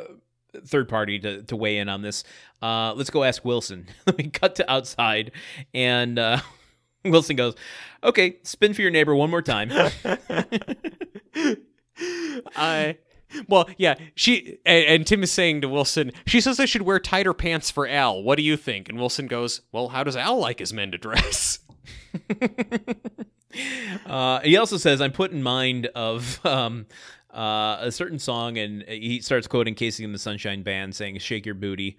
third 0.66 0.90
party 0.90 1.20
to, 1.20 1.44
to 1.44 1.56
weigh 1.56 1.78
in 1.78 1.90
on 1.90 2.02
this. 2.02 2.24
Uh, 2.62 2.94
let's 2.94 3.10
go 3.10 3.24
ask 3.24 3.44
Wilson." 3.46 3.88
we 4.18 4.30
cut 4.30 4.56
to 4.56 4.72
outside, 4.72 5.32
and 5.74 6.20
uh, 6.20 6.40
Wilson 7.06 7.36
goes, 7.36 7.56
"Okay, 8.04 8.38
spin 8.44 8.74
for 8.74 8.82
your 8.82 8.92
neighbor 8.92 9.16
one 9.16 9.30
more 9.30 9.42
time." 9.42 9.72
I 12.56 12.98
well, 13.48 13.70
yeah, 13.78 13.96
she 14.16 14.58
and, 14.66 14.86
and 14.86 15.08
Tim 15.08 15.24
is 15.24 15.32
saying 15.32 15.62
to 15.62 15.70
Wilson, 15.70 16.12
she 16.26 16.42
says 16.42 16.60
I 16.60 16.66
should 16.66 16.82
wear 16.82 17.00
tighter 17.00 17.34
pants 17.34 17.72
for 17.72 17.88
Al. 17.88 18.22
What 18.22 18.36
do 18.38 18.44
you 18.44 18.58
think? 18.58 18.90
And 18.90 18.98
Wilson 18.98 19.28
goes, 19.28 19.62
Well, 19.72 19.90
how 19.90 20.04
does 20.04 20.16
Al 20.18 20.38
like 20.38 20.60
his 20.60 20.74
men 20.74 20.92
to 20.92 20.98
dress? 20.98 21.60
Uh, 24.06 24.40
he 24.42 24.58
also 24.58 24.78
says, 24.78 25.02
"I'm 25.02 25.12
put 25.12 25.32
in 25.32 25.44
mind 25.44 25.88
of." 25.88 26.44
Um, 26.46 26.86
uh, 27.34 27.78
a 27.80 27.92
certain 27.92 28.20
song, 28.20 28.58
and 28.58 28.84
he 28.84 29.22
starts 29.22 29.48
quoting 29.48 29.76
KC 29.76 30.04
and 30.06 30.14
the 30.14 30.20
Sunshine 30.20 30.64
Band, 30.64 30.96
saying 30.96 31.18
"Shake 31.20 31.46
your 31.46 31.56
booty," 31.56 31.98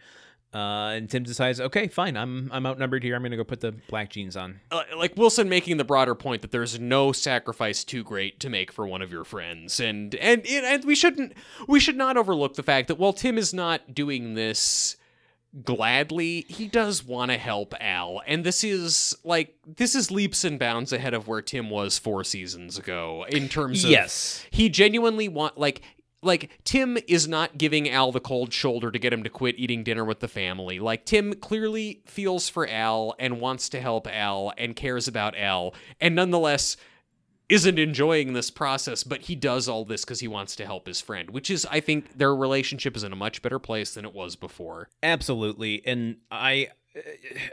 uh, 0.55 0.93
and 0.95 1.09
Tim 1.09 1.23
decides, 1.23 1.61
"Okay, 1.61 1.89
fine, 1.89 2.17
I'm 2.17 2.51
I'm 2.53 2.67
outnumbered 2.67 3.03
here. 3.03 3.17
I'm 3.17 3.23
gonna 3.23 3.37
go 3.37 3.45
put 3.45 3.61
the 3.61 3.73
black 3.89 4.11
jeans 4.11 4.37
on." 4.37 4.61
Uh, 4.71 4.83
like 4.97 5.17
Wilson 5.17 5.49
making 5.49 5.79
the 5.79 5.85
broader 5.85 6.15
point 6.15 6.43
that 6.43 6.51
there's 6.51 6.79
no 6.79 7.13
sacrifice 7.13 7.85
too 7.85 8.03
great 8.05 8.39
to 8.41 8.51
make 8.51 8.71
for 8.71 8.87
one 8.87 9.01
of 9.01 9.11
your 9.11 9.25
friends, 9.25 9.81
and 9.81 10.15
and 10.17 10.47
and 10.47 10.85
we 10.85 10.95
shouldn't 10.95 11.33
we 11.67 11.81
should 11.81 11.97
not 11.97 12.17
overlook 12.17 12.55
the 12.55 12.63
fact 12.63 12.89
that 12.89 12.99
while 12.99 13.13
Tim 13.13 13.39
is 13.39 13.55
not 13.55 13.95
doing 13.95 14.35
this 14.35 14.97
gladly, 15.65 16.45
he 16.49 16.69
does 16.69 17.05
want 17.05 17.31
to 17.31 17.39
help 17.39 17.75
Al, 17.81 18.23
and 18.27 18.45
this 18.45 18.65
is 18.65 19.17
like 19.25 19.55
this 19.67 19.95
is 19.95 20.11
leaps 20.11 20.45
and 20.45 20.59
bounds 20.59 20.93
ahead 20.93 21.15
of 21.15 21.29
where 21.29 21.43
Tim 21.43 21.71
was 21.71 21.99
four 21.99 22.25
seasons 22.25 22.79
ago 22.79 23.25
in 23.29 23.49
terms 23.49 23.85
of 23.85 23.91
Yes. 23.91 24.45
he 24.51 24.69
genuinely 24.69 25.29
want 25.29 25.59
like 25.59 25.83
like 26.25 26.51
Tim 26.65 26.97
is 27.09 27.27
not 27.27 27.59
giving 27.59 27.91
Al 27.91 28.13
the 28.13 28.21
cold 28.21 28.53
shoulder 28.53 28.93
to 28.93 28.99
get 28.99 29.13
him 29.13 29.25
to 29.25 29.29
quit 29.31 29.59
eating 29.59 29.83
dinner 29.83 30.05
with 30.05 30.21
the 30.21 30.29
family. 30.29 30.79
Like 30.79 31.05
Tim 31.05 31.35
clearly 31.35 32.03
feels 32.07 32.49
for 32.49 32.67
Al 32.69 33.15
and 33.19 33.41
wants 33.41 33.69
to 33.71 33.81
help 33.81 34.07
Al 34.07 34.53
and 34.57 34.77
cares 34.77 35.09
about 35.09 35.37
Al 35.37 35.75
and 36.01 36.15
nonetheless 36.15 36.77
isn't 37.49 37.79
enjoying 37.79 38.33
this 38.33 38.51
process, 38.51 39.05
but 39.05 39.23
he 39.23 39.35
does 39.35 39.69
all 39.69 39.85
this 39.85 40.05
because 40.05 40.21
he 40.21 40.29
wants 40.29 40.57
to 40.57 40.65
help 40.65 40.87
his 40.87 41.01
friend, 41.01 41.31
which 41.31 41.51
is 41.51 41.67
I 41.71 41.81
think 41.81 42.17
their 42.17 42.35
relationship 42.35 42.97
is 42.97 43.05
in 43.05 43.13
a 43.13 43.17
much 43.17 43.43
better 43.43 43.59
place 43.59 43.95
than 43.95 44.05
it 44.05 44.15
was 44.15 44.37
before. 44.37 44.89
Absolutely. 45.03 45.83
And 45.87 46.17
I 46.31 46.69
uh, 46.97 47.01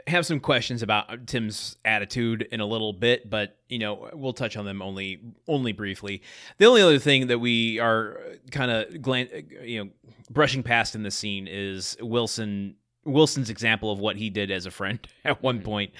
have 0.06 0.26
some 0.26 0.40
questions 0.40 0.82
about 0.82 1.10
uh, 1.10 1.16
Tim's 1.26 1.76
attitude 1.84 2.48
in 2.50 2.60
a 2.60 2.66
little 2.66 2.92
bit, 2.92 3.28
but 3.28 3.58
you 3.68 3.78
know, 3.78 4.08
we'll 4.12 4.32
touch 4.32 4.56
on 4.56 4.64
them 4.64 4.82
only 4.82 5.20
only 5.46 5.72
briefly. 5.72 6.22
The 6.58 6.66
only 6.66 6.82
other 6.82 6.98
thing 6.98 7.26
that 7.26 7.38
we 7.38 7.78
are 7.78 8.20
kind 8.50 8.70
of 8.70 9.02
glan- 9.02 9.28
uh, 9.34 9.62
you 9.64 9.84
know, 9.84 9.90
brushing 10.30 10.62
past 10.62 10.94
in 10.94 11.02
this 11.02 11.14
scene 11.14 11.48
is 11.50 11.96
Wilson 12.00 12.76
Wilson's 13.04 13.50
example 13.50 13.90
of 13.90 13.98
what 13.98 14.16
he 14.16 14.30
did 14.30 14.50
as 14.50 14.66
a 14.66 14.70
friend 14.70 15.06
at 15.24 15.42
one 15.42 15.56
mm-hmm. 15.56 15.64
point 15.64 15.92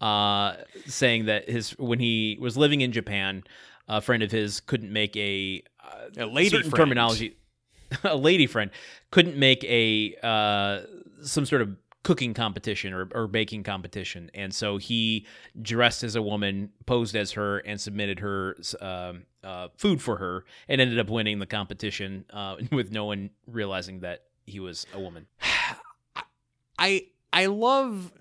uh 0.00 0.56
saying 0.86 1.26
that 1.26 1.48
his 1.48 1.70
when 1.78 1.98
he 2.00 2.36
was 2.40 2.56
living 2.56 2.80
in 2.80 2.92
Japan, 2.92 3.44
a 3.88 4.00
friend 4.00 4.22
of 4.22 4.30
his 4.30 4.60
couldn't 4.60 4.92
make 4.92 5.16
a 5.16 5.62
uh, 5.82 6.24
A 6.24 6.26
lady 6.26 6.50
certain 6.50 6.70
friend. 6.70 6.80
terminology 6.82 7.36
a 8.04 8.16
lady 8.16 8.46
friend 8.46 8.70
couldn't 9.10 9.36
make 9.36 9.62
a 9.64 10.14
uh, 10.22 10.80
some 11.22 11.46
sort 11.46 11.62
of 11.62 11.76
cooking 12.02 12.34
competition 12.34 12.92
or, 12.92 13.08
or 13.14 13.26
baking 13.26 13.62
competition. 13.62 14.30
And 14.34 14.54
so 14.54 14.76
he 14.76 15.26
dressed 15.62 16.02
as 16.04 16.16
a 16.16 16.22
woman 16.22 16.70
posed 16.84 17.16
as 17.16 17.32
her 17.32 17.58
and 17.60 17.80
submitted 17.80 18.18
her 18.18 18.56
um, 18.80 19.22
uh, 19.42 19.68
food 19.78 20.02
for 20.02 20.18
her 20.18 20.44
and 20.68 20.82
ended 20.82 20.98
up 20.98 21.08
winning 21.08 21.38
the 21.38 21.46
competition 21.46 22.26
uh, 22.30 22.56
with 22.72 22.92
no 22.92 23.06
one 23.06 23.30
realizing 23.46 24.00
that 24.00 24.24
he 24.44 24.60
was 24.60 24.86
a 24.92 25.00
woman. 25.00 25.26
I 26.78 27.06
I 27.32 27.46
love 27.46 28.12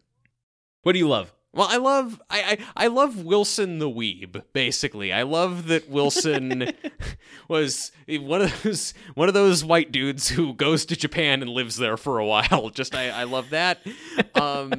what 0.84 0.94
do 0.94 1.00
you 1.00 1.08
love 1.10 1.34
Well, 1.56 1.68
I 1.70 1.78
love 1.78 2.20
I, 2.32 2.58
I 2.76 2.86
I 2.86 2.88
love 2.88 3.24
Wilson 3.24 3.78
the 3.78 3.90
Weeb. 3.90 4.42
Basically, 4.54 5.14
I 5.14 5.22
love 5.22 5.68
that 5.68 5.88
Wilson 5.88 6.72
was 7.48 7.92
one 8.08 8.42
of 8.42 8.64
those 8.64 8.96
one 9.14 9.28
of 9.28 9.36
those 9.36 9.64
white 9.64 9.92
dudes 9.92 10.30
who 10.30 10.56
goes 10.56 10.84
to 10.88 10.96
Japan 10.96 11.44
and 11.44 11.52
lives 11.52 11.78
there 11.78 11.96
for 11.96 12.18
a 12.18 12.26
while. 12.26 12.70
Just 12.74 12.96
I, 12.96 13.10
I 13.10 13.24
love 13.26 13.52
that. 13.52 13.86
Um, 14.34 14.72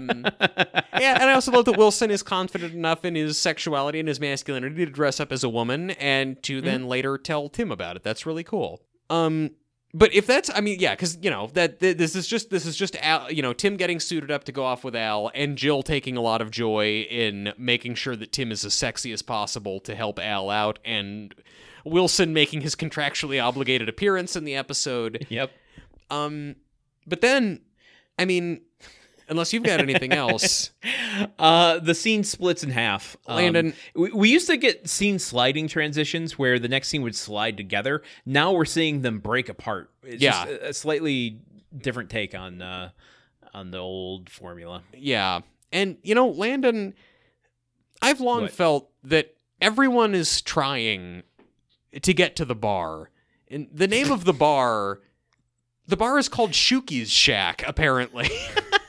yeah, 0.98 1.14
and 1.20 1.30
I 1.30 1.34
also 1.34 1.52
love 1.52 1.64
that 1.66 1.78
Wilson 1.78 2.10
is 2.10 2.24
confident 2.24 2.74
enough 2.74 3.04
in 3.04 3.14
his 3.14 3.38
sexuality 3.38 4.00
and 4.00 4.08
his 4.08 4.18
masculinity 4.18 4.84
to 4.84 4.90
dress 4.90 5.20
up 5.20 5.30
as 5.30 5.44
a 5.44 5.48
woman 5.48 5.90
and 5.92 6.42
to 6.42 6.60
then 6.60 6.88
later 6.88 7.16
tell 7.18 7.48
Tim 7.48 7.70
about 7.70 7.94
it. 7.94 8.02
That's 8.02 8.26
really 8.26 8.44
cool. 8.44 8.82
Um, 9.10 9.50
but 9.96 10.12
if 10.12 10.26
that's, 10.26 10.50
I 10.52 10.60
mean, 10.60 10.80
yeah, 10.80 10.94
because 10.94 11.16
you 11.22 11.30
know 11.30 11.48
that 11.54 11.78
th- 11.78 11.96
this 11.96 12.16
is 12.16 12.26
just 12.26 12.50
this 12.50 12.66
is 12.66 12.76
just 12.76 12.96
Al, 13.00 13.30
you 13.30 13.42
know 13.42 13.52
Tim 13.52 13.76
getting 13.76 14.00
suited 14.00 14.30
up 14.30 14.42
to 14.44 14.52
go 14.52 14.64
off 14.64 14.82
with 14.82 14.96
Al, 14.96 15.30
and 15.36 15.56
Jill 15.56 15.84
taking 15.84 16.16
a 16.16 16.20
lot 16.20 16.42
of 16.42 16.50
joy 16.50 17.06
in 17.08 17.52
making 17.56 17.94
sure 17.94 18.16
that 18.16 18.32
Tim 18.32 18.50
is 18.50 18.64
as 18.64 18.74
sexy 18.74 19.12
as 19.12 19.22
possible 19.22 19.78
to 19.80 19.94
help 19.94 20.18
Al 20.18 20.50
out, 20.50 20.80
and 20.84 21.32
Wilson 21.84 22.32
making 22.32 22.62
his 22.62 22.74
contractually 22.74 23.42
obligated 23.42 23.88
appearance 23.88 24.34
in 24.34 24.44
the 24.44 24.56
episode. 24.56 25.26
Yep. 25.28 25.52
Um, 26.10 26.56
but 27.06 27.20
then, 27.20 27.60
I 28.18 28.24
mean, 28.24 28.62
unless 29.28 29.52
you've 29.52 29.62
got 29.62 29.80
anything 29.80 30.12
else, 30.12 30.70
Uh, 31.38 31.78
the 31.78 31.94
scene 31.94 32.24
splits 32.24 32.64
in 32.64 32.70
half. 32.70 33.16
Um, 33.26 33.36
Landon- 33.36 33.74
we, 33.94 34.10
we 34.12 34.28
used 34.30 34.48
to 34.48 34.56
get 34.56 34.88
scene 34.88 35.18
sliding 35.20 35.68
transitions 35.68 36.36
where 36.38 36.58
the 36.58 36.66
next 36.68 36.88
scene 36.88 37.02
would 37.02 37.14
slide 37.14 37.56
together. 37.56 38.02
Now 38.26 38.52
we're 38.52 38.64
seeing 38.64 39.02
them 39.02 39.20
break 39.20 39.48
apart. 39.48 39.90
It's 40.02 40.20
Yeah. 40.22 40.32
just 40.44 40.48
a, 40.48 40.68
a 40.70 40.74
slightly 40.74 41.40
different 41.76 42.10
take 42.10 42.34
on 42.34 42.60
uh, 42.60 42.90
on 43.54 43.70
the 43.70 43.78
old 43.78 44.28
formula. 44.28 44.82
yeah, 44.92 45.40
and 45.72 45.96
you 46.02 46.14
know, 46.16 46.28
Landon, 46.28 46.94
I've 48.02 48.20
long 48.20 48.42
What? 48.42 48.50
felt 48.52 48.90
that 49.04 49.34
everyone 49.60 50.14
is 50.14 50.42
trying 50.42 51.22
to 52.02 52.12
get 52.12 52.34
to 52.36 52.44
the 52.44 52.56
bar, 52.56 53.10
and 53.48 53.68
the 53.72 53.86
name 53.88 54.10
of 54.10 54.24
the 54.24 54.32
bar. 54.34 55.00
The 55.86 55.96
bar 55.96 56.18
is 56.18 56.28
called 56.28 56.52
Shuki's 56.52 57.10
Shack, 57.10 57.62
apparently. 57.66 58.28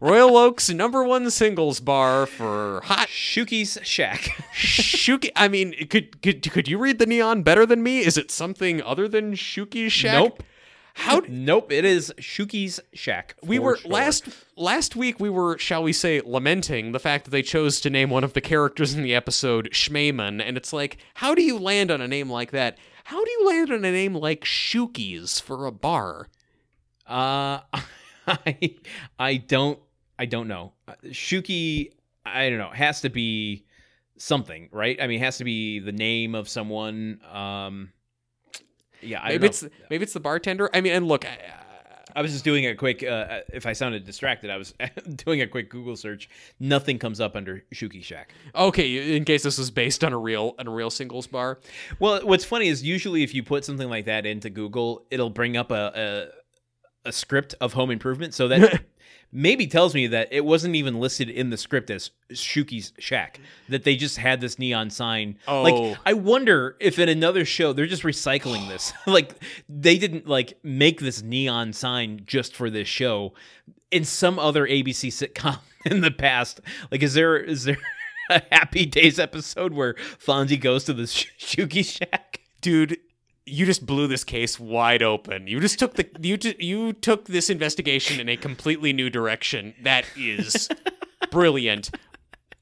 Royal 0.00 0.36
Oak's 0.36 0.68
number 0.70 1.02
one 1.04 1.30
singles 1.30 1.80
bar 1.80 2.26
for 2.26 2.80
hot 2.84 3.08
Shuki's 3.08 3.78
Shack. 3.82 4.22
Shuki. 4.54 5.30
I 5.36 5.48
mean, 5.48 5.74
could 5.88 6.22
could 6.22 6.50
could 6.50 6.68
you 6.68 6.78
read 6.78 6.98
the 6.98 7.06
neon 7.06 7.42
better 7.42 7.64
than 7.66 7.82
me? 7.82 8.00
Is 8.00 8.16
it 8.16 8.30
something 8.30 8.82
other 8.82 9.08
than 9.08 9.32
Shuki's 9.34 9.92
Shack? 9.92 10.14
Nope. 10.14 10.42
How 10.98 11.20
nope, 11.28 11.70
it 11.72 11.84
is 11.84 12.12
Shuki's 12.18 12.80
Shack. 12.94 13.34
we 13.42 13.58
were 13.58 13.76
sure. 13.76 13.90
last 13.90 14.24
last 14.56 14.96
week 14.96 15.20
we 15.20 15.28
were 15.28 15.58
shall 15.58 15.82
we 15.82 15.92
say 15.92 16.22
lamenting 16.24 16.92
the 16.92 16.98
fact 16.98 17.24
that 17.26 17.32
they 17.32 17.42
chose 17.42 17.80
to 17.82 17.90
name 17.90 18.08
one 18.08 18.24
of 18.24 18.32
the 18.32 18.40
characters 18.40 18.94
in 18.94 19.02
the 19.02 19.14
episode 19.14 19.68
Schmayman 19.72 20.42
and 20.42 20.56
it's 20.56 20.72
like 20.72 20.96
how 21.16 21.34
do 21.34 21.42
you 21.42 21.58
land 21.58 21.90
on 21.90 22.00
a 22.00 22.08
name 22.08 22.30
like 22.30 22.50
that 22.52 22.78
how 23.04 23.22
do 23.22 23.30
you 23.30 23.46
land 23.46 23.70
on 23.70 23.84
a 23.84 23.92
name 23.92 24.14
like 24.14 24.44
Shuki's 24.44 25.38
for 25.38 25.66
a 25.66 25.70
bar 25.72 26.28
Uh, 27.06 27.60
I 28.26 28.74
I 29.18 29.36
don't 29.36 29.78
I 30.18 30.26
don't 30.26 30.48
know. 30.48 30.72
Uh, 30.88 30.94
Shuki, 31.06 31.92
I 32.24 32.48
don't 32.48 32.58
know. 32.58 32.70
Has 32.70 33.00
to 33.02 33.10
be 33.10 33.64
something, 34.16 34.68
right? 34.72 35.00
I 35.00 35.06
mean, 35.06 35.20
it 35.20 35.24
has 35.24 35.38
to 35.38 35.44
be 35.44 35.78
the 35.78 35.92
name 35.92 36.34
of 36.34 36.48
someone. 36.48 37.20
Um, 37.30 37.92
yeah, 39.02 39.20
I 39.20 39.28
maybe 39.28 39.38
don't 39.38 39.44
it's 39.50 39.62
know. 39.62 39.68
maybe 39.90 40.02
it's 40.04 40.14
the 40.14 40.20
bartender 40.20 40.70
I 40.72 40.80
mean 40.80 40.92
and 40.94 41.06
look 41.06 41.26
I, 41.26 41.38
I 42.16 42.22
was 42.22 42.32
just 42.32 42.44
doing 42.44 42.64
a 42.66 42.74
quick. 42.74 43.02
Uh, 43.02 43.40
if 43.52 43.66
I 43.66 43.74
sounded 43.74 44.04
distracted, 44.04 44.48
I 44.48 44.56
was 44.56 44.72
doing 45.16 45.42
a 45.42 45.46
quick 45.46 45.68
Google 45.68 45.96
search. 45.96 46.30
Nothing 46.58 46.98
comes 46.98 47.20
up 47.20 47.36
under 47.36 47.62
Shuki 47.74 48.02
Shack. 48.02 48.32
okay 48.54 49.14
in 49.16 49.24
case 49.26 49.42
this 49.42 49.58
was 49.58 49.70
based 49.70 50.02
on 50.02 50.14
a 50.14 50.18
real 50.18 50.54
on 50.58 50.66
a 50.66 50.70
real 50.70 50.88
singles 50.88 51.26
bar 51.26 51.58
Well, 51.98 52.20
what's 52.26 52.44
funny 52.44 52.68
is 52.68 52.82
usually 52.82 53.22
if 53.22 53.34
you 53.34 53.42
put 53.42 53.66
something 53.66 53.90
like 53.90 54.06
that 54.06 54.24
into 54.24 54.48
Google, 54.48 55.04
it'll 55.10 55.28
bring 55.30 55.58
up 55.58 55.70
a 55.70 56.30
a, 57.04 57.08
a 57.08 57.12
script 57.12 57.54
of 57.60 57.74
Home 57.74 57.90
Improvement. 57.90 58.32
So 58.32 58.48
that 58.48 58.82
maybe 59.36 59.66
tells 59.66 59.94
me 59.94 60.06
that 60.06 60.28
it 60.30 60.46
wasn't 60.46 60.74
even 60.74 60.98
listed 60.98 61.28
in 61.28 61.50
the 61.50 61.58
script 61.58 61.90
as 61.90 62.10
Shuki's 62.32 62.94
Shack. 62.98 63.38
That 63.68 63.84
they 63.84 63.94
just 63.94 64.16
had 64.16 64.40
this 64.40 64.58
neon 64.58 64.88
sign. 64.88 65.38
Oh. 65.46 65.62
Like 65.62 65.98
I 66.06 66.14
wonder 66.14 66.74
if 66.80 66.98
in 66.98 67.10
another 67.10 67.44
show 67.44 67.74
they're 67.74 67.86
just 67.86 68.02
recycling 68.02 68.66
this. 68.68 68.94
like 69.06 69.34
they 69.68 69.98
didn't 69.98 70.26
like 70.26 70.58
make 70.62 71.00
this 71.00 71.22
neon 71.22 71.74
sign 71.74 72.22
just 72.24 72.56
for 72.56 72.70
this 72.70 72.88
show. 72.88 73.34
In 73.90 74.04
some 74.04 74.38
other 74.38 74.66
ABC 74.66 75.08
sitcom 75.08 75.58
in 75.84 76.00
the 76.00 76.10
past, 76.10 76.60
like 76.90 77.02
is 77.02 77.12
there 77.12 77.36
is 77.36 77.64
there 77.64 77.78
a 78.30 78.42
Happy 78.50 78.86
Days 78.86 79.18
episode 79.18 79.74
where 79.74 79.94
Fonzie 79.94 80.60
goes 80.60 80.84
to 80.84 80.94
the 80.94 81.06
Sh- 81.06 81.28
Shuki 81.38 81.84
Shack? 81.84 82.40
dude 82.62 82.98
you 83.46 83.64
just 83.64 83.86
blew 83.86 84.08
this 84.08 84.24
case 84.24 84.58
wide 84.58 85.02
open. 85.02 85.46
You 85.46 85.60
just 85.60 85.78
took 85.78 85.94
the 85.94 86.06
you 86.20 86.36
t- 86.36 86.56
you 86.58 86.92
took 86.92 87.26
this 87.26 87.48
investigation 87.48 88.20
in 88.20 88.28
a 88.28 88.36
completely 88.36 88.92
new 88.92 89.08
direction. 89.08 89.74
That 89.82 90.04
is 90.16 90.68
brilliant. 91.30 91.90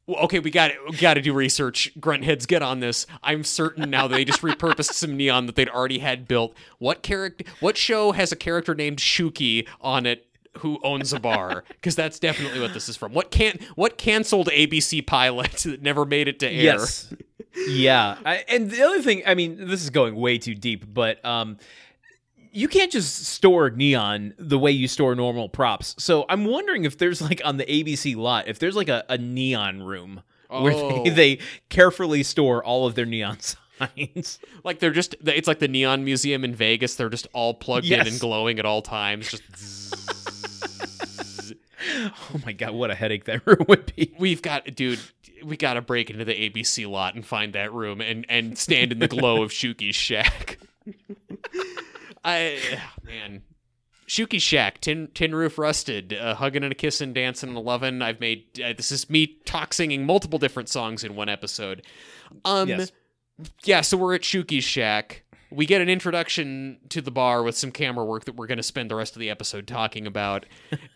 Well, 0.07 0.21
okay 0.25 0.39
we 0.39 0.51
got 0.51 0.73
got 1.01 1.15
to 1.15 1.23
do 1.23 1.33
research. 1.33 1.91
Grunt 1.99 2.25
heads, 2.25 2.45
get 2.45 2.63
on 2.63 2.81
this. 2.81 3.07
I'm 3.23 3.45
certain 3.45 3.89
now 3.89 4.07
they 4.07 4.25
just 4.27 4.43
repurposed 4.43 4.93
some 4.93 5.17
neon 5.17 5.47
that 5.47 5.57
they'd 5.57 5.71
already 5.71 6.01
had 6.01 6.29
built. 6.29 6.55
What 6.79 7.03
character 7.03 7.45
what 7.61 7.79
show 7.79 8.13
has 8.13 8.31
a 8.31 8.37
character 8.37 8.75
named 8.75 8.99
shuki 8.99 9.67
on 9.81 10.05
it 10.05 10.27
who 10.59 10.79
owns 10.85 11.15
a 11.15 11.19
bar? 11.19 11.65
Because 11.85 11.97
that's 11.97 12.19
definitely 12.19 12.61
what 12.61 12.73
this 12.73 12.89
is 12.89 12.97
from. 12.97 13.13
What 13.13 13.31
can 13.31 13.59
what 13.75 13.97
canceled 13.97 14.49
abc 14.49 15.07
pilot 15.07 15.53
that 15.65 15.83
never 15.83 16.05
made 16.05 16.29
it 16.29 16.39
to 16.41 16.47
air? 16.47 16.63
Yes. 16.63 17.13
Yeah. 17.69 18.17
I, 18.25 18.45
and 18.49 18.71
the 18.71 18.83
other 18.83 19.01
thing, 19.03 19.23
I 19.27 19.35
mean, 19.35 19.67
this 19.69 19.83
is 19.83 19.91
going 19.91 20.15
way 20.17 20.39
too 20.39 20.55
deep, 20.55 20.85
but 20.93 21.25
um, 21.25 21.59
you 22.53 22.69
can't 22.69 22.91
just 22.93 23.25
store 23.27 23.71
neon 23.71 24.35
the 24.39 24.59
way 24.59 24.71
you 24.71 24.89
store 24.89 25.15
normal 25.15 25.49
props. 25.49 25.95
So 25.99 26.25
I'm 26.29 26.45
wondering 26.45 26.85
if 26.85 26.99
there's 26.99 27.21
like 27.23 27.41
on 27.45 27.57
the 27.57 27.65
ABC 27.65 28.17
lot, 28.17 28.49
if 28.49 28.59
there's 28.59 28.77
like 28.77 28.89
a, 28.89 29.05
a 29.09 29.19
neon 29.19 29.83
room 29.83 30.23
where 30.49 30.73
Oh. 30.73 31.03
they, 31.05 31.11
they 31.11 31.39
carefully 31.69 32.23
store 32.23 32.63
all 32.63 32.87
of 32.87 32.95
their 32.95 33.07
neon 33.07 33.39
signs. 33.79 34.39
Like 34.63 34.79
they're 34.79 34.93
just 34.93 35.17
it's 35.25 35.49
like 35.49 35.59
the 35.59 35.67
neon 35.69 36.05
museum 36.05 36.45
in 36.45 36.55
Vegas. 36.55 36.95
They're 36.95 37.09
just 37.09 37.27
all 37.33 37.55
plugged 37.55 37.87
in 37.87 38.07
and 38.07 38.21
glowing 38.21 38.59
at 38.61 38.65
all 38.67 38.83
times. 38.83 39.31
Just 39.31 39.95
oh 41.97 42.41
my 42.45 42.53
god, 42.53 42.73
what 42.73 42.91
a 42.91 42.95
headache 42.95 43.25
that 43.25 43.43
room 43.47 43.65
would 43.69 43.93
be. 43.97 44.15
we've 44.19 44.43
got 44.43 44.75
dude, 44.75 45.01
we 45.45 45.57
got 45.57 45.75
to 45.75 45.81
break 45.81 46.11
into 46.11 46.25
the 46.25 46.33
ABC 46.35 46.89
lot 46.89 47.15
and 47.15 47.25
find 47.27 47.53
that 47.55 47.73
room 47.73 48.01
and 48.01 48.25
and 48.29 48.57
stand 48.59 48.93
in 48.93 48.99
the 48.99 49.09
glow 49.09 49.43
of 49.43 49.51
Shuki's 49.53 49.95
shack. 49.97 50.59
I 52.25 52.59
man, 53.03 53.43
Shuki's 54.09 54.43
shack, 54.43 54.81
tin 54.81 55.09
tin 55.15 55.35
roof 55.35 55.59
rusted, 55.59 56.15
uh, 56.15 56.35
hugging 56.35 56.63
and 56.65 56.73
a 56.73 56.75
kissing, 56.75 57.13
dancing 57.13 57.51
and 57.51 57.59
a 57.59 57.61
loving. 57.61 58.03
I've 58.03 58.21
made 58.21 58.61
uh, 58.61 58.73
this 58.77 58.91
is 58.91 59.11
me 59.11 59.27
talk 59.45 59.75
singing 59.75 60.07
multiple 60.07 60.39
different 60.39 60.69
songs 60.69 61.05
in 61.05 61.15
one 61.17 61.29
episode. 61.29 61.83
Um, 62.45 62.69
Yes. 62.69 62.93
yeah, 63.65 63.81
so 63.83 63.97
we're 63.97 64.15
at 64.15 64.23
Shuki's 64.23 64.65
shack. 64.65 65.23
We 65.51 65.67
get 65.67 65.81
an 65.81 65.89
introduction 65.89 66.79
to 66.89 67.01
the 67.01 67.11
bar 67.13 67.43
with 67.43 67.57
some 67.57 67.71
camera 67.71 68.05
work 68.05 68.25
that 68.25 68.35
we're 68.35 68.49
going 68.49 68.57
to 68.59 68.63
spend 68.65 68.91
the 68.91 68.97
rest 68.97 69.15
of 69.15 69.21
the 69.21 69.31
episode 69.31 69.69
talking 69.69 70.07
about. 70.07 70.47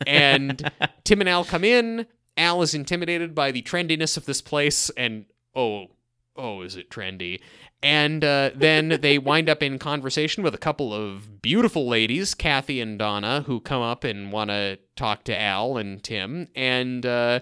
And 0.05 0.68
Tim 1.05 1.20
and 1.20 1.28
Al 1.28 1.44
come 1.44 1.62
in. 1.62 2.07
Al 2.39 2.62
is 2.62 2.72
intimidated 2.74 3.34
by 3.34 3.51
the 3.51 3.62
trendiness 3.62 4.16
of 4.16 4.24
this 4.24 4.41
place, 4.41 4.91
and 4.97 5.26
oh, 5.55 5.89
oh, 6.36 6.62
is 6.62 6.76
it 6.76 6.89
trendy? 6.91 7.41
And 7.82 8.24
uh, 8.24 8.51
then 8.55 8.99
they 9.03 9.18
wind 9.18 9.49
up 9.49 9.62
in 9.62 9.78
conversation 9.78 10.43
with 10.43 10.55
a 10.55 10.59
couple 10.59 10.95
of 10.95 11.43
beautiful 11.43 11.86
ladies, 11.89 12.34
Kathy 12.34 12.80
and 12.80 12.99
Donna, 12.99 13.43
who 13.47 13.61
come 13.61 13.82
up 13.82 14.05
and 14.05 14.32
want 14.32 14.51
to 14.51 14.78
talk 14.97 15.24
to 15.24 15.39
Al 15.41 15.76
and 15.76 16.03
Tim. 16.03 16.49
And 16.55 17.05
uh, 17.05 17.41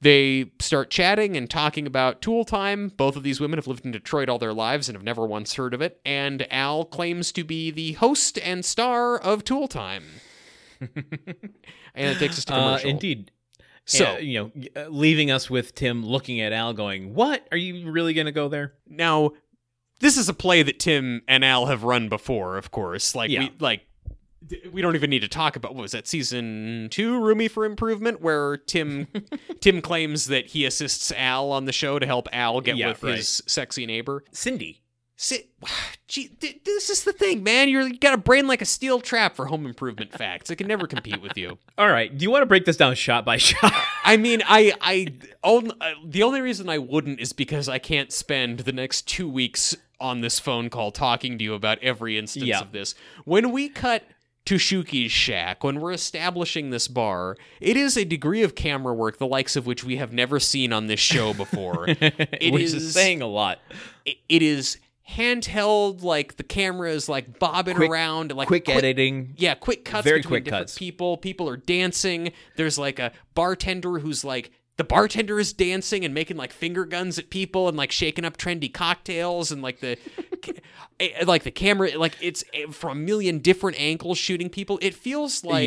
they 0.00 0.52
start 0.60 0.90
chatting 0.90 1.36
and 1.36 1.48
talking 1.48 1.86
about 1.86 2.20
Tool 2.22 2.44
Time. 2.44 2.88
Both 2.96 3.16
of 3.16 3.22
these 3.22 3.40
women 3.40 3.58
have 3.58 3.66
lived 3.66 3.84
in 3.84 3.92
Detroit 3.92 4.28
all 4.28 4.38
their 4.38 4.54
lives 4.54 4.88
and 4.88 4.96
have 4.96 5.04
never 5.04 5.26
once 5.26 5.54
heard 5.54 5.74
of 5.74 5.80
it. 5.82 6.00
And 6.04 6.46
Al 6.52 6.84
claims 6.84 7.32
to 7.32 7.44
be 7.44 7.70
the 7.70 7.92
host 7.92 8.38
and 8.38 8.64
star 8.64 9.18
of 9.18 9.44
Tool 9.44 9.68
Time. 9.68 10.04
and 10.80 10.94
it 11.94 12.18
takes 12.18 12.38
us 12.38 12.44
to 12.46 12.54
Uh, 12.54 12.56
commercial. 12.56 12.90
indeed. 12.90 13.30
So- 13.90 14.04
So, 14.04 14.18
you 14.18 14.38
know, 14.38 14.52
uh, 14.76 14.88
leaving 14.88 15.30
us 15.30 15.50
with 15.50 15.74
Tim 15.74 16.04
looking 16.06 16.40
at 16.40 16.52
Al 16.52 16.72
going, 16.72 17.14
What? 17.14 17.46
Are 17.50 17.56
you 17.58 17.90
really 17.90 18.14
going 18.14 18.26
to 18.26 18.32
go 18.32 18.48
there? 18.48 18.74
Now, 18.88 19.32
this 19.98 20.16
is 20.16 20.28
a 20.28 20.34
play 20.34 20.62
that 20.62 20.78
Tim 20.78 21.22
and 21.28 21.44
Al 21.44 21.66
have 21.66 21.82
run 21.82 22.08
before, 22.08 22.56
of 22.56 22.70
course. 22.70 23.14
Like 23.14 23.30
Yeah. 23.30 23.40
we 23.40 23.52
like 23.58 23.82
we 24.72 24.80
don't 24.80 24.94
even 24.96 25.10
need 25.10 25.20
to 25.20 25.28
talk 25.28 25.54
about 25.54 25.74
what 25.74 25.82
was 25.82 25.92
that 25.92 26.08
season 26.08 26.88
2 26.90 27.20
Roomy 27.20 27.46
for 27.46 27.64
Improvement 27.66 28.20
where 28.22 28.56
Tim 28.56 29.06
Tim 29.60 29.82
claims 29.82 30.26
that 30.26 30.46
he 30.46 30.64
assists 30.64 31.12
Al 31.12 31.52
on 31.52 31.66
the 31.66 31.72
show 31.72 31.98
to 31.98 32.06
help 32.06 32.26
Al 32.32 32.60
get 32.62 32.76
Yeah, 32.76 32.88
with 32.88 33.02
right. 33.02 33.16
his 33.16 33.42
sexy 33.46 33.84
neighbor. 33.86 34.24
Cindy. 34.32 34.79
Sit, 35.22 35.50
gee, 36.08 36.30
this 36.64 36.88
is 36.88 37.04
the 37.04 37.12
thing, 37.12 37.42
man. 37.42 37.68
You're, 37.68 37.82
you 37.86 37.98
got 37.98 38.14
a 38.14 38.18
brain 38.18 38.46
like 38.46 38.62
a 38.62 38.64
steel 38.64 39.00
trap 39.00 39.36
for 39.36 39.44
home 39.44 39.66
improvement 39.66 40.12
facts. 40.12 40.50
I 40.50 40.54
can 40.54 40.66
never 40.66 40.86
compete 40.86 41.20
with 41.20 41.36
you. 41.36 41.58
All 41.78 41.90
right. 41.90 42.16
Do 42.16 42.22
you 42.22 42.30
want 42.30 42.40
to 42.40 42.46
break 42.46 42.64
this 42.64 42.78
down 42.78 42.94
shot 42.94 43.26
by 43.26 43.36
shot? 43.36 43.70
I 44.02 44.16
mean, 44.16 44.40
I, 44.46 44.72
I, 44.80 45.08
uh, 45.44 45.60
the 46.06 46.22
only 46.22 46.40
reason 46.40 46.70
I 46.70 46.78
wouldn't 46.78 47.20
is 47.20 47.34
because 47.34 47.68
I 47.68 47.78
can't 47.78 48.10
spend 48.10 48.60
the 48.60 48.72
next 48.72 49.06
two 49.08 49.28
weeks 49.28 49.76
on 50.00 50.22
this 50.22 50.38
phone 50.40 50.70
call 50.70 50.90
talking 50.90 51.36
to 51.36 51.44
you 51.44 51.52
about 51.52 51.78
every 51.82 52.16
instance 52.16 52.46
Yeah. 52.46 52.60
of 52.60 52.72
this. 52.72 52.94
When 53.26 53.52
we 53.52 53.68
cut 53.68 54.04
to 54.46 54.54
Shuki's 54.54 55.12
shack, 55.12 55.62
when 55.62 55.80
we're 55.80 55.92
establishing 55.92 56.70
this 56.70 56.88
bar, 56.88 57.36
it 57.60 57.76
is 57.76 57.98
a 57.98 58.06
degree 58.06 58.42
of 58.42 58.54
camera 58.54 58.94
work 58.94 59.18
the 59.18 59.26
likes 59.26 59.54
of 59.54 59.66
which 59.66 59.84
we 59.84 59.96
have 59.96 60.14
never 60.14 60.40
seen 60.40 60.72
on 60.72 60.86
this 60.86 60.98
show 60.98 61.34
before. 61.34 61.88
It 62.00 62.54
Which 62.54 62.62
is 62.62 62.72
is- 62.72 62.94
saying 62.94 63.20
a 63.20 63.26
lot. 63.26 63.58
it- 64.06 64.16
it 64.30 64.40
is 64.40 64.78
handheld 65.16 66.02
like 66.02 66.36
the 66.36 66.42
camera 66.42 66.90
is 66.90 67.08
like 67.08 67.38
bobbing 67.38 67.76
Quick- 67.76 67.90
around 67.90 68.32
like 68.32 68.48
quick 68.48 68.68
editing. 68.68 69.34
yeah, 69.36 69.54
quick 69.54 69.84
cuts 69.84 70.04
Very 70.04 70.18
between 70.20 70.30
quick 70.30 70.44
different 70.44 70.62
cuts. 70.68 70.78
people. 70.78 71.16
People 71.16 71.48
are 71.48 71.56
dancing. 71.56 72.32
There's 72.56 72.78
like 72.78 72.98
a 72.98 73.12
bartender 73.34 73.98
who's 73.98 74.24
like 74.24 74.50
the 74.76 74.84
bartender 74.84 75.38
is 75.38 75.52
dancing 75.52 76.04
and 76.06 76.14
making 76.14 76.36
like 76.38 76.52
finger 76.52 76.84
guns 76.86 77.18
at 77.18 77.28
people 77.28 77.68
and 77.68 77.76
like 77.76 77.92
shaking 77.92 78.24
up 78.24 78.36
trendy 78.38 78.72
cocktails 78.72 79.52
and 79.52 79.60
like 79.62 79.80
the 79.80 79.98
eh, 81.00 81.24
like 81.26 81.42
the 81.42 81.50
camera 81.50 81.90
like 81.98 82.16
it's 82.20 82.42
eh, 82.54 82.66
from 82.70 82.98
a 82.98 83.00
million 83.00 83.38
different 83.38 83.78
angles 83.80 84.18
shooting 84.18 84.48
people. 84.48 84.78
It 84.80 84.94
feels 84.94 85.44
like 85.44 85.66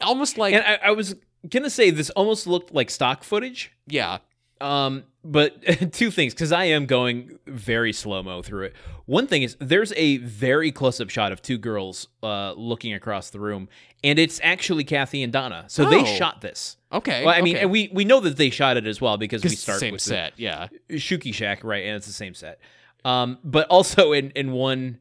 Yeah. 0.00 0.06
almost 0.06 0.36
like 0.38 0.54
And 0.54 0.64
I, 0.64 0.88
I 0.88 0.90
was 0.92 1.14
gonna 1.48 1.70
say 1.70 1.90
this 1.90 2.10
almost 2.10 2.46
looked 2.46 2.72
like 2.72 2.90
stock 2.90 3.22
footage. 3.24 3.70
yeah. 3.86 4.18
Um, 4.60 5.04
but 5.24 5.62
two 5.92 6.10
things 6.10 6.34
because 6.34 6.52
I 6.52 6.64
am 6.64 6.86
going 6.86 7.38
very 7.46 7.92
slow 7.92 8.22
mo 8.22 8.42
through 8.42 8.64
it. 8.66 8.74
One 9.06 9.26
thing 9.26 9.42
is 9.42 9.56
there's 9.60 9.92
a 9.96 10.18
very 10.18 10.70
close 10.72 11.00
up 11.00 11.10
shot 11.10 11.32
of 11.32 11.42
two 11.42 11.58
girls 11.58 12.08
uh, 12.22 12.52
looking 12.52 12.92
across 12.94 13.30
the 13.30 13.40
room, 13.40 13.68
and 14.04 14.18
it's 14.18 14.40
actually 14.42 14.84
Kathy 14.84 15.22
and 15.22 15.32
Donna. 15.32 15.64
So 15.68 15.86
Oh. 15.86 15.90
they 15.90 16.04
shot 16.16 16.40
this. 16.40 16.76
Okay. 16.92 17.24
Well, 17.24 17.34
I 17.34 17.40
mean, 17.42 17.56
and 17.56 17.70
we 17.70 17.90
we 17.92 18.04
know 18.04 18.20
that 18.20 18.36
they 18.36 18.50
shot 18.50 18.76
it 18.76 18.86
as 18.86 19.00
well 19.00 19.16
because 19.16 19.42
we 19.42 19.50
start 19.50 19.80
same 19.80 19.92
with 19.92 20.02
set. 20.02 20.34
Yeah. 20.36 20.68
the 20.88 20.96
Shuki 20.96 21.32
Shack, 21.34 21.64
right? 21.64 21.84
And 21.84 21.96
it's 21.96 22.06
the 22.06 22.12
same 22.12 22.34
set. 22.34 22.60
Um, 23.04 23.38
but 23.44 23.66
also 23.68 24.12
in 24.12 24.30
in 24.30 24.52
one 24.52 24.98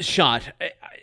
shot, 0.00 0.52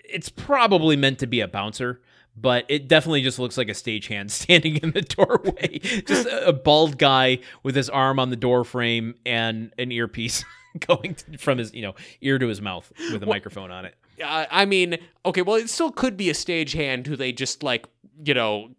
it's 0.04 0.30
probably 0.30 0.96
meant 0.96 1.20
to 1.20 1.28
be 1.28 1.40
a 1.42 1.48
bouncer. 1.48 2.02
But 2.40 2.66
it 2.70 2.88
definitely 2.88 3.24
just 3.24 3.40
looks 3.40 3.58
like 3.58 3.68
a 3.68 3.72
stagehand 3.74 4.30
standing 4.32 4.78
in 4.78 4.92
the 4.92 5.02
doorway. 5.02 5.80
just 5.80 6.28
a, 6.28 6.50
a 6.50 6.54
bald 6.54 6.98
guy 6.98 7.40
with 7.64 7.76
his 7.76 7.90
arm 7.90 8.20
on 8.20 8.30
the 8.30 8.36
door 8.36 8.64
frame 8.64 9.16
and 9.26 9.72
an 9.80 9.92
earpiece 9.92 10.46
going 10.88 11.16
to- 11.16 11.38
from 11.40 11.58
his, 11.58 11.74
you 11.74 11.82
know, 11.82 11.96
ear 12.22 12.38
to 12.38 12.48
his 12.48 12.62
mouth 12.62 12.92
with 13.12 13.24
a 13.24 13.26
microphone 13.26 13.72
on 13.72 13.86
it. 13.86 13.96
Uh, 14.24 14.46
I 14.52 14.66
mean, 14.66 14.98
okay, 15.26 15.42
well, 15.42 15.56
it 15.56 15.70
still 15.70 15.92
could 15.92 16.16
be 16.18 16.30
a 16.30 16.34
stagehand 16.34 17.08
who 17.08 17.16
they 17.16 17.32
just 17.32 17.64
like, 17.64 17.88
you 18.24 18.34
know, 18.34 18.70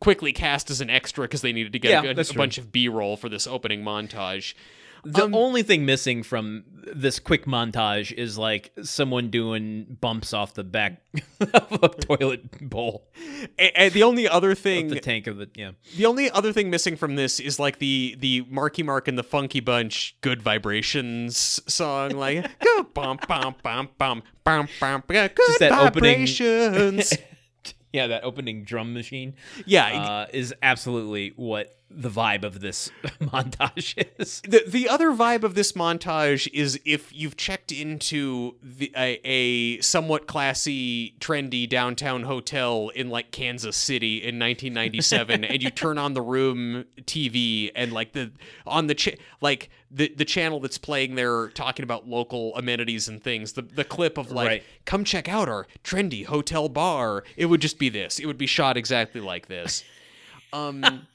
quickly 0.00 0.32
cast 0.32 0.70
as 0.70 0.80
an 0.80 0.90
extra 0.90 1.24
because 1.24 1.40
they 1.40 1.52
needed 1.52 1.72
to 1.72 1.78
get 1.78 2.04
Yeah, 2.04 2.10
a, 2.10 2.20
a 2.20 2.34
bunch 2.34 2.58
of 2.58 2.70
B-roll 2.72 3.16
for 3.16 3.28
this 3.28 3.46
opening 3.46 3.82
montage. 3.82 4.54
The 5.04 5.24
Um, 5.24 5.34
only 5.34 5.62
thing 5.64 5.84
missing 5.84 6.22
from 6.22 6.62
this 6.94 7.18
quick 7.18 7.44
montage 7.44 8.12
is 8.12 8.38
like 8.38 8.72
someone 8.82 9.30
doing 9.30 9.96
bumps 10.00 10.32
off 10.32 10.54
the 10.54 10.62
back 10.64 11.02
of 11.40 11.82
a 11.82 11.88
toilet 11.88 12.68
bowl, 12.70 13.08
And, 13.58 13.72
and 13.74 13.92
the 13.94 14.02
only 14.04 14.28
other 14.28 14.54
thing, 14.54 14.88
the 14.88 15.00
tank 15.00 15.26
of 15.26 15.38
the 15.38 15.48
yeah. 15.56 15.72
the 15.96 16.06
only 16.06 16.30
other 16.30 16.52
thing 16.52 16.70
missing 16.70 16.96
from 16.96 17.16
this 17.16 17.40
is 17.40 17.58
like 17.58 17.78
the 17.80 18.16
the 18.20 18.46
Marky 18.48 18.82
Mark 18.84 19.08
and 19.08 19.18
the 19.18 19.24
Funky 19.24 19.60
Bunch 19.60 20.16
"Good 20.20 20.40
Vibrations" 20.42 21.60
song, 21.66 22.10
like 22.12 22.58
go 22.64 22.84
bum 22.84 23.18
bum 23.26 23.54
bum 23.62 23.88
bum 23.98 24.22
bum 24.44 24.68
bum. 24.80 25.02
Good 25.08 25.32
Just 25.36 25.58
that 25.60 25.72
opening- 25.72 26.26
vibrations. 26.26 27.12
Yeah, 27.94 28.06
that 28.06 28.24
opening 28.24 28.64
drum 28.64 28.94
machine 28.94 29.34
yeah, 29.66 29.84
uh, 30.02 30.26
is 30.32 30.54
absolutely 30.62 31.34
what 31.36 31.76
the 31.94 32.08
vibe 32.08 32.44
of 32.44 32.60
this 32.60 32.90
montage 33.20 34.02
is. 34.18 34.40
the 34.42 34.62
the 34.66 34.88
other 34.88 35.10
vibe 35.10 35.42
of 35.42 35.54
this 35.54 35.72
montage 35.72 36.48
is 36.52 36.80
if 36.84 37.12
you've 37.14 37.36
checked 37.36 37.70
into 37.72 38.56
the, 38.62 38.92
a, 38.96 39.20
a 39.24 39.80
somewhat 39.80 40.26
classy, 40.26 41.14
trendy 41.20 41.68
downtown 41.68 42.22
hotel 42.24 42.90
in 42.94 43.10
like 43.10 43.30
Kansas 43.30 43.76
City 43.76 44.16
in 44.18 44.38
1997, 44.38 45.44
and 45.44 45.62
you 45.62 45.70
turn 45.70 45.98
on 45.98 46.14
the 46.14 46.22
room 46.22 46.84
TV 47.02 47.70
and 47.74 47.92
like 47.92 48.12
the 48.12 48.32
on 48.66 48.86
the 48.86 48.94
cha- 48.94 49.16
like 49.40 49.68
the 49.90 50.08
the 50.16 50.24
channel 50.24 50.60
that's 50.60 50.78
playing 50.78 51.14
there 51.14 51.48
talking 51.50 51.82
about 51.82 52.08
local 52.08 52.56
amenities 52.56 53.08
and 53.08 53.22
things. 53.22 53.52
The 53.52 53.62
the 53.62 53.84
clip 53.84 54.18
of 54.18 54.30
like 54.30 54.48
Right. 54.48 54.62
come 54.86 55.04
check 55.04 55.28
out 55.28 55.48
our 55.48 55.66
trendy 55.84 56.24
hotel 56.24 56.68
bar. 56.68 57.24
It 57.36 57.46
would 57.46 57.60
just 57.60 57.78
be 57.78 57.88
this. 57.88 58.18
It 58.18 58.26
would 58.26 58.38
be 58.38 58.46
shot 58.46 58.76
exactly 58.76 59.20
like 59.20 59.48
this. 59.48 59.84
Um. 60.54 61.06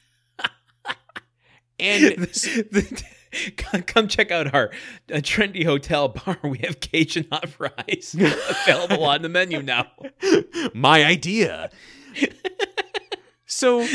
And 1.79 2.27
come 3.57 3.83
come 3.83 4.07
check 4.07 4.31
out 4.31 4.53
our 4.53 4.71
uh, 5.11 5.17
trendy 5.17 5.65
hotel 5.65 6.09
bar. 6.09 6.37
We 6.43 6.59
have 6.59 6.79
Cajun 6.79 7.27
hot 7.31 7.49
fries 7.49 8.15
available 8.65 9.03
on 9.03 9.21
the 9.21 9.29
menu 9.29 9.61
now. 9.61 9.87
my 10.73 11.03
idea. 11.03 11.69
so, 13.45 13.85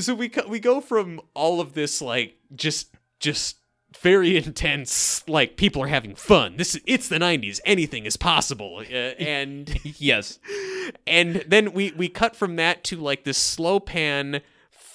so 0.00 0.14
we 0.14 0.28
co- 0.28 0.48
we 0.48 0.58
go 0.58 0.80
from 0.80 1.20
all 1.34 1.60
of 1.60 1.74
this 1.74 2.00
like 2.02 2.36
just 2.54 2.94
just 3.20 3.56
very 4.00 4.36
intense 4.36 5.26
like 5.28 5.56
people 5.56 5.82
are 5.82 5.88
having 5.88 6.14
fun. 6.14 6.56
This 6.56 6.74
is 6.74 6.82
it's 6.86 7.08
the 7.08 7.18
'90s. 7.18 7.60
Anything 7.64 8.06
is 8.06 8.16
possible, 8.16 8.82
uh, 8.90 8.94
and 8.94 9.78
Yes, 9.84 10.38
and 11.06 11.44
then 11.46 11.72
we 11.72 11.92
we 11.92 12.08
cut 12.08 12.34
from 12.34 12.56
that 12.56 12.82
to 12.84 12.96
like 12.96 13.24
this 13.24 13.38
slow 13.38 13.80
pan 13.80 14.40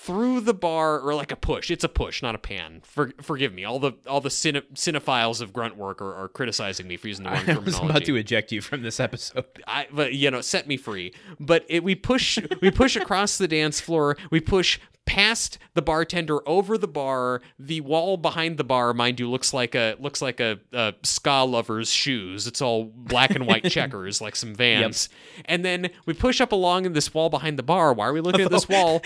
through 0.05 0.39
the 0.41 0.53
bar 0.53 0.99
or 0.99 1.15
like 1.15 1.31
a 1.31 1.35
push 1.35 1.71
it's 1.71 1.83
a 1.83 1.89
push 1.89 2.21
not 2.21 2.35
a 2.35 2.37
pan 2.37 2.81
For, 2.83 3.11
forgive 3.21 3.53
me 3.53 3.63
all 3.65 3.79
the 3.79 3.93
all 4.07 4.21
the 4.21 4.29
cine, 4.29 4.61
cinephiles 4.73 5.41
of 5.41 5.51
grunt 5.51 5.77
work 5.77 6.01
are, 6.01 6.13
are 6.13 6.27
criticizing 6.27 6.87
me 6.87 6.97
for 6.97 7.07
using 7.07 7.23
the 7.23 7.31
wrong 7.31 7.49
I 7.49 7.57
was 7.57 7.77
about 7.79 8.05
to 8.05 8.15
eject 8.15 8.51
you 8.51 8.61
from 8.61 8.81
this 8.81 8.99
episode. 8.99 9.45
I, 9.67 9.87
but 9.91 10.13
you 10.13 10.31
know, 10.31 10.41
set 10.41 10.67
me 10.67 10.77
free. 10.77 11.13
But 11.39 11.65
it, 11.67 11.83
we 11.83 11.95
push, 11.95 12.37
we 12.61 12.71
push 12.71 12.95
across 12.95 13.37
the 13.37 13.47
dance 13.47 13.79
floor. 13.79 14.17
We 14.31 14.39
push 14.39 14.79
past 15.05 15.59
the 15.75 15.81
bartender, 15.81 16.39
over 16.47 16.77
the 16.77 16.87
bar. 16.87 17.41
The 17.59 17.81
wall 17.81 18.17
behind 18.17 18.57
the 18.57 18.63
bar, 18.63 18.93
mind 18.93 19.19
you, 19.19 19.29
looks 19.29 19.53
like 19.53 19.75
a 19.75 19.95
looks 19.99 20.21
like 20.21 20.39
a, 20.39 20.59
a 20.73 20.93
ska 21.03 21.43
lover's 21.43 21.91
shoes. 21.91 22.47
It's 22.47 22.61
all 22.61 22.85
black 22.85 23.31
and 23.31 23.45
white 23.45 23.65
checkers, 23.69 24.19
like 24.21 24.35
some 24.35 24.55
Vans. 24.55 25.09
And 25.45 25.63
then 25.63 25.89
we 26.05 26.13
push 26.13 26.41
up 26.41 26.51
along 26.51 26.85
in 26.85 26.93
this 26.93 27.13
wall 27.13 27.29
behind 27.29 27.59
the 27.59 27.63
bar. 27.63 27.93
Why 27.93 28.07
are 28.07 28.13
we 28.13 28.21
looking 28.21 28.41
at 28.41 28.51
this 28.51 28.67
wall? 28.67 29.01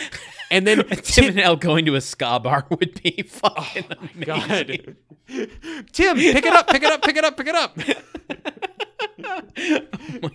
And 0.51 0.65
then 0.65 0.83
Tim 1.03 1.25
and 1.29 1.39
Al 1.41 1.55
going 1.55 1.85
to 1.85 1.95
a 1.95 2.01
ska 2.01 2.39
bar 2.39 2.65
would 2.71 3.01
be 3.01 3.23
oh 3.25 3.27
fucking 3.27 3.85
amazing. 3.91 4.21
God, 4.21 4.67
Tim, 5.91 6.17
pick 6.17 6.45
it 6.45 6.53
up, 6.53 6.67
pick 6.67 6.83
it 6.83 6.91
up, 6.91 7.01
pick 7.03 7.17
it 7.17 7.23
up, 7.23 7.37
pick 7.37 7.47
it 7.47 7.55
up. 7.55 7.77
Oh 9.21 10.19
my 10.21 10.31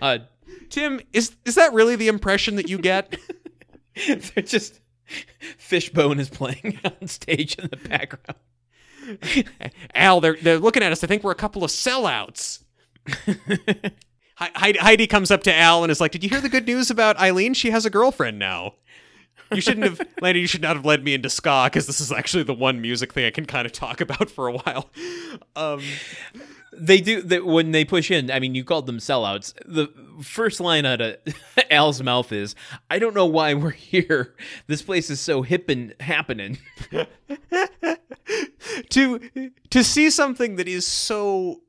god. 0.00 0.28
Tim, 0.70 1.00
is 1.12 1.36
is 1.44 1.56
that 1.56 1.72
really 1.72 1.96
the 1.96 2.08
impression 2.08 2.56
that 2.56 2.68
you 2.68 2.78
get? 2.78 3.16
They're 4.06 4.42
just 4.44 4.80
Fishbone 5.58 6.20
is 6.20 6.28
playing 6.28 6.78
on 6.84 7.08
stage 7.08 7.56
in 7.56 7.68
the 7.70 7.76
background. 7.76 8.38
Al, 9.94 10.20
they're 10.20 10.36
they're 10.40 10.58
looking 10.58 10.82
at 10.82 10.92
us. 10.92 11.00
They 11.00 11.06
think 11.06 11.22
we're 11.24 11.32
a 11.32 11.36
couple 11.36 11.64
of 11.64 11.70
sellouts. 11.70 12.62
Hei- 14.36 14.52
Heidi, 14.54 14.78
Heidi 14.78 15.06
comes 15.06 15.30
up 15.30 15.42
to 15.44 15.54
Al 15.54 15.82
and 15.82 15.90
is 15.90 16.00
like, 16.00 16.12
"Did 16.12 16.22
you 16.22 16.30
hear 16.30 16.40
the 16.40 16.48
good 16.48 16.66
news 16.66 16.90
about 16.90 17.16
Ilene? 17.18 17.56
She 17.56 17.70
has 17.70 17.84
a 17.84 17.90
girlfriend 17.90 18.38
now." 18.38 18.74
You 19.52 19.60
shouldn't 19.60 19.84
have, 19.84 20.00
Landy. 20.20 20.40
You 20.40 20.46
should 20.46 20.62
not 20.62 20.76
have 20.76 20.84
led 20.84 21.02
me 21.04 21.14
into 21.14 21.30
ska 21.30 21.64
because 21.66 21.86
this 21.86 22.00
is 22.00 22.12
actually 22.12 22.42
the 22.42 22.54
one 22.54 22.80
music 22.80 23.12
thing 23.12 23.24
I 23.24 23.30
can 23.30 23.46
kind 23.46 23.66
of 23.66 23.72
talk 23.72 24.00
about 24.00 24.30
for 24.30 24.48
a 24.48 24.52
while. 24.52 24.90
Um, 25.56 25.82
They 26.80 27.00
do 27.00 27.22
that 27.22 27.44
when 27.44 27.72
they 27.72 27.84
push 27.84 28.10
in. 28.10 28.30
I 28.30 28.38
mean, 28.38 28.54
you 28.54 28.62
called 28.62 28.86
them 28.86 28.98
sellouts. 28.98 29.52
The 29.66 29.88
first 30.22 30.60
line 30.60 30.86
out 30.86 31.00
of 31.00 31.16
Al's 31.70 32.00
mouth 32.02 32.30
is, 32.30 32.54
"I 32.90 32.98
don't 33.00 33.14
know 33.14 33.26
why 33.26 33.54
we're 33.54 33.70
here. 33.70 34.36
This 34.68 34.82
place 34.82 35.10
is 35.10 35.18
so 35.18 35.42
hip 35.42 35.68
and 35.68 35.94
happening." 35.98 36.58
to 38.90 39.50
to 39.70 39.84
see 39.84 40.10
something 40.10 40.56
that 40.56 40.68
is 40.68 40.86
so 40.86 41.62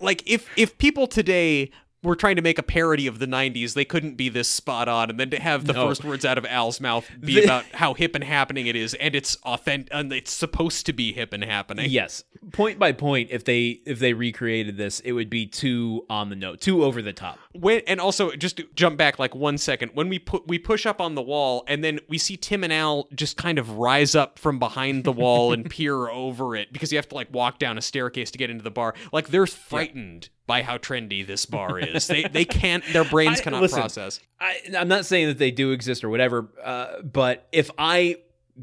like 0.00 0.22
if 0.26 0.48
if 0.56 0.78
people 0.78 1.06
today 1.06 1.70
were 2.02 2.14
trying 2.16 2.36
to 2.36 2.42
make 2.42 2.58
a 2.58 2.62
parody 2.62 3.06
of 3.06 3.18
the 3.18 3.26
90s 3.26 3.74
they 3.74 3.84
couldn't 3.84 4.14
be 4.16 4.28
this 4.28 4.48
spot 4.48 4.88
on 4.88 5.10
and 5.10 5.18
then 5.18 5.30
to 5.30 5.40
have 5.40 5.66
the 5.66 5.72
No. 5.72 5.88
first 5.88 6.04
words 6.04 6.24
out 6.24 6.38
of 6.38 6.46
al's 6.46 6.80
mouth 6.80 7.08
be 7.20 7.34
The- 7.34 7.44
about 7.44 7.64
how 7.74 7.94
hip 7.94 8.14
and 8.14 8.22
happening 8.22 8.66
it 8.68 8.76
is 8.76 8.94
and 8.94 9.14
it's 9.14 9.36
authentic 9.44 9.88
and 9.92 10.12
it's 10.12 10.32
supposed 10.32 10.86
to 10.86 10.92
be 10.92 11.12
hip 11.12 11.32
and 11.32 11.42
happening 11.44 11.90
yes, 11.90 12.22
point 12.52 12.78
by 12.78 12.92
point. 12.92 13.30
If 13.32 13.44
they 13.44 13.80
if 13.86 13.98
they 13.98 14.12
recreated 14.12 14.76
this, 14.76 15.00
it 15.00 15.12
would 15.12 15.28
be 15.30 15.46
too 15.46 16.04
on 16.08 16.28
the 16.30 16.36
note, 16.36 16.60
too 16.60 16.84
over 16.84 17.02
the 17.02 17.12
top. 17.12 17.38
when 17.52 17.80
and 17.86 18.00
also 18.00 18.30
just 18.32 18.58
to 18.58 18.66
jump 18.74 18.96
back 18.96 19.18
like 19.18 19.34
one 19.34 19.58
second 19.58 19.90
when 19.94 20.08
we 20.08 20.18
put 20.18 20.46
we 20.46 20.58
push 20.58 20.86
up 20.86 21.00
on 21.00 21.14
the 21.16 21.22
wall 21.22 21.64
and 21.66 21.82
then 21.82 21.98
we 22.08 22.16
see 22.18 22.36
tim 22.36 22.62
and 22.64 22.72
al 22.72 23.08
just 23.14 23.36
kind 23.36 23.58
of 23.58 23.78
rise 23.78 24.14
up 24.14 24.38
from 24.38 24.58
behind 24.58 25.04
the 25.04 25.12
wall 25.12 25.52
and 25.52 25.68
peer 25.70 26.08
over 26.08 26.54
it 26.54 26.72
because 26.72 26.92
you 26.92 26.98
have 26.98 27.08
to 27.08 27.14
like 27.14 27.32
walk 27.32 27.58
down 27.58 27.76
a 27.76 27.82
staircase 27.82 28.30
to 28.30 28.38
get 28.38 28.50
into 28.50 28.62
the 28.62 28.70
bar 28.70 28.94
like 29.12 29.28
they're 29.28 29.46
frightened 29.46 30.28
by 30.48 30.62
how 30.62 30.78
trendy 30.78 31.24
this 31.24 31.46
bar 31.46 31.78
is. 31.78 32.08
They 32.08 32.24
they 32.24 32.44
can't 32.44 32.82
their 32.92 33.04
brains 33.04 33.38
I- 33.38 33.44
cannot 33.44 33.62
listen, 33.62 33.78
process. 33.78 34.18
I, 34.40 34.58
I'm 34.76 34.88
not 34.88 35.06
saying 35.06 35.28
that 35.28 35.38
they 35.38 35.52
do 35.52 35.70
exist 35.70 36.02
or 36.02 36.08
whatever, 36.08 36.48
uh, 36.64 37.02
but 37.02 37.46
if 37.52 37.70
I, 37.78 38.16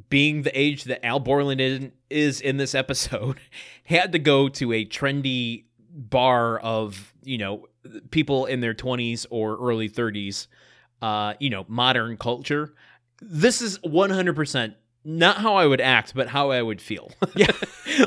being 0.10 0.42
the 0.42 0.60
age 0.60 0.84
that 0.86 1.06
Al 1.06 1.20
Borland 1.20 1.62
is, 1.62 1.92
is 2.10 2.42
in 2.42 2.58
this 2.58 2.76
episode, 2.76 3.40
had 3.86 4.12
to 4.12 4.20
go 4.20 4.50
to 4.50 4.74
a 4.74 4.84
trendy 4.84 5.64
bar 5.94 6.60
of 6.60 7.14
you 7.24 7.38
know 7.38 7.68
people 8.12 8.46
in 8.46 8.60
their 8.60 8.74
20s 8.74 9.26
or 9.30 9.58
early 9.58 9.90
30s, 9.90 10.48
uh, 11.02 11.36
you 11.40 11.50
know, 11.50 11.66
modern 11.68 12.18
culture, 12.18 12.74
this 13.22 13.62
is 13.62 13.78
100% 13.80 14.74
not 15.06 15.38
how 15.38 15.56
I 15.56 15.66
would 15.66 15.80
act, 15.82 16.14
but 16.16 16.28
how 16.28 16.52
I 16.52 16.62
would 16.62 16.82
feel. 16.82 17.12
Yeah. 17.36 17.52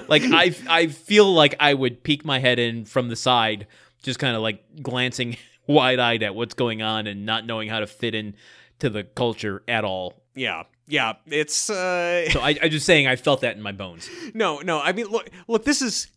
like 0.09 0.23
I 0.25 0.55
I 0.69 0.87
feel 0.89 1.33
like 1.33 1.55
I 1.61 1.73
would 1.73 2.03
peek 2.03 2.25
my 2.25 2.39
head 2.41 2.59
in 2.59 2.85
from 2.85 3.09
the 3.09 3.17
side, 3.17 3.67
just 4.03 4.19
kind 4.19 4.35
of 4.37 4.43
like 4.43 4.63
glancing 4.83 5.37
wide 5.67 5.99
eyed 6.01 6.23
at 6.23 6.35
what's 6.35 6.55
going 6.55 6.83
on 6.83 7.07
and 7.07 7.25
not 7.25 7.47
knowing 7.47 7.69
how 7.69 7.81
to 7.81 7.87
fit 7.87 8.15
in 8.15 8.35
to 8.81 8.91
the 8.91 9.05
culture 9.05 9.63
at 9.69 9.85
all. 9.85 10.15
Yeah. 10.35 10.65
Yeah. 10.89 11.15
It's 11.27 11.71
uh 11.71 12.29
So 12.31 12.41
I, 12.41 12.57
I 12.63 12.69
just 12.69 12.87
saying 12.87 13.07
I 13.07 13.17
felt 13.17 13.41
that 13.43 13.57
in 13.57 13.63
my 13.63 13.73
bones. 13.73 14.09
No, 14.35 14.59
no. 14.61 14.81
I 14.81 14.93
mean, 14.93 15.07
look, 15.07 15.31
look. 15.47 15.65
This 15.65 15.81
is. 15.83 16.09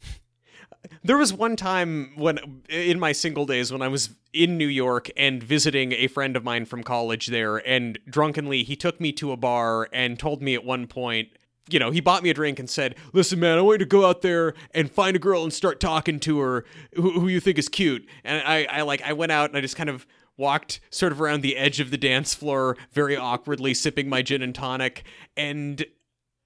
There 1.03 1.17
was 1.17 1.33
one 1.33 1.55
time 1.55 2.11
when, 2.15 2.61
in 2.69 2.99
my 2.99 3.11
single 3.11 3.45
days, 3.45 3.71
when 3.71 3.81
I 3.81 3.87
was 3.87 4.09
in 4.33 4.57
New 4.57 4.67
York 4.67 5.09
and 5.17 5.41
visiting 5.41 5.91
a 5.93 6.07
friend 6.07 6.35
of 6.35 6.43
mine 6.43 6.65
from 6.65 6.83
college 6.83 7.27
there, 7.27 7.57
and 7.57 7.97
drunkenly 8.07 8.63
he 8.63 8.75
took 8.75 8.99
me 8.99 9.11
to 9.13 9.31
a 9.31 9.37
bar 9.37 9.89
and 9.91 10.17
told 10.17 10.41
me 10.41 10.53
at 10.53 10.63
one 10.63 10.87
point, 10.87 11.29
you 11.69 11.79
know, 11.79 11.91
he 11.91 12.01
bought 12.01 12.23
me 12.23 12.29
a 12.29 12.33
drink 12.33 12.59
and 12.59 12.69
said, 12.69 12.95
"Listen, 13.13 13.39
man, 13.39 13.57
I 13.57 13.61
want 13.61 13.75
you 13.75 13.85
to 13.85 13.89
go 13.89 14.05
out 14.05 14.21
there 14.21 14.53
and 14.73 14.91
find 14.91 15.15
a 15.15 15.19
girl 15.19 15.43
and 15.43 15.53
start 15.53 15.79
talking 15.79 16.19
to 16.21 16.39
her 16.39 16.65
who, 16.95 17.19
who 17.19 17.27
you 17.27 17.39
think 17.39 17.57
is 17.57 17.69
cute." 17.69 18.07
And 18.23 18.41
I, 18.45 18.65
I 18.65 18.81
like, 18.81 19.01
I 19.03 19.13
went 19.13 19.31
out 19.31 19.49
and 19.49 19.57
I 19.57 19.61
just 19.61 19.75
kind 19.75 19.89
of 19.89 20.05
walked 20.37 20.79
sort 20.89 21.11
of 21.11 21.21
around 21.21 21.41
the 21.41 21.57
edge 21.57 21.79
of 21.79 21.91
the 21.91 21.97
dance 21.97 22.33
floor, 22.33 22.75
very 22.91 23.15
awkwardly 23.15 23.73
sipping 23.73 24.09
my 24.09 24.21
gin 24.21 24.41
and 24.41 24.55
tonic, 24.55 25.03
and 25.37 25.85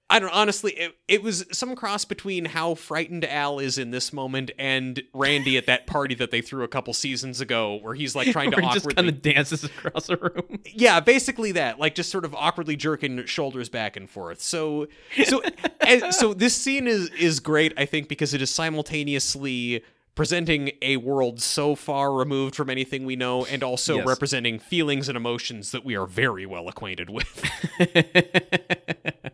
I 0.08 0.20
don't 0.20 0.32
honestly. 0.32 0.70
It, 0.72 0.96
it 1.08 1.22
was 1.22 1.44
some 1.50 1.74
cross 1.74 2.04
between 2.04 2.44
how 2.44 2.76
frightened 2.76 3.24
Al 3.24 3.58
is 3.58 3.76
in 3.76 3.90
this 3.90 4.12
moment 4.12 4.52
and 4.56 5.02
Randy 5.12 5.56
at 5.56 5.66
that 5.66 5.88
party 5.88 6.14
that 6.14 6.30
they 6.30 6.40
threw 6.40 6.62
a 6.62 6.68
couple 6.68 6.94
seasons 6.94 7.40
ago, 7.40 7.80
where 7.82 7.94
he's 7.94 8.14
like 8.14 8.28
trying 8.30 8.50
to 8.52 8.56
he 8.60 8.66
just 8.68 8.86
awkwardly. 8.86 8.94
kind 8.94 9.08
of 9.08 9.20
dances 9.20 9.64
across 9.64 10.06
the 10.06 10.16
room. 10.16 10.60
yeah, 10.64 11.00
basically 11.00 11.50
that, 11.52 11.80
like 11.80 11.96
just 11.96 12.10
sort 12.12 12.24
of 12.24 12.36
awkwardly 12.36 12.76
jerking 12.76 13.26
shoulders 13.26 13.68
back 13.68 13.96
and 13.96 14.08
forth. 14.08 14.40
So, 14.40 14.86
so, 15.24 15.42
and, 15.80 16.14
so 16.14 16.32
this 16.34 16.54
scene 16.54 16.86
is 16.86 17.10
is 17.10 17.40
great, 17.40 17.72
I 17.76 17.84
think, 17.84 18.08
because 18.08 18.32
it 18.32 18.40
is 18.40 18.48
simultaneously 18.50 19.82
presenting 20.14 20.70
a 20.82 20.98
world 20.98 21.42
so 21.42 21.74
far 21.74 22.12
removed 22.12 22.54
from 22.54 22.70
anything 22.70 23.04
we 23.06 23.16
know, 23.16 23.44
and 23.46 23.64
also 23.64 23.96
Yes. 23.96 24.06
representing 24.06 24.60
feelings 24.60 25.08
and 25.08 25.16
emotions 25.16 25.72
that 25.72 25.84
we 25.84 25.96
are 25.96 26.06
very 26.06 26.46
well 26.46 26.68
acquainted 26.68 27.10
with. 27.10 27.44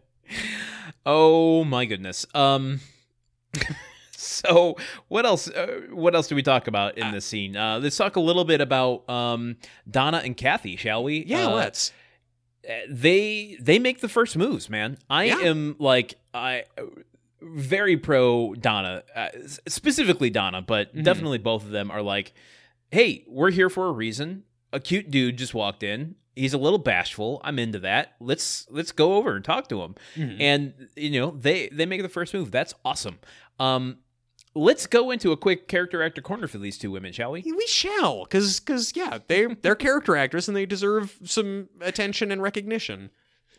oh 1.07 1.65
my 1.65 1.85
goodness. 1.85 2.27
Um 2.35 2.81
so 4.17 4.77
what 5.09 5.27
else 5.27 5.49
uh, 5.49 5.83
what 5.91 6.15
else 6.15 6.29
do 6.29 6.35
we 6.35 6.43
talk 6.43 6.69
about 6.69 6.97
in 6.99 7.11
this 7.13 7.25
scene? 7.25 7.57
Uh 7.57 7.79
let's 7.83 7.97
talk 7.97 8.17
a 8.17 8.21
little 8.21 8.45
bit 8.45 8.61
about 8.61 9.09
um 9.11 9.57
Donna 9.91 10.21
and 10.25 10.37
Kathy, 10.37 10.77
shall 10.77 11.03
we? 11.05 11.25
yeah, 11.27 11.47
Uh, 11.47 11.55
let's. 11.55 11.93
they 12.89 13.57
they 13.61 13.79
make 13.79 14.01
the 14.01 14.09
first 14.09 14.37
moves, 14.37 14.71
man. 14.71 14.99
I 15.11 15.25
Yeah. 15.25 15.39
am 15.41 15.77
like 15.79 16.15
I 16.33 16.65
very 17.41 17.97
pro 17.97 18.55
Donna, 18.55 19.03
uh, 19.17 19.29
specifically 19.67 20.31
Donna, 20.31 20.63
but 20.63 20.95
Mhm. 20.95 21.03
definitely 21.03 21.39
both 21.39 21.65
of 21.65 21.71
them 21.71 21.91
are 21.91 22.01
like, 22.03 22.33
"Hey, 22.93 23.25
we're 23.27 23.51
here 23.51 23.69
for 23.69 23.89
a 23.89 23.93
reason. 23.93 24.45
A 24.73 24.79
cute 24.79 25.11
dude 25.11 25.37
just 25.39 25.53
walked 25.53 25.83
in. 25.83 26.15
He's 26.35 26.55
a 26.55 26.59
little 26.59 26.79
bashful. 26.79 27.41
I'm 27.45 27.59
into 27.59 27.79
that. 27.81 28.15
Let's 28.21 28.67
let's 28.71 28.93
go 28.93 29.15
over 29.17 29.37
and 29.37 29.45
talk 29.45 29.69
to 29.69 29.83
him." 29.83 29.95
Mhm. 30.17 30.37
And 30.41 30.89
you 30.97 31.21
know, 31.21 31.31
they 31.33 31.69
they 31.71 31.87
make 31.87 32.03
the 32.03 32.09
first 32.09 32.33
move. 32.35 32.51
That's 32.51 32.75
awesome. 32.85 33.19
Um 33.59 33.99
let's 34.55 34.87
go 34.87 35.11
into 35.11 35.33
a 35.33 35.37
quick 35.37 35.67
character 35.67 36.03
actor 36.03 36.21
corner 36.21 36.47
for 36.47 36.59
these 36.59 36.77
two 36.77 36.91
women, 36.91 37.11
shall 37.13 37.33
we? 37.33 37.41
We 37.43 37.67
shall, 37.67 38.25
because, 38.25 38.61
because, 38.61 38.93
yeah, 38.95 39.19
they 39.27 39.47
they're 39.47 39.75
character 39.75 40.15
actors 40.17 40.47
and 40.47 40.55
they 40.57 40.67
deserve 40.67 41.19
some 41.25 41.69
attention 41.81 42.31
and 42.31 42.43
recognition. 42.43 43.11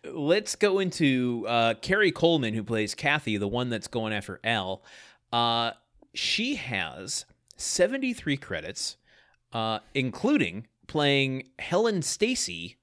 let's 0.05 0.55
go 0.55 0.79
into 0.79 1.45
uh, 1.47 1.73
Kari 1.75 2.11
Coleman, 2.11 2.53
who 2.53 2.61
plays 2.63 2.93
Kathy, 2.93 3.37
the 3.37 3.47
one 3.47 3.69
that's 3.69 3.87
going 3.87 4.13
after 4.13 4.39
Al. 4.43 4.83
Uh, 5.31 5.71
she 6.13 6.55
has 6.55 7.25
73 7.55 8.37
credits, 8.37 8.97
uh, 9.53 9.79
including 9.95 10.67
playing 10.87 11.49
Helen 11.59 12.01
Stacy, 12.01 12.77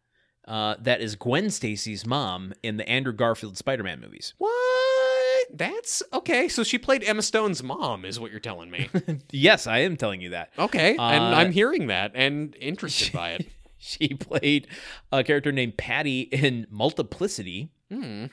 uh, 0.48 0.76
that 0.80 1.00
is 1.00 1.16
Gwen 1.16 1.50
Stacy's 1.50 2.06
mom 2.06 2.52
in 2.62 2.76
the 2.76 2.88
Andrew 2.88 3.12
Garfield 3.12 3.56
Spider 3.56 3.82
Man 3.82 4.00
movies. 4.00 4.34
What? 4.38 4.50
That's 5.52 6.02
okay. 6.12 6.48
So 6.48 6.62
she 6.62 6.78
played 6.78 7.02
Emma 7.02 7.22
Stone's 7.22 7.62
mom, 7.62 8.04
is 8.04 8.20
what 8.20 8.30
you're 8.30 8.40
telling 8.40 8.70
me. 8.70 8.88
yes, 9.32 9.66
I 9.66 9.78
am 9.80 9.96
telling 9.96 10.20
you 10.20 10.30
that. 10.30 10.50
Okay, 10.58 10.90
and 10.90 11.00
Uh, 11.00 11.36
I'm 11.38 11.52
hearing 11.52 11.88
that 11.88 12.12
and 12.14 12.54
interested 12.60 13.12
by 13.12 13.32
it. 13.32 13.46
She 13.82 14.08
played 14.08 14.68
a 15.10 15.24
character 15.24 15.52
named 15.52 15.78
Patty 15.78 16.20
in 16.20 16.66
Multiplicity. 16.68 17.70
Hmm. 17.90 18.26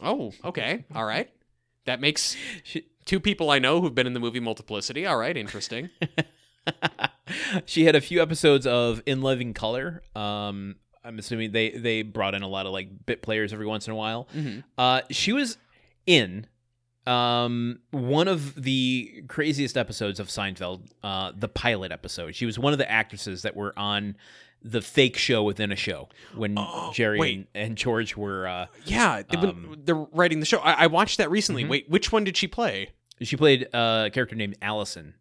Oh, 0.00 0.32
okay. 0.42 0.86
All 0.94 1.04
right. 1.04 1.28
That 1.84 2.00
makes 2.00 2.34
She, 2.64 2.86
two 3.04 3.20
people 3.20 3.50
I 3.50 3.58
know 3.58 3.82
who've 3.82 3.94
been 3.94 4.06
in 4.06 4.14
the 4.14 4.20
movie 4.20 4.40
Multiplicity. 4.40 5.04
All 5.04 5.18
right, 5.18 5.36
interesting. 5.36 5.90
she 7.64 7.84
had 7.84 7.94
a 7.96 8.00
few 8.00 8.20
episodes 8.22 8.66
of 8.66 9.02
In 9.06 9.22
Living 9.22 9.54
Color. 9.54 10.02
Um, 10.14 10.76
I'm 11.04 11.18
assuming 11.18 11.52
they 11.52 11.70
they 11.70 12.02
brought 12.02 12.34
in 12.34 12.42
a 12.42 12.48
lot 12.48 12.66
of 12.66 12.72
like 12.72 12.88
bit 13.06 13.22
players 13.22 13.52
every 13.52 13.66
once 13.66 13.86
in 13.86 13.92
a 13.92 13.96
while. 13.96 14.28
Mhm. 14.34 14.64
Uh, 14.76 15.02
she 15.10 15.32
was 15.32 15.56
in 16.06 16.46
um 17.06 17.78
one 17.92 18.26
of 18.26 18.60
the 18.60 19.22
craziest 19.28 19.76
episodes 19.76 20.18
of 20.18 20.26
Seinfeld, 20.28 20.80
uh, 21.04 21.32
the 21.36 21.48
pilot 21.48 21.92
episode. 21.92 22.34
She 22.34 22.46
was 22.46 22.58
one 22.58 22.72
of 22.72 22.78
the 22.78 22.90
actresses 22.90 23.42
that 23.42 23.54
were 23.54 23.72
on 23.78 24.16
the 24.62 24.82
fake 24.82 25.16
show 25.16 25.44
within 25.44 25.70
a 25.70 25.76
show 25.76 26.08
when 26.34 26.56
Oh, 26.58 26.90
Jerry 26.92 27.32
and, 27.34 27.46
and 27.54 27.76
George 27.76 28.16
were. 28.16 28.48
Uh, 28.48 28.66
Yeah, 28.84 29.22
they've 29.22 29.40
been- 29.40 29.50
Um, 29.50 29.76
they're 29.84 29.94
writing 29.94 30.40
the 30.40 30.46
show. 30.46 30.58
I, 30.58 30.72
I 30.72 30.86
watched 30.88 31.18
that 31.18 31.30
recently. 31.30 31.62
Mhm. 31.62 31.68
Wait, 31.68 31.88
which 31.88 32.10
one 32.10 32.24
did 32.24 32.36
she 32.36 32.48
play? 32.48 32.88
she 33.22 33.36
played 33.36 33.68
a 33.72 34.10
character 34.12 34.34
named 34.34 34.56
Allison. 34.60 35.14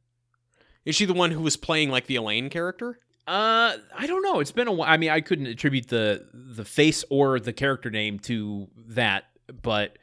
Is 0.86 0.96
she 0.96 1.06
the 1.06 1.14
one 1.14 1.32
who 1.32 1.42
was 1.42 1.58
playing 1.58 1.90
like 1.90 2.06
the 2.08 2.16
Elaine 2.16 2.50
character? 2.50 3.00
Uh, 3.28 3.78
I 3.98 4.06
don't 4.06 4.22
know. 4.22 4.40
It's 4.40 4.52
been 4.52 4.68
a 4.68 4.72
while. 4.72 4.88
I 4.90 4.98
mean, 4.98 5.10
I 5.10 5.20
couldn't 5.22 5.48
attribute 5.48 5.88
the 5.88 6.28
the 6.34 6.64
face 6.66 7.04
or 7.10 7.40
the 7.40 7.54
character 7.54 7.90
name 7.90 8.20
to 8.20 8.68
that, 8.90 9.24
but 9.64 9.98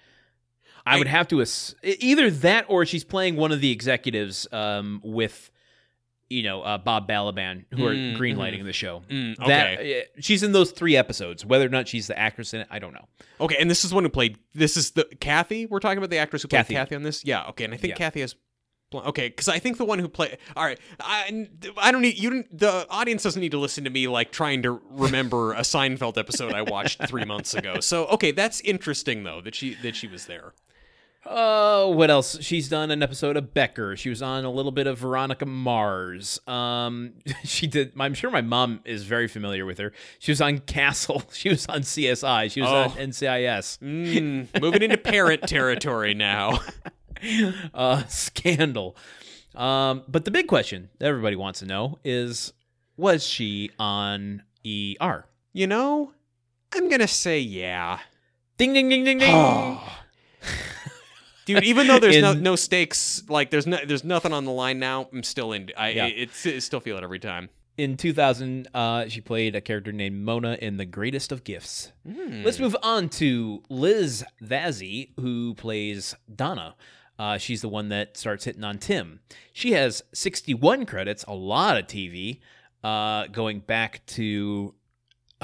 I, 0.85 0.97
I- 0.97 0.99
would 0.99 1.07
have 1.07 1.29
to 1.29 1.41
ass- 1.41 1.75
either 1.85 2.31
that 2.31 2.65
or 2.69 2.85
she's 2.85 3.05
playing 3.05 3.37
one 3.37 3.53
of 3.53 3.61
the 3.61 3.71
executives 3.71 4.49
um 4.53 5.01
with 5.05 5.51
you 6.31 6.43
know 6.43 6.63
uh, 6.63 6.79
Bob 6.79 7.07
Balaban 7.09 7.65
who 7.73 7.87
are 7.87 7.95
Mm, 7.95 8.17
greenlighting 8.17 8.65
the 8.65 8.73
show. 8.73 9.03
Mm, 9.09 9.39
okay. 9.39 9.47
That 9.47 9.81
uh, 10.19 10.21
she's 10.21 10.43
in 10.43 10.51
those 10.51 10.73
three 10.73 10.97
episodes. 10.97 11.47
Whether 11.47 11.67
or 11.67 11.69
not 11.69 11.87
she's 11.87 12.09
the 12.09 12.19
actress 12.19 12.55
in 12.55 12.63
it, 12.63 12.67
I 12.73 12.81
don't 12.81 12.93
know. 12.95 13.07
Okay, 13.41 13.57
and 13.61 13.71
this 13.71 13.85
is 13.85 13.95
one 13.95 14.03
who 14.03 14.11
played. 14.11 14.37
This 14.53 14.77
is 14.77 14.91
the 14.93 15.05
Kathy. 15.21 15.67
We're 15.67 15.79
talking 15.79 15.99
about 15.99 16.11
the 16.11 16.19
actress 16.19 16.43
who 16.43 16.49
played 16.49 16.59
Kathy. 16.61 16.75
Kathy, 16.75 16.95
on 16.97 17.05
this. 17.05 17.25
Yeah. 17.25 17.45
Okay, 17.51 17.63
and 17.65 17.73
I 17.73 17.77
think 17.77 17.91
Yeah. 17.93 17.97
Kathy 17.99 18.21
has. 18.23 18.35
Okay, 19.01 19.29
because 19.29 19.49
I 19.49 19.59
think 19.59 19.79
the 19.79 19.85
one 19.85 19.99
who 19.99 20.09
played. 20.09 20.39
All 20.57 20.65
right, 20.65 20.79
I, 21.01 21.49
I 21.79 21.91
don't 21.93 22.03
need 22.03 22.19
you. 22.19 22.45
The 22.53 22.87
audience 22.91 23.23
doesn't 23.23 23.41
need 23.41 23.53
to 23.53 23.59
listen 23.59 23.85
to 23.85 23.91
me 23.91 24.09
like 24.09 24.33
trying 24.33 24.63
to 24.63 24.81
remember 24.91 25.53
a 25.55 25.61
Seinfeld 25.61 26.19
episode 26.19 26.53
I 26.53 26.63
watched 26.63 27.03
three 27.09 27.25
months 27.25 27.55
ago. 27.55 27.81
So 27.81 28.07
okay, 28.07 28.31
that's 28.33 28.61
interesting 28.61 29.25
though 29.25 29.41
that 29.41 29.55
she 29.55 29.75
that 29.83 29.97
she 29.97 30.07
was 30.09 30.27
there. 30.27 30.53
Oh, 31.25 31.91
what 31.91 32.11
else? 32.11 32.37
She's 32.41 32.69
done 32.69 32.91
an 32.91 33.01
episode 33.01 33.37
of 33.37 33.55
Becker. 33.55 33.97
She 33.97 34.09
was 34.09 34.23
on 34.23 34.45
a 34.45 34.51
little 34.51 34.73
bit 34.73 34.89
of 34.89 34.99
Veronica 34.99 35.47
Mars. 35.47 36.41
Um, 36.49 37.13
she 37.45 37.69
did. 37.69 37.93
I'm 37.97 38.15
sure 38.15 38.29
my 38.29 38.41
mom 38.41 38.81
is 38.85 39.05
very 39.05 39.29
familiar 39.29 39.65
with 39.65 39.79
her. 39.79 39.93
She 40.19 40.33
was 40.33 40.41
on 40.41 40.59
Castle. 40.59 41.23
She 41.33 41.49
was 41.49 41.67
on 41.67 41.83
CSI. 41.83 42.51
She 42.51 42.61
was 42.61 42.71
Oh. 42.71 42.75
on 42.75 42.91
NCIS. 42.91 43.79
Mm, 43.79 44.61
moving 44.61 44.83
into 44.83 44.99
parent 44.99 45.43
territory 45.47 46.13
now. 46.15 46.59
Uh, 47.75 48.03
scandal. 48.09 48.97
Um, 49.55 50.03
but 50.09 50.25
the 50.25 50.31
big 50.31 50.47
question 50.49 50.89
that 50.99 51.07
everybody 51.07 51.37
wants 51.37 51.61
to 51.61 51.67
know 51.67 51.99
is, 52.05 52.53
was 52.97 53.27
she 53.27 53.71
on 53.79 54.43
ER? 54.67 55.27
You 55.53 55.67
know, 55.67 56.13
I'm 56.75 56.89
gonna 56.89 57.07
say 57.09 57.39
yeah. 57.41 57.99
Ding 58.57 58.73
ding 58.73 58.89
ding 58.89 59.05
ding 59.05 59.19
ding. 59.19 59.79
Dude, 61.45 61.65
even 61.65 61.87
though 61.89 61.99
there's 61.99 62.21
no, 62.21 62.31
In- 62.33 62.43
no 62.43 62.55
stakes, 62.57 63.25
like 63.29 63.51
there's 63.51 63.67
no, 63.67 63.79
there's 63.85 64.05
nothing 64.05 64.33
on 64.33 64.45
the 64.45 64.53
line 64.53 64.79
now, 64.79 65.09
I'm 65.13 65.23
still 65.25 65.53
in. 65.53 65.71
I 65.77 65.91
Yeah. 65.91 66.07
it's, 66.07 66.47
I 66.47 66.59
still 66.61 66.81
feel 66.81 66.97
it 66.97 67.03
every 67.03 67.19
time. 67.19 67.49
In 67.79 67.97
2000, 67.97 68.69
uh, 68.75 69.09
she 69.09 69.21
played 69.21 69.57
a 69.57 69.61
character 69.61 69.93
named 69.93 70.25
Mona 70.25 70.57
in 70.61 70.77
The 70.77 70.85
Greatest 70.85 71.33
of 71.33 71.43
Gifts. 71.43 71.91
Hmm. 72.07 72.43
Let's 72.45 72.59
move 72.61 72.77
on 72.83 73.09
to 73.11 73.63
Liz 73.71 74.23
Vassey, 74.43 75.11
who 75.19 75.55
plays 75.55 76.15
Donna. 76.35 76.75
Uh, 77.19 77.39
she's 77.39 77.61
the 77.61 77.69
one 77.69 77.89
that 77.91 78.17
starts 78.17 78.45
hitting 78.45 78.65
on 78.65 78.79
Tim. 78.79 79.21
She 79.53 79.73
has 79.73 80.03
61 80.13 80.87
credits, 80.87 81.25
a 81.29 81.35
lot 81.35 81.77
of 81.77 81.87
TV, 81.87 82.41
uh, 82.83 83.27
going 83.29 83.61
back 83.61 84.05
to 84.07 84.75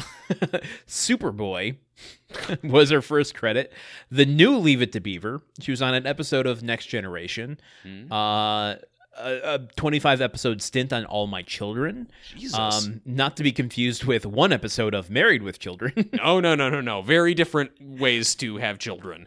Superboy 0.87 1.77
was 2.65 2.91
her 2.91 3.03
first 3.03 3.35
credit. 3.35 3.73
The 4.11 4.27
new 4.27 4.57
Leave 4.57 4.83
It 4.83 4.93
to 4.93 5.01
Beaver. 5.01 5.41
She 5.61 5.71
was 5.71 5.83
on 5.83 5.95
an 5.95 6.07
episode 6.07 6.47
of 6.47 6.63
Next 6.63 6.87
Generation. 6.87 7.59
Hmm. 7.83 8.13
Uh, 8.13 8.75
a, 9.21 9.55
a 9.55 9.59
25 9.77 10.21
episode 10.21 10.63
stint 10.63 10.93
on 10.93 11.05
All 11.05 11.27
My 11.27 11.43
Children. 11.43 12.09
Jesus. 12.37 12.59
Um, 12.59 13.01
not 13.05 13.37
to 13.37 13.43
be 13.43 13.53
confused 13.53 14.05
with 14.05 14.25
one 14.25 14.53
episode 14.53 14.95
of 14.95 15.11
Married 15.11 15.43
with 15.43 15.59
Children. 15.59 16.11
no, 16.13 16.41
no, 16.41 16.55
no, 16.55 16.69
no, 16.69 16.81
no. 16.81 17.03
Very 17.03 17.35
different 17.35 17.73
ways 17.81 18.35
to 18.37 18.59
have 18.59 18.79
children. 18.79 19.27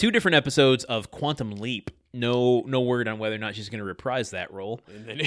Two 0.00 0.10
different 0.10 0.34
episodes 0.34 0.84
of 0.84 1.10
Quantum 1.10 1.50
Leap. 1.56 1.90
No, 2.14 2.62
no 2.66 2.80
word 2.80 3.06
on 3.06 3.18
whether 3.18 3.34
or 3.34 3.38
not 3.38 3.54
she's 3.54 3.68
going 3.68 3.80
to 3.80 3.84
reprise 3.84 4.30
that 4.30 4.50
role. 4.50 4.80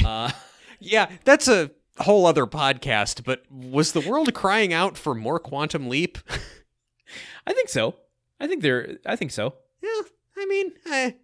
Uh, 0.04 0.32
Yeah, 0.80 1.10
that's 1.26 1.48
a 1.48 1.70
whole 2.00 2.26
other 2.26 2.48
podcast, 2.48 3.24
but 3.24 3.44
was 3.52 3.92
the 3.92 4.02
world 4.02 4.34
crying 4.34 4.74
out 4.74 4.98
for 4.98 5.14
more 5.14 5.38
Quantum 5.38 5.88
Leap? 5.90 6.18
I 7.48 7.54
think 7.54 7.70
so. 7.70 7.96
I 8.40 8.48
think 8.48 8.64
they're. 8.64 8.98
I 9.06 9.16
think 9.16 9.30
so. 9.30 9.54
yeah, 9.84 10.02
I 10.38 10.46
mean, 10.48 10.74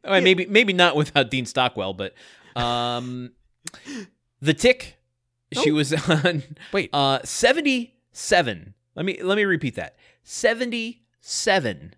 Oh, 0.05 0.13
and 0.13 0.23
maybe 0.23 0.45
maybe 0.45 0.71
not 0.71 0.95
without 0.95 1.31
Dean 1.31 1.47
Stockwell, 1.47 1.93
but 1.93 2.13
um, 2.55 3.31
the 4.41 4.53
Tick. 4.53 4.97
She 5.51 5.71
Oh. 5.71 5.73
was 5.73 5.91
on 6.07 6.43
wait, 6.71 6.91
uh 6.93 7.19
seventy 7.25 7.95
seven. 8.11 8.75
Let 8.95 9.05
me 9.07 9.23
let 9.23 9.35
me 9.35 9.43
repeat 9.43 9.73
that. 9.75 9.97
Seventy 10.21 11.01
seven 11.19 11.95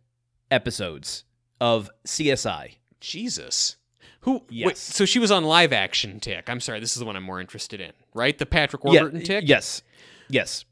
episodes 0.49 1.25
of 1.61 1.89
CSI. 2.05 2.75
Jesus. 2.99 3.77
Who? 4.21 4.43
Wait, 4.51 4.77
so 4.77 5.05
she 5.05 5.19
was 5.19 5.31
on 5.31 5.43
live 5.45 5.71
action 5.71 6.19
Tick. 6.19 6.49
I'm 6.49 6.59
sorry, 6.59 6.79
this 6.79 6.93
is 6.93 6.99
the 6.99 7.05
one 7.05 7.15
I'm 7.15 7.23
more 7.23 7.39
interested 7.39 7.79
in, 7.79 7.91
right? 8.13 8.37
The 8.37 8.45
Patrick 8.45 8.83
Warburton 8.83 9.23
Tick. 9.23 9.45
Yes. 9.47 9.81
Yes. 10.29 10.65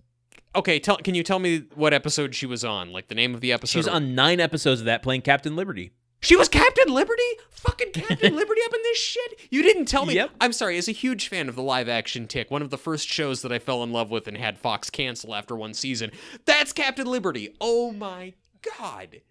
Okay, 0.56 0.80
tell. 0.80 0.98
Can 0.98 1.16
you 1.16 1.24
tell 1.24 1.40
me 1.40 1.64
what 1.76 1.94
episode 1.94 2.36
she 2.36 2.46
was 2.46 2.66
on? 2.66 2.92
Like 2.92 3.08
the 3.08 3.16
name 3.16 3.34
of 3.34 3.42
the 3.42 3.54
episode? 3.54 3.80
She's 3.80 3.88
or- 3.88 3.92
on 3.92 4.14
nine 4.16 4.40
episodes 4.40 4.82
of 4.82 4.86
that 4.86 5.02
playing 5.04 5.22
Captain 5.22 5.56
Liberty. 5.56 5.92
She 6.22 6.36
was 6.36 6.50
Captain 6.50 6.94
Liberty? 6.94 7.22
Fucking 7.52 7.92
Captain 7.94 8.36
Liberty 8.36 8.62
up 8.66 8.74
in 8.74 8.82
this 8.84 8.98
shit? 8.98 9.40
You 9.52 9.64
didn't 9.64 9.86
tell 9.86 10.06
me. 10.06 10.16
Yep. 10.16 10.32
I'm 10.42 10.52
sorry, 10.52 10.78
as 10.78 10.90
a 10.90 10.92
huge 10.92 11.30
fan 11.30 11.48
of 11.48 11.56
the 11.56 11.62
live 11.64 11.88
action 11.88 12.28
Tick, 12.28 12.52
one 12.52 12.62
of 12.62 12.72
the 12.72 12.78
first 12.78 13.08
shows 13.08 13.42
that 13.44 13.54
I 13.54 13.60
fell 13.60 13.84
in 13.84 13.94
love 13.94 14.10
with 14.12 14.28
and 14.28 14.36
had 14.36 14.58
Fox 14.58 14.90
cancel 14.90 15.34
after 15.34 15.56
one 15.56 15.74
season, 15.74 16.12
that's 16.46 16.74
Captain 16.74 17.08
Liberty. 17.08 17.56
Oh 17.62 17.94
my 17.94 18.34
god. 18.78 19.22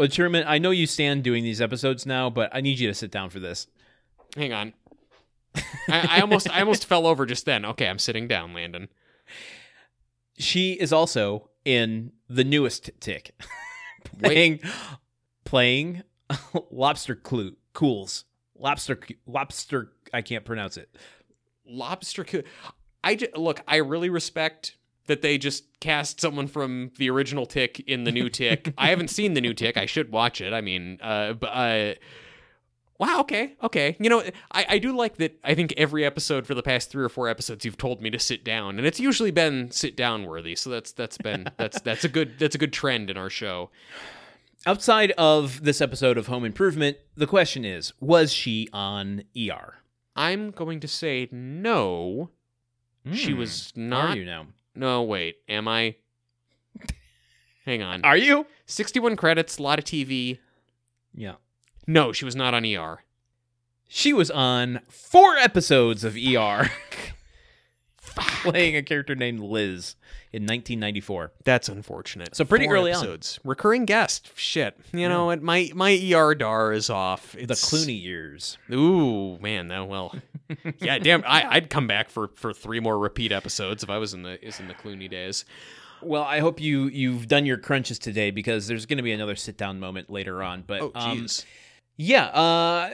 Well, 0.00 0.08
Truman, 0.08 0.44
I 0.46 0.56
know 0.56 0.70
you 0.70 0.86
stand 0.86 1.24
doing 1.24 1.44
these 1.44 1.60
episodes 1.60 2.06
now, 2.06 2.30
but 2.30 2.48
I 2.54 2.62
need 2.62 2.78
you 2.78 2.88
to 2.88 2.94
sit 2.94 3.10
down 3.10 3.28
for 3.28 3.38
this. 3.38 3.66
Hang 4.34 4.50
on. 4.50 4.72
I, 5.90 6.16
I 6.16 6.20
almost 6.22 6.48
I 6.48 6.60
almost 6.60 6.86
fell 6.86 7.06
over 7.06 7.26
just 7.26 7.44
then. 7.44 7.66
Okay, 7.66 7.86
I'm 7.86 7.98
sitting 7.98 8.26
down, 8.26 8.54
Landon. 8.54 8.88
She 10.38 10.72
is 10.72 10.90
also 10.90 11.50
in 11.66 12.12
the 12.30 12.44
newest 12.44 12.90
Tick, 13.00 13.38
playing 14.18 14.60
playing 15.44 16.02
Lobster 16.70 17.14
Clue 17.14 17.56
Cools. 17.74 18.24
Lobster 18.58 18.98
Lobster. 19.26 19.92
I 20.14 20.22
can't 20.22 20.46
pronounce 20.46 20.78
it. 20.78 20.96
Lobster 21.66 22.24
Coo- 22.24 22.44
I 23.04 23.18
look, 23.36 23.60
I 23.68 23.76
really 23.76 24.08
respect 24.08 24.78
that 25.06 25.22
they 25.22 25.38
just 25.38 25.64
cast 25.80 26.20
someone 26.20 26.46
from 26.46 26.90
the 26.98 27.10
original 27.10 27.46
Tick 27.46 27.80
in 27.86 28.04
the 28.04 28.12
new 28.12 28.28
Tick. 28.30 28.72
I 28.78 28.88
haven't 28.88 29.08
seen 29.08 29.34
the 29.34 29.40
new 29.40 29.54
Tick. 29.54 29.76
I 29.76 29.86
should 29.86 30.12
watch 30.12 30.40
it. 30.40 30.52
I 30.52 30.60
mean, 30.60 30.98
uh, 31.02 31.32
but 31.32 31.46
uh, 31.48 31.94
wow, 32.98 33.20
okay, 33.20 33.54
okay. 33.62 33.96
You 33.98 34.10
know, 34.10 34.22
I, 34.52 34.66
I 34.68 34.78
do 34.78 34.94
like 34.96 35.16
that. 35.16 35.38
I 35.42 35.54
think 35.54 35.74
every 35.76 36.04
episode 36.04 36.46
for 36.46 36.54
the 36.54 36.62
past 36.62 36.90
three 36.90 37.04
or 37.04 37.08
four 37.08 37.28
episodes, 37.28 37.64
you've 37.64 37.78
told 37.78 38.00
me 38.02 38.10
to 38.10 38.18
sit 38.18 38.44
down, 38.44 38.78
and 38.78 38.86
it's 38.86 39.00
usually 39.00 39.30
been 39.30 39.70
sit 39.70 39.96
down 39.96 40.26
worthy. 40.26 40.54
So 40.54 40.70
that's 40.70 40.92
that's 40.92 41.18
been 41.18 41.48
that's 41.56 41.80
that's 41.80 42.04
a 42.04 42.08
good 42.08 42.38
that's 42.38 42.54
a 42.54 42.58
good 42.58 42.72
trend 42.72 43.10
in 43.10 43.16
our 43.16 43.30
show. 43.30 43.70
Outside 44.66 45.12
of 45.12 45.64
this 45.64 45.80
episode 45.80 46.18
of 46.18 46.26
Home 46.26 46.44
Improvement, 46.44 46.98
the 47.16 47.26
question 47.26 47.64
is: 47.64 47.92
Was 48.00 48.32
she 48.32 48.68
on 48.72 49.24
ER? 49.36 49.76
I'm 50.14 50.50
going 50.50 50.80
to 50.80 50.88
say 50.88 51.28
no. 51.32 52.30
She 53.14 53.32
Hmm. 53.32 53.38
was 53.38 53.72
Are 53.76 53.80
not. 53.80 54.16
you 54.18 54.26
now? 54.26 54.48
No, 54.74 55.02
wait. 55.02 55.36
Am 55.48 55.68
I? 55.68 55.96
Hang 57.64 57.82
on. 57.82 58.02
Are 58.04 58.16
you? 58.16 58.46
61 58.66 59.16
credits, 59.16 59.58
a 59.58 59.62
lot 59.62 59.78
of 59.78 59.84
TV. 59.84 60.38
Yeah. 61.14 61.34
No, 61.86 62.12
she 62.12 62.24
was 62.24 62.36
not 62.36 62.54
on 62.54 62.64
ER. 62.64 63.00
She 63.88 64.12
was 64.12 64.30
on 64.30 64.80
four 64.88 65.36
episodes 65.36 66.04
of 66.04 66.16
ER, 66.16 66.70
playing 68.42 68.76
a 68.76 68.82
character 68.82 69.14
named 69.14 69.40
Liz 69.40 69.96
in 70.32 70.42
1994. 70.42 71.32
That's 71.44 71.68
unfortunate. 71.68 72.34
So 72.36 72.44
pretty 72.44 72.66
Four 72.66 72.76
early 72.76 72.92
on. 72.92 72.98
episodes. 72.98 73.40
Recurring 73.44 73.84
guest. 73.84 74.30
Shit. 74.36 74.78
You 74.92 75.08
know 75.08 75.26
what? 75.26 75.42
My 75.42 75.70
my 75.74 75.92
ER 76.14 76.34
dar 76.34 76.72
is 76.72 76.90
off. 76.90 77.32
The 77.32 77.40
It's, 77.40 77.70
Clooney 77.70 78.00
years. 78.00 78.58
Ooh, 78.72 79.38
man. 79.40 79.68
That 79.68 79.88
well. 79.88 80.14
yeah, 80.78 80.98
damn. 80.98 81.22
I, 81.26 81.46
I'd 81.50 81.70
come 81.70 81.86
back 81.86 82.10
for 82.10 82.28
for 82.34 82.52
three 82.52 82.80
more 82.80 82.98
repeat 82.98 83.32
episodes 83.32 83.82
if 83.82 83.90
I 83.90 83.98
was 83.98 84.14
in 84.14 84.22
the 84.22 84.44
is 84.44 84.60
in 84.60 84.68
the 84.68 84.74
Clooney 84.74 85.10
days. 85.10 85.44
Well, 86.02 86.22
I 86.22 86.38
hope 86.40 86.60
you 86.60 86.88
you've 86.88 87.28
done 87.28 87.44
your 87.44 87.58
crunches 87.58 87.98
today 87.98 88.30
because 88.30 88.66
there's 88.66 88.86
going 88.86 88.96
to 88.96 89.02
be 89.02 89.12
another 89.12 89.36
sit 89.36 89.56
down 89.58 89.78
moment 89.80 90.08
later 90.10 90.42
on. 90.42 90.64
But 90.66 90.80
Oh, 90.82 90.92
um, 90.94 91.26
yeah, 91.96 92.24
uh, 92.26 92.90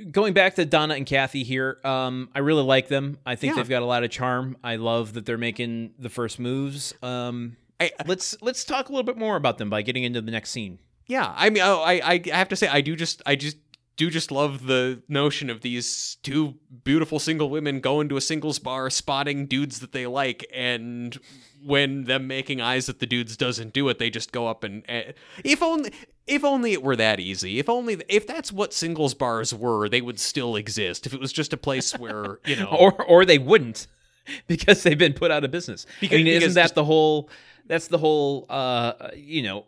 going 0.00 0.32
back 0.34 0.54
to 0.56 0.64
Donna 0.64 0.94
and 0.94 1.06
Kathy 1.06 1.42
here, 1.44 1.78
um, 1.84 2.28
I 2.34 2.40
really 2.40 2.62
like 2.62 2.88
them. 2.88 3.18
I 3.26 3.36
think 3.36 3.52
Yeah. 3.52 3.62
they've 3.62 3.68
got 3.68 3.82
a 3.82 3.86
lot 3.86 4.04
of 4.04 4.10
charm. 4.10 4.56
I 4.64 4.76
love 4.76 5.12
that 5.14 5.26
they're 5.26 5.38
making 5.38 5.92
the 5.98 6.08
first 6.08 6.38
moves. 6.38 6.94
Um, 7.02 7.56
I, 7.80 7.90
let's 8.06 8.36
let's 8.42 8.64
talk 8.64 8.88
a 8.88 8.92
little 8.92 9.04
bit 9.04 9.16
more 9.16 9.36
about 9.36 9.58
them 9.58 9.70
by 9.70 9.82
getting 9.82 10.04
into 10.04 10.20
the 10.20 10.30
next 10.30 10.50
scene. 10.50 10.78
Yeah, 11.06 11.32
I 11.36 11.50
mean, 11.50 11.62
oh, 11.64 11.80
I, 11.82 11.92
I 11.94 12.22
I 12.32 12.36
have 12.36 12.48
to 12.50 12.56
say, 12.56 12.68
I 12.68 12.80
do 12.82 12.94
just, 12.94 13.20
I 13.26 13.34
just 13.36 13.56
do 13.96 14.10
just 14.10 14.30
love 14.30 14.66
the 14.66 15.02
notion 15.08 15.50
of 15.50 15.60
these 15.62 16.16
two 16.22 16.54
beautiful 16.84 17.18
single 17.18 17.50
women 17.50 17.80
going 17.80 18.08
to 18.10 18.16
a 18.16 18.20
singles 18.20 18.58
bar, 18.58 18.88
spotting 18.90 19.46
dudes 19.46 19.80
that 19.80 19.92
they 19.92 20.06
like, 20.06 20.46
and 20.54 21.18
when 21.64 22.04
them 22.04 22.26
making 22.26 22.60
eyes 22.60 22.88
at 22.88 22.98
the 23.00 23.06
dudes 23.06 23.36
doesn't 23.36 23.72
do 23.74 23.88
it, 23.88 23.98
they 23.98 24.08
just 24.08 24.30
go 24.32 24.46
up 24.46 24.62
and, 24.64 24.82
eh, 24.88 25.12
if 25.44 25.62
only. 25.62 25.90
If 26.26 26.44
only 26.44 26.72
it 26.72 26.82
were 26.82 26.96
that 26.96 27.18
easy. 27.18 27.58
If 27.58 27.68
only 27.68 28.00
if 28.08 28.26
that's 28.26 28.52
what 28.52 28.72
singles 28.72 29.14
bars 29.14 29.52
were, 29.52 29.88
they 29.88 30.00
would 30.00 30.20
still 30.20 30.56
exist. 30.56 31.06
If 31.06 31.14
it 31.14 31.20
was 31.20 31.32
just 31.32 31.52
a 31.52 31.56
place 31.56 31.92
where 31.98 32.38
you 32.46 32.56
know, 32.56 32.66
or 32.78 33.02
or 33.02 33.24
they 33.24 33.38
wouldn't 33.38 33.86
because 34.46 34.82
they've 34.82 34.98
been 34.98 35.14
put 35.14 35.30
out 35.30 35.44
of 35.44 35.50
business. 35.50 35.86
Because- 36.00 36.14
I 36.14 36.16
mean, 36.18 36.26
because 36.26 36.42
isn't 36.44 36.62
that 36.62 36.74
the 36.74 36.84
whole? 36.84 37.28
That's 37.66 37.88
the 37.88 37.98
whole. 37.98 38.46
Uh, 38.48 39.10
you 39.16 39.42
know, 39.42 39.66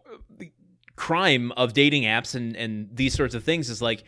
crime 0.96 1.52
of 1.56 1.72
dating 1.72 2.02
apps 2.04 2.34
and 2.34 2.56
and 2.56 2.88
these 2.94 3.14
sorts 3.14 3.34
of 3.34 3.42
things 3.44 3.70
is 3.70 3.80
like 3.82 4.04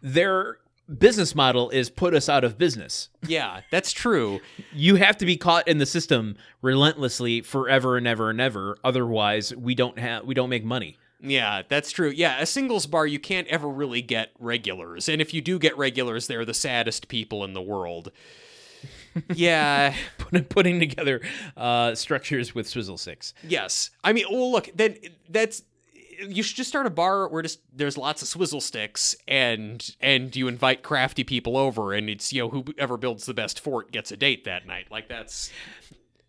their 0.00 0.58
business 0.98 1.34
model 1.34 1.68
is 1.70 1.90
put 1.90 2.14
us 2.14 2.28
out 2.28 2.44
of 2.44 2.56
business. 2.56 3.10
yeah, 3.26 3.60
that's 3.70 3.92
true. 3.92 4.40
You 4.72 4.96
have 4.96 5.18
to 5.18 5.26
be 5.26 5.36
caught 5.36 5.68
in 5.68 5.78
the 5.78 5.86
system 5.86 6.36
relentlessly 6.62 7.42
forever 7.42 7.96
and 7.98 8.06
ever 8.06 8.30
and 8.30 8.40
ever. 8.40 8.78
Otherwise, 8.84 9.54
we 9.54 9.74
don't 9.74 9.98
have 9.98 10.24
we 10.24 10.34
don't 10.34 10.48
make 10.48 10.64
money. 10.64 10.96
Yeah, 11.20 11.62
that's 11.68 11.90
true. 11.90 12.10
Yeah, 12.10 12.40
a 12.40 12.46
singles 12.46 12.86
bar, 12.86 13.06
you 13.06 13.18
can't 13.18 13.48
ever 13.48 13.68
really 13.68 14.02
get 14.02 14.30
regulars. 14.38 15.08
And 15.08 15.20
if 15.20 15.34
you 15.34 15.40
do 15.40 15.58
get 15.58 15.76
regulars, 15.76 16.26
they're 16.28 16.44
the 16.44 16.54
saddest 16.54 17.08
people 17.08 17.44
in 17.44 17.52
the 17.54 17.62
world. 17.62 18.12
Yeah, 19.34 19.94
Put- 20.18 20.48
Putting 20.48 20.78
together 20.78 21.20
uh, 21.56 21.96
structures 21.96 22.54
with 22.54 22.68
swizzle 22.68 22.98
sticks. 22.98 23.34
yes. 23.42 23.90
I 24.04 24.12
mean, 24.12 24.26
well, 24.30 24.52
look, 24.52 24.68
then 24.74 24.96
that's 25.28 25.62
you 26.20 26.42
should 26.42 26.56
just 26.56 26.68
start 26.68 26.86
a 26.86 26.90
bar 26.90 27.28
where 27.28 27.42
just 27.42 27.60
there's 27.72 27.96
lots 27.98 28.22
of 28.22 28.28
swizzle 28.28 28.60
sticks 28.60 29.16
and 29.26 29.94
and 30.00 30.34
you 30.36 30.46
invite 30.46 30.82
crafty 30.84 31.24
people 31.24 31.56
over 31.56 31.92
and 31.92 32.08
it's 32.10 32.32
you 32.32 32.42
know 32.42 32.48
whoever 32.50 32.96
builds 32.96 33.24
the 33.26 33.34
best 33.34 33.58
fort 33.60 33.90
gets 33.92 34.12
a 34.12 34.16
date 34.16 34.44
that 34.44 34.66
night. 34.66 34.86
Like 34.90 35.08
that's 35.08 35.50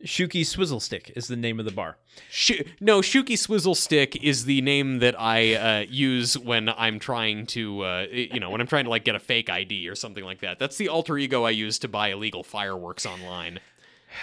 Shuki 0.04 0.46
Swizzle 0.46 0.80
Stick 0.80 1.12
is 1.16 1.28
the 1.28 1.36
name 1.36 1.60
of 1.60 1.66
the 1.66 1.72
bar. 1.72 1.98
Sh- 2.30 2.62
no, 2.80 3.02
Shuki 3.02 3.38
Swizzle 3.38 3.76
Stick 3.76 4.16
is 4.24 4.46
the 4.46 4.62
name 4.62 5.00
that 5.00 5.20
I 5.20 5.56
uh, 5.56 5.86
use 5.90 6.38
when 6.38 6.70
I'm 6.70 7.00
trying 7.00 7.46
to, 7.48 7.82
uh, 7.82 8.06
you 8.12 8.40
know, 8.40 8.50
when 8.50 8.62
I'm 8.62 8.68
trying 8.68 8.86
to 8.86 8.90
like 8.90 9.04
get 9.04 9.16
a 9.16 9.20
fake 9.20 9.50
ID 9.50 9.90
or 9.90 9.96
something 9.96 10.24
like 10.24 10.40
that. 10.40 10.58
That's 10.58 10.78
the 10.78 10.88
alter 10.88 11.18
ego 11.18 11.44
I 11.44 11.50
use 11.52 11.80
to 11.80 11.88
buy 11.88 12.10
illegal 12.10 12.44
fireworks 12.44 13.06
online. 13.06 13.60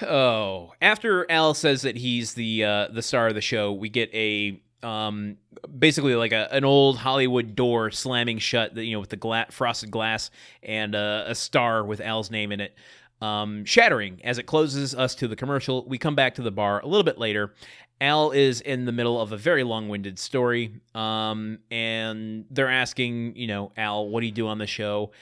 Oh, 0.02 0.72
after 0.82 1.30
Al 1.30 1.54
says 1.54 1.82
that 1.82 1.96
he's 1.96 2.34
the 2.34 2.64
uh, 2.64 2.88
the 2.88 3.02
star 3.02 3.28
of 3.28 3.34
the 3.34 3.40
show, 3.40 3.72
we 3.72 3.88
get 3.88 4.12
a 4.12 4.60
um, 4.82 5.36
basically 5.78 6.14
like 6.14 6.32
a, 6.32 6.52
an 6.52 6.64
old 6.64 6.98
Hollywood 6.98 7.54
door 7.54 7.90
slamming 7.90 8.38
shut, 8.38 8.76
you 8.76 8.92
know, 8.92 9.00
with 9.00 9.10
the 9.10 9.16
gla- 9.16 9.46
frosted 9.50 9.90
glass 9.90 10.30
and 10.62 10.94
uh, 10.94 11.24
a 11.26 11.34
star 11.34 11.84
with 11.84 12.00
Al's 12.00 12.30
name 12.30 12.52
in 12.52 12.60
it, 12.60 12.74
um, 13.20 13.64
shattering 13.64 14.20
as 14.24 14.38
it 14.38 14.44
closes 14.44 14.94
us 14.94 15.14
to 15.16 15.28
the 15.28 15.36
commercial. 15.36 15.86
We 15.86 15.98
come 15.98 16.14
back 16.14 16.34
to 16.36 16.42
the 16.42 16.50
bar 16.50 16.80
a 16.80 16.86
little 16.86 17.04
bit 17.04 17.18
later. 17.18 17.54
Al 18.00 18.30
is 18.30 18.60
in 18.60 18.84
the 18.84 18.92
middle 18.92 19.20
of 19.20 19.32
a 19.32 19.38
very 19.38 19.64
long-winded 19.64 20.18
story, 20.18 20.80
um, 20.94 21.58
and 21.70 22.44
they're 22.50 22.70
asking, 22.70 23.36
you 23.36 23.46
know, 23.46 23.72
Al, 23.76 24.08
what 24.08 24.20
do 24.20 24.26
you 24.26 24.32
do 24.32 24.48
on 24.48 24.58
the 24.58 24.66
show? 24.66 25.12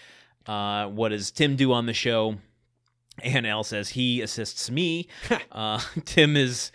Uh, 0.47 0.87
what 0.89 1.11
does 1.11 1.31
Tim 1.31 1.55
do 1.55 1.73
on 1.73 1.87
the 1.87 1.95
show? 1.95 2.37
And 3.23 3.47
Al 3.47 3.63
says 3.63 3.91
he 3.91 4.23
assists 4.23 4.71
me. 4.71 5.07
uh, 5.53 5.81
Tim 6.05 6.37
is 6.37 6.73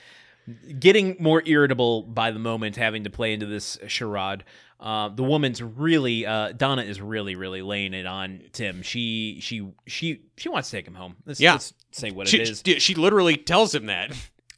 getting 0.80 1.18
more 1.20 1.44
irritable 1.46 2.04
by 2.04 2.32
the 2.32 2.40
moment, 2.40 2.78
having 2.78 3.04
to 3.04 3.10
play 3.10 3.34
into 3.34 3.46
this 3.46 3.78
charade. 3.88 4.46
Uh, 4.80 5.10
the 5.10 5.24
woman's 5.24 5.62
really 5.62 6.26
uh, 6.26 6.54
Donna 6.54 6.84
is 6.84 7.02
really 7.02 7.36
really 7.36 7.62
laying 7.62 7.94
it 7.94 8.06
on 8.06 8.42
Tim. 8.54 8.82
She 8.82 9.40
she 9.42 9.68
she 9.88 10.22
she 10.38 10.48
wants 10.50 10.70
to 10.70 10.78
take 10.78 10.88
him 10.88 10.96
home. 10.96 11.18
Let's, 11.26 11.40
Yeah. 11.42 11.54
let's 11.54 11.74
say 11.92 12.12
what 12.12 12.28
She, 12.30 12.40
it 12.42 12.50
is. 12.50 12.62
she, 12.66 12.80
she 12.80 12.96
literally 12.96 13.36
tells 13.36 13.76
him 13.76 13.88
that. 13.88 14.16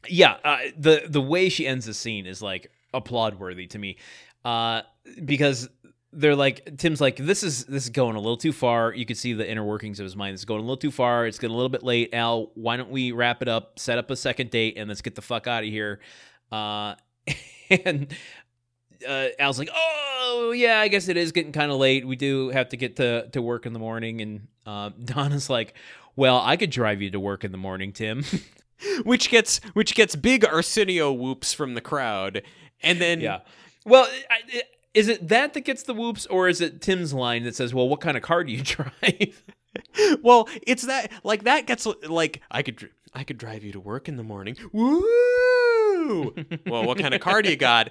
yeah, 0.08 0.36
uh, 0.44 0.58
the 0.78 1.02
the 1.08 1.20
way 1.20 1.48
she 1.48 1.66
ends 1.66 1.86
the 1.86 1.94
scene 1.94 2.26
is 2.26 2.40
like 2.40 2.70
applaud 2.94 3.40
worthy 3.40 3.66
to 3.68 3.78
me, 3.78 3.96
uh, 4.44 4.82
because 5.24 5.68
they're 6.12 6.36
like 6.36 6.76
Tim's 6.76 7.00
like 7.00 7.16
this 7.16 7.42
is 7.42 7.64
this 7.64 7.84
is 7.84 7.90
going 7.90 8.14
a 8.14 8.20
little 8.20 8.36
too 8.36 8.52
far. 8.52 8.92
You 8.94 9.04
can 9.06 9.16
see 9.16 9.32
the 9.32 9.50
inner 9.50 9.64
workings 9.64 9.98
of 9.98 10.04
his 10.04 10.14
mind. 10.14 10.34
It's 10.34 10.44
going 10.44 10.60
a 10.60 10.62
little 10.62 10.76
too 10.76 10.90
far. 10.92 11.26
It's 11.26 11.38
getting 11.38 11.54
a 11.54 11.56
little 11.56 11.68
bit 11.70 11.82
late. 11.82 12.12
Al, 12.14 12.52
why 12.54 12.76
don't 12.76 12.90
we 12.90 13.10
wrap 13.12 13.42
it 13.42 13.48
up? 13.48 13.78
Set 13.80 13.98
up 13.98 14.08
a 14.10 14.14
second 14.16 14.50
date 14.50 14.74
and 14.76 14.88
let's 14.88 15.00
get 15.02 15.14
the 15.16 15.22
fuck 15.22 15.46
out 15.48 15.64
of 15.64 15.68
here. 15.70 15.98
Uh, 16.52 16.94
and 17.70 18.14
uh, 19.06 19.28
Al's 19.38 19.58
like, 19.58 19.70
oh 19.74 20.52
yeah, 20.54 20.80
I 20.80 20.88
guess 20.88 21.08
it 21.08 21.16
is 21.16 21.32
getting 21.32 21.52
kind 21.52 21.70
of 21.72 21.78
late. 21.78 22.06
We 22.06 22.16
do 22.16 22.48
have 22.50 22.68
to 22.70 22.76
get 22.76 22.96
to 22.96 23.28
to 23.28 23.42
work 23.42 23.66
in 23.66 23.72
the 23.72 23.78
morning. 23.78 24.20
And 24.20 24.48
uh, 24.66 24.90
Donna's 25.04 25.48
like, 25.50 25.74
well, 26.16 26.40
I 26.42 26.56
could 26.56 26.70
drive 26.70 27.02
you 27.02 27.10
to 27.10 27.20
work 27.20 27.44
in 27.44 27.52
the 27.52 27.58
morning, 27.58 27.92
Tim. 27.92 28.24
which 29.04 29.30
gets 29.30 29.60
which 29.74 29.94
gets 29.94 30.16
big 30.16 30.44
Arsenio 30.44 31.12
whoops 31.12 31.52
from 31.52 31.74
the 31.74 31.80
crowd, 31.80 32.42
and 32.82 33.00
then 33.00 33.20
Yeah. 33.20 33.40
Well, 33.86 34.08
I- 34.30 34.36
I- 34.52 34.62
is 34.94 35.08
it 35.08 35.28
that 35.28 35.54
that 35.54 35.60
gets 35.62 35.84
the 35.84 35.94
whoops, 35.94 36.26
or 36.26 36.48
is 36.48 36.60
it 36.60 36.80
Tim's 36.82 37.14
line 37.14 37.44
that 37.44 37.54
says, 37.54 37.72
"Well, 37.72 37.88
what 37.88 38.00
kind 38.00 38.16
of 38.16 38.22
car 38.22 38.44
do 38.44 38.52
you 38.52 38.62
drive?" 38.62 39.42
well, 40.22 40.48
it's 40.66 40.82
that 40.82 41.10
like 41.24 41.44
that 41.44 41.66
gets 41.66 41.86
like 42.08 42.42
I 42.50 42.62
could 42.62 42.90
I 43.14 43.24
could 43.24 43.38
drive 43.38 43.64
you 43.64 43.72
to 43.72 43.80
work 43.80 44.08
in 44.08 44.16
the 44.16 44.22
morning. 44.22 44.56
Woo! 44.72 46.34
well, 46.66 46.84
what 46.84 46.98
kind 46.98 47.14
of 47.14 47.20
car 47.20 47.40
do 47.42 47.50
you 47.50 47.56
got? 47.56 47.90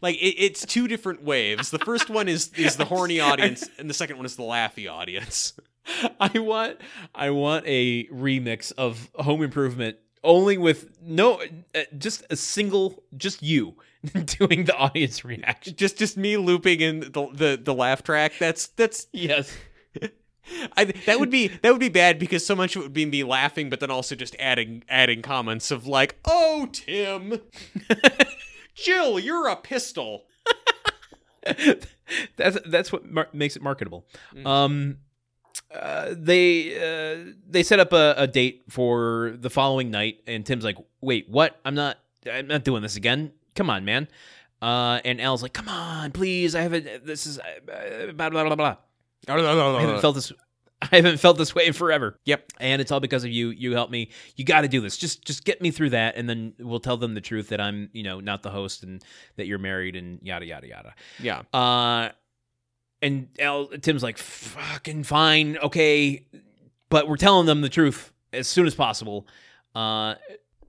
Like 0.00 0.16
it, 0.16 0.36
it's 0.38 0.64
two 0.66 0.88
different 0.88 1.22
waves. 1.22 1.70
The 1.70 1.78
first 1.78 2.10
one 2.10 2.28
is 2.28 2.50
is 2.54 2.76
the 2.76 2.84
horny 2.84 3.20
audience, 3.20 3.68
and 3.78 3.88
the 3.88 3.94
second 3.94 4.16
one 4.16 4.26
is 4.26 4.36
the 4.36 4.42
laughy 4.42 4.90
audience. 4.90 5.54
I 6.20 6.38
want, 6.38 6.78
I 7.14 7.30
want 7.30 7.64
a 7.66 8.06
remix 8.06 8.72
of 8.78 9.10
Home 9.16 9.42
Improvement, 9.42 9.96
only 10.22 10.56
with 10.56 10.88
no, 11.02 11.42
uh, 11.74 11.80
just 11.98 12.24
a 12.30 12.36
single, 12.36 13.02
just 13.16 13.42
you 13.42 13.74
doing 14.24 14.64
the 14.64 14.76
audience 14.76 15.24
reaction. 15.24 15.74
Just 15.76 15.98
just 15.98 16.16
me 16.16 16.36
looping 16.36 16.80
in 16.80 17.00
the 17.00 17.28
the, 17.32 17.60
the 17.62 17.74
laugh 17.74 18.02
track. 18.02 18.32
That's 18.38 18.68
that's 18.68 19.06
Yes. 19.12 19.52
I, 20.76 20.86
that 21.06 21.20
would 21.20 21.30
be 21.30 21.48
that 21.48 21.70
would 21.70 21.80
be 21.80 21.88
bad 21.88 22.18
because 22.18 22.44
so 22.44 22.56
much 22.56 22.74
of 22.74 22.82
it 22.82 22.86
would 22.86 22.92
be 22.92 23.06
me 23.06 23.22
laughing, 23.22 23.70
but 23.70 23.78
then 23.78 23.90
also 23.92 24.16
just 24.16 24.34
adding 24.40 24.82
adding 24.88 25.22
comments 25.22 25.70
of 25.70 25.86
like, 25.86 26.16
"Oh, 26.24 26.68
Tim, 26.72 27.40
Jill, 28.74 29.18
you're 29.18 29.48
a 29.48 29.56
pistol." 29.56 30.24
that's 32.36 32.58
that's 32.66 32.92
what 32.92 33.10
mar- 33.10 33.28
makes 33.32 33.56
it 33.56 33.62
marketable. 33.62 34.06
Um, 34.44 34.98
uh, 35.74 36.14
they 36.16 36.76
uh, 36.76 37.32
they 37.48 37.62
set 37.62 37.80
up 37.80 37.92
a, 37.92 38.14
a 38.16 38.26
date 38.26 38.64
for 38.68 39.34
the 39.38 39.50
following 39.50 39.90
night, 39.90 40.20
and 40.26 40.44
Tim's 40.44 40.64
like, 40.64 40.76
"Wait, 41.00 41.28
what? 41.28 41.58
I'm 41.64 41.74
not. 41.74 41.98
I'm 42.30 42.46
not 42.46 42.64
doing 42.64 42.82
this 42.82 42.96
again. 42.96 43.32
Come 43.54 43.70
on, 43.70 43.84
man." 43.84 44.08
Uh, 44.60 45.00
and 45.04 45.20
Al's 45.20 45.42
like, 45.42 45.52
"Come 45.52 45.68
on, 45.68 46.12
please. 46.12 46.54
I 46.54 46.60
haven't. 46.62 47.06
This 47.06 47.26
is 47.26 47.38
uh, 47.38 48.12
blah 48.12 48.30
blah 48.30 48.44
blah 48.44 48.54
blah. 48.54 48.76
I 49.28 49.32
haven't 49.80 50.00
felt 50.00 50.14
this. 50.14 50.32
I 50.92 50.96
haven't 50.96 51.18
felt 51.18 51.38
this 51.38 51.54
way 51.54 51.66
in 51.66 51.72
forever. 51.72 52.18
Yep. 52.24 52.52
And 52.58 52.82
it's 52.82 52.90
all 52.90 53.00
because 53.00 53.24
of 53.24 53.30
you. 53.30 53.50
You 53.50 53.72
helped 53.72 53.92
me. 53.92 54.10
You 54.36 54.44
got 54.44 54.62
to 54.62 54.68
do 54.68 54.80
this. 54.80 54.96
Just 54.96 55.24
just 55.24 55.44
get 55.44 55.62
me 55.62 55.70
through 55.70 55.90
that, 55.90 56.16
and 56.16 56.28
then 56.28 56.54
we'll 56.58 56.80
tell 56.80 56.96
them 56.96 57.14
the 57.14 57.20
truth 57.20 57.50
that 57.50 57.60
I'm, 57.60 57.88
you 57.92 58.02
know, 58.02 58.20
not 58.20 58.42
the 58.42 58.50
host 58.50 58.82
and 58.82 59.02
that 59.36 59.46
you're 59.46 59.58
married 59.58 59.94
and 59.94 60.18
yada 60.22 60.44
yada 60.44 60.66
yada. 60.66 60.94
Yeah. 61.20 61.42
Uh, 61.52 62.10
and 63.00 63.28
Al, 63.38 63.66
Tim's 63.66 64.02
like, 64.02 64.16
fucking 64.16 65.02
fine, 65.02 65.58
okay, 65.58 66.24
but 66.88 67.08
we're 67.08 67.16
telling 67.16 67.46
them 67.46 67.60
the 67.60 67.68
truth 67.68 68.12
as 68.32 68.46
soon 68.46 68.66
as 68.66 68.74
possible. 68.74 69.26
Uh, 69.74 70.14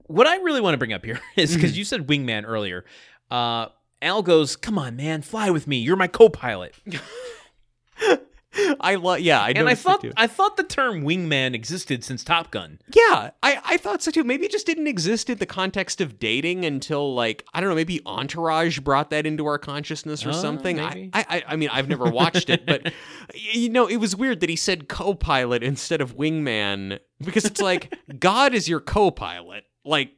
what 0.06 0.26
I 0.26 0.36
really 0.38 0.60
want 0.60 0.74
to 0.74 0.78
bring 0.78 0.92
up 0.92 1.04
here 1.04 1.20
is 1.36 1.54
because 1.54 1.78
you 1.78 1.84
said 1.84 2.06
wingman 2.08 2.44
earlier. 2.44 2.84
Uh, 3.30 3.68
Al 4.02 4.22
goes, 4.22 4.56
come 4.56 4.78
on, 4.78 4.96
man, 4.96 5.22
fly 5.22 5.50
with 5.50 5.66
me. 5.66 5.78
You're 5.78 5.96
my 5.96 6.08
co-pilot. 6.08 6.74
I 8.80 8.94
love. 8.96 9.20
Yeah, 9.20 9.40
I 9.42 9.50
And 9.50 9.68
I 9.68 9.74
thought. 9.74 10.04
I 10.16 10.26
thought 10.26 10.56
the 10.56 10.62
term 10.64 11.02
wingman 11.02 11.54
existed 11.54 12.04
since 12.04 12.22
Top 12.22 12.50
Gun. 12.50 12.80
Yeah, 12.94 13.30
I, 13.42 13.60
I 13.64 13.76
thought 13.76 14.02
so 14.02 14.10
too. 14.10 14.24
Maybe 14.24 14.44
it 14.46 14.52
just 14.52 14.66
didn't 14.66 14.86
exist 14.86 15.28
in 15.30 15.38
the 15.38 15.46
context 15.46 16.00
of 16.00 16.18
dating 16.18 16.64
until 16.64 17.14
like 17.14 17.44
I 17.52 17.60
don't 17.60 17.68
know. 17.68 17.74
Maybe 17.74 18.00
Entourage 18.06 18.78
brought 18.80 19.10
that 19.10 19.26
into 19.26 19.46
our 19.46 19.58
consciousness 19.58 20.24
or 20.24 20.30
Oh, 20.30 20.32
something. 20.32 20.80
I, 20.80 21.10
I 21.12 21.42
I 21.48 21.56
mean 21.56 21.68
I've 21.72 21.88
never 21.88 22.04
watched 22.10 22.48
it, 22.50 22.64
but 22.66 22.92
you 23.34 23.68
know 23.70 23.86
it 23.86 23.96
was 23.96 24.14
weird 24.16 24.40
that 24.40 24.48
he 24.50 24.56
said 24.56 24.88
co-pilot 24.88 25.62
instead 25.62 26.00
of 26.00 26.16
wingman 26.16 26.98
because 27.20 27.44
it's 27.44 27.60
like 27.60 27.94
God 28.18 28.54
is 28.54 28.68
your 28.68 28.80
co-pilot. 28.80 29.64
Like 29.84 30.12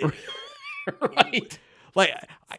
right. 1.00 1.58
Like 1.94 2.10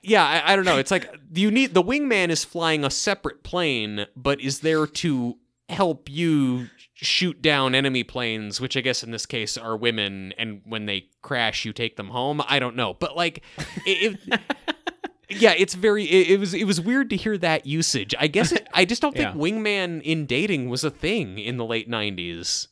yeah 0.02 0.24
I, 0.24 0.54
I 0.54 0.56
don't 0.56 0.66
know. 0.66 0.78
It's 0.78 0.92
like 0.92 1.10
you 1.34 1.52
need 1.52 1.74
the 1.74 1.84
wingman 1.84 2.30
is 2.30 2.44
flying 2.44 2.84
a 2.84 2.90
separate 2.90 3.44
plane 3.44 4.06
but 4.16 4.40
is 4.42 4.60
there 4.60 4.86
to 4.88 5.38
help 5.70 6.10
you 6.10 6.68
shoot 6.94 7.42
down 7.42 7.74
enemy 7.74 8.04
planes 8.04 8.62
which 8.62 8.78
i 8.78 8.82
guess 8.82 9.02
in 9.02 9.12
this 9.12 9.26
case 9.26 9.58
are 9.58 9.76
women 9.76 10.32
and 10.38 10.62
when 10.66 10.86
they 10.86 11.08
crash 11.22 11.66
you 11.66 11.74
take 11.74 11.96
them 11.96 12.10
home? 12.10 12.42
I 12.48 12.60
don't 12.60 12.76
know. 12.76 12.94
But 12.94 13.16
like 13.16 13.44
it, 13.86 14.18
it- 14.28 14.40
yeah 15.30 15.54
it's 15.58 15.74
very 15.74 16.04
it, 16.04 16.32
it 16.32 16.40
was 16.40 16.54
it 16.54 16.66
was 16.66 16.80
weird 16.80 17.10
to 17.10 17.16
hear 17.16 17.38
that 17.40 17.66
usage. 17.66 18.14
I 18.20 18.28
guess 18.28 18.52
it, 18.52 18.68
i 18.74 18.86
just 18.86 19.02
don't 19.02 19.16
think 19.16 19.34
Yeah. 19.34 19.40
wingman 19.42 20.02
in 20.04 20.26
dating 20.26 20.70
was 20.70 20.84
a 20.84 20.92
thing 20.92 21.40
in 21.40 21.58
the 21.58 21.66
late 21.66 21.90
90s 21.90 22.68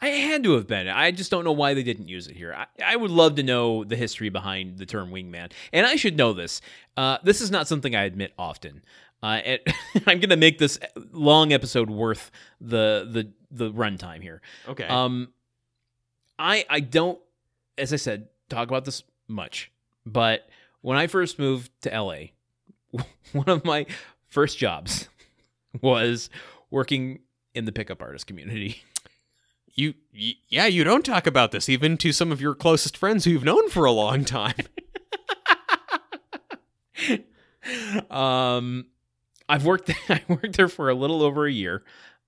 I 0.00 0.08
had 0.08 0.42
to 0.44 0.52
have 0.52 0.66
been. 0.66 0.88
I 0.88 1.10
just 1.12 1.30
don't 1.30 1.44
know 1.44 1.52
why 1.52 1.74
they 1.74 1.82
didn't 1.82 2.08
use 2.08 2.26
it 2.26 2.36
here. 2.36 2.52
I, 2.54 2.66
I 2.84 2.96
would 2.96 3.10
love 3.10 3.36
to 3.36 3.42
know 3.42 3.84
the 3.84 3.96
history 3.96 4.28
behind 4.28 4.78
the 4.78 4.86
term 4.86 5.10
wingman, 5.10 5.52
and 5.72 5.86
I 5.86 5.96
should 5.96 6.16
know 6.16 6.32
this. 6.32 6.60
Uh, 6.96 7.18
this 7.22 7.40
is 7.40 7.50
not 7.50 7.68
something 7.68 7.94
I 7.94 8.04
admit 8.04 8.32
often. 8.38 8.82
Uh, 9.22 9.40
and 9.44 9.60
I'm 10.06 10.20
going 10.20 10.30
to 10.30 10.36
make 10.36 10.58
this 10.58 10.78
long 11.12 11.52
episode 11.52 11.88
worth 11.88 12.30
the 12.60 13.08
the 13.10 13.32
the 13.50 13.72
runtime 13.72 14.20
here. 14.20 14.42
okay 14.68 14.84
Um, 14.84 15.28
I 16.38 16.66
I 16.68 16.80
don't, 16.80 17.18
as 17.78 17.92
I 17.92 17.96
said, 17.96 18.28
talk 18.48 18.68
about 18.68 18.84
this 18.84 19.02
much. 19.28 19.70
But 20.04 20.48
when 20.82 20.98
I 20.98 21.06
first 21.06 21.38
moved 21.38 21.70
to 21.82 21.98
LA, 21.98 22.16
one 23.32 23.48
of 23.48 23.64
my 23.64 23.86
first 24.28 24.58
jobs 24.58 25.08
was 25.80 26.28
working 26.70 27.20
in 27.54 27.64
the 27.64 27.72
pickup 27.72 28.02
artist 28.02 28.26
community. 28.26 28.82
You 29.74 29.94
y- 30.14 30.34
yeah 30.48 30.66
you 30.66 30.84
don't 30.84 31.04
talk 31.04 31.26
about 31.26 31.50
this 31.52 31.68
even 31.68 31.96
to 31.96 32.12
some 32.12 32.30
of 32.32 32.40
your 32.40 32.54
closest 32.54 32.96
friends 32.96 33.24
who 33.24 33.30
you've 33.32 33.44
known 33.44 33.68
for 33.70 33.84
a 33.84 33.92
long 33.92 34.24
time 34.24 34.54
um, 38.10 38.86
I've 39.48 39.64
worked 39.64 39.90
I 40.08 40.22
worked 40.28 40.56
there 40.56 40.68
for 40.68 40.90
a 40.90 40.94
little 40.94 41.22
over 41.22 41.46
a 41.46 41.52
year. 41.52 41.82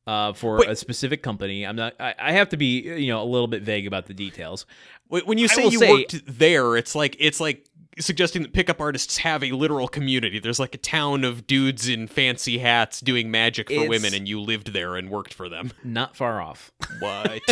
Uh, 0.06 0.32
for 0.32 0.58
Wait. 0.58 0.68
a 0.68 0.76
specific 0.76 1.20
company, 1.20 1.66
I'm 1.66 1.74
not. 1.74 1.94
I, 1.98 2.14
I 2.16 2.32
have 2.32 2.50
to 2.50 2.56
be, 2.56 2.82
you 2.82 3.08
know, 3.08 3.20
a 3.20 3.26
little 3.26 3.48
bit 3.48 3.64
vague 3.64 3.88
about 3.88 4.06
the 4.06 4.14
details. 4.14 4.64
When 5.08 5.36
you 5.36 5.48
say 5.48 5.66
you 5.66 5.80
say- 5.80 5.90
worked 5.90 6.22
there, 6.28 6.76
it's 6.76 6.94
like 6.94 7.16
it's 7.18 7.40
like 7.40 7.66
suggesting 7.98 8.42
that 8.42 8.52
pickup 8.52 8.80
artists 8.80 9.18
have 9.18 9.42
a 9.42 9.52
literal 9.52 9.88
community. 9.88 10.38
There's 10.38 10.58
like 10.60 10.74
a 10.74 10.78
town 10.78 11.24
of 11.24 11.46
dudes 11.46 11.88
in 11.88 12.06
fancy 12.08 12.58
hats 12.58 13.00
doing 13.00 13.30
magic 13.30 13.68
for 13.68 13.74
It's- 13.74 13.88
women, 13.88 14.12
and 14.14 14.28
you 14.28 14.40
lived 14.40 14.72
there 14.72 14.96
and 14.96 15.10
worked 15.10 15.32
for 15.32 15.48
them. 15.48 15.72
Not 15.84 16.16
far 16.16 16.40
off. 16.40 16.72
What? 17.00 17.42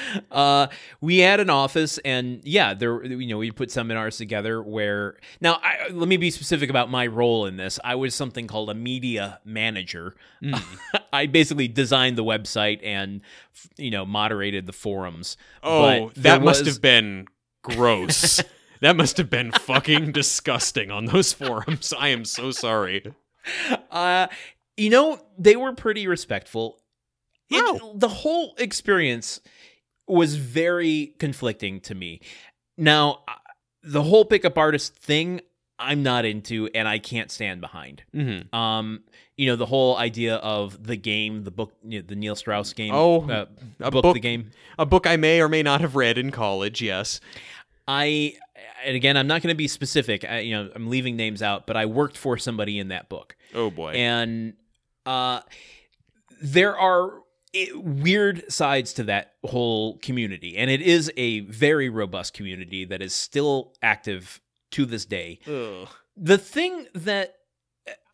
uh, 0.30 0.66
we 1.00 1.18
had 1.18 1.40
an 1.40 1.50
office, 1.50 1.98
and 1.98 2.40
yeah, 2.44 2.74
there. 2.74 3.04
You 3.04 3.26
know, 3.28 3.38
we 3.38 3.50
put 3.50 3.70
seminars 3.70 4.16
together. 4.18 4.62
Where 4.62 5.16
now, 5.40 5.58
I, 5.62 5.88
let 5.90 6.08
me 6.08 6.16
be 6.16 6.30
specific 6.30 6.68
about 6.70 6.90
my 6.90 7.06
role 7.06 7.46
in 7.46 7.56
this. 7.56 7.78
I 7.82 7.94
was 7.94 8.14
something 8.14 8.46
called 8.46 8.70
a 8.70 8.74
media 8.74 9.40
manager. 9.44 10.14
I 11.12 11.26
basically 11.26 11.68
designed 11.68 12.18
the 12.18 12.24
website 12.24 12.80
and 12.84 13.22
you 13.76 13.90
know 13.90 14.04
moderated 14.04 14.66
the 14.66 14.72
forums. 14.72 15.36
oh, 15.62 16.10
that 16.16 16.42
must 16.42 16.64
was- 16.64 16.74
have 16.74 16.82
been 16.82 17.26
gross. 17.62 18.42
That 18.80 18.96
must 18.96 19.16
have 19.18 19.30
been 19.30 19.52
fucking 19.52 20.12
disgusting 20.12 20.90
on 20.90 21.06
those 21.06 21.32
forums. 21.32 21.92
I 21.98 22.08
am 22.08 22.24
so 22.24 22.50
sorry. 22.50 23.12
Uh, 23.90 24.26
you 24.76 24.90
know, 24.90 25.20
they 25.38 25.56
were 25.56 25.72
pretty 25.72 26.06
respectful. 26.06 26.78
It, 27.50 27.62
Oh. 27.64 27.92
The 27.96 28.08
whole 28.08 28.54
experience 28.58 29.40
was 30.08 30.36
very 30.36 31.14
conflicting 31.18 31.80
to 31.82 31.94
me. 31.94 32.20
Now, 32.76 33.22
uh, 33.28 33.32
the 33.82 34.02
whole 34.02 34.24
pickup 34.24 34.58
artist 34.58 34.96
thing, 34.96 35.40
I'm 35.78 36.02
not 36.02 36.24
into, 36.24 36.68
and 36.74 36.88
I 36.88 36.98
can't 36.98 37.30
stand 37.30 37.60
behind. 37.60 38.02
Mm-hmm. 38.14 38.54
Um, 38.54 39.04
you 39.36 39.46
know, 39.48 39.56
the 39.56 39.66
whole 39.66 39.96
idea 39.96 40.36
of 40.36 40.82
the 40.86 40.96
game, 40.96 41.44
the 41.44 41.50
book, 41.50 41.72
you 41.84 42.00
know, 42.00 42.06
the 42.06 42.16
Neil 42.16 42.34
Strauss 42.34 42.72
game. 42.72 42.92
Oh, 42.94 43.28
uh, 43.28 43.46
a 43.80 43.90
book, 43.90 44.02
book- 44.02 44.14
the 44.14 44.20
game. 44.20 44.50
A 44.78 44.86
book 44.86 45.06
I 45.06 45.16
may 45.16 45.40
or 45.40 45.48
may 45.48 45.62
not 45.62 45.80
have 45.82 45.94
read 45.94 46.18
in 46.18 46.30
college. 46.32 46.82
Yes. 46.82 47.20
I 47.88 48.34
and 48.84 48.96
again, 48.96 49.16
I'm 49.16 49.26
not 49.26 49.42
going 49.42 49.52
to 49.52 49.56
be 49.56 49.68
specific. 49.68 50.24
I, 50.24 50.40
you 50.40 50.54
know, 50.54 50.70
I'm 50.74 50.88
leaving 50.88 51.16
names 51.16 51.42
out, 51.42 51.66
but 51.66 51.76
I 51.76 51.86
worked 51.86 52.16
for 52.16 52.36
somebody 52.36 52.78
in 52.78 52.88
that 52.88 53.08
book, 53.08 53.36
Oh 53.54 53.70
boy. 53.70 53.92
and 53.92 54.54
uh, 55.04 55.40
there 56.42 56.76
are 56.76 57.20
weird 57.74 58.50
sides 58.52 58.92
to 58.94 59.04
that 59.04 59.34
whole 59.44 59.98
community, 59.98 60.56
and 60.56 60.70
it 60.70 60.82
is 60.82 61.10
a 61.16 61.40
very 61.40 61.88
robust 61.88 62.34
community 62.34 62.84
that 62.84 63.00
is 63.02 63.14
still 63.14 63.72
active 63.82 64.40
to 64.72 64.84
this 64.84 65.04
day. 65.04 65.38
Ugh. 65.46 65.88
The 66.16 66.38
thing 66.38 66.86
that 66.94 67.36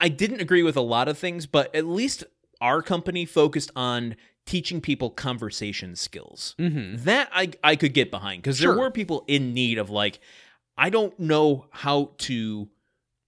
I 0.00 0.08
didn't 0.08 0.40
agree 0.40 0.62
with 0.62 0.76
a 0.76 0.80
lot 0.82 1.08
of 1.08 1.16
things, 1.18 1.46
but 1.46 1.74
at 1.74 1.86
least 1.86 2.24
our 2.60 2.82
company 2.82 3.24
focused 3.24 3.70
on 3.74 4.16
teaching 4.46 4.80
people 4.80 5.10
conversation 5.10 5.94
skills. 5.96 6.54
Mhm. 6.58 7.04
That 7.04 7.28
I 7.32 7.50
I 7.62 7.76
could 7.76 7.94
get 7.94 8.10
behind 8.10 8.42
because 8.42 8.58
Sure. 8.58 8.72
there 8.74 8.80
were 8.80 8.90
people 8.90 9.24
in 9.28 9.54
need 9.54 9.78
of 9.78 9.88
like 9.90 10.20
I 10.76 10.90
don't 10.90 11.18
know 11.20 11.66
how 11.70 12.12
to 12.18 12.68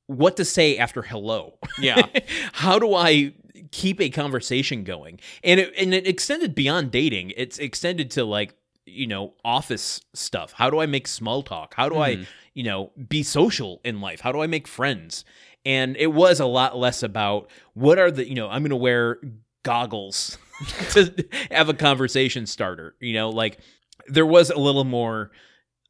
what 0.07 0.37
to 0.37 0.45
say 0.45 0.77
after 0.77 1.03
hello. 1.03 1.59
Yeah. 1.79 2.07
how 2.53 2.79
do 2.79 2.95
I 2.95 3.33
keep 3.71 4.01
a 4.01 4.11
conversation 4.11 4.85
going? 4.85 5.21
And 5.43 5.61
it 5.61 5.73
and 5.79 5.95
it 5.95 6.07
extended 6.07 6.55
beyond 6.55 6.91
dating. 6.91 7.33
It's 7.37 7.59
extended 7.59 8.11
to 8.13 8.25
like 8.25 8.55
you 8.87 9.07
know 9.07 9.35
office 9.45 10.01
stuff. 10.15 10.53
How 10.53 10.69
do 10.69 10.79
I 10.81 10.87
make 10.87 11.07
small 11.09 11.43
talk? 11.43 11.75
How 11.75 11.89
do 11.89 11.97
I 11.99 12.17
Mhm. 12.17 12.27
you 12.55 12.65
know 12.65 12.91
be 13.09 13.23
social 13.23 13.81
in 13.85 14.01
life? 14.01 14.21
How 14.21 14.33
do 14.33 14.43
I 14.43 14.47
make 14.47 14.67
friends? 14.67 15.25
And 15.65 15.97
it 15.97 16.09
was 16.09 16.41
a 16.41 16.45
lot 16.47 16.77
less 16.77 17.03
about 17.03 17.49
what 17.73 17.99
are 17.99 18.11
the 18.11 18.29
you 18.29 18.35
know 18.35 18.49
I'm 18.49 18.63
going 18.63 18.71
to 18.71 18.77
wear 18.77 19.19
goggles 19.63 20.37
to 20.91 21.25
have 21.51 21.69
a 21.69 21.75
conversation 21.75 22.47
starter. 22.47 22.95
You 23.01 23.15
know, 23.15 23.31
like 23.31 23.59
there 24.07 24.27
was 24.27 24.51
a 24.51 24.59
little 24.59 24.85
more, 24.85 25.31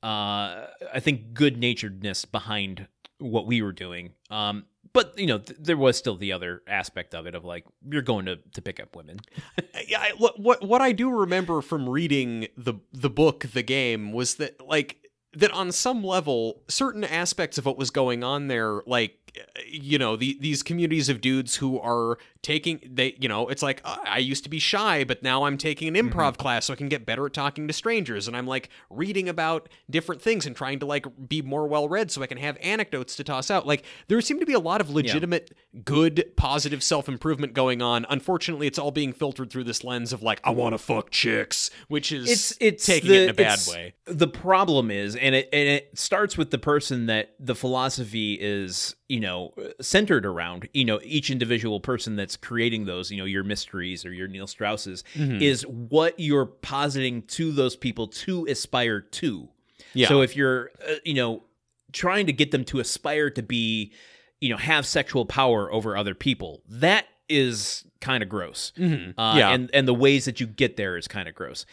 uh, 0.03 0.67
I 0.93 1.01
think, 1.01 1.35
good 1.35 1.57
naturedness 1.57 2.31
behind 2.31 2.89
what 3.19 3.47
we 3.47 3.63
were 3.63 3.73
doing. 3.73 4.13
Um, 4.31 4.65
but 4.93 5.19
you 5.19 5.27
know, 5.27 5.39
th- 5.39 5.59
there 5.61 5.77
was 5.77 5.97
still 5.97 6.17
the 6.17 6.33
other 6.33 6.63
aspect 6.69 7.15
of 7.15 7.27
it 7.27 7.35
of 7.35 7.45
like 7.45 7.65
you're 7.91 8.03
going 8.03 8.27
to 8.27 8.37
to 8.37 8.63
pick 8.63 8.81
up 8.81 8.97
women. 8.97 9.19
yeah, 9.89 10.01
I, 10.01 10.13
what 10.17 10.39
what 10.41 10.63
what 10.67 10.81
I 10.81 10.93
do 10.93 11.11
remember 11.11 11.61
from 11.61 11.89
reading 11.89 12.49
the 12.57 12.75
the 12.93 13.11
book, 13.11 13.47
the 13.53 13.63
game, 13.63 14.13
was 14.13 14.37
that 14.37 14.65
like 14.67 14.99
that 15.35 15.51
on 15.51 15.73
some 15.73 16.05
level, 16.05 16.63
certain 16.69 17.05
aspects 17.05 17.59
of 17.59 17.67
what 17.67 17.77
was 17.77 17.91
going 17.91 18.23
on 18.23 18.49
there, 18.49 18.83
like 18.87 19.24
you 19.67 19.99
know, 19.99 20.17
the, 20.17 20.37
these 20.41 20.63
communities 20.63 21.09
of 21.09 21.21
dudes 21.21 21.57
who 21.57 21.79
are 21.81 22.19
taking 22.43 22.81
they, 22.89 23.17
you 23.19 23.29
know, 23.29 23.49
it's 23.49 23.63
like 23.63 23.81
uh, 23.85 23.97
I 24.05 24.19
used 24.19 24.45
to 24.45 24.51
be 24.51 24.59
shy, 24.59 25.03
but 25.03 25.23
now 25.23 25.45
I'm 25.45 25.57
taking 25.59 25.89
an 25.89 25.95
improv 25.95 26.37
class 26.37 26.67
so 26.67 26.73
I 26.73 26.77
can 26.77 26.89
get 26.89 27.05
better 27.07 27.27
at 27.27 27.33
talking 27.33 27.67
to 27.67 27.73
strangers, 27.73 28.29
and 28.29 28.37
I'm 28.37 28.47
like 28.47 28.69
reading 28.91 29.29
about 29.29 29.69
different 29.91 30.23
things 30.23 30.47
and 30.47 30.55
trying 30.55 30.79
to 30.81 30.87
like 30.87 31.07
be 31.29 31.43
more 31.43 31.67
well 31.67 31.89
read 31.89 32.11
so 32.11 32.23
I 32.23 32.27
can 32.27 32.39
have 32.39 32.57
anecdotes 32.61 33.17
to 33.17 33.25
toss 33.25 33.51
out. 33.51 33.67
Like 33.67 33.85
there 34.09 34.21
seem 34.21 34.39
to 34.41 34.47
be 34.47 34.53
a 34.53 34.61
lot 34.61 34.81
of 34.81 34.91
legitimate, 34.91 35.53
good, 35.85 36.25
positive 36.37 36.83
self 36.83 37.09
improvement 37.09 37.55
going 37.55 37.83
on. 37.83 38.07
Unfortunately, 38.09 38.67
it's 38.67 38.79
all 38.79 38.93
being 38.93 39.13
filtered 39.13 39.51
through 39.51 39.65
this 39.65 39.83
lens 39.83 40.13
of 40.13 40.23
like 40.23 40.41
I 40.45 40.51
want 40.51 40.75
to 40.75 40.79
fuck 40.79 41.11
chicks, 41.11 41.71
which 41.89 42.13
is 42.13 42.31
it's 42.31 42.57
it's 42.61 42.87
taking 42.87 43.11
the, 43.11 43.17
it 43.17 43.23
in 43.25 43.31
a 43.31 43.35
bad 43.35 43.59
way. 43.69 43.95
The 44.05 44.29
problem 44.29 44.91
is, 44.91 45.17
and 45.17 45.35
it 45.35 45.49
and 45.53 45.69
it 45.69 45.99
starts 45.99 46.37
with 46.37 46.51
the 46.51 46.59
person 46.59 47.07
that 47.07 47.35
the 47.41 47.55
philosophy 47.55 48.35
is, 48.41 48.95
you 49.15 49.21
know, 49.21 49.53
centered 49.81 50.27
around. 50.27 50.69
You 50.73 50.85
know, 50.85 50.99
each 51.05 51.31
individual 51.31 51.79
person 51.81 52.17
that's 52.17 52.37
creating 52.37 52.87
those, 52.87 53.11
you 53.13 53.17
know, 53.19 53.25
your 53.25 53.45
mysteries 53.45 54.05
or 54.05 54.13
your 54.13 54.27
Neil 54.29 54.47
Strauss's, 54.49 55.05
Mm-hmm. 55.15 55.41
is 55.41 55.63
what 55.67 56.19
you're 56.19 56.47
positing 56.47 57.23
to 57.37 57.53
those 57.53 57.77
people 57.77 58.09
to 58.25 58.47
aspire 58.47 59.01
to. 59.01 59.49
Yeah. 59.93 60.09
So 60.09 60.23
if 60.23 60.35
you're, 60.37 60.71
uh, 60.89 60.95
you 61.05 61.15
know, 61.15 61.43
trying 61.93 62.27
to 62.27 62.33
get 62.33 62.51
them 62.51 62.65
to 62.65 62.81
aspire 62.81 63.31
to 63.31 63.43
be, 63.43 63.93
you 64.41 64.49
know, 64.49 64.57
have 64.57 64.85
sexual 64.85 65.25
power 65.27 65.73
over 65.73 65.97
other 65.97 66.15
people, 66.15 66.63
that 66.69 67.07
is 67.29 67.85
kind 68.01 68.23
of 68.23 68.29
gross. 68.29 68.73
Mhm. 68.77 69.15
Uh, 69.17 69.35
yeah. 69.39 69.51
and 69.55 69.71
and 69.73 69.87
the 69.87 69.95
ways 69.95 70.25
that 70.25 70.41
you 70.41 70.47
get 70.47 70.77
there 70.77 70.97
is 70.97 71.07
kind 71.07 71.29
of 71.29 71.35
gross. 71.37 71.65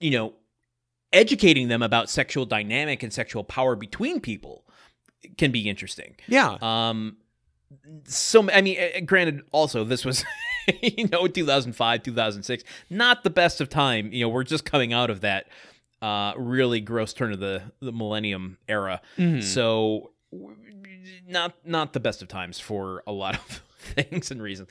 You 0.00 0.10
know, 0.12 0.34
educating 1.12 1.68
them 1.68 1.82
about 1.82 2.08
sexual 2.10 2.46
dynamic 2.46 3.02
and 3.02 3.12
sexual 3.12 3.44
power 3.44 3.74
between 3.76 4.20
people 4.20 4.64
can 5.36 5.52
be 5.52 5.68
interesting. 5.68 6.16
yeah. 6.28 6.56
Um, 6.62 7.16
so 8.04 8.48
I 8.50 8.60
mean, 8.62 9.04
granted, 9.06 9.42
also 9.52 9.84
this 9.84 10.04
was. 10.04 10.24
You 10.82 11.06
know, 11.06 11.28
2005, 11.28 12.02
2006, 12.02 12.64
not 12.90 13.22
the 13.22 13.30
best 13.30 13.60
of 13.60 13.68
time. 13.68 14.12
You 14.12 14.22
know, 14.24 14.28
we're 14.28 14.42
just 14.42 14.64
coming 14.64 14.92
out 14.92 15.10
of 15.10 15.20
that 15.20 15.46
uh, 16.02 16.32
really 16.36 16.80
gross 16.80 17.12
turn 17.12 17.32
of 17.32 17.38
the, 17.38 17.62
the 17.78 17.92
millennium 17.92 18.58
era. 18.68 19.00
Mhm. 19.16 19.44
So, 19.44 20.10
not 21.24 21.54
not 21.64 21.92
the 21.92 22.00
best 22.00 22.20
of 22.20 22.26
times 22.26 22.58
for 22.58 23.04
a 23.06 23.12
lot 23.12 23.36
of 23.36 23.62
things 23.78 24.32
and 24.32 24.42
reasons. 24.42 24.68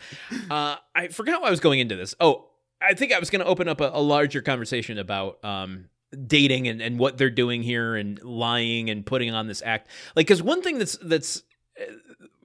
Uh, 0.52 0.76
I 0.94 1.08
forgot 1.08 1.42
why 1.42 1.48
I 1.48 1.52
was 1.52 1.62
going 1.62 1.80
into 1.80 1.96
this. 1.96 2.14
Oh, 2.20 2.50
I 2.82 2.94
think 2.94 3.14
I 3.14 3.20
was 3.20 3.30
going 3.30 3.40
to 3.42 3.48
open 3.48 3.70
up 3.70 3.80
a, 3.80 3.90
a 3.94 4.02
larger 4.02 4.42
conversation 4.42 4.98
about 4.98 5.44
um, 5.46 5.86
dating 6.28 6.68
and, 6.68 6.82
and 6.82 7.00
what 7.00 7.18
they're 7.18 7.30
doing 7.30 7.64
here 7.64 7.96
and 7.96 8.22
lying 8.24 8.90
and 8.90 9.06
putting 9.06 9.34
on 9.34 9.48
this 9.48 9.62
act. 9.66 9.88
Like, 10.16 10.28
because 10.28 10.42
one 10.44 10.62
thing 10.62 10.78
that's 10.80 10.98
that's 11.02 11.44
uh, 11.80 11.86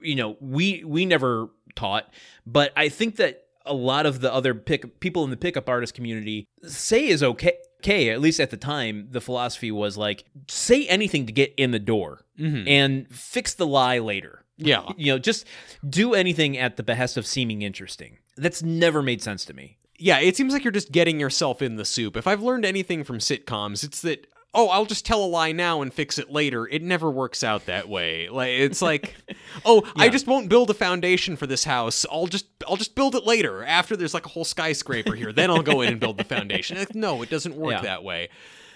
you 0.01 0.15
know 0.15 0.37
we 0.39 0.83
we 0.83 1.05
never 1.05 1.49
taught, 1.75 2.11
but 2.45 2.71
I 2.75 2.89
think 2.89 3.15
that 3.17 3.43
a 3.65 3.73
lot 3.73 4.05
of 4.05 4.21
the 4.21 4.33
other 4.33 4.53
pick 4.55 4.99
people 4.99 5.23
in 5.23 5.29
the 5.29 5.37
pickup 5.37 5.69
artist 5.69 5.93
community 5.93 6.45
say 6.63 7.07
is 7.07 7.21
okay. 7.23 7.53
Okay, 7.81 8.09
at 8.11 8.21
least 8.21 8.39
at 8.39 8.51
the 8.51 8.57
time, 8.57 9.07
the 9.09 9.19
philosophy 9.21 9.71
was 9.71 9.97
like 9.97 10.23
say 10.47 10.85
anything 10.87 11.25
to 11.25 11.31
get 11.31 11.51
in 11.57 11.71
the 11.71 11.79
door 11.79 12.25
Mhm. 12.39 12.67
and 12.69 13.07
fix 13.09 13.55
the 13.55 13.65
lie 13.65 13.97
later. 13.97 14.45
yeah. 14.57 14.83
You 14.97 15.13
know, 15.13 15.17
just 15.17 15.47
do 15.89 16.13
anything 16.13 16.55
at 16.59 16.77
the 16.77 16.83
behest 16.83 17.17
of 17.17 17.25
seeming 17.25 17.63
interesting. 17.63 18.19
That's 18.37 18.61
never 18.61 19.01
made 19.01 19.23
sense 19.23 19.45
to 19.45 19.55
me. 19.55 19.77
Yeah, 20.01 20.19
it 20.19 20.35
seems 20.35 20.53
like 20.53 20.63
you're 20.63 20.71
just 20.71 20.91
getting 20.91 21.19
yourself 21.19 21.61
in 21.61 21.75
the 21.75 21.85
soup. 21.85 22.17
If 22.17 22.27
I've 22.27 22.41
learned 22.41 22.65
anything 22.65 23.03
from 23.03 23.19
sitcoms, 23.19 23.83
it's 23.83 24.01
that 24.01 24.27
oh, 24.53 24.67
I'll 24.67 24.85
just 24.85 25.05
tell 25.05 25.23
a 25.23 25.25
lie 25.27 25.53
now 25.53 25.81
and 25.81 25.93
fix 25.93 26.17
it 26.17 26.29
later. 26.29 26.67
It 26.67 26.81
never 26.81 27.09
works 27.09 27.41
out 27.41 27.67
that 27.67 27.87
way. 27.87 28.27
Like 28.27 28.49
it's 28.49 28.81
like, 28.81 29.15
oh, 29.65 29.89
I 29.95 30.09
just 30.09 30.27
won't 30.27 30.49
build 30.49 30.69
a 30.69 30.73
foundation 30.73 31.37
for 31.37 31.47
this 31.47 31.63
house. 31.63 32.05
I'll 32.11 32.27
just 32.27 32.47
I'll 32.67 32.75
just 32.75 32.95
build 32.95 33.15
it 33.15 33.25
later 33.25 33.63
after 33.63 33.95
there's 33.95 34.13
like 34.13 34.25
a 34.25 34.29
whole 34.29 34.43
skyscraper 34.43 35.13
here. 35.15 35.31
Then 35.31 35.49
I'll 35.49 35.61
go 35.63 35.81
in 35.81 35.89
and 35.89 35.99
build 35.99 36.17
the 36.17 36.23
foundation. 36.25 36.77
Like, 36.77 36.95
no, 36.95 37.21
it 37.21 37.29
doesn't 37.29 37.55
work 37.55 37.71
Yeah. 37.73 37.81
that 37.81 38.03
way. 38.03 38.29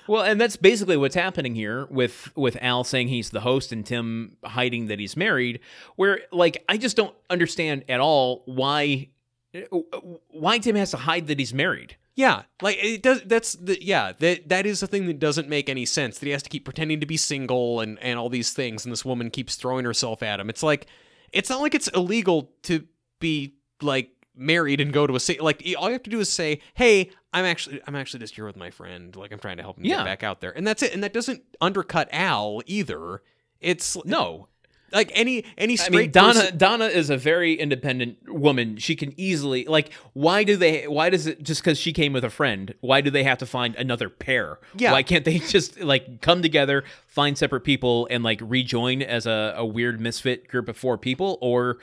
Well, 0.08 0.22
and 0.24 0.40
that's 0.40 0.56
basically 0.56 0.98
what's 0.98 1.16
happening 1.16 1.56
here 1.56 1.88
with 1.88 2.32
with 2.38 2.58
Al 2.62 2.84
saying 2.84 3.08
he's 3.08 3.32
the 3.32 3.42
host 3.42 3.72
and 3.72 3.84
Tim 3.86 4.38
hiding 4.46 4.86
that 4.88 5.00
he's 5.00 5.18
married. 5.18 5.60
Where 5.96 6.22
like 6.32 6.64
I 6.70 6.78
just 6.78 6.96
don't 6.96 7.16
understand 7.30 7.84
at 7.90 8.00
all 8.00 8.44
why 8.46 9.10
Uh, 9.56 9.78
uh, 9.94 10.00
why 10.30 10.58
Tim 10.60 10.76
has 10.76 10.92
to 10.92 10.98
hide 10.98 11.28
that 11.28 11.40
he's 11.40 11.54
married. 11.54 11.96
Yeah, 12.16 12.44
like 12.62 12.78
it 12.82 13.02
does. 13.04 13.22
That's 13.24 13.54
the 13.54 13.84
yeah. 13.84 14.14
That 14.20 14.48
that 14.50 14.66
is 14.66 14.80
the 14.80 14.88
thing 14.88 15.06
that 15.08 15.20
doesn't 15.20 15.50
make 15.50 15.68
any 15.70 15.86
sense. 15.86 16.18
That 16.20 16.26
he 16.28 16.32
has 16.32 16.44
to 16.44 16.50
keep 16.50 16.64
pretending 16.64 17.00
to 17.02 17.06
be 17.06 17.18
single 17.18 17.82
and 17.82 18.00
and 18.00 18.18
all 18.18 18.30
these 18.30 18.54
things, 18.54 18.86
and 18.86 18.92
this 18.92 19.04
woman 19.04 19.30
keeps 19.30 19.56
throwing 19.56 19.84
herself 19.86 20.24
at 20.24 20.40
him. 20.40 20.50
It's 20.50 20.64
like 20.64 20.88
it's 21.34 21.50
not 21.50 21.60
like 21.62 21.76
it's 21.76 21.90
illegal 21.90 22.52
to 22.64 22.86
be 23.20 23.56
like 23.82 24.12
married 24.34 24.80
and 24.80 24.94
go 24.94 25.06
to 25.08 25.16
a 25.16 25.20
city. 25.20 25.40
Like 25.42 25.62
all 25.78 25.88
you 25.88 25.94
have 25.94 26.04
to 26.04 26.10
do 26.10 26.22
is 26.22 26.30
say, 26.32 26.62
"Hey, 26.74 27.12
I'm 27.34 27.44
actually 27.44 27.82
I'm 27.86 27.96
actually 27.96 28.22
just 28.22 28.36
here 28.36 28.46
with 28.46 28.56
my 28.56 28.72
friend. 28.72 29.14
Like 29.14 29.34
I'm 29.34 29.40
trying 29.40 29.58
to 29.58 29.64
help 29.64 29.78
him 29.78 29.84
Yeah. 29.86 29.98
get 29.98 30.06
back 30.06 30.24
out 30.24 30.40
there," 30.40 30.56
and 30.56 30.66
that's 30.66 30.84
it. 30.84 30.94
And 30.94 31.04
that 31.04 31.12
doesn't 31.12 31.44
undercut 31.60 32.08
Al 32.14 32.62
either. 32.66 33.22
It's 33.60 33.98
No, 34.06 34.48
like 34.96 35.12
any 35.14 35.44
any 35.58 35.76
straight 35.76 35.96
I 35.96 36.02
mean 36.04 36.12
Donna. 36.12 36.34
person- 36.40 36.58
Donna 36.58 36.86
is 36.86 37.10
a 37.12 37.18
very 37.18 37.54
independent 37.54 38.18
woman. 38.28 38.78
She 38.78 38.96
can 38.96 39.14
easily 39.18 39.66
like. 39.66 39.92
Why 40.14 40.44
do 40.44 40.56
they? 40.58 40.88
Why 40.88 41.10
does 41.12 41.28
it 41.28 41.44
just 41.44 41.62
because 41.62 41.78
she 41.78 41.94
came 41.94 42.14
with 42.14 42.24
a 42.24 42.30
friend? 42.30 42.74
Why 42.82 43.02
do 43.02 43.10
they 43.12 43.24
have 43.24 43.38
to 43.40 43.46
find 43.46 43.76
another 43.76 44.10
pair? 44.10 44.60
Yeah. 44.78 44.92
Why 44.94 45.04
can't 45.04 45.26
they 45.26 45.38
just 45.56 45.80
like 45.82 46.22
come 46.22 46.42
together, 46.42 46.84
find 47.08 47.38
separate 47.38 47.62
people, 47.62 48.08
and 48.10 48.24
like 48.24 48.40
rejoin 48.42 49.02
as 49.04 49.26
a, 49.28 49.54
a 49.58 49.66
weird 49.66 50.00
misfit 50.00 50.48
group 50.48 50.70
of 50.70 50.78
four 50.78 50.98
people, 50.98 51.38
or 51.42 51.78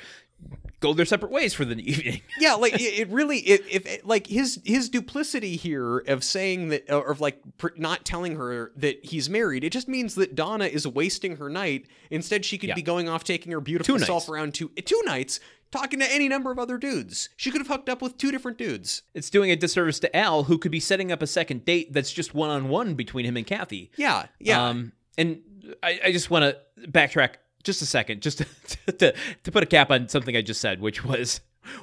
go 0.80 0.92
their 0.92 1.06
separate 1.06 1.30
ways 1.30 1.54
for 1.54 1.64
the 1.64 1.76
evening? 1.88 2.20
yeah 2.40 2.54
like 2.54 2.74
it, 2.74 2.82
it 3.00 3.08
really 3.08 3.38
if, 3.38 4.04
like 4.04 4.26
his 4.26 4.60
his 4.64 4.88
duplicity 4.88 5.56
here 5.56 5.98
of 5.98 6.24
saying 6.24 6.68
that 6.68 6.90
or 6.90 7.10
of 7.12 7.20
like 7.20 7.38
pr- 7.58 7.68
not 7.76 8.04
telling 8.04 8.36
her 8.36 8.72
that 8.76 9.04
he's 9.04 9.30
married 9.30 9.62
it 9.64 9.70
just 9.70 9.86
means 9.88 10.14
that 10.16 10.34
donna 10.34 10.64
is 10.66 10.86
wasting 10.86 11.36
her 11.36 11.48
night 11.48 11.86
instead 12.10 12.44
she 12.44 12.58
could 12.58 12.68
Yeah. 12.70 12.74
be 12.74 12.82
going 12.82 13.08
off 13.08 13.22
taking 13.24 13.52
her 13.52 13.60
beautiful 13.60 13.96
Two 13.98 14.04
self 14.04 14.24
nights. 14.24 14.28
around 14.30 14.54
two 14.54 14.68
two 14.84 15.00
nights 15.04 15.38
talking 15.70 16.00
to 16.00 16.12
any 16.12 16.28
number 16.28 16.50
of 16.50 16.58
other 16.58 16.76
dudes 16.78 17.28
she 17.36 17.50
could 17.50 17.60
have 17.60 17.68
hooked 17.68 17.88
up 17.88 18.02
with 18.02 18.18
two 18.18 18.30
different 18.32 18.58
dudes 18.58 19.02
It's 19.14 19.30
doing 19.30 19.50
a 19.52 19.56
disservice 19.56 19.98
to 20.00 20.14
Al, 20.16 20.44
who 20.44 20.58
could 20.58 20.72
be 20.72 20.80
setting 20.80 21.12
up 21.12 21.22
a 21.22 21.26
second 21.28 21.64
date 21.64 21.92
that's 21.92 22.12
just 22.12 22.34
one 22.34 22.50
on 22.50 22.68
one 22.68 22.94
between 22.94 23.24
him 23.24 23.36
and 23.36 23.46
Kathy. 23.46 23.90
yeah 23.96 24.26
yeah 24.40 24.68
Um, 24.68 24.92
and 25.16 25.42
I, 25.82 26.00
I 26.06 26.12
just 26.12 26.28
want 26.28 26.44
to 26.44 26.88
backtrack 26.90 27.34
just 27.64 27.82
a 27.82 27.86
second, 27.86 28.22
just 28.22 28.38
to, 28.86 28.92
to 28.92 29.14
to 29.44 29.52
put 29.52 29.62
a 29.62 29.66
cap 29.66 29.90
on 29.90 30.08
something 30.08 30.36
I 30.36 30.42
just 30.42 30.60
said, 30.60 30.80
which 30.80 31.04
was 31.04 31.40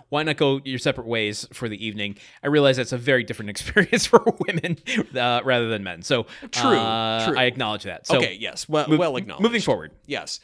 why 0.10 0.24
not 0.24 0.38
go 0.38 0.60
your 0.66 0.80
separate 0.80 1.08
ways 1.08 1.48
for 1.54 1.70
the 1.70 1.86
evening? 1.86 2.18
I 2.44 2.48
realize 2.48 2.78
that's 2.78 2.92
a 2.92 2.98
very 2.98 3.24
different 3.24 3.50
experience 3.56 4.06
for 4.06 4.24
women 4.48 4.78
uh, 5.16 5.42
rather 5.44 5.70
than 5.70 5.84
men. 5.84 6.02
So 6.02 6.26
True, 6.52 6.78
uh, 6.78 7.28
true. 7.28 7.38
I 7.38 7.46
acknowledge 7.46 7.84
that. 7.84 8.06
So 8.06 8.18
okay, 8.18 8.38
yes, 8.40 8.68
well, 8.68 8.86
mov- 8.88 8.98
well 8.98 9.16
acknowledged. 9.18 9.44
Moving 9.44 9.62
forward, 9.62 9.92
Yes. 10.06 10.40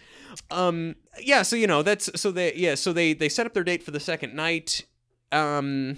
Um 0.51 0.95
yeah, 1.21 1.43
so 1.43 1.55
you 1.55 1.67
know, 1.67 1.81
that's 1.81 2.09
so 2.19 2.31
they 2.31 2.53
yeah, 2.55 2.75
so 2.75 2.91
they 2.91 3.13
they 3.13 3.29
set 3.29 3.45
up 3.45 3.53
their 3.53 3.63
date 3.63 3.83
for 3.83 3.91
the 3.91 3.99
second 4.01 4.35
night. 4.35 4.85
Um 5.31 5.97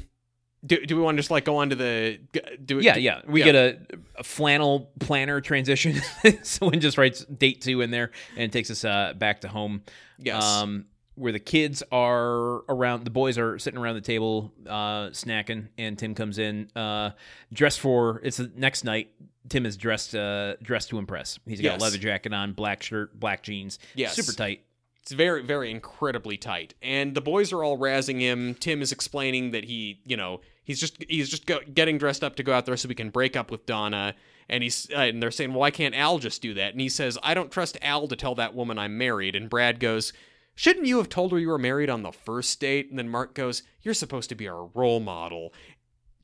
do, 0.66 0.86
do 0.86 0.96
we 0.96 1.02
want 1.02 1.18
to 1.18 1.20
just 1.20 1.32
like 1.32 1.46
go 1.46 1.58
on 1.58 1.70
to 1.70 1.76
the 1.76 2.20
do 2.64 2.80
yeah, 2.80 2.96
do- 2.96 3.00
yeah, 3.02 3.22
we 3.28 3.42
yeah. 3.42 3.46
get 3.46 3.56
a, 3.56 3.78
a 4.20 4.24
flannel 4.24 4.92
planner 5.00 5.40
transition. 5.42 6.02
Someone 6.44 6.80
just 6.80 6.98
writes 6.98 7.24
date 7.26 7.62
two 7.62 7.82
in 7.82 7.92
there, 7.92 8.12
and 8.36 8.44
it 8.44 8.52
takes 8.52 8.70
us 8.72 8.84
uh, 8.84 9.14
back 9.16 9.42
to 9.42 9.48
home. 9.48 9.84
Yes. 10.20 10.44
um, 10.44 10.86
where 11.16 11.32
the 11.32 11.40
kids 11.40 11.82
are 11.92 12.58
around, 12.70 13.04
the 13.04 13.10
boys 13.10 13.40
are 13.40 13.58
sitting 13.58 13.80
around 13.80 13.96
the 13.96 14.02
table 14.02 14.54
uh, 14.68 15.10
snacking, 15.10 15.68
and 15.78 15.98
Tim 15.98 16.14
comes 16.14 16.38
in 16.38 16.70
uh, 16.76 17.12
dressed 17.52 17.80
for. 17.80 18.22
It's 18.24 18.38
the 18.38 18.52
next 18.56 18.84
night. 18.84 19.10
Tim 19.50 19.66
is 19.66 19.78
dressed 19.78 20.14
uh, 20.14 20.58
dressed 20.62 20.90
to 20.90 20.98
impress. 21.00 21.40
He's 21.48 21.60
got 21.62 21.74
Yes. 21.74 21.82
a 21.82 21.84
leather 21.84 21.98
jacket 21.98 22.34
on, 22.34 22.54
black 22.54 22.84
shirt, 22.84 23.20
black 23.20 23.42
jeans, 23.44 23.80
Yes. 23.96 24.16
super 24.16 24.32
tight. 24.36 24.62
It's 25.08 25.14
very, 25.14 25.42
very 25.42 25.72
incredibly 25.72 26.36
tight, 26.36 26.74
and 26.82 27.16
the 27.16 27.22
boys 27.22 27.54
are 27.54 27.64
all 27.64 27.78
razzing 27.78 28.20
him. 28.20 28.56
Tim 28.56 28.82
is 28.82 28.92
explaining 28.92 29.52
that 29.52 29.64
he, 29.64 30.02
you 30.06 30.18
know, 30.18 30.42
he's 30.66 30.82
just 30.82 31.02
he's 31.08 31.30
just 31.30 31.46
go, 31.46 31.60
getting 31.74 31.98
dressed 31.98 32.26
up 32.26 32.36
to 32.36 32.44
go 32.44 32.52
out 32.52 32.66
there 32.66 32.76
so 32.76 32.90
we 32.90 32.94
can 32.94 33.10
break 33.10 33.38
up 33.38 33.50
with 33.50 33.66
Donna. 33.66 34.16
And 34.50 34.64
he's 34.64 34.92
uh, 34.94 35.00
and 35.00 35.24
they're 35.24 35.32
saying, 35.32 35.52
well, 35.52 35.62
why 35.62 35.72
can't 35.72 35.96
Al 35.96 36.20
just 36.20 36.42
do 36.42 36.54
that? 36.56 36.74
And 36.74 36.82
he 36.82 36.90
says, 36.90 37.18
I 37.24 37.34
don't 37.34 37.54
trust 37.54 37.78
Al 37.82 38.10
to 38.10 38.18
tell 38.18 38.36
that 38.36 38.54
woman 38.54 38.78
I'm 38.78 38.98
married. 38.98 39.34
And 39.34 39.50
Brad 39.50 39.80
goes, 39.80 40.12
shouldn't 40.56 40.88
you 40.88 40.98
have 40.98 41.08
told 41.08 41.32
her 41.32 41.40
you 41.40 41.48
were 41.48 41.58
married 41.58 41.90
on 41.90 42.04
the 42.04 42.12
first 42.12 42.60
date? 42.60 42.90
And 42.90 43.00
then 43.00 43.08
Mark 43.08 43.34
goes, 43.34 43.64
you're 43.84 43.94
supposed 43.94 44.28
to 44.28 44.36
be 44.36 44.50
our 44.50 44.66
role 44.74 45.00
model. 45.00 45.54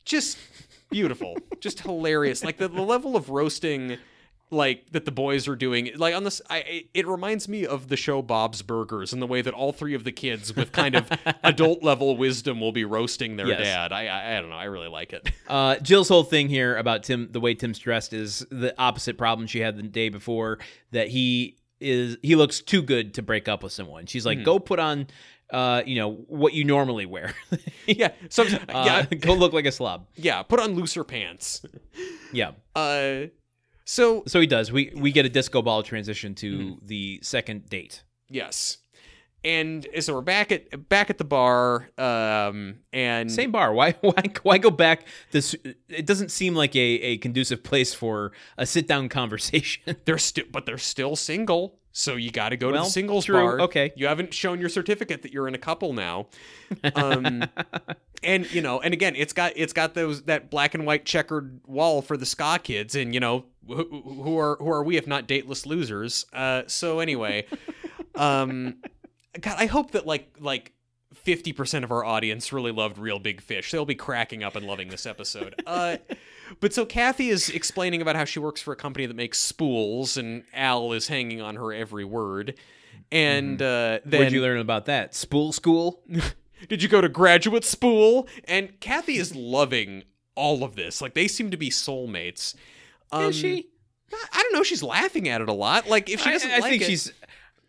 Just 0.03 0.37
beautiful, 0.89 1.37
just 1.61 1.79
hilarious. 1.79 2.43
Like 2.43 2.57
the, 2.57 2.67
the 2.67 2.81
level 2.81 3.15
of 3.15 3.29
roasting 3.29 3.97
like 4.53 4.91
that 4.91 5.05
the 5.05 5.11
boys 5.11 5.47
are 5.47 5.55
doing 5.55 5.89
like 5.97 6.15
on 6.15 6.23
this 6.23 6.41
I 6.49 6.85
it 6.93 7.07
reminds 7.07 7.47
me 7.49 7.65
of 7.65 7.89
the 7.89 7.97
show 7.97 8.21
Bob's 8.21 8.61
Burgers 8.61 9.11
and 9.11 9.21
the 9.21 9.27
way 9.27 9.41
that 9.41 9.53
all 9.53 9.71
three 9.73 9.93
of 9.95 10.03
the 10.03 10.11
kids 10.11 10.55
with 10.55 10.71
kind 10.71 10.95
of 10.95 11.09
adult 11.43 11.83
level 11.83 12.15
wisdom 12.15 12.59
will 12.61 12.71
be 12.71 12.85
roasting 12.85 13.35
their 13.35 13.47
Yes. 13.47 13.59
dad. 13.61 13.91
I, 13.91 14.05
I 14.07 14.37
I 14.37 14.41
don't 14.41 14.49
know, 14.49 14.55
I 14.55 14.65
really 14.65 14.87
like 14.89 15.13
it. 15.13 15.29
Uh, 15.47 15.75
Jill's 15.79 16.07
whole 16.07 16.23
thing 16.23 16.47
here 16.47 16.77
about 16.77 17.03
Tim, 17.03 17.27
the 17.31 17.39
way 17.39 17.53
Tim's 17.53 17.77
dressed, 17.77 18.13
is 18.13 18.45
the 18.49 18.73
opposite 18.79 19.17
problem 19.17 19.45
she 19.45 19.59
had 19.59 19.77
the 19.77 19.83
day 19.83 20.09
before. 20.09 20.59
That 20.91 21.09
he 21.09 21.57
is 21.79 22.17
he 22.23 22.35
looks 22.35 22.61
too 22.61 22.81
good 22.81 23.13
to 23.15 23.21
break 23.21 23.47
up 23.49 23.61
with 23.61 23.73
someone. 23.73 24.05
She's 24.05 24.25
like, 24.25 24.43
go 24.43 24.57
put 24.57 24.79
on, 24.79 25.07
uh, 25.51 25.83
you 25.85 25.95
know, 25.95 26.13
what 26.27 26.53
you 26.53 26.63
normally 26.63 27.05
wear. 27.05 27.33
yeah, 27.85 28.11
so 28.29 28.43
Uh, 28.43 28.47
yeah, 28.85 29.03
go 29.17 29.33
look 29.33 29.51
like 29.53 29.65
a 29.65 29.71
slob. 29.71 30.07
yeah, 30.15 30.41
put 30.43 30.59
on 30.61 30.75
looser 30.75 31.03
pants. 31.03 31.61
Yeah. 32.31 32.51
Uh 32.75 33.25
so 33.85 34.23
So 34.27 34.39
he 34.39 34.47
does. 34.47 34.71
We 34.71 34.91
we 34.95 35.11
get 35.11 35.25
a 35.25 35.29
disco 35.29 35.61
ball 35.61 35.83
transition 35.83 36.35
to 36.35 36.57
Mm-hmm. 36.57 36.85
the 36.87 37.19
second 37.23 37.69
date. 37.69 38.03
yes. 38.29 38.77
And 39.45 39.85
so 39.99 40.13
we're 40.13 40.21
back 40.21 40.53
at 40.53 40.87
back 40.87 41.09
at 41.09 41.17
the 41.17 41.25
bar 41.25 41.89
um 41.97 42.75
and 42.93 43.29
Same 43.29 43.51
bar. 43.51 43.73
Why 43.73 43.91
why 44.01 44.23
why 44.43 44.57
go 44.57 44.71
back? 44.71 45.05
This 45.31 45.53
it 45.89 46.05
doesn't 46.05 46.31
seem 46.31 46.55
like 46.55 46.73
a, 46.77 46.79
a 46.79 47.17
conducive 47.17 47.61
place 47.61 47.93
for 47.93 48.31
a 48.57 48.65
sit 48.65 48.87
down 48.87 49.09
conversation. 49.09 49.97
they're 50.05 50.17
still 50.17 50.45
but 50.49 50.65
they're 50.65 50.77
still 50.77 51.17
single 51.17 51.77
so 51.91 52.15
you 52.15 52.31
got 52.31 52.49
to 52.49 52.57
go 52.57 52.71
to 52.71 52.77
the 52.79 52.83
singles 52.85 53.25
true. 53.25 53.35
bar 53.35 53.61
Okay. 53.61 53.91
you 53.97 54.07
haven't 54.07 54.33
shown 54.33 54.59
your 54.61 54.69
certificate 54.69 55.21
that 55.23 55.31
you're 55.33 55.47
in 55.49 55.53
a 55.55 55.59
couple 55.59 55.91
now 55.93 56.25
um 56.95 57.43
and 58.23 58.49
you 58.51 58.61
know 58.61 58.79
and 58.79 58.93
again 58.95 59.13
it's 59.15 59.33
got 59.33 59.51
it's 59.55 59.73
got 59.73 59.93
those 59.93 60.23
that 60.23 60.49
black 60.49 60.73
and 60.73 60.85
white 60.87 61.05
checkered 61.05 61.59
wall 61.67 62.01
for 62.01 62.17
the 62.17 62.25
ska 62.25 62.59
kids 62.63 62.95
and 62.95 63.13
you 63.13 63.19
know 63.19 63.45
who, 63.67 63.83
who 64.23 64.37
are 64.37 64.57
who 64.59 64.69
are 64.69 64.83
we 64.83 64.97
if 64.97 65.07
not 65.07 65.27
dateless 65.27 65.65
losers 65.65 66.25
uh 66.33 66.63
so 66.67 66.99
anyway 66.99 67.45
um 68.15 68.75
god 69.39 69.55
i 69.57 69.65
hope 69.65 69.91
that 69.91 70.05
like 70.05 70.35
like 70.39 70.73
50% 71.25 71.83
of 71.83 71.91
our 71.91 72.03
audience 72.03 72.51
really 72.51 72.71
loved 72.71 72.97
Reel 72.97 73.19
Big 73.19 73.41
Fish. 73.41 73.71
They'll 73.71 73.85
be 73.85 73.95
cracking 73.95 74.43
up 74.43 74.55
and 74.55 74.65
loving 74.65 74.89
this 74.89 75.05
episode. 75.05 75.55
Uh, 75.65 75.97
but 76.59 76.73
so 76.73 76.85
Kathy 76.85 77.29
is 77.29 77.49
explaining 77.49 78.01
about 78.01 78.15
how 78.15 78.25
she 78.25 78.39
works 78.39 78.61
for 78.61 78.73
a 78.73 78.75
company 78.75 79.05
that 79.05 79.15
makes 79.15 79.39
spools, 79.39 80.17
and 80.17 80.43
Al 80.53 80.91
is 80.91 81.07
hanging 81.07 81.41
on 81.41 81.55
her 81.55 81.71
every 81.71 82.03
word. 82.03 82.55
And 83.11 83.61
uh, 83.61 83.99
then, 84.05 84.21
Where'd 84.21 84.33
you 84.33 84.41
learn 84.41 84.59
about 84.59 84.85
that? 84.85 85.13
Spool 85.13 85.51
school? 85.51 86.01
did 86.67 86.81
you 86.81 86.89
go 86.89 86.99
to 87.01 87.09
graduate 87.09 87.63
spool? 87.63 88.27
And 88.45 88.79
Kathy 88.79 89.17
is 89.17 89.35
loving 89.35 90.03
all 90.35 90.63
of 90.63 90.75
this. 90.75 91.01
Like 91.01 91.13
they 91.13 91.27
seem 91.27 91.51
to 91.51 91.57
be 91.57 91.69
soulmates. 91.69 92.55
Um, 93.13 93.29
Is 93.29 93.35
she? 93.35 93.67
I 94.11 94.41
don't 94.43 94.53
know. 94.53 94.63
She's 94.63 94.83
laughing 94.83 95.27
at 95.29 95.41
it 95.41 95.49
a 95.49 95.53
lot. 95.53 95.87
Like 95.87 96.09
if 96.09 96.19
she 96.21 96.29
doesn't 96.29 96.51
I 96.51 96.59
like 96.59 96.69
think 96.71 96.81
it, 96.83 96.85
she's 96.85 97.11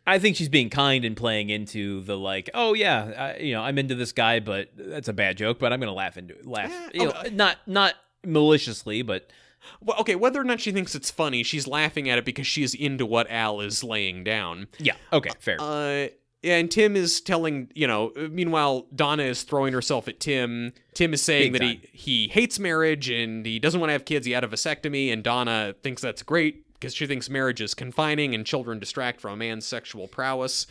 I 0.07 0.19
think 0.19 0.37
she's 0.37 0.49
being 0.51 0.69
kind 0.69 1.05
and 1.05 1.16
playing 1.16 1.49
into 1.51 2.03
the 2.03 2.16
like, 2.19 2.51
oh 2.53 2.75
yeah, 2.75 3.35
I, 3.37 3.41
you 3.43 3.55
know, 3.55 3.62
I'm 3.62 3.79
into 3.79 3.95
this 3.95 4.12
guy, 4.12 4.41
but 4.41 4.69
that's 4.77 5.09
a 5.09 5.12
bad 5.15 5.37
joke, 5.39 5.59
but 5.59 5.73
I'm 5.73 5.81
gonna 5.81 5.95
laugh 5.95 6.16
into 6.19 6.35
it. 6.35 6.47
Laugh, 6.47 6.71
Yeah, 6.71 6.89
you 6.93 7.09
know, 7.09 7.23
not 7.33 7.59
not 7.66 7.95
maliciously, 8.25 9.03
but 9.03 9.31
well, 9.81 9.99
okay. 10.01 10.15
Whether 10.15 10.41
or 10.41 10.45
not 10.45 10.61
she 10.61 10.73
thinks 10.73 10.95
it's 10.95 11.11
funny, 11.11 11.43
she's 11.43 11.66
laughing 11.66 12.11
at 12.11 12.19
it 12.19 12.25
because 12.27 12.47
she 12.47 12.62
is 12.62 12.75
into 12.75 13.07
what 13.07 13.31
Al 13.31 13.61
is 13.61 13.83
laying 13.83 14.25
down. 14.25 14.66
yeah, 14.79 14.95
okay, 15.12 15.31
fair. 15.39 15.57
Uh, 15.59 16.09
and 16.45 16.71
Tim 16.71 16.95
is 16.95 17.21
telling, 17.21 17.71
you 17.75 17.87
know, 17.87 18.12
meanwhile, 18.31 18.87
Donna 18.95 19.23
is 19.23 19.43
throwing 19.43 19.73
herself 19.73 20.09
at 20.09 20.21
Tim. 20.21 20.73
Tim 20.93 21.15
is 21.15 21.23
saying 21.23 21.53
Big 21.53 21.61
that 21.61 21.66
he, 21.66 21.89
he 21.93 22.29
hates 22.29 22.59
marriage 22.59 23.09
and 23.09 23.47
he 23.47 23.59
doesn't 23.59 23.81
want 23.81 23.89
to 23.89 23.93
have 23.95 24.05
kids. 24.05 24.27
He 24.27 24.33
had 24.33 24.45
a 24.45 24.49
vasectomy, 24.49 25.12
and 25.12 25.25
Donna 25.25 25.75
thinks 25.83 26.03
that's 26.03 26.23
great 26.23 26.65
because 26.75 26.95
she 26.95 27.07
thinks 27.07 27.31
marriage 27.31 27.61
is 27.61 27.75
confining 27.75 28.35
and 28.35 28.45
children 28.45 28.79
distract 28.79 29.21
from 29.21 29.33
a 29.33 29.37
man's 29.37 29.66
sexual 29.66 30.07
prowess. 30.07 30.66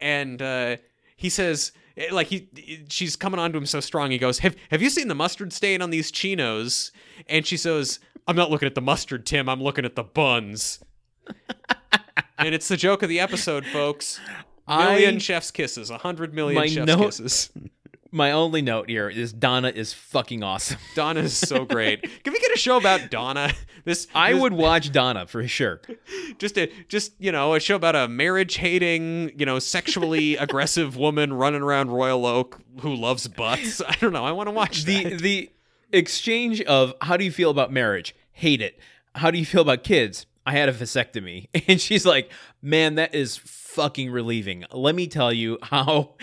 And 0.00 0.40
uh, 0.40 0.76
he 1.16 1.28
says, 1.28 1.72
eh, 1.96 2.08
like 2.10 2.28
he, 2.28 2.48
she's 2.88 3.14
coming 3.16 3.38
on 3.38 3.52
to 3.52 3.58
him 3.58 3.66
so 3.66 3.80
strong. 3.80 4.10
He 4.10 4.18
goes, 4.18 4.38
"Have 4.38 4.56
Have 4.70 4.80
you 4.80 4.88
seen 4.88 5.08
the 5.08 5.14
mustard 5.14 5.52
stain 5.52 5.82
on 5.82 5.90
these 5.90 6.10
chinos?" 6.10 6.90
And 7.28 7.46
she 7.46 7.58
says, 7.58 8.00
"I'm 8.26 8.36
not 8.36 8.50
looking 8.50 8.66
at 8.66 8.74
the 8.74 8.80
mustard, 8.80 9.26
Tim. 9.26 9.48
I'm 9.48 9.62
looking 9.62 9.84
at 9.84 9.94
the 9.94 10.04
buns." 10.04 10.82
and 12.38 12.54
it's 12.54 12.68
the 12.68 12.76
joke 12.76 13.02
of 13.02 13.08
the 13.08 13.20
episode, 13.20 13.66
folks. 13.66 14.20
Million 14.78 15.16
I- 15.16 15.18
chef's 15.18 15.50
kisses, 15.50 15.90
a 15.90 15.98
hundred 15.98 16.34
million 16.34 16.66
chef's 16.68 16.86
note- 16.86 17.04
kisses. 17.04 17.50
My 18.14 18.32
only 18.32 18.60
note 18.60 18.90
here 18.90 19.08
is 19.08 19.32
Donna 19.32 19.68
is 19.74 19.94
fucking 19.94 20.42
awesome. 20.42 20.76
Donna 20.94 21.20
is 21.20 21.34
so 21.34 21.64
great. 21.64 22.02
Can 22.24 22.34
we 22.34 22.40
get 22.40 22.52
a 22.52 22.58
show 22.58 22.76
about 22.76 23.10
Donna? 23.10 23.54
This 23.86 24.06
I 24.14 24.32
this- 24.34 24.42
would 24.42 24.52
watch 24.52 24.92
Donna 24.92 25.26
for 25.26 25.48
sure. 25.48 25.80
just 26.38 26.58
a 26.58 26.70
just 26.88 27.12
you 27.18 27.32
know 27.32 27.54
a 27.54 27.60
show 27.60 27.74
about 27.74 27.96
a 27.96 28.08
marriage 28.08 28.56
hating 28.56 29.32
you 29.38 29.46
know 29.46 29.58
sexually 29.58 30.36
aggressive 30.36 30.94
woman 30.98 31.32
running 31.32 31.62
around 31.62 31.90
Royal 31.90 32.26
Oak 32.26 32.60
who 32.80 32.94
loves 32.94 33.26
butts. 33.28 33.80
I 33.80 33.96
don't 33.98 34.12
know. 34.12 34.26
I 34.26 34.32
want 34.32 34.46
to 34.48 34.52
watch 34.52 34.84
The 34.84 35.04
that. 35.04 35.18
the 35.22 35.50
exchange 35.90 36.60
of 36.62 36.92
how 37.00 37.16
do 37.16 37.24
you 37.24 37.32
feel 37.32 37.50
about 37.50 37.72
marriage? 37.72 38.14
Hate 38.32 38.60
it. 38.60 38.78
How 39.14 39.30
do 39.30 39.38
you 39.38 39.46
feel 39.46 39.62
about 39.62 39.84
kids? 39.84 40.26
I 40.44 40.52
had 40.52 40.68
a 40.68 40.72
vasectomy. 40.72 41.48
And 41.68 41.80
she's 41.80 42.04
like, 42.04 42.30
man, 42.60 42.96
that 42.96 43.14
is 43.14 43.36
fucking 43.72 44.10
relieving. 44.10 44.64
Let 44.70 44.94
me 44.94 45.06
tell 45.06 45.32
you 45.32 45.58
how 45.62 46.14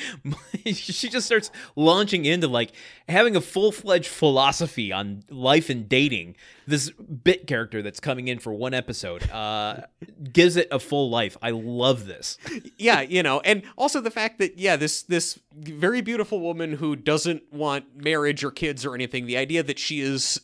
she 0.66 1.10
just 1.10 1.26
starts 1.26 1.52
launching 1.76 2.26
into 2.26 2.48
like 2.48 2.72
having 3.08 3.36
a 3.36 3.42
full 3.42 3.72
fledged 3.72 4.08
philosophy 4.08 4.92
on 4.92 5.24
life 5.30 5.70
and 5.70 5.90
dating. 5.90 6.36
This 6.68 6.92
bit 6.92 7.48
character 7.48 7.82
that's 7.82 8.00
coming 8.00 8.28
in 8.28 8.38
for 8.38 8.54
one 8.54 8.76
episode 8.76 9.30
uh, 9.32 9.82
gives 10.32 10.56
it 10.56 10.68
a 10.72 10.80
full 10.80 11.10
life. 11.10 11.36
I 11.42 11.50
love 11.52 12.06
this. 12.06 12.38
yeah, 12.78 13.02
you 13.02 13.24
know, 13.24 13.40
and 13.42 13.64
also 13.78 14.00
the 14.00 14.12
fact 14.12 14.38
that 14.40 14.58
yeah, 14.58 14.76
this 14.76 15.02
this 15.02 15.40
very 15.54 16.02
beautiful 16.02 16.40
woman 16.40 16.74
who 16.74 16.96
doesn't 16.96 17.52
want 17.52 18.04
marriage 18.04 18.44
or 18.44 18.52
kids 18.52 18.86
or 18.86 18.94
anything. 18.94 19.26
The 19.26 19.38
idea 19.38 19.64
that 19.64 19.80
she 19.80 20.02
is 20.02 20.40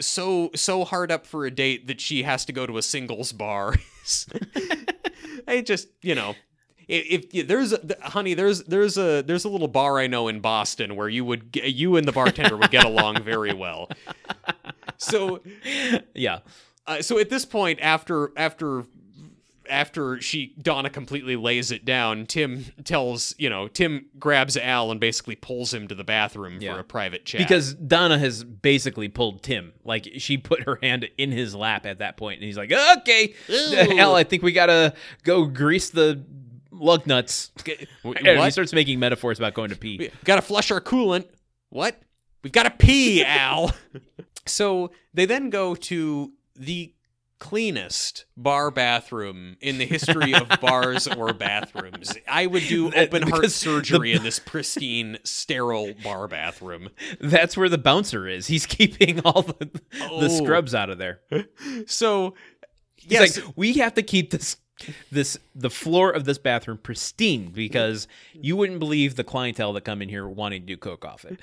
so 0.00 0.50
so 0.54 0.84
hard 0.84 1.10
up 1.12 1.26
for 1.26 1.46
a 1.46 1.50
date 1.50 1.86
that 1.86 2.00
she 2.00 2.24
has 2.24 2.44
to 2.44 2.52
go 2.52 2.66
to 2.66 2.76
a 2.76 2.82
singles 2.82 3.32
bar. 3.32 3.76
I 5.48 5.60
just 5.62 5.88
you 6.02 6.14
know. 6.14 6.34
If, 6.90 7.26
if 7.34 7.46
there's 7.48 7.74
a, 7.74 7.80
honey, 8.00 8.32
there's 8.32 8.62
there's 8.64 8.96
a 8.96 9.20
there's 9.20 9.44
a 9.44 9.50
little 9.50 9.68
bar 9.68 9.98
I 9.98 10.06
know 10.06 10.26
in 10.28 10.40
Boston 10.40 10.96
where 10.96 11.08
you 11.08 11.22
would 11.22 11.50
you 11.62 11.96
and 11.96 12.08
the 12.08 12.12
bartender 12.12 12.56
would 12.56 12.70
get 12.70 12.84
along 12.84 13.22
very 13.22 13.52
well. 13.52 13.90
So 14.96 15.42
Yeah. 16.14 16.38
uh, 16.86 17.02
so 17.02 17.18
at 17.18 17.28
this 17.28 17.44
point, 17.44 17.78
after 17.82 18.32
after 18.38 18.84
after 19.68 20.20
she 20.20 20.54
Donna 20.60 20.90
completely 20.90 21.36
lays 21.36 21.70
it 21.70 21.84
down, 21.84 22.26
Tim 22.26 22.64
tells 22.84 23.34
you 23.38 23.48
know 23.50 23.68
Tim 23.68 24.06
grabs 24.18 24.56
Al 24.56 24.90
and 24.90 25.00
basically 25.00 25.36
pulls 25.36 25.72
him 25.72 25.88
to 25.88 25.94
the 25.94 26.04
bathroom 26.04 26.58
Yeah. 26.60 26.74
for 26.74 26.80
a 26.80 26.84
private 26.84 27.24
chat 27.24 27.40
Because 27.40 27.74
Donna 27.74 28.18
has 28.18 28.44
basically 28.44 29.08
pulled 29.08 29.42
Tim. 29.42 29.72
Like 29.84 30.08
she 30.18 30.36
put 30.38 30.62
her 30.64 30.78
hand 30.82 31.08
in 31.18 31.32
his 31.32 31.54
lap 31.54 31.86
at 31.86 31.98
that 32.00 32.16
point, 32.16 32.36
and 32.40 32.44
he's 32.44 32.56
like, 32.56 32.72
"Okay, 32.72 33.34
Ew. 33.48 33.74
Al, 33.98 34.14
I 34.14 34.24
think 34.24 34.42
we 34.42 34.52
gotta 34.52 34.94
go 35.24 35.44
grease 35.46 35.90
the 35.90 36.24
lug 36.70 37.06
nuts. 37.06 37.50
And 38.04 38.40
he 38.44 38.50
starts 38.50 38.72
making 38.72 38.98
metaphors 39.00 39.38
about 39.38 39.54
going 39.54 39.70
to 39.70 39.76
pee. 39.76 39.98
We 39.98 40.10
gotta 40.24 40.42
flush 40.42 40.70
our 40.70 40.80
coolant. 40.80 41.26
What? 41.70 42.00
We've 42.42 42.52
gotta 42.52 42.70
pee, 42.70 43.22
Al. 43.26 43.72
so 44.46 44.92
they 45.12 45.26
then 45.26 45.50
go 45.50 45.74
to 45.74 46.32
the 46.54 46.92
cleanest 47.38 48.24
bar 48.36 48.70
bathroom 48.70 49.56
in 49.60 49.78
the 49.78 49.86
history 49.86 50.34
of 50.34 50.48
bars 50.60 51.06
or 51.06 51.32
bathrooms. 51.32 52.12
I 52.28 52.46
would 52.46 52.64
do 52.64 52.88
open 52.92 53.22
heart 53.22 53.34
because 53.42 53.54
surgery 53.54 54.12
in 54.12 54.22
this 54.22 54.38
pristine, 54.38 55.18
sterile 55.24 55.94
bar 56.02 56.26
bathroom. 56.28 56.90
That's 57.20 57.56
where 57.56 57.68
the 57.68 57.78
bouncer 57.78 58.26
is. 58.26 58.46
He's 58.48 58.66
keeping 58.66 59.20
all 59.20 59.42
the, 59.42 59.70
Oh. 60.02 60.20
the 60.20 60.30
scrubs 60.30 60.74
out 60.74 60.90
of 60.90 60.98
there. 60.98 61.20
So, 61.86 62.34
He's 62.96 63.12
yes, 63.12 63.38
like, 63.38 63.54
we 63.56 63.74
have 63.74 63.94
to 63.94 64.02
keep 64.02 64.30
this 64.30 64.56
this 65.10 65.38
the 65.54 65.70
floor 65.70 66.10
of 66.10 66.24
this 66.24 66.38
bathroom 66.38 66.78
pristine 66.78 67.50
because 67.50 68.06
you 68.32 68.56
wouldn't 68.56 68.78
believe 68.78 69.16
the 69.16 69.24
clientele 69.24 69.72
that 69.72 69.82
come 69.82 70.02
in 70.02 70.08
here 70.08 70.26
wanting 70.28 70.62
to 70.62 70.66
do 70.66 70.76
coke 70.76 71.04
off 71.04 71.24
it. 71.24 71.40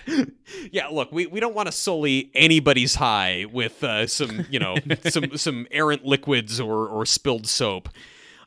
yeah. 0.72 0.88
Look, 0.88 1.12
we, 1.12 1.26
we 1.28 1.40
don't 1.40 1.56
want 1.56 1.68
to 1.68 1.72
sully 1.72 2.32
anybody's 2.34 2.96
high 2.96 3.46
with 3.52 3.84
uh, 3.84 4.08
some 4.08 4.46
you 4.50 4.60
know 4.60 4.76
some 5.10 5.38
some 5.38 5.68
errant 5.72 6.06
liquids 6.06 6.60
or 6.60 6.88
or 6.88 7.06
spilled 7.06 7.48
soap. 7.48 7.90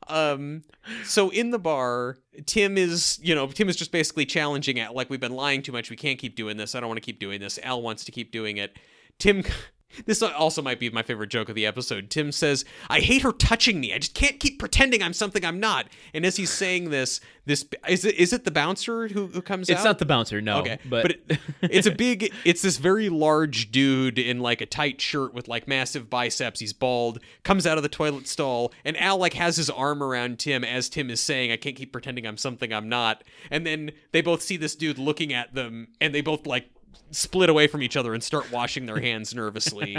Um, 0.09 0.63
so 1.05 1.31
in 1.31 1.51
the 1.51 1.59
bar, 1.59 2.17
Tim 2.47 2.79
is, 2.79 3.19
you 3.23 3.35
know, 3.35 3.47
Tim 3.49 3.69
is 3.69 3.77
just 3.77 3.93
basically 3.93 4.25
challenging 4.25 4.81
Al, 4.81 4.95
like, 4.95 5.11
we've 5.11 5.21
been 5.21 5.35
lying 5.35 5.63
too 5.63 5.73
much. 5.73 5.91
We 5.91 5.97
can't 5.97 6.19
keep 6.19 6.35
doing 6.35 6.57
this. 6.57 6.75
I 6.75 6.81
don't 6.81 6.89
want 6.89 6.97
to 6.97 7.05
keep 7.05 7.19
doing 7.19 7.41
this. 7.41 7.59
Al 7.63 7.83
wants 7.83 8.05
to 8.07 8.13
keep 8.13 8.33
doing 8.33 8.57
it. 8.57 8.79
Tim, 9.19 9.45
this 10.07 10.23
also 10.23 10.63
might 10.63 10.79
be 10.79 10.91
my 10.91 11.03
favorite 11.03 11.31
joke 11.31 11.49
of 11.49 11.55
the 11.55 11.67
episode. 11.67 12.11
Tim 12.11 12.33
says, 12.33 12.65
I 12.89 13.01
hate 13.01 13.23
her 13.23 13.33
touching 13.33 13.81
me. 13.81 13.95
I 13.95 13.99
just 13.99 14.15
can't 14.15 14.39
keep 14.39 14.59
pretending 14.59 15.03
I'm 15.03 15.13
something 15.13 15.45
I'm 15.45 15.61
not. 15.61 15.87
And 16.15 16.25
as 16.27 16.37
he's 16.37 16.51
saying 16.51 16.91
this, 16.91 17.21
this, 17.47 17.67
is 17.89 18.05
it, 18.05 18.15
is 18.17 18.33
it 18.35 18.45
the 18.45 18.51
bouncer 18.51 19.09
who, 19.09 19.29
who 19.29 19.41
comes 19.41 19.71
out? 19.71 19.73
It's 19.73 19.81
out? 19.81 19.85
not 19.85 19.99
the 19.99 20.07
bouncer, 20.07 20.41
no. 20.41 20.59
Okay, 20.59 20.79
but, 20.85 21.03
but, 21.03 21.11
it, 21.13 21.41
it's 21.63 21.87
a 21.87 21.91
big. 21.91 22.31
It's 22.45 22.61
this 22.61 22.77
very 22.77 23.09
large 23.09 23.71
dude 23.71 24.19
in 24.19 24.41
like 24.41 24.61
a 24.61 24.67
tight 24.67 25.01
shirt 25.01 25.33
with 25.33 25.49
like 25.49 25.67
massive 25.67 26.11
biceps. 26.11 26.61
He's 26.61 26.75
bald. 26.75 27.21
Comes 27.45 27.67
out 27.67 27.79
of 27.79 27.83
the 27.83 27.89
toilet 27.89 28.29
stall, 28.29 28.73
and 28.85 28.99
Al 28.99 29.17
like 29.17 29.33
has 29.33 29.57
his 29.57 29.71
arm 29.71 30.03
around 30.03 30.39
Tim 30.39 30.63
as 30.63 30.91
Tim 30.91 31.09
is 31.09 31.23
saying, 31.23 31.51
"I 31.51 31.57
can't 31.57 31.75
keep 31.75 31.91
pretending 31.91 32.27
I'm 32.27 32.37
something 32.37 32.71
I'm 32.71 32.89
not." 32.91 33.25
And 33.51 33.67
then 33.67 33.93
they 34.13 34.21
both 34.21 34.43
see 34.43 34.59
this 34.59 34.77
dude 34.77 34.99
looking 34.99 35.33
at 35.33 35.55
them, 35.55 35.89
and 36.03 36.15
they 36.15 36.21
both 36.21 36.47
like 36.47 36.69
split 37.11 37.49
away 37.51 37.67
from 37.67 37.83
each 37.83 37.97
other 37.97 38.15
and 38.15 38.23
start 38.23 38.51
washing 38.53 38.87
their 38.87 39.01
hands 39.01 39.35
nervously. 39.35 39.99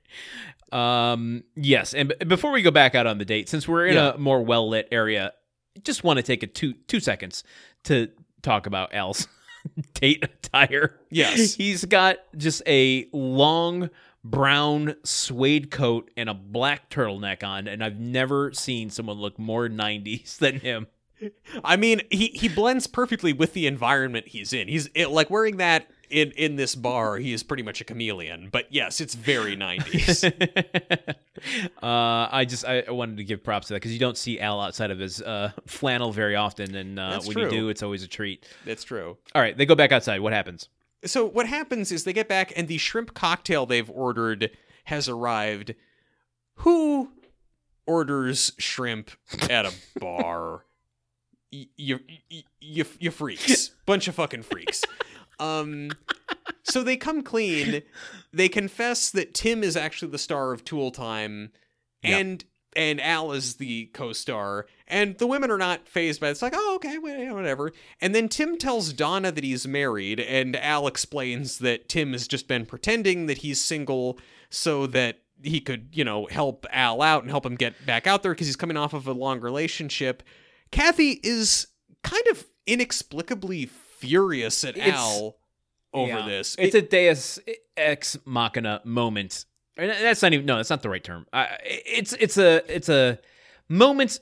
um, 0.72 1.44
yes. 1.54 1.94
And 1.94 2.08
b- 2.18 2.24
before 2.26 2.52
we 2.52 2.62
go 2.62 2.70
back 2.70 2.94
out 2.94 3.06
on 3.06 3.18
the 3.18 3.24
date, 3.24 3.48
since 3.48 3.66
we're 3.68 3.86
in 3.86 3.94
Yeah. 3.94 4.14
a 4.14 4.18
more 4.18 4.42
well 4.42 4.68
lit 4.68 4.88
area, 4.90 5.32
just 5.82 6.04
want 6.04 6.18
to 6.18 6.22
take 6.22 6.42
a 6.42 6.46
two 6.46 6.74
two 6.86 7.00
seconds 7.00 7.44
to 7.84 8.10
talk 8.42 8.66
about 8.66 8.94
Al's 8.94 9.28
date 9.94 10.24
attire. 10.24 10.98
Yes. 11.10 11.54
he's 11.54 11.84
got 11.84 12.18
just 12.36 12.62
a 12.66 13.08
long 13.12 13.90
brown 14.24 14.96
suede 15.04 15.70
coat 15.70 16.10
and 16.16 16.28
a 16.28 16.34
black 16.34 16.90
turtleneck 16.90 17.44
on, 17.44 17.68
and 17.68 17.82
I've 17.84 17.98
never 18.00 18.52
seen 18.52 18.90
someone 18.90 19.18
look 19.18 19.38
more 19.38 19.68
'90s 19.68 20.38
than 20.38 20.60
him. 20.60 20.86
I 21.64 21.76
mean, 21.76 22.02
he 22.10 22.26
he 22.28 22.48
blends 22.48 22.86
perfectly 22.86 23.32
with 23.32 23.54
the 23.54 23.66
environment 23.66 24.28
he's 24.28 24.52
in. 24.52 24.68
He's 24.68 24.88
it, 24.94 25.08
like 25.10 25.30
wearing 25.30 25.56
that 25.58 25.86
in 26.10 26.32
in 26.32 26.56
this 26.56 26.74
bar. 26.74 27.16
He 27.16 27.32
is 27.32 27.42
pretty 27.42 27.62
much 27.62 27.80
a 27.80 27.84
chameleon. 27.84 28.48
But 28.50 28.66
yes, 28.70 29.00
it's 29.00 29.14
very 29.14 29.56
90s. 29.56 30.24
uh, 31.82 32.28
I 32.30 32.44
just 32.44 32.64
I 32.64 32.80
I 32.86 32.90
wanted 32.90 33.18
to 33.18 33.24
give 33.24 33.42
props 33.42 33.68
to 33.68 33.74
that 33.74 33.76
because 33.80 33.92
you 33.92 33.98
don't 33.98 34.16
see 34.16 34.40
Al 34.40 34.60
outside 34.60 34.90
of 34.90 34.98
his 34.98 35.22
uh, 35.22 35.52
flannel 35.66 36.12
very 36.12 36.36
often, 36.36 36.74
and 36.74 36.98
uh, 36.98 37.20
when 37.22 37.32
true. 37.32 37.44
you 37.44 37.50
do, 37.50 37.68
it's 37.68 37.82
always 37.82 38.02
a 38.02 38.08
treat. 38.08 38.46
That's 38.64 38.84
true. 38.84 39.16
All 39.34 39.42
right, 39.42 39.56
they 39.56 39.66
go 39.66 39.74
back 39.74 39.92
outside. 39.92 40.20
What 40.20 40.32
happens? 40.32 40.68
So 41.04 41.24
what 41.24 41.46
happens 41.46 41.92
is 41.92 42.04
they 42.04 42.12
get 42.12 42.28
back 42.28 42.52
and 42.56 42.68
the 42.68 42.78
shrimp 42.78 43.14
cocktail 43.14 43.66
they've 43.66 43.90
ordered 43.90 44.50
has 44.84 45.08
arrived. 45.08 45.74
Who 46.60 47.10
orders 47.86 48.52
shrimp 48.58 49.10
at 49.50 49.66
a 49.66 49.72
bar? 50.00 50.64
You 51.50 51.66
you 51.76 52.42
you, 52.60 52.84
you 52.98 53.10
freaks. 53.10 53.70
Bunch 53.86 54.08
of 54.08 54.14
fucking 54.16 54.42
freaks. 54.42 54.82
Um 55.38 55.90
so 56.62 56.82
they 56.82 56.96
come 56.96 57.22
clean. 57.22 57.82
They 58.32 58.48
confess 58.48 59.10
that 59.10 59.34
Tim 59.34 59.62
is 59.62 59.76
actually 59.76 60.10
the 60.10 60.18
star 60.18 60.52
of 60.52 60.64
Tool 60.64 60.90
Time 60.90 61.52
Yep. 62.02 62.20
and 62.20 62.44
and 62.76 63.00
Al 63.00 63.32
is 63.32 63.54
the 63.54 63.86
co-star, 63.94 64.66
and 64.86 65.16
the 65.16 65.26
women 65.26 65.50
are 65.50 65.56
not 65.56 65.88
phased 65.88 66.20
by 66.20 66.28
it. 66.28 66.32
It's 66.32 66.42
like, 66.42 66.52
oh, 66.54 66.74
okay, 66.76 66.98
whatever. 66.98 67.72
And 68.02 68.14
then 68.14 68.28
Tim 68.28 68.58
tells 68.58 68.92
Donna 68.92 69.32
that 69.32 69.42
he's 69.42 69.66
married, 69.66 70.20
and 70.20 70.54
Al 70.56 70.86
explains 70.86 71.56
that 71.60 71.88
Tim 71.88 72.12
has 72.12 72.28
just 72.28 72.46
been 72.48 72.66
pretending 72.66 73.26
that 73.26 73.38
he's 73.38 73.62
single 73.62 74.18
so 74.50 74.86
that 74.88 75.20
he 75.42 75.58
could, 75.58 75.88
you 75.92 76.04
know, 76.04 76.26
help 76.26 76.66
Al 76.70 77.00
out 77.00 77.22
and 77.22 77.30
help 77.30 77.46
him 77.46 77.54
get 77.56 77.86
back 77.86 78.06
out 78.06 78.22
there 78.22 78.32
because 78.32 78.46
he's 78.46 78.56
coming 78.56 78.76
off 78.76 78.92
of 78.92 79.06
a 79.06 79.12
long 79.12 79.40
relationship. 79.40 80.22
Kathy 80.70 81.18
is 81.22 81.68
kind 82.04 82.26
of 82.30 82.44
inexplicably 82.66 83.64
furious 83.98 84.64
at 84.64 84.76
It's- 84.76 84.94
Al 84.94 85.36
over 85.92 86.08
Yeah. 86.12 86.26
this. 86.26 86.56
It's 86.58 86.74
It- 86.74 86.84
a 86.84 86.86
Deus 86.88 87.38
ex 87.76 88.16
machina 88.24 88.80
moment. 88.84 89.44
And 89.76 89.90
That's 89.90 90.22
not 90.22 90.32
even 90.32 90.46
no. 90.46 90.56
That's 90.56 90.70
not 90.70 90.82
the 90.82 90.88
right 90.90 91.04
term. 91.04 91.26
I, 91.32 91.58
it's 91.64 92.12
it's 92.14 92.38
a 92.38 92.62
it's 92.74 92.88
a 92.88 93.18
moment 93.68 94.20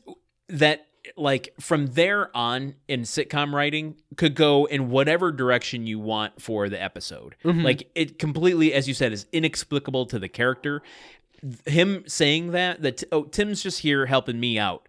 that 0.48 0.86
like 1.16 1.52
from 1.60 1.88
there 1.88 2.34
on 2.36 2.74
in 2.88 3.02
sitcom 3.02 3.52
writing 3.52 3.94
could 4.16 4.34
go 4.34 4.64
in 4.64 4.90
whatever 4.90 5.30
direction 5.30 5.86
you 5.86 5.98
want 6.00 6.40
for 6.42 6.68
the 6.68 6.80
episode. 6.82 7.36
Mhm. 7.44 7.62
Like 7.62 7.88
it 7.94 8.18
completely, 8.18 8.72
as 8.72 8.88
you 8.88 8.94
said, 8.94 9.12
is 9.12 9.26
inexplicable 9.32 10.06
to 10.06 10.18
the 10.18 10.28
character. 10.28 10.82
Him 11.66 12.04
saying 12.08 12.50
that 12.52 12.82
that 12.82 13.04
oh 13.12 13.24
Tim's 13.24 13.62
just 13.62 13.80
here 13.80 14.06
helping 14.06 14.40
me 14.40 14.58
out 14.58 14.88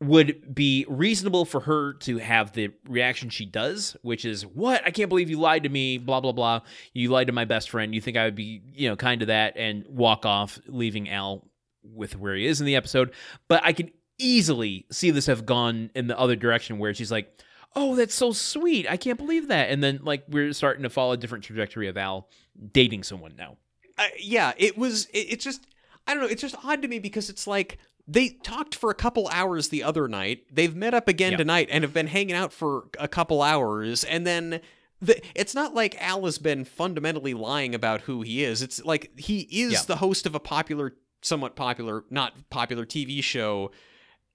would 0.00 0.54
be 0.54 0.86
reasonable 0.88 1.44
for 1.44 1.60
her 1.60 1.92
to 1.92 2.16
have 2.18 2.52
the 2.52 2.70
reaction 2.88 3.28
she 3.28 3.44
does, 3.44 3.96
which 4.02 4.24
is, 4.24 4.46
What? 4.46 4.82
I 4.86 4.90
can't 4.90 5.08
believe 5.10 5.28
you 5.28 5.38
lied 5.38 5.64
to 5.64 5.68
me, 5.68 5.98
blah, 5.98 6.20
blah, 6.20 6.32
blah. 6.32 6.60
You 6.94 7.10
lied 7.10 7.26
to 7.26 7.32
my 7.34 7.44
best 7.44 7.68
friend. 7.70 7.94
You 7.94 8.00
think 8.00 8.16
I 8.16 8.24
would 8.24 8.34
be, 8.34 8.62
you 8.74 8.88
know, 8.88 8.96
kind 8.96 9.20
to 9.20 9.26
that 9.26 9.56
and 9.56 9.84
walk 9.88 10.24
off, 10.24 10.58
leaving 10.66 11.10
Al 11.10 11.46
with 11.82 12.16
where 12.18 12.34
he 12.34 12.46
is 12.46 12.60
in 12.60 12.66
the 12.66 12.76
episode. 12.76 13.12
But 13.46 13.62
I 13.64 13.72
can 13.72 13.90
easily 14.18 14.86
see 14.90 15.10
this 15.10 15.26
have 15.26 15.44
gone 15.46 15.90
in 15.94 16.06
the 16.06 16.18
other 16.18 16.36
direction 16.36 16.78
where 16.78 16.94
she's 16.94 17.12
like, 17.12 17.30
Oh, 17.76 17.94
that's 17.94 18.14
so 18.14 18.32
sweet. 18.32 18.90
I 18.90 18.96
can't 18.96 19.18
believe 19.18 19.46
that. 19.48 19.70
And 19.70 19.80
then, 19.84 20.00
like, 20.02 20.24
we're 20.28 20.52
starting 20.52 20.82
to 20.82 20.90
follow 20.90 21.12
a 21.12 21.16
different 21.16 21.44
trajectory 21.44 21.86
of 21.86 21.96
Al 21.96 22.28
dating 22.72 23.04
someone 23.04 23.34
now. 23.36 23.58
uh, 23.96 24.06
yeah, 24.18 24.52
it 24.56 24.76
was. 24.76 25.06
It, 25.06 25.26
it's 25.30 25.44
just, 25.44 25.64
I 26.06 26.14
don't 26.14 26.22
know. 26.24 26.28
It's 26.28 26.42
just 26.42 26.56
odd 26.64 26.82
to 26.82 26.88
me 26.88 26.98
because 26.98 27.30
it's 27.30 27.46
like 27.46 27.78
they 28.08 28.30
talked 28.42 28.74
for 28.74 28.90
a 28.90 28.94
couple 28.94 29.28
hours 29.28 29.68
the 29.68 29.82
other 29.82 30.08
night. 30.08 30.44
They've 30.52 30.74
met 30.74 30.94
up 30.94 31.08
again 31.08 31.32
Yeah. 31.32 31.38
tonight 31.38 31.68
and 31.70 31.84
have 31.84 31.92
been 31.94 32.08
hanging 32.08 32.34
out 32.34 32.52
for 32.52 32.88
a 32.98 33.08
couple 33.08 33.42
hours, 33.42 34.04
and 34.04 34.26
then. 34.26 34.60
The, 35.02 35.18
it's 35.34 35.54
not 35.54 35.72
like 35.74 35.96
Al 35.98 36.26
has 36.26 36.36
been 36.36 36.62
fundamentally 36.66 37.32
lying 37.32 37.74
about 37.74 38.02
who 38.02 38.20
he 38.20 38.44
is. 38.44 38.60
It's 38.60 38.84
like 38.84 39.18
he 39.18 39.40
is 39.50 39.72
Yeah. 39.72 39.80
the 39.86 39.96
host 39.96 40.26
of 40.26 40.34
a 40.34 40.38
popular, 40.40 40.94
somewhat 41.22 41.56
popular, 41.56 42.04
not 42.10 42.50
popular 42.50 42.84
TV 42.84 43.22
show. 43.24 43.70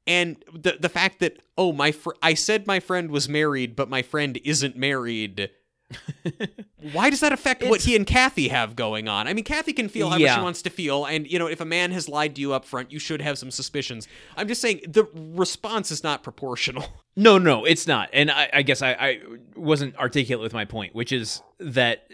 And 0.07 0.43
the 0.51 0.77
the 0.79 0.89
fact 0.89 1.19
that 1.19 1.37
oh 1.55 1.71
my 1.71 1.91
fr- 1.91 2.13
I 2.23 2.33
said 2.33 2.65
my 2.65 2.79
friend 2.79 3.11
was 3.11 3.29
married, 3.29 3.75
but 3.75 3.89
my 3.89 4.01
friend 4.01 4.39
isn't 4.43 4.75
married. 4.75 5.51
Why 6.93 7.09
does 7.09 7.19
that 7.19 7.31
affect 7.31 7.63
what 7.63 7.81
he 7.81 7.95
and 7.95 8.05
Kathy 8.05 8.47
have 8.49 8.75
going 8.75 9.07
on? 9.07 9.27
I 9.27 9.33
mean, 9.33 9.43
Kathy 9.43 9.73
can 9.73 9.87
feel 9.89 10.09
however 10.09 10.23
Yeah. 10.23 10.35
she 10.37 10.41
wants 10.41 10.61
to 10.63 10.69
feel, 10.69 11.05
and 11.05 11.29
you 11.29 11.39
know, 11.39 11.47
if 11.47 11.61
a 11.61 11.65
man 11.65 11.91
has 11.91 12.07
lied 12.09 12.35
to 12.35 12.41
you 12.41 12.53
up 12.53 12.65
front, 12.65 12.91
you 12.91 12.99
should 12.99 13.21
have 13.21 13.37
some 13.37 13.51
suspicions. 13.51 14.07
I'm 14.35 14.47
just 14.47 14.61
saying 14.61 14.81
the 14.87 15.05
response 15.13 15.91
is 15.91 16.03
not 16.03 16.23
proportional. 16.23 16.85
No, 17.17 17.37
no, 17.37 17.63
it's 17.63 17.87
not. 17.87 18.09
And 18.11 18.29
I, 18.29 18.49
I 18.51 18.61
guess 18.61 18.81
I, 18.81 18.91
I 18.91 19.19
wasn't 19.55 19.95
articulate 19.95 20.43
with 20.43 20.51
my 20.51 20.65
point, 20.65 20.93
which 20.93 21.13
is 21.13 21.41
that 21.59 22.09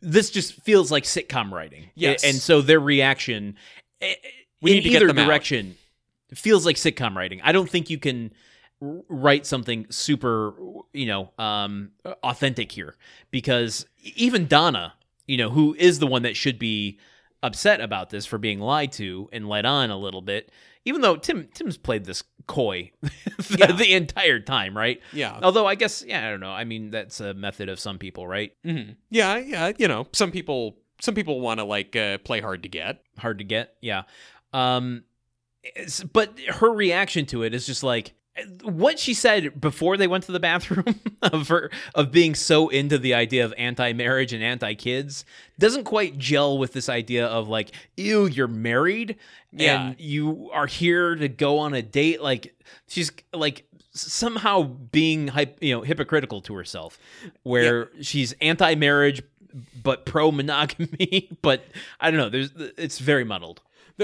this 0.00 0.30
just 0.30 0.54
feels 0.62 0.90
like 0.90 1.04
sitcom 1.04 1.50
writing. 1.50 1.90
Yes. 1.94 2.24
And 2.24 2.36
so 2.36 2.62
their 2.62 2.80
reaction 2.80 3.56
We 4.00 4.08
in 4.70 4.76
need 4.78 4.82
to 4.84 4.88
get 4.88 5.02
either 5.02 5.08
them 5.08 5.18
out. 5.18 5.26
direction 5.26 5.76
feels 6.34 6.64
like 6.64 6.76
sitcom 6.76 7.14
writing. 7.14 7.42
I 7.44 7.52
don't 7.52 7.68
think 7.68 7.90
you 7.90 7.98
can 7.98 8.32
write 9.08 9.46
something 9.46 9.86
super, 9.90 10.54
you 10.92 11.06
know, 11.06 11.30
um, 11.38 11.92
authentic 12.24 12.72
here 12.72 12.96
because 13.30 13.86
even 14.16 14.46
Donna, 14.48 14.94
you 15.26 15.36
know, 15.36 15.50
who 15.50 15.74
is 15.78 16.00
the 16.00 16.06
one 16.06 16.22
that 16.22 16.36
should 16.36 16.58
be 16.58 16.98
upset 17.44 17.80
about 17.80 18.10
this 18.10 18.26
for 18.26 18.38
being 18.38 18.58
lied 18.58 18.90
to 18.92 19.28
and 19.32 19.48
led 19.48 19.64
on 19.66 19.90
a 19.90 19.96
little 19.96 20.20
bit, 20.20 20.50
even 20.84 21.00
though 21.00 21.14
Tim 21.16 21.48
Tim's 21.54 21.76
played 21.76 22.04
this 22.04 22.24
coy 22.48 22.90
the, 23.00 23.56
Yeah. 23.58 23.72
the 23.72 23.92
entire 23.94 24.40
time, 24.40 24.76
right? 24.76 25.00
Yeah, 25.12 25.38
Although 25.42 25.66
I 25.66 25.76
guess, 25.76 26.04
yeah, 26.06 26.26
I 26.26 26.30
don't 26.30 26.40
know. 26.40 26.50
I 26.50 26.64
mean, 26.64 26.90
that's 26.90 27.20
a 27.20 27.34
method 27.34 27.68
of 27.68 27.78
some 27.78 27.98
people, 27.98 28.26
right? 28.26 28.52
Mhm. 28.66 28.96
yeah, 29.10 29.36
yeah. 29.38 29.72
You 29.78 29.86
know, 29.86 30.08
some 30.12 30.32
people, 30.32 30.78
some 31.00 31.14
people 31.14 31.40
want 31.40 31.60
to 31.60 31.64
like 31.64 31.94
uh, 31.94 32.18
play 32.18 32.40
hard 32.40 32.64
to 32.64 32.68
get. 32.68 33.00
Hard 33.18 33.38
to 33.38 33.44
get, 33.44 33.74
yeah. 33.80 34.02
Um, 34.52 35.04
but 36.12 36.36
her 36.48 36.72
reaction 36.72 37.26
to 37.26 37.44
it 37.44 37.54
is 37.54 37.64
just 37.66 37.84
like 37.84 38.14
what 38.62 38.98
she 38.98 39.12
said 39.12 39.60
before 39.60 39.96
they 39.96 40.06
went 40.06 40.24
to 40.24 40.32
the 40.32 40.40
bathroom 40.40 40.98
of 41.22 41.48
her 41.48 41.70
of 41.94 42.10
being 42.10 42.34
so 42.34 42.68
into 42.70 42.96
the 42.98 43.12
idea 43.12 43.44
of 43.44 43.52
anti-marriage 43.58 44.32
and 44.32 44.42
anti-kids 44.42 45.24
doesn't 45.58 45.84
quite 45.84 46.16
gel 46.16 46.56
with 46.56 46.72
this 46.72 46.88
idea 46.88 47.26
of 47.26 47.48
like 47.48 47.72
ew 47.96 48.26
you're 48.26 48.48
married 48.48 49.16
Yeah. 49.52 49.88
and 49.88 50.00
you 50.00 50.50
are 50.52 50.66
here 50.66 51.14
to 51.14 51.28
go 51.28 51.58
on 51.58 51.74
a 51.74 51.82
date. 51.82 52.22
Like 52.22 52.54
she's 52.88 53.12
like 53.34 53.66
somehow 53.92 54.62
being 54.62 55.30
you 55.60 55.74
know 55.74 55.82
hypocritical 55.82 56.40
to 56.42 56.54
herself 56.54 56.98
where 57.42 57.90
she's 58.00 58.32
anti-marriage 58.40 59.22
but 59.82 60.06
pro-monogamy 60.06 61.28
but 61.42 61.62
i 62.00 62.10
don't 62.10 62.18
know. 62.18 62.30
There's 62.30 62.50
it's 62.78 62.98
very 62.98 63.24
muddled 63.24 63.60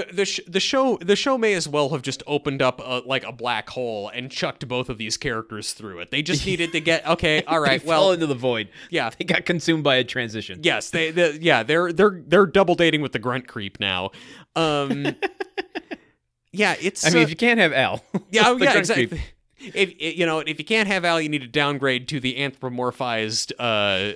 The 0.07 0.13
the, 0.13 0.25
sh- 0.25 0.39
the 0.47 0.59
show 0.59 0.97
the 0.97 1.15
show 1.15 1.37
may 1.37 1.53
as 1.53 1.67
well 1.67 1.89
have 1.89 2.01
just 2.01 2.23
opened 2.27 2.61
up 2.61 2.79
a, 2.83 3.01
like 3.05 3.23
a 3.23 3.31
black 3.31 3.69
hole 3.69 4.09
and 4.09 4.31
chucked 4.31 4.67
both 4.67 4.89
of 4.89 4.97
these 4.97 5.17
characters 5.17 5.73
through 5.73 5.99
it. 5.99 6.11
They 6.11 6.21
just 6.21 6.45
needed 6.51 6.71
to 6.73 6.79
get 6.81 7.05
okay. 7.07 7.43
All 7.43 7.59
right. 7.59 7.79
they 7.81 7.87
fell 7.87 8.01
Well, 8.05 8.11
into 8.13 8.27
the 8.27 8.35
void 8.35 8.69
yeah. 8.89 9.09
they 9.17 9.25
got 9.25 9.45
consumed 9.45 9.83
by 9.83 9.95
a 9.95 10.03
transition 10.03 10.59
Yes, 10.63 10.89
they, 10.89 11.11
they 11.11 11.33
yeah, 11.39 11.63
they're 11.63 11.91
they're 11.93 12.21
they're 12.25 12.45
double 12.45 12.75
dating 12.75 13.01
with 13.01 13.11
the 13.11 13.19
grunt 13.19 13.47
creep 13.47 13.79
now. 13.79 14.11
Um 14.55 15.15
Yeah, 16.51 16.75
it's 16.81 17.05
i 17.05 17.09
mean 17.09 17.19
uh, 17.19 17.21
if 17.21 17.29
you 17.29 17.35
can't 17.35 17.59
have 17.59 17.73
al 17.73 18.03
yeah, 18.31 18.43
oh, 18.47 18.55
the 18.57 18.65
yeah, 18.65 18.71
grunt 18.71 18.77
exactly. 18.79 19.07
creep. 19.07 19.21
If 19.61 20.01
you 20.17 20.25
know, 20.25 20.39
if 20.39 20.57
you 20.57 20.63
can't 20.63 20.87
have 20.87 21.03
Al, 21.03 21.19
you 21.19 21.27
need 21.27 21.41
to 21.41 21.47
downgrade 21.47 22.07
to 22.07 22.21
the 22.21 22.35
anthropomorphized 22.37 23.51
uh, 23.59 23.63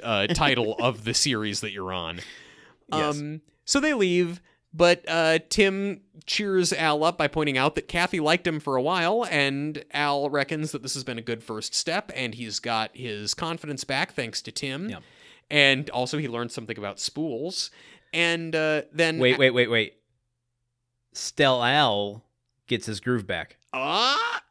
uh, 0.02 0.28
title 0.28 0.76
of 0.80 1.04
the 1.04 1.14
series 1.14 1.60
that 1.60 1.72
you're 1.74 1.92
on. 1.92 2.22
Yes. 2.92 3.20
Um, 3.20 3.42
so 3.66 3.82
they 3.82 3.94
leave, 3.94 4.42
but 4.74 5.04
uh, 5.08 5.40
Tim 5.50 6.02
cheers 6.26 6.74
Al 6.74 7.04
up 7.04 7.18
by 7.18 7.28
pointing 7.28 7.58
out 7.58 7.76
that 7.76 7.88
Kathy 7.88 8.20
liked 8.20 8.48
him 8.48 8.60
for 8.60 8.76
a 8.76 8.82
while, 8.82 9.26
and 9.30 9.84
Al 9.92 10.30
reckons 10.30 10.72
that 10.72 10.82
this 10.82 10.94
has 10.94 11.04
been 11.04 11.18
a 11.18 11.24
good 11.24 11.44
first 11.44 11.76
step, 11.76 12.12
and 12.16 12.34
he's 12.36 12.60
got 12.60 12.96
his 12.96 13.34
confidence 13.34 13.84
back 13.84 14.14
thanks 14.14 14.42
to 14.42 14.52
Tim. 14.52 14.90
Yep. 14.90 15.04
And 15.50 15.90
also, 15.92 16.18
he 16.18 16.28
learned 16.28 16.52
something 16.52 16.78
about 16.78 17.00
spools. 17.00 17.70
And 18.14 18.56
uh, 18.56 18.84
then 18.92 19.20
Wait, 19.20 19.38
wait, 19.38 19.52
wait, 19.52 19.70
wait. 19.70 19.96
Stell 21.14 21.64
Al 21.64 22.24
gets 22.68 22.86
his 22.86 23.00
groove 23.00 23.28
back. 23.28 23.58
Ah! 23.72 24.42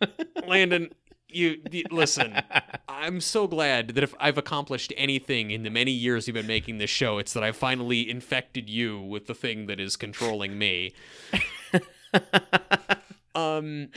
Landon, 0.46 0.90
you, 1.32 1.60
you 1.70 1.84
listen. 1.90 2.40
I'm 2.88 3.20
so 3.20 3.46
glad 3.46 3.88
that 3.88 4.04
if 4.04 4.14
I've 4.20 4.38
accomplished 4.38 4.92
anything 4.96 5.50
in 5.50 5.62
the 5.62 5.70
many 5.70 5.90
years 5.90 6.26
you've 6.26 6.34
been 6.34 6.46
making 6.46 6.78
this 6.78 6.90
show, 6.90 7.18
it's 7.18 7.32
that 7.32 7.42
I've 7.42 7.56
finally 7.56 8.08
infected 8.08 8.68
you 8.68 9.00
with 9.00 9.26
the 9.26 9.34
thing 9.34 9.66
that 9.66 9.80
is 9.80 9.96
controlling 9.96 10.58
me. 10.58 10.92
um, 13.34 13.88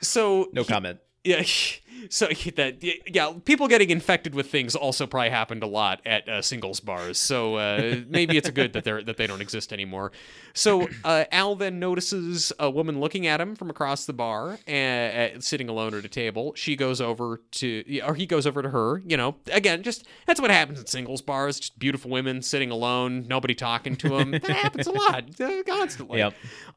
so 0.00 0.48
No 0.52 0.64
comment. 0.64 0.98
Yeah, 1.24 1.42
so 2.10 2.26
that 2.56 2.76
yeah, 2.82 3.32
people 3.44 3.66
getting 3.66 3.90
infected 3.90 4.34
with 4.34 4.50
things 4.50 4.76
also 4.76 5.06
probably 5.06 5.30
happened 5.30 5.62
a 5.62 5.66
lot 5.66 6.00
at 6.06 6.28
uh, 6.28 6.42
singles 6.42 6.80
bars. 6.80 7.18
So 7.18 7.56
uh, 7.56 8.00
maybe 8.08 8.36
it's 8.36 8.50
good 8.50 8.74
that 8.74 8.84
they're 8.84 9.02
that 9.02 9.16
they 9.16 9.26
don't 9.26 9.40
exist 9.40 9.72
anymore. 9.72 10.12
So 10.52 10.88
uh, 11.02 11.24
Al 11.32 11.56
then 11.56 11.78
notices 11.78 12.52
a 12.58 12.70
woman 12.70 13.00
looking 13.00 13.26
at 13.26 13.40
him 13.40 13.56
from 13.56 13.70
across 13.70 14.04
the 14.04 14.12
bar, 14.12 14.58
and 14.66 15.36
uh, 15.36 15.40
sitting 15.40 15.68
alone 15.68 15.94
at 15.94 16.04
a 16.04 16.08
table. 16.08 16.52
She 16.54 16.76
goes 16.76 17.00
over 17.00 17.40
to, 17.52 18.00
or 18.00 18.14
he 18.14 18.26
goes 18.26 18.46
over 18.46 18.62
to 18.62 18.68
her. 18.68 19.02
You 19.06 19.16
know, 19.16 19.36
again, 19.50 19.82
just 19.82 20.06
that's 20.26 20.40
what 20.40 20.50
happens 20.50 20.78
at 20.80 20.88
singles 20.88 21.22
bars. 21.22 21.58
Just 21.58 21.78
beautiful 21.78 22.10
women 22.10 22.42
sitting 22.42 22.70
alone, 22.70 23.26
nobody 23.26 23.54
talking 23.54 23.96
to 23.96 24.10
them. 24.10 24.30
that 24.32 24.44
happens 24.44 24.86
a 24.86 24.92
lot, 24.92 25.40
uh, 25.40 25.62
constantly. 25.66 26.18
Yep. 26.18 26.34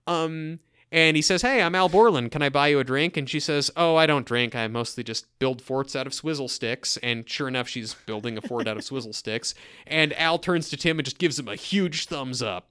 Um, 0.08 0.60
and 0.92 1.16
he 1.16 1.22
says, 1.22 1.42
"Hey, 1.42 1.62
I'm 1.62 1.76
Al 1.76 1.90
Borland. 1.90 2.32
Can 2.32 2.42
I 2.42 2.50
buy 2.50 2.68
you 2.70 2.80
a 2.80 2.84
drink?" 2.84 3.18
And 3.18 3.30
she 3.30 3.40
says, 3.40 3.70
"Oh, 3.76 3.96
I 3.96 4.06
don't 4.06 4.26
drink. 4.26 4.56
I 4.56 4.68
mostly 4.68 5.04
just 5.04 5.26
build 5.40 5.62
forts 5.62 5.96
out 5.96 6.08
of 6.08 6.14
swizzle 6.14 6.48
sticks." 6.48 6.98
And 6.98 7.30
sure 7.30 7.48
enough, 7.48 7.68
she's 7.68 7.94
building 7.94 8.38
a 8.38 8.42
fort 8.42 8.68
out 8.68 8.78
of 8.78 8.84
swizzle 8.84 9.14
sticks. 9.14 9.54
And 9.86 10.14
Al 10.14 10.38
turns 10.40 10.70
to 10.70 10.78
Tim 10.78 11.00
and 11.00 11.06
just 11.06 11.18
gives 11.20 11.38
him 11.40 11.48
a 11.48 11.56
huge 11.56 12.06
thumbs 12.06 12.42
up. 12.42 12.70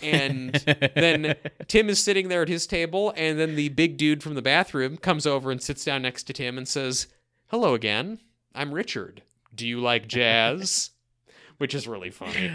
And 0.00 0.54
then 0.94 1.34
Tim 1.66 1.88
is 1.88 1.98
sitting 2.02 2.28
there 2.28 2.42
at 2.42 2.48
his 2.48 2.66
table, 2.68 3.12
and 3.16 3.38
then 3.38 3.56
the 3.56 3.68
big 3.70 3.96
dude 3.96 4.22
from 4.22 4.34
the 4.34 4.42
bathroom 4.42 4.96
comes 4.96 5.26
over 5.26 5.50
and 5.50 5.60
sits 5.60 5.84
down 5.84 6.02
next 6.02 6.24
to 6.24 6.32
Tim 6.32 6.56
and 6.56 6.68
says, 6.68 7.08
"Hello 7.48 7.74
again. 7.74 8.20
I'm 8.54 8.72
Richard. 8.72 9.22
Do 9.54 9.66
you 9.66 9.80
like 9.80 10.06
jazz?" 10.06 10.90
Which 11.58 11.74
is 11.74 11.88
really 11.88 12.10
funny. 12.10 12.52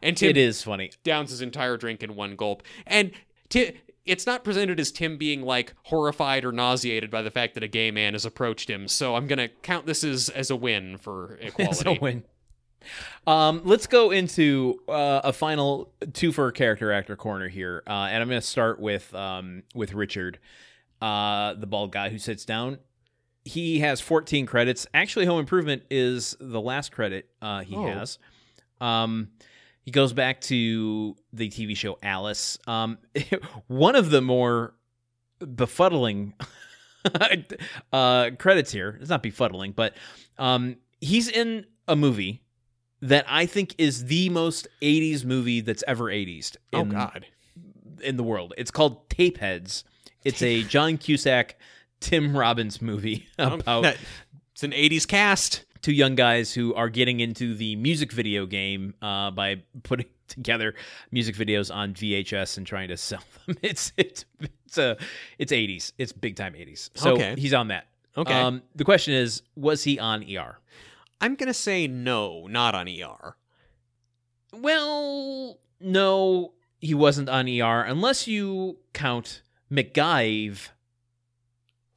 And 0.00 0.16
Tim 0.16 0.30
It 0.30 0.36
is 0.36 0.62
funny. 0.62 0.92
downs 1.02 1.30
his 1.30 1.42
entire 1.42 1.76
drink 1.76 2.02
in 2.04 2.14
one 2.14 2.36
gulp. 2.36 2.62
And 2.86 3.10
Ti 3.48 3.80
it's 4.04 4.26
not 4.26 4.42
presented 4.44 4.80
as 4.80 4.90
Tim 4.92 5.16
being 5.16 5.42
like 5.42 5.74
horrified 5.84 6.44
or 6.44 6.52
nauseated 6.52 7.10
by 7.10 7.22
the 7.22 7.30
fact 7.30 7.54
that 7.54 7.62
a 7.62 7.68
gay 7.68 7.90
man 7.90 8.14
has 8.14 8.24
approached 8.24 8.68
him. 8.68 8.88
So 8.88 9.14
I'm 9.16 9.26
gonna 9.26 9.48
count 9.48 9.86
this 9.86 10.02
as 10.04 10.28
as 10.28 10.50
a 10.50 10.56
win 10.56 10.98
for 10.98 11.38
equality. 11.40 11.70
It's 11.90 11.98
a 11.98 12.00
win. 12.00 12.24
Um, 13.28 13.62
let's 13.64 13.86
go 13.86 14.10
into 14.10 14.80
uh, 14.88 15.20
a 15.22 15.32
final 15.32 15.92
two 16.14 16.32
for 16.32 16.50
character 16.50 16.90
actor 16.92 17.14
corner 17.14 17.48
here, 17.48 17.82
uh, 17.86 18.08
and 18.10 18.20
I'm 18.20 18.28
going 18.28 18.40
to 18.40 18.46
start 18.46 18.80
with 18.80 19.14
um, 19.14 19.62
with 19.72 19.94
Richard, 19.94 20.40
uh, 21.00 21.54
the 21.54 21.68
bald 21.68 21.92
guy 21.92 22.08
who 22.08 22.18
sits 22.18 22.44
down. 22.44 22.78
He 23.44 23.78
has 23.80 24.00
14 24.00 24.46
credits. 24.46 24.86
Actually, 24.94 25.26
Home 25.26 25.38
Improvement 25.38 25.84
is 25.90 26.36
the 26.40 26.60
last 26.60 26.90
credit 26.90 27.28
uh, 27.40 27.60
he 27.60 27.76
Oh. 27.76 27.86
has. 27.86 28.18
Um, 28.80 29.28
he 29.82 29.90
goes 29.90 30.12
back 30.12 30.40
to 30.42 31.16
the 31.32 31.48
TV 31.48 31.76
show 31.76 31.98
Alice. 32.02 32.58
Um, 32.66 32.98
one 33.66 33.96
of 33.96 34.10
the 34.10 34.20
more 34.20 34.74
befuddling 35.40 36.32
uh, 37.92 38.30
credits 38.38 38.72
here. 38.72 38.98
It's 39.00 39.10
not 39.10 39.22
befuddling, 39.22 39.74
but 39.74 39.94
um, 40.38 40.76
he's 41.00 41.28
in 41.28 41.66
a 41.88 41.96
movie 41.96 42.42
that 43.00 43.24
I 43.28 43.46
think 43.46 43.74
is 43.78 44.04
the 44.04 44.28
most 44.28 44.68
80s 44.80 45.24
movie 45.24 45.60
that's 45.60 45.82
ever 45.88 46.04
80s 46.04 46.56
in, 46.72 46.80
oh 46.80 46.84
God. 46.84 47.26
in 48.02 48.16
the 48.16 48.22
world. 48.22 48.54
It's 48.56 48.70
called 48.70 49.08
Tapeheads. 49.08 49.82
It's 50.24 50.40
a 50.42 50.62
John 50.62 50.98
Cusack, 50.98 51.56
Tim 51.98 52.36
Robbins 52.36 52.80
movie 52.80 53.26
about 53.38 53.82
That- 53.82 53.96
it's 54.52 54.62
an 54.62 54.72
'80s 54.72 55.08
cast. 55.08 55.64
Two 55.82 55.92
young 55.92 56.14
guys 56.14 56.52
who 56.54 56.72
are 56.74 56.88
getting 56.88 57.20
into 57.20 57.54
the 57.54 57.76
music 57.76 58.12
video 58.12 58.46
game 58.46 58.94
uh, 59.02 59.30
by 59.30 59.62
putting 59.82 60.06
together 60.28 60.74
music 61.10 61.34
videos 61.36 61.74
on 61.74 61.92
VHS 61.94 62.56
and 62.56 62.66
trying 62.66 62.88
to 62.88 62.96
sell 62.96 63.22
them. 63.46 63.56
It's 63.62 63.92
it's 63.96 64.24
it's 64.66 64.78
a 64.78 64.96
it's 65.38 65.52
80s. 65.52 65.92
It's 65.98 66.12
big 66.12 66.36
time 66.36 66.54
80s. 66.54 66.90
So 66.94 67.12
Okay. 67.14 67.34
he's 67.36 67.52
on 67.52 67.68
that. 67.68 67.88
Okay. 68.16 68.32
Um, 68.32 68.62
the 68.74 68.84
question 68.84 69.14
is, 69.14 69.42
was 69.56 69.84
he 69.84 69.98
on 69.98 70.22
ER? 70.24 70.58
I'm 71.20 71.34
gonna 71.34 71.54
say 71.54 71.86
no, 71.86 72.46
not 72.46 72.74
on 72.74 72.88
ER. 72.88 73.36
Well, 74.54 75.58
no, 75.80 76.52
he 76.80 76.94
wasn't 76.94 77.28
on 77.28 77.48
ER 77.48 77.82
unless 77.82 78.26
you 78.28 78.78
count 78.92 79.42
McGive 79.70 80.68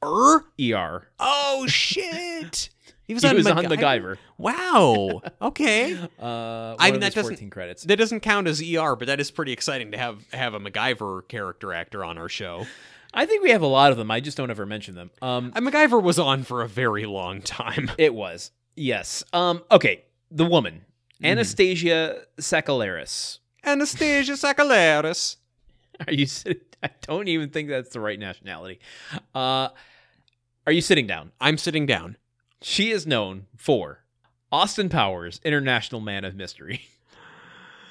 Er? 0.02 0.44
ER. 0.60 1.08
Oh 1.18 1.66
shit! 1.68 2.70
He 3.06 3.14
was 3.14 3.22
He 3.22 3.28
on 3.28 3.36
was 3.36 3.46
on 3.46 3.64
MacGyver. 3.64 4.16
Wow. 4.38 5.22
Okay. 5.40 5.96
Uh, 6.18 6.74
I 6.78 6.90
mean, 6.90 7.00
that 7.00 7.14
doesn't- 7.14 7.34
14 7.34 7.50
credits. 7.50 7.84
That 7.84 7.96
doesn't 7.96 8.20
count 8.20 8.48
as 8.48 8.60
ER, 8.60 8.96
but 8.96 9.06
that 9.06 9.20
is 9.20 9.30
pretty 9.30 9.52
exciting 9.52 9.92
to 9.92 9.98
have 9.98 10.24
have 10.32 10.54
a 10.54 10.60
MacGyver 10.60 11.28
character 11.28 11.72
actor 11.72 12.04
on 12.04 12.18
our 12.18 12.28
show. 12.28 12.66
I 13.14 13.24
think 13.26 13.42
we 13.42 13.50
have 13.50 13.62
a 13.62 13.66
lot 13.66 13.92
of 13.92 13.96
them. 13.98 14.10
I 14.10 14.20
just 14.20 14.36
don't 14.36 14.50
ever 14.50 14.66
mention 14.66 14.94
them. 14.94 15.10
Um, 15.22 15.52
Uh, 15.54 15.60
MacGyver 15.60 16.02
was 16.02 16.18
on 16.18 16.42
for 16.42 16.62
a 16.62 16.68
very 16.68 17.06
long 17.06 17.42
time. 17.42 17.90
It 17.98 18.12
was. 18.14 18.50
Yes. 18.74 19.22
Um 19.32 19.62
okay, 19.70 20.04
the 20.30 20.44
woman, 20.44 20.82
Mm-hmm. 21.14 21.26
Anastasia 21.26 22.24
Sakelaris. 22.38 23.38
Anastasia 23.64 24.32
Sakelaris. 24.44 25.36
Are 26.06 26.12
you 26.12 26.26
sitting 26.26 26.60
I 26.82 26.90
don't 27.02 27.28
even 27.28 27.50
think 27.50 27.68
that's 27.68 27.90
the 27.90 28.00
right 28.00 28.18
nationality. 28.18 28.80
Uh 29.34 29.68
are 30.66 30.72
you 30.72 30.80
sitting 30.80 31.06
down? 31.06 31.30
I'm 31.40 31.56
sitting 31.58 31.86
down. 31.86 32.16
She 32.62 32.90
is 32.90 33.06
known 33.06 33.46
for 33.56 34.00
Austin 34.50 34.88
Powers, 34.88 35.40
International 35.44 36.00
Man 36.00 36.24
of 36.24 36.34
Mystery. 36.34 36.82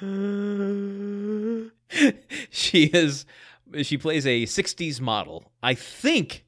she 2.50 2.84
is 2.84 3.24
she 3.82 3.96
plays 3.98 4.26
a 4.26 4.44
60s 4.44 5.00
model. 5.00 5.50
I 5.62 5.74
think 5.74 6.44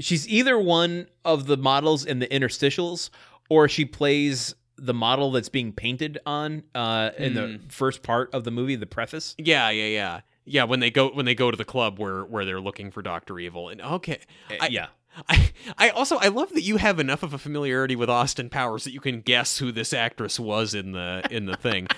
she's 0.00 0.26
either 0.28 0.58
one 0.58 1.06
of 1.24 1.46
the 1.46 1.56
models 1.56 2.04
in 2.04 2.18
the 2.18 2.26
interstitials 2.26 3.10
or 3.48 3.68
she 3.68 3.84
plays 3.84 4.54
the 4.76 4.94
model 4.94 5.30
that's 5.30 5.48
being 5.48 5.72
painted 5.72 6.18
on 6.26 6.64
uh, 6.74 7.10
in 7.18 7.34
the 7.34 7.46
Hmm. 7.58 7.68
first 7.68 8.02
part 8.02 8.32
of 8.34 8.44
the 8.44 8.50
movie, 8.50 8.74
the 8.76 8.86
preface. 8.86 9.34
Yeah, 9.38 9.70
yeah, 9.70 9.86
yeah. 9.86 10.20
Yeah, 10.44 10.64
when 10.64 10.80
they 10.80 10.90
go 10.90 11.10
when 11.12 11.24
they 11.24 11.36
go 11.36 11.52
to 11.52 11.56
the 11.56 11.64
club 11.64 12.00
where 12.00 12.24
where 12.24 12.44
they're 12.44 12.60
looking 12.60 12.90
for 12.90 13.00
Doctor 13.02 13.38
Evil. 13.38 13.68
And 13.68 13.80
okay. 13.80 14.18
Uh, 14.50 14.54
I- 14.62 14.68
yeah. 14.68 14.88
I 15.28 15.52
I 15.78 15.90
also 15.90 16.16
I 16.18 16.28
love 16.28 16.50
that 16.54 16.62
you 16.62 16.76
have 16.78 16.98
enough 16.98 17.22
of 17.22 17.34
a 17.34 17.38
familiarity 17.38 17.96
with 17.96 18.08
Austin 18.08 18.48
Powers 18.48 18.84
that 18.84 18.92
you 18.92 19.00
can 19.00 19.20
guess 19.20 19.58
who 19.58 19.72
this 19.72 19.92
actress 19.92 20.40
was 20.40 20.74
in 20.74 20.92
the 20.92 21.22
in 21.30 21.46
the 21.46 21.56
thing. 21.56 21.88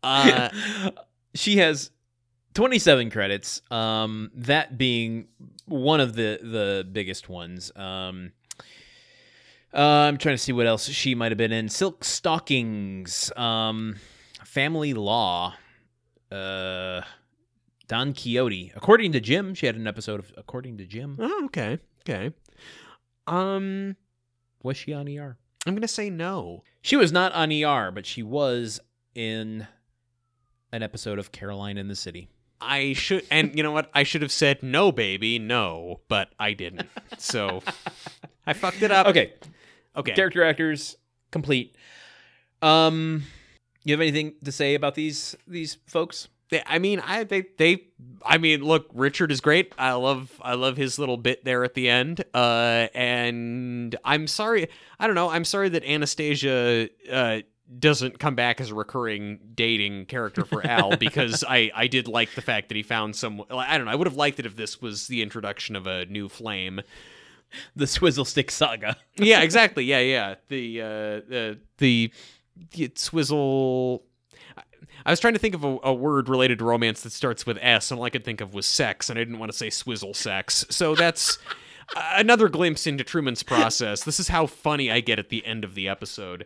Uh 0.00 0.48
she 1.34 1.56
has 1.56 1.90
27 2.54 3.10
credits 3.10 3.60
um 3.72 4.30
that 4.32 4.78
being 4.78 5.26
one 5.66 6.00
of 6.00 6.14
the 6.14 6.38
the 6.42 6.86
biggest 6.90 7.28
ones. 7.28 7.72
Um, 7.76 8.32
uh, 9.72 9.80
I'm 9.80 10.16
trying 10.16 10.34
to 10.34 10.42
see 10.42 10.52
what 10.52 10.66
else 10.66 10.88
she 10.88 11.14
might 11.14 11.30
have 11.30 11.36
been 11.38 11.52
in. 11.52 11.68
Silk 11.68 12.04
Stockings, 12.04 13.30
um, 13.36 13.96
Family 14.44 14.94
Law, 14.94 15.54
uh, 16.32 17.02
Don 17.86 18.14
Quixote. 18.14 18.72
According 18.74 19.12
to 19.12 19.20
Jim, 19.20 19.54
she 19.54 19.66
had 19.66 19.76
an 19.76 19.86
episode 19.86 20.20
of 20.20 20.32
According 20.36 20.78
to 20.78 20.86
Jim. 20.86 21.16
Oh, 21.20 21.44
okay. 21.46 21.78
Okay. 22.02 22.32
Um, 23.26 23.96
Was 24.62 24.76
she 24.76 24.92
on 24.92 25.08
ER? 25.08 25.36
I'm 25.66 25.74
gonna 25.74 25.88
say 25.88 26.08
no. 26.10 26.62
She 26.80 26.96
was 26.96 27.12
not 27.12 27.32
on 27.32 27.52
ER, 27.52 27.90
but 27.90 28.06
she 28.06 28.22
was 28.22 28.80
in 29.14 29.66
an 30.72 30.82
episode 30.82 31.18
of 31.18 31.32
Caroline 31.32 31.76
in 31.78 31.88
the 31.88 31.96
City. 31.96 32.28
I 32.60 32.92
should, 32.94 33.24
and 33.30 33.54
you 33.56 33.62
know 33.62 33.70
what? 33.72 33.90
I 33.94 34.02
should 34.02 34.22
have 34.22 34.32
said 34.32 34.62
no, 34.62 34.90
baby, 34.90 35.38
no, 35.38 36.00
but 36.08 36.30
I 36.40 36.54
didn't. 36.54 36.88
So 37.18 37.62
I 38.46 38.52
fucked 38.52 38.82
it 38.82 38.90
up. 38.90 39.06
Okay, 39.08 39.34
Okay. 39.96 40.12
character 40.12 40.42
actors 40.42 40.96
complete. 41.30 41.76
Um, 42.62 43.24
you 43.84 43.92
have 43.92 44.00
anything 44.00 44.34
to 44.44 44.50
say 44.52 44.74
about 44.74 44.94
these 44.94 45.36
these 45.46 45.76
folks? 45.86 46.28
They, 46.50 46.62
I 46.66 46.78
mean, 46.78 47.00
I 47.00 47.24
they 47.24 47.44
they. 47.56 47.84
I 48.24 48.38
mean, 48.38 48.62
look, 48.62 48.88
Richard 48.94 49.30
is 49.30 49.40
great. 49.40 49.72
I 49.78 49.92
love 49.92 50.32
I 50.42 50.54
love 50.54 50.76
his 50.76 50.98
little 50.98 51.16
bit 51.16 51.44
there 51.44 51.64
at 51.64 51.74
the 51.74 51.88
end. 51.88 52.24
Uh, 52.34 52.88
and 52.94 53.94
I'm 54.04 54.26
sorry. 54.26 54.68
I 54.98 55.06
don't 55.06 55.14
know. 55.14 55.28
I'm 55.30 55.44
sorry 55.44 55.68
that 55.70 55.84
Anastasia 55.84 56.88
uh 57.10 57.40
doesn't 57.78 58.18
come 58.18 58.34
back 58.34 58.62
as 58.62 58.70
a 58.70 58.74
recurring 58.74 59.38
dating 59.54 60.06
character 60.06 60.42
for 60.44 60.66
Al 60.66 60.96
because 60.98 61.44
I 61.46 61.70
I 61.74 61.86
did 61.86 62.08
like 62.08 62.34
the 62.34 62.40
fact 62.42 62.68
that 62.68 62.76
he 62.76 62.82
found 62.82 63.14
some. 63.14 63.42
I 63.50 63.76
don't 63.76 63.86
know. 63.86 63.92
I 63.92 63.94
would 63.94 64.06
have 64.06 64.16
liked 64.16 64.38
it 64.38 64.46
if 64.46 64.56
this 64.56 64.80
was 64.80 65.06
the 65.06 65.22
introduction 65.22 65.76
of 65.76 65.86
a 65.86 66.06
new 66.06 66.28
flame. 66.28 66.80
The 67.76 67.86
Swizzle 67.86 68.26
Stick 68.26 68.50
Saga. 68.50 68.96
yeah, 69.16 69.40
exactly. 69.40 69.84
Yeah, 69.84 70.00
yeah. 70.00 70.34
The 70.48 70.80
uh, 70.80 70.86
the 71.28 71.58
the, 71.78 72.12
the 72.72 72.92
swizzle. 72.94 74.02
I 75.04 75.10
was 75.10 75.20
trying 75.20 75.34
to 75.34 75.38
think 75.38 75.54
of 75.54 75.64
a, 75.64 75.78
a 75.84 75.94
word 75.94 76.28
related 76.28 76.58
to 76.60 76.64
romance 76.64 77.02
that 77.02 77.12
starts 77.12 77.46
with 77.46 77.58
S, 77.60 77.90
and 77.90 77.98
all 77.98 78.04
I 78.04 78.10
could 78.10 78.24
think 78.24 78.40
of 78.40 78.54
was 78.54 78.66
sex, 78.66 79.08
and 79.10 79.18
I 79.18 79.22
didn't 79.22 79.38
want 79.38 79.50
to 79.52 79.56
say 79.56 79.70
swizzle 79.70 80.14
sex. 80.14 80.64
So 80.70 80.94
that's 80.94 81.38
another 81.96 82.48
glimpse 82.48 82.86
into 82.86 83.04
Truman's 83.04 83.42
process. 83.42 84.04
This 84.04 84.20
is 84.20 84.28
how 84.28 84.46
funny 84.46 84.90
I 84.90 85.00
get 85.00 85.18
at 85.18 85.28
the 85.28 85.44
end 85.46 85.64
of 85.64 85.74
the 85.74 85.88
episode. 85.88 86.44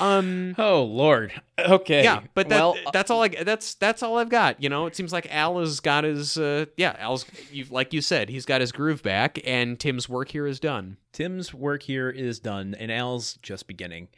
Um, 0.00 0.54
Oh 0.58 0.82
Lord. 0.84 1.32
Okay. 1.58 2.02
yeah, 2.02 2.22
but 2.34 2.48
that, 2.48 2.56
well, 2.56 2.76
that's 2.92 3.10
all 3.10 3.22
I 3.22 3.28
that's 3.28 3.74
that's 3.74 4.02
all 4.02 4.18
I've 4.18 4.28
got. 4.28 4.62
You 4.62 4.68
know, 4.68 4.86
it 4.86 4.96
seems 4.96 5.12
like 5.12 5.26
Al 5.30 5.58
has 5.60 5.80
got 5.80 6.04
his 6.04 6.36
uh, 6.36 6.66
yeah, 6.76 6.96
Al's 6.98 7.24
like 7.70 7.92
you 7.92 8.00
said, 8.00 8.28
he's 8.28 8.44
got 8.44 8.60
his 8.60 8.72
groove 8.72 9.02
back, 9.02 9.38
and 9.44 9.78
Tim's 9.78 10.08
work 10.08 10.30
here 10.30 10.46
is 10.46 10.60
done. 10.60 10.96
Tim's 11.12 11.52
work 11.54 11.82
here 11.82 12.10
is 12.10 12.38
done, 12.38 12.74
and 12.78 12.90
Al's 12.90 13.34
just 13.42 13.66
beginning. 13.66 14.08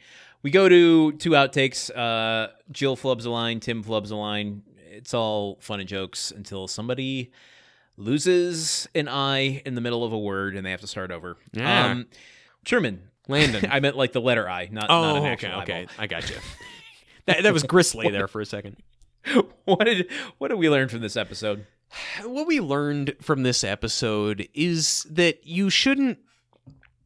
We 0.45 0.51
go 0.51 0.69
to 0.69 1.11
two 1.13 1.31
outtakes. 1.31 1.89
Uh, 1.89 2.51
Jill 2.71 2.95
flubs 2.95 3.25
a 3.25 3.31
line, 3.31 3.59
Tim 3.59 3.83
flubs 3.83 4.11
a 4.11 4.15
line. 4.15 4.61
It's 4.91 5.11
all 5.11 5.57
fun 5.59 5.79
and 5.79 5.89
jokes 5.89 6.29
until 6.29 6.67
somebody 6.67 7.31
loses 7.97 8.87
an 8.93 9.07
I 9.07 9.63
in 9.65 9.73
the 9.73 9.81
middle 9.81 10.03
of 10.03 10.13
a 10.13 10.19
word, 10.19 10.55
and 10.55 10.63
they 10.63 10.69
have 10.69 10.81
to 10.81 10.87
start 10.87 11.09
over. 11.09 11.35
Yeah. 11.51 11.87
Um, 11.87 12.05
Truman. 12.63 13.09
Landon. 13.27 13.65
I 13.71 13.79
meant 13.79 13.97
like 13.97 14.11
the 14.11 14.21
letter 14.21 14.47
I, 14.47 14.69
not, 14.71 14.87
not 14.87 14.91
Oh, 14.91 15.15
an 15.15 15.21
okay, 15.23 15.31
actual 15.31 15.61
okay, 15.63 15.87
I 15.97 16.05
got 16.05 16.29
you. 16.29 16.35
that, 17.25 17.41
that 17.41 17.51
was 17.51 17.63
gristly 17.73 18.11
there 18.11 18.27
for 18.27 18.39
a 18.39 18.45
second. 18.45 18.77
what 19.65 19.85
did 19.85 20.11
what 20.37 20.49
did 20.49 20.59
we 20.59 20.69
learn 20.69 20.89
from 20.89 21.01
this 21.01 21.17
episode? 21.17 21.65
What 22.23 22.45
we 22.45 22.59
learned 22.59 23.15
from 23.19 23.41
this 23.41 23.63
episode 23.63 24.47
is 24.53 25.07
that 25.09 25.47
you 25.47 25.71
shouldn't 25.71 26.19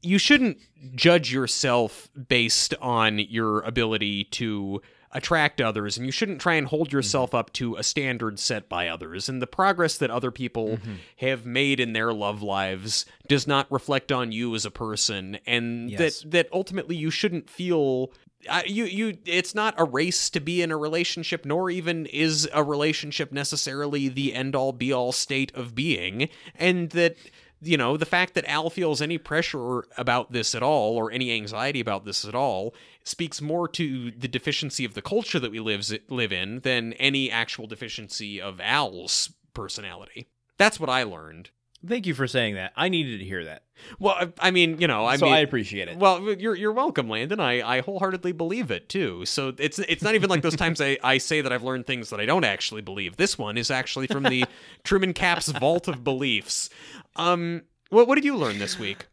you 0.02 0.18
shouldn't 0.18 0.58
judge 0.96 1.32
yourself 1.34 2.10
based 2.28 2.74
on 2.82 3.20
your 3.20 3.62
ability 3.62 4.24
to 4.26 4.82
attract 5.12 5.60
others 5.60 5.98
and 5.98 6.06
you 6.06 6.12
shouldn't 6.12 6.40
try 6.40 6.54
and 6.54 6.68
hold 6.68 6.94
yourself 6.94 7.34
up 7.34 7.52
to 7.52 7.76
a 7.78 7.84
standard 7.84 8.38
set 8.38 8.70
by 8.70 8.88
others. 8.88 9.28
And 9.28 9.42
the 9.42 9.48
progress 9.48 9.98
that 9.98 10.12
other 10.12 10.30
people 10.30 10.78
have 11.18 11.48
made 11.48 11.80
in 11.80 11.94
their 11.94 12.14
love 12.14 12.44
lives 12.44 13.06
does 13.28 13.48
not 13.48 13.66
reflect 13.72 14.12
on 14.12 14.32
you 14.32 14.54
as 14.54 14.66
a 14.66 14.72
person 14.72 15.40
and 15.48 15.90
Yes. 15.90 16.22
that 16.22 16.32
that 16.32 16.50
ultimately 16.54 16.96
you 16.96 17.10
shouldn't 17.10 17.50
feel 17.50 18.12
uh, 18.48 18.62
you 18.68 18.86
you 18.86 19.18
it's 19.26 19.56
not 19.56 19.74
a 19.78 19.84
race 19.84 20.30
to 20.30 20.40
be 20.40 20.62
in 20.62 20.72
a 20.72 20.78
relationship 20.78 21.44
nor 21.44 21.72
even 21.72 22.06
is 22.06 22.48
a 22.54 22.64
relationship 22.64 23.32
necessarily 23.32 24.08
the 24.10 24.34
end 24.36 24.56
all 24.56 24.72
be 24.72 24.94
all 24.94 25.12
state 25.12 25.52
of 25.56 25.74
being 25.74 26.30
and 26.56 26.92
that 26.92 27.18
you 27.62 27.78
know 27.78 27.98
the 27.98 28.06
fact 28.06 28.34
that 28.34 28.50
Al 28.50 28.70
feels 28.70 29.02
any 29.02 29.18
pressure 29.18 29.84
about 29.98 30.32
this 30.32 30.56
at 30.56 30.64
all 30.64 30.96
or 30.96 31.12
any 31.12 31.32
anxiety 31.32 31.80
about 31.80 32.06
this 32.06 32.26
at 32.26 32.36
all 32.36 32.74
speaks 33.04 33.42
more 33.42 33.68
to 33.68 34.12
the 34.12 34.28
deficiency 34.28 34.86
of 34.86 34.94
the 34.94 35.02
culture 35.02 35.40
that 35.40 35.52
we 35.52 35.60
lives 35.60 35.94
live 36.10 36.32
in 36.32 36.60
than 36.62 36.94
any 36.94 37.30
actual 37.30 37.68
deficiency 37.68 38.40
of 38.40 38.60
Al's 38.62 39.32
personality. 39.54 40.28
That's 40.58 40.80
what 40.80 40.90
I 40.90 41.04
learned 41.04 41.52
Thank 41.88 42.06
you 42.06 42.14
for 42.14 42.28
saying 42.28 42.56
that. 42.56 42.74
I 42.76 42.90
needed 42.90 43.20
to 43.20 43.26
hear 43.26 43.46
that. 43.46 43.64
well 44.00 44.16
I, 44.20 44.48
I 44.48 44.52
mean 44.52 44.82
you 44.82 44.88
know 44.88 45.06
I 45.06 45.16
so 45.16 45.26
mean 45.28 45.36
I 45.36 45.40
appreciate 45.40 45.88
it. 45.88 45.98
well, 45.98 46.22
you're 46.34 46.56
you're 46.56 46.74
welcome, 46.74 47.08
Landon. 47.10 47.40
I, 47.40 47.62
I 47.78 47.80
wholeheartedly 47.82 48.34
believe 48.34 48.70
it 48.72 48.90
too. 48.90 49.26
So 49.26 49.54
it's 49.58 49.80
it's 49.80 50.04
not 50.04 50.14
even 50.16 50.30
like 50.30 50.42
those 50.42 50.58
times 50.58 50.82
I, 50.82 50.98
I 51.04 51.18
say 51.20 51.40
that 51.42 51.54
I've 51.54 51.64
learned 51.64 51.88
things 51.88 52.10
that 52.10 52.20
I 52.20 52.26
don't 52.26 52.44
actually 52.44 52.82
believe. 52.82 53.16
This 53.16 53.38
one 53.38 53.58
is 53.58 53.72
actually 53.72 54.08
from 54.08 54.24
the 54.24 54.44
Truman 54.84 55.14
Capps' 55.14 55.48
vault 55.50 55.88
of 55.88 56.04
beliefs. 56.04 56.70
Um, 57.16 57.64
what 57.90 58.08
what 58.08 58.16
did 58.16 58.26
you 58.26 58.36
learn 58.36 58.60
this 58.60 58.78
week? 58.78 59.08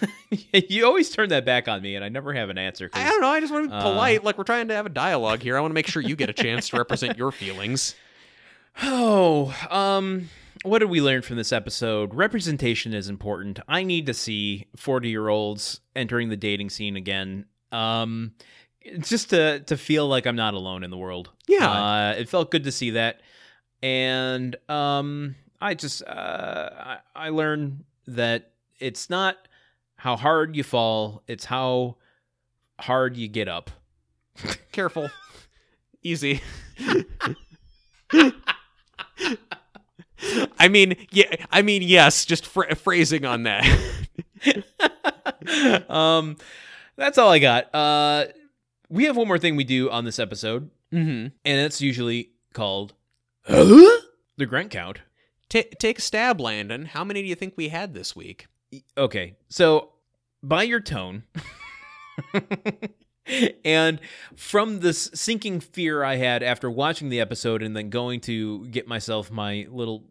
you 0.53 0.87
always 0.87 1.11
turn 1.11 1.29
that 1.29 1.45
back 1.45 1.69
on 1.69 1.83
me, 1.83 1.95
and 1.95 2.03
I 2.03 2.09
never 2.09 2.33
have 2.33 2.49
an 2.49 2.57
answer. 2.57 2.89
I 2.95 3.07
don't 3.11 3.21
know. 3.21 3.29
I 3.29 3.41
just 3.41 3.53
want 3.53 3.67
to 3.67 3.69
be 3.71 3.77
Uh, 3.77 3.83
polite. 3.83 4.25
Like 4.25 4.39
we're 4.39 4.45
trying 4.45 4.69
to 4.69 4.75
have 4.75 4.87
a 4.87 4.91
dialogue 4.91 5.43
here. 5.43 5.59
I 5.59 5.61
want 5.61 5.73
to 5.73 5.75
make 5.75 5.87
sure 5.87 6.01
you 6.01 6.17
get 6.17 6.31
a 6.31 6.33
chance 6.33 6.71
to 6.71 6.79
represent 6.79 7.19
your 7.19 7.31
feelings. 7.33 7.95
Oh, 8.81 9.53
um, 9.71 10.29
what 10.65 10.81
did 10.81 10.91
we 10.91 11.01
learn 11.01 11.23
from 11.23 11.37
this 11.37 11.53
episode? 11.53 12.15
Representation 12.15 12.93
is 12.95 13.09
important. 13.09 13.61
I 13.69 13.83
need 13.83 14.07
to 14.07 14.15
see 14.15 14.67
40 14.77 15.09
year 15.09 15.29
olds 15.29 15.81
entering 15.95 16.29
the 16.29 16.37
dating 16.37 16.71
scene 16.71 16.97
again. 16.97 17.47
Um, 17.73 18.33
just 19.01 19.31
to 19.31 19.61
to 19.61 19.77
feel 19.77 20.07
like 20.09 20.27
I'm 20.27 20.37
not 20.37 20.55
alone 20.55 20.83
in 20.85 20.91
the 20.91 20.97
world. 20.97 21.31
Yeah. 21.47 21.71
uh, 21.71 22.15
it 22.19 22.29
felt 22.29 22.51
good 22.51 22.65
to 22.65 22.73
see 22.73 22.91
that, 22.91 23.21
and 23.83 24.57
um, 24.71 25.35
I 25.61 25.75
just 25.75 26.03
uh, 26.07 26.71
I, 26.79 26.99
I 27.15 27.29
learned 27.31 27.85
that 28.07 28.53
it's 28.79 29.11
not 29.11 29.37
how 29.97 30.17
hard 30.17 30.57
you 30.57 30.63
fall; 30.63 31.23
it's 31.27 31.45
how 31.45 31.97
hard 32.81 33.17
you 33.17 33.29
get 33.29 33.49
up. 33.49 33.71
Careful, 34.73 35.11
easy. 36.03 36.41
I 40.59 40.69
mean, 40.69 40.97
yeah. 41.11 41.35
I 41.51 41.63
mean, 41.63 41.83
yes. 41.83 42.25
Just 42.25 42.45
phr 42.45 42.77
phrasing 42.77 43.25
on 43.25 43.45
that. 43.45 43.65
um, 45.89 46.37
that's 46.97 47.19
all 47.19 47.31
I 47.31 47.39
got. 47.39 47.75
Uh, 47.75 48.27
we 48.89 49.05
have 49.05 49.17
one 49.17 49.29
more 49.29 49.39
thing 49.39 49.57
we 49.57 49.65
do 49.65 49.91
on 49.91 50.05
this 50.05 50.19
episode, 50.19 50.71
mm-hmm. 50.93 51.29
and 51.45 51.61
it's 51.61 51.81
usually 51.81 52.31
called 52.53 52.95
the 53.47 54.47
grunt 54.47 54.71
count. 54.71 55.01
Ta 55.49 55.61
take 55.79 55.99
a 55.99 56.03
stab, 56.03 56.41
Landon. 56.41 56.87
How 56.87 57.05
many 57.05 57.23
do 57.23 57.29
you 57.29 57.35
think 57.35 57.55
we 57.57 57.69
had 57.69 57.95
this 57.95 58.17
week? 58.17 58.47
Okay, 58.97 59.37
so 59.49 59.91
by 60.43 60.63
your 60.63 60.81
tone. 60.81 61.25
and 63.65 64.01
from 64.37 64.81
this 64.81 65.11
sinking 65.15 65.61
fear 65.61 66.03
I 66.03 66.17
had 66.17 66.43
after 66.43 66.71
watching 66.71 67.09
the 67.09 67.21
episode 67.21 67.63
and 67.63 67.77
then 67.77 67.91
going 67.91 68.21
to 68.23 68.67
get 68.67 68.89
myself 68.89 69.31
my 69.31 69.67
little 69.71 70.05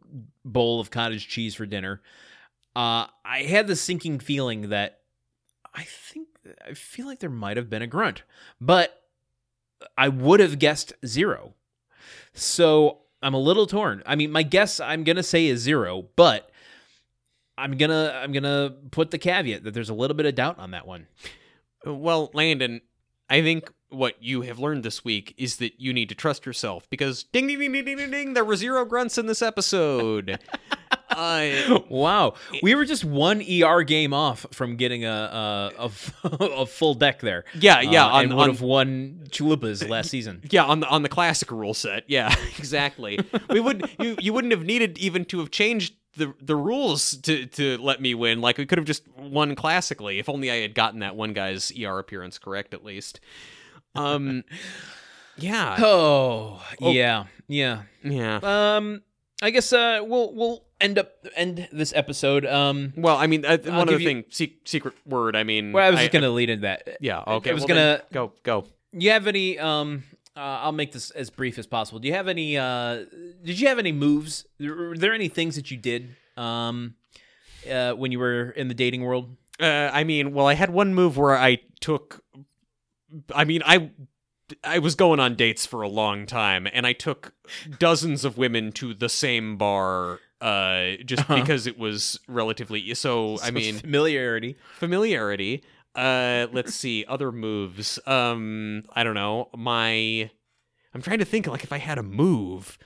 bowl 0.46 0.80
of 0.80 0.92
cottage 0.92 1.28
cheese 1.28 1.56
for 1.56 1.66
dinner, 1.66 2.02
uh, 2.76 3.08
I 3.26 3.44
had 3.48 3.68
the 3.68 3.76
sinking 3.76 4.20
feeling 4.20 4.70
that 4.70 5.00
I 5.74 5.84
think 5.84 6.28
I 6.66 6.74
feel 6.74 7.06
like 7.06 7.20
there 7.20 7.30
might 7.30 7.58
have 7.58 7.70
been 7.70 7.82
a 7.82 7.88
grunt, 7.88 8.24
but 8.62 9.04
I 9.98 10.10
would 10.10 10.40
have 10.40 10.60
guessed 10.60 10.94
zero. 11.06 11.54
So 12.34 13.00
I'm 13.22 13.34
a 13.34 13.40
little 13.40 13.68
torn. 13.68 14.04
I 14.06 14.16
mean, 14.16 14.32
my 14.32 14.44
guess 14.44 14.80
I'm 14.80 15.04
gonna 15.04 15.24
say 15.24 15.48
is 15.48 15.60
zero, 15.60 16.08
but 16.16 16.50
I'm 17.58 17.78
gonna 17.78 18.20
I'm 18.22 18.32
gonna 18.32 18.76
put 18.92 19.12
the 19.12 19.18
caveat 19.18 19.64
that 19.64 19.74
there's 19.74 19.90
a 19.90 19.94
little 19.94 20.16
bit 20.16 20.26
of 20.26 20.36
doubt 20.36 20.60
on 20.60 20.72
that 20.72 20.88
one. 20.88 21.08
Well, 21.86 22.30
Landon, 22.34 22.82
I 23.30 23.42
think 23.42 23.72
what 23.90 24.16
you 24.22 24.42
have 24.42 24.60
learned 24.60 24.84
this 24.84 25.06
week 25.06 25.34
is 25.38 25.58
that 25.58 25.80
you 25.80 25.94
need 25.94 26.10
to 26.10 26.16
trust 26.16 26.46
yourself 26.46 26.90
because 26.90 27.24
ding 27.24 27.48
ding 27.48 27.60
ding 27.60 27.72
ding 27.72 27.86
ding 27.86 27.98
ding, 27.98 28.12
ding 28.12 28.34
there 28.34 28.44
were 28.46 28.56
zero 28.56 28.84
grunts 28.86 29.18
in 29.18 29.28
this 29.28 29.42
episode. 29.42 30.40
uh, 31.10 31.80
Wow, 31.90 32.34
we 32.62 32.76
were 32.76 32.86
just 32.86 33.06
one 33.06 33.42
ER 33.42 33.84
game 33.84 34.14
off 34.14 34.46
from 34.52 34.76
getting 34.76 35.06
a 35.06 35.72
a, 35.78 35.90
a, 36.24 36.28
a 36.62 36.66
full 36.66 36.94
deck 36.96 37.22
there. 37.22 37.46
yeah, 37.60 37.80
yeah, 37.82 38.06
Uh, 38.06 38.10
on, 38.10 38.24
and 38.26 38.34
would 38.36 38.48
have 38.48 38.62
won 38.62 39.24
chalupas 39.30 39.88
last 39.88 40.10
season. 40.10 40.42
yeah 40.50 40.66
on 40.66 40.82
the 40.82 40.88
on 40.88 41.04
the 41.04 41.10
classic 41.10 41.52
rule 41.52 41.74
set. 41.74 42.04
Yeah, 42.08 42.34
exactly. 42.58 43.20
we 43.50 43.60
would 43.60 43.90
you 44.00 44.18
you 44.20 44.34
wouldn't 44.34 44.52
have 44.54 44.64
needed 44.66 44.98
even 44.98 45.24
to 45.26 45.40
have 45.40 45.50
changed 45.52 45.94
the 46.18 46.34
the 46.42 46.56
rules 46.56 47.16
to 47.18 47.46
to 47.46 47.78
let 47.78 48.02
me 48.02 48.14
win. 48.14 48.42
Like 48.42 48.58
we 48.58 48.66
could 48.66 48.78
have 48.78 48.86
just 48.86 49.08
won 49.18 49.56
classically 49.56 50.20
if 50.20 50.28
only 50.30 50.52
I 50.52 50.56
had 50.58 50.76
gotten 50.76 51.00
that 51.00 51.16
one 51.16 51.34
guy's 51.34 51.72
ER 51.72 52.00
appearance 52.00 52.38
correct 52.38 52.74
at 52.74 52.84
least. 52.84 53.20
Um, 53.96 54.44
yeah, 55.38 55.76
Oh, 55.80 56.62
Oh. 56.82 56.92
yeah, 56.92 57.26
yeah. 57.48 57.84
yeah. 58.04 58.40
Um, 58.44 59.02
I 59.42 59.52
guess 59.52 59.72
uh, 59.72 60.00
we'll 60.04 60.34
we'll 60.34 60.64
end 60.82 60.98
up 61.00 61.12
end 61.36 61.68
this 61.72 61.94
episode. 61.96 62.46
Um, 62.46 62.94
Well, 62.98 63.18
I 63.18 63.28
mean, 63.28 63.46
uh, 63.46 63.58
one 63.60 63.88
other 63.88 64.00
you- 64.00 64.06
thing, 64.06 64.24
se- 64.30 64.58
secret 64.66 64.96
word. 65.06 65.36
I 65.36 65.44
mean, 65.44 65.72
well, 65.74 65.86
I 65.86 65.90
was 65.92 66.00
just 66.00 66.12
gonna 66.12 66.30
lead 66.30 66.50
into 66.50 66.62
that. 66.64 66.98
Yeah. 67.02 67.24
Okay. 67.26 67.52
I 67.52 67.54
was 67.54 67.62
well, 67.62 67.68
gonna- 67.70 68.02
go 68.12 68.34
go. 68.44 68.66
You 68.94 69.12
have 69.12 69.28
any? 69.28 69.60
Um, 69.60 70.04
uh, 70.38 70.60
I'll 70.62 70.72
make 70.72 70.92
this 70.92 71.10
as 71.12 71.30
brief 71.30 71.58
as 71.58 71.66
possible. 71.68 72.00
Do 72.00 72.08
you 72.08 72.14
have 72.14 72.28
any? 72.28 72.58
Uh, 72.58 73.06
did 73.44 73.60
you 73.60 73.68
have 73.68 73.80
any 73.80 73.92
moves? 73.92 74.46
Were 74.60 74.96
there 74.98 75.14
any 75.14 75.28
things 75.30 75.56
that 75.56 75.72
you 75.72 75.78
did? 75.78 76.16
Um, 76.38 76.96
uh, 77.70 77.94
when 77.94 78.12
you 78.12 78.20
were 78.20 78.52
in 78.52 78.68
the 78.68 78.74
dating 78.76 79.02
world? 79.02 79.36
Uh, 79.60 79.90
I 79.92 80.04
mean, 80.04 80.34
well, 80.34 80.46
I 80.48 80.54
had 80.54 80.70
one 80.70 80.94
move 80.94 81.18
where 81.18 81.36
I 81.36 81.60
took. 81.82 82.24
I 83.34 83.44
mean, 83.44 83.64
I 83.66 83.90
I 84.64 84.80
was 84.80 84.96
going 84.96 85.20
on 85.20 85.36
dates 85.36 85.66
for 85.66 85.82
a 85.82 85.88
long 85.90 86.26
time, 86.28 86.68
and 86.72 86.86
I 86.86 86.94
took 86.94 87.34
dozens 87.80 88.24
of 88.24 88.38
women 88.38 88.72
to 88.74 88.94
the 88.94 89.10
same 89.10 89.58
bar. 89.58 90.20
Uh, 90.40 90.98
just 91.04 91.24
Uh-huh. 91.24 91.40
because 91.42 91.66
it 91.66 91.80
was 91.80 92.20
relatively 92.28 92.94
so. 92.94 93.40
I 93.42 93.50
mean, 93.50 93.80
familiarity. 93.80 94.56
familiarity. 94.76 95.64
Uh, 95.98 96.46
let's 96.52 96.76
see 96.76 97.04
other 97.08 97.32
moves. 97.32 98.00
Um, 98.06 98.84
I 98.94 99.04
don't 99.04 99.16
know. 99.16 99.50
My, 99.58 100.30
I'm 100.94 101.02
trying 101.02 101.20
to 101.20 101.26
think 101.26 101.48
like 101.48 101.64
if 101.64 101.74
I 101.74 101.80
had 101.80 101.98
a 101.98 102.04
move. 102.04 102.78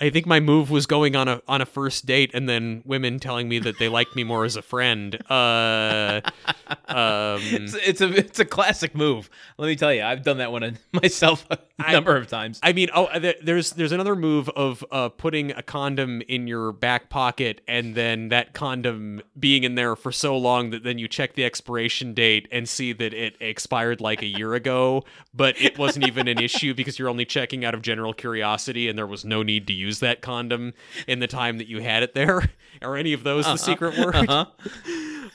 I 0.00 0.08
think 0.10 0.26
my 0.26 0.40
move 0.40 0.70
was 0.70 0.86
going 0.86 1.14
on 1.14 1.28
a 1.28 1.42
on 1.46 1.60
a 1.60 1.66
first 1.66 2.06
date 2.06 2.30
and 2.32 2.48
then 2.48 2.82
women 2.86 3.18
telling 3.20 3.48
me 3.48 3.58
that 3.60 3.78
they 3.78 3.88
liked 3.88 4.16
me 4.16 4.24
more 4.24 4.44
as 4.44 4.56
a 4.56 4.62
friend. 4.62 5.14
Uh, 5.30 6.20
um, 6.88 7.40
It's, 7.42 7.74
it's 7.74 8.00
a 8.00 8.08
it's 8.16 8.38
a 8.38 8.44
classic 8.44 8.94
move. 8.94 9.28
Let 9.58 9.66
me 9.66 9.76
tell 9.76 9.92
you, 9.92 10.02
I've 10.02 10.22
done 10.22 10.38
that 10.38 10.52
one 10.52 10.78
myself 10.92 11.46
a 11.50 11.58
I- 11.78 11.92
number 11.92 12.16
of 12.16 12.28
times. 12.28 12.60
I 12.62 12.72
mean, 12.72 12.88
oh, 12.94 13.08
there's 13.42 13.72
there's 13.72 13.92
another 13.92 14.16
move 14.16 14.48
of 14.50 14.84
uh, 14.90 15.08
putting 15.10 15.50
a 15.52 15.62
condom 15.62 16.22
in 16.28 16.46
your 16.46 16.72
back 16.72 17.10
pocket 17.10 17.60
and 17.68 17.94
then 17.94 18.28
that 18.30 18.54
condom 18.54 19.22
being 19.38 19.64
in 19.64 19.74
there 19.74 19.96
for 19.96 20.12
so 20.12 20.36
long 20.36 20.70
that 20.70 20.82
then 20.82 20.98
you 20.98 21.08
check 21.08 21.34
the 21.34 21.44
expiration 21.44 22.14
date 22.14 22.48
and 22.50 22.68
see 22.68 22.92
that 22.92 23.12
it 23.12 23.36
expired 23.40 24.00
like 24.00 24.22
a 24.22 24.26
year 24.26 24.54
ago, 24.54 25.04
but 25.34 25.60
it 25.60 25.78
wasn't 25.78 26.06
even 26.06 26.26
an 26.28 26.38
issue 26.38 26.74
because 26.74 26.98
you're 26.98 27.08
only 27.08 27.24
checking 27.24 27.64
out 27.64 27.74
of 27.74 27.82
general 27.82 28.12
curiosity 28.14 28.88
and 28.88 28.98
there 28.98 29.06
was 29.06 29.24
no 29.24 29.42
need 29.42 29.66
to 29.66 29.72
use 29.72 29.89
that 29.98 30.22
condom 30.22 30.74
in 31.08 31.18
the 31.18 31.26
time 31.26 31.58
that 31.58 31.66
you 31.66 31.80
had 31.80 32.04
it 32.04 32.14
there. 32.14 32.48
Are 32.82 32.96
any 32.96 33.12
of 33.12 33.24
those 33.24 33.44
the 33.46 33.56
secret 33.56 33.98
word? 33.98 34.14
Uh-huh. 34.14 34.46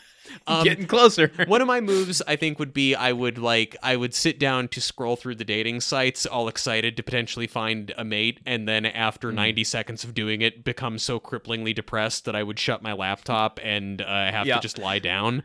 Um, 0.48 0.64
Getting 0.64 0.86
closer. 0.86 1.32
one 1.48 1.62
of 1.62 1.68
my 1.68 1.82
moves 1.82 2.22
I 2.28 2.36
think 2.36 2.60
would 2.60 2.72
be 2.74 2.94
I 2.94 3.12
would 3.14 3.40
like 3.40 3.76
I 3.82 3.96
would 3.96 4.14
sit 4.14 4.38
down 4.38 4.68
to 4.70 4.82
scroll 4.82 5.16
through 5.16 5.36
the 5.36 5.46
dating 5.46 5.82
sites 5.82 6.28
all 6.28 6.48
excited 6.48 6.96
to 6.98 7.04
potentially 7.04 7.48
find 7.48 7.92
a 7.98 8.04
mate 8.04 8.42
and 8.46 8.68
then 8.68 8.86
after 8.86 9.32
90 9.32 9.64
seconds 9.64 10.04
of 10.04 10.14
doing 10.14 10.42
it 10.42 10.64
become 10.64 11.00
so 11.00 11.20
cripplingly 11.20 11.74
depressed 11.74 12.26
that 12.26 12.36
I 12.36 12.44
would 12.44 12.60
shut 12.60 12.84
my 12.84 12.94
laptop 12.94 13.60
and 13.64 14.02
uh, 14.04 14.06
have 14.32 14.46
Yeah. 14.46 14.56
to 14.58 14.62
just 14.62 14.78
lie 14.78 15.00
down. 15.00 15.42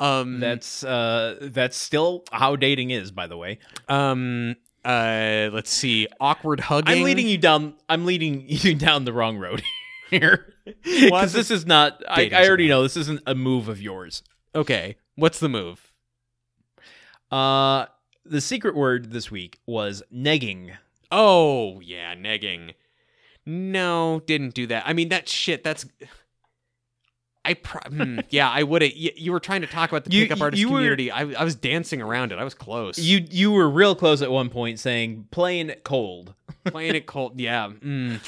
Um 0.00 0.40
That's 0.40 0.82
uh 0.82 1.36
that's 1.42 1.76
still 1.76 2.24
how 2.32 2.56
dating 2.56 2.90
is, 2.90 3.12
by 3.12 3.28
the 3.28 3.36
way. 3.36 3.60
um 3.88 4.56
uh 4.84 5.50
let's 5.52 5.70
see 5.70 6.08
awkward 6.20 6.60
hugging 6.60 6.98
I'm 6.98 7.02
leading 7.02 7.28
you 7.28 7.38
down. 7.38 7.74
I'm 7.88 8.04
leading 8.04 8.44
you 8.48 8.74
down 8.74 9.04
the 9.04 9.12
wrong 9.12 9.38
road 9.38 9.62
here 10.10 10.54
because 10.82 11.32
this 11.32 11.50
is 11.50 11.66
not. 11.66 12.02
I, 12.08 12.30
I 12.32 12.46
already 12.46 12.68
know 12.68 12.82
this 12.82 12.96
isn't 12.96 13.22
a 13.26 13.34
move 13.34 13.68
of 13.68 13.80
yours. 13.80 14.22
Okay, 14.54 14.96
what's 15.14 15.38
the 15.38 15.48
move? 15.48 15.92
Uh, 17.30 17.86
the 18.24 18.40
secret 18.40 18.74
word 18.74 19.12
this 19.12 19.30
week 19.30 19.58
was 19.66 20.02
negging. 20.12 20.72
Oh, 21.12 21.80
yeah, 21.80 22.14
negging. 22.14 22.74
No, 23.46 24.22
didn't 24.26 24.54
do 24.54 24.66
that. 24.68 24.84
I 24.86 24.92
mean, 24.92 25.08
that 25.08 25.28
shit, 25.28 25.64
that's. 25.64 25.86
I 27.44 27.54
pro- 27.54 27.80
hmm, 27.90 28.20
yeah, 28.30 28.50
I 28.50 28.62
would 28.62 28.82
have. 28.82 28.92
You, 28.92 29.10
you 29.16 29.32
were 29.32 29.40
trying 29.40 29.62
to 29.62 29.66
talk 29.66 29.90
about 29.90 30.04
the 30.04 30.12
You- 30.12 30.24
pickup 30.24 30.40
artist 30.42 30.60
you 30.60 30.68
were- 30.68 30.78
community. 30.78 31.10
I, 31.10 31.20
I 31.22 31.44
was 31.44 31.54
dancing 31.54 32.02
around 32.02 32.32
it. 32.32 32.38
I 32.38 32.44
was 32.44 32.54
close. 32.54 32.98
You 32.98 33.24
you 33.30 33.50
were 33.52 33.68
real 33.68 33.94
close 33.94 34.20
at 34.22 34.30
one 34.30 34.50
point 34.50 34.78
saying 34.78 35.26
playing 35.30 35.70
it 35.70 35.82
cold. 35.84 36.34
playing 36.66 36.94
it 36.94 37.06
cold. 37.06 37.40
Yeah. 37.40 37.68
mm. 37.70 38.20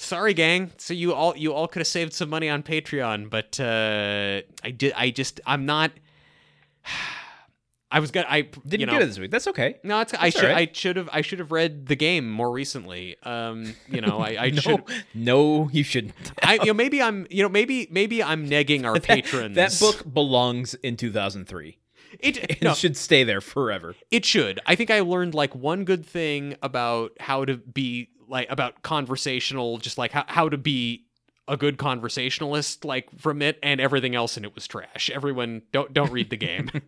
Sorry, 0.00 0.34
gang. 0.34 0.70
So 0.78 0.94
you 0.94 1.14
all 1.14 1.36
you 1.36 1.52
all 1.54 1.66
could 1.68 1.80
have 1.80 1.86
saved 1.86 2.12
some 2.12 2.28
money 2.28 2.48
on 2.48 2.62
Patreon, 2.62 3.30
but 3.30 3.58
uh, 3.58 4.42
I 4.62 4.70
did. 4.70 4.92
I 4.96 5.10
just 5.10 5.40
I'm 5.46 5.64
not. 5.66 5.90
I 7.92 8.00
was 8.00 8.10
gonna. 8.10 8.26
I 8.28 8.40
Didn't 8.40 8.80
you 8.80 8.86
know, 8.86 8.92
get 8.92 9.02
it 9.02 9.06
this 9.06 9.18
week. 9.18 9.30
That's 9.30 9.46
okay. 9.48 9.76
No, 9.84 10.00
it's, 10.00 10.14
I 10.14 10.16
That's 10.30 10.36
should. 10.36 10.44
all 10.46 10.50
right. 10.56 10.68
I 10.70 10.72
should 10.72 10.96
have. 10.96 11.08
I 11.12 11.20
should 11.20 11.38
have 11.40 11.52
read 11.52 11.86
the 11.86 11.94
game 11.94 12.30
more 12.30 12.50
recently. 12.50 13.16
Um, 13.22 13.74
you 13.86 14.00
know, 14.00 14.18
I, 14.18 14.46
I 14.46 14.50
no, 14.54 14.60
should. 14.60 14.82
no, 15.14 15.68
you 15.70 15.84
shouldn't. 15.84 16.14
I, 16.42 16.54
you 16.54 16.66
know, 16.66 16.74
maybe 16.74 17.02
I'm. 17.02 17.26
You 17.30 17.42
know, 17.42 17.50
maybe 17.50 17.86
maybe 17.90 18.22
I'm 18.22 18.48
negging 18.48 18.84
our 18.86 18.98
patrons. 19.00 19.54
That 19.56 19.76
book 19.78 20.10
belongs 20.12 20.72
in 20.74 20.96
2003. 20.96 21.78
It 22.18 22.38
It 22.50 22.62
no, 22.62 22.74
should 22.74 22.96
stay 22.96 23.24
there 23.24 23.40
forever. 23.42 23.94
it 24.10 24.24
should. 24.24 24.58
I 24.66 24.74
think 24.74 24.90
I 24.90 25.00
learned 25.00 25.34
like 25.34 25.54
one 25.54 25.84
good 25.84 26.04
thing 26.06 26.56
about 26.62 27.12
how 27.20 27.44
to 27.44 27.56
be 27.58 28.08
like 28.26 28.50
about 28.50 28.82
conversational, 28.82 29.76
just 29.78 29.98
like 29.98 30.12
how 30.12 30.24
how 30.28 30.48
to 30.48 30.56
be 30.56 31.04
a 31.48 31.56
good 31.56 31.76
conversationalist, 31.78 32.84
like 32.84 33.08
from 33.18 33.42
it, 33.42 33.58
and 33.62 33.80
everything 33.80 34.14
else 34.14 34.36
and 34.36 34.46
it 34.46 34.54
was 34.54 34.66
trash. 34.66 35.10
Everyone, 35.12 35.62
don't 35.72 35.92
don't 35.92 36.10
read 36.12 36.30
the 36.30 36.36
game. 36.36 36.70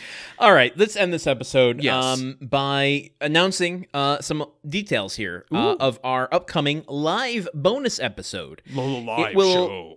All 0.38 0.52
right, 0.52 0.76
let's 0.76 0.94
end 0.96 1.12
this 1.12 1.26
episode 1.26 1.82
Yes. 1.82 2.04
um, 2.04 2.38
by 2.40 3.10
announcing 3.20 3.86
uh, 3.92 4.20
some 4.20 4.44
details 4.66 5.16
here 5.16 5.44
uh, 5.52 5.76
of 5.80 5.98
our 6.04 6.28
upcoming 6.32 6.84
live 6.86 7.48
bonus 7.52 7.98
episode. 7.98 8.62
Live 8.72 9.34
will- 9.34 9.54
show. 9.54 9.94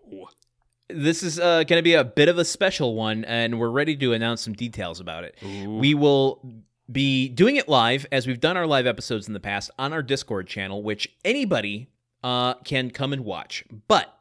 This 0.90 1.24
is 1.24 1.40
uh, 1.40 1.64
going 1.64 1.80
to 1.80 1.84
be 1.84 1.94
a 1.94 2.04
bit 2.04 2.28
of 2.28 2.38
a 2.38 2.44
special 2.44 2.96
one, 2.96 3.24
and 3.24 3.58
we're 3.58 3.70
ready 3.70 3.96
to 3.96 4.12
announce 4.12 4.42
some 4.42 4.52
details 4.54 5.00
about 5.00 5.24
it. 5.24 5.38
Ooh. 5.42 5.78
We 5.78 5.94
will 5.94 6.44
be 6.92 7.30
doing 7.30 7.56
it 7.56 7.70
live, 7.70 8.06
as 8.12 8.28
we've 8.28 8.42
done 8.42 8.58
our 8.58 8.68
live 8.68 8.86
episodes 8.86 9.26
in 9.26 9.34
the 9.34 9.40
past, 9.40 9.72
on 9.80 9.94
our 9.94 10.04
Discord 10.04 10.48
channel, 10.48 10.84
which 10.84 11.08
anybody 11.24 11.88
uh, 12.24 12.56
can 12.56 12.92
come 12.92 13.14
and 13.14 13.24
watch. 13.26 13.64
But 13.88 14.14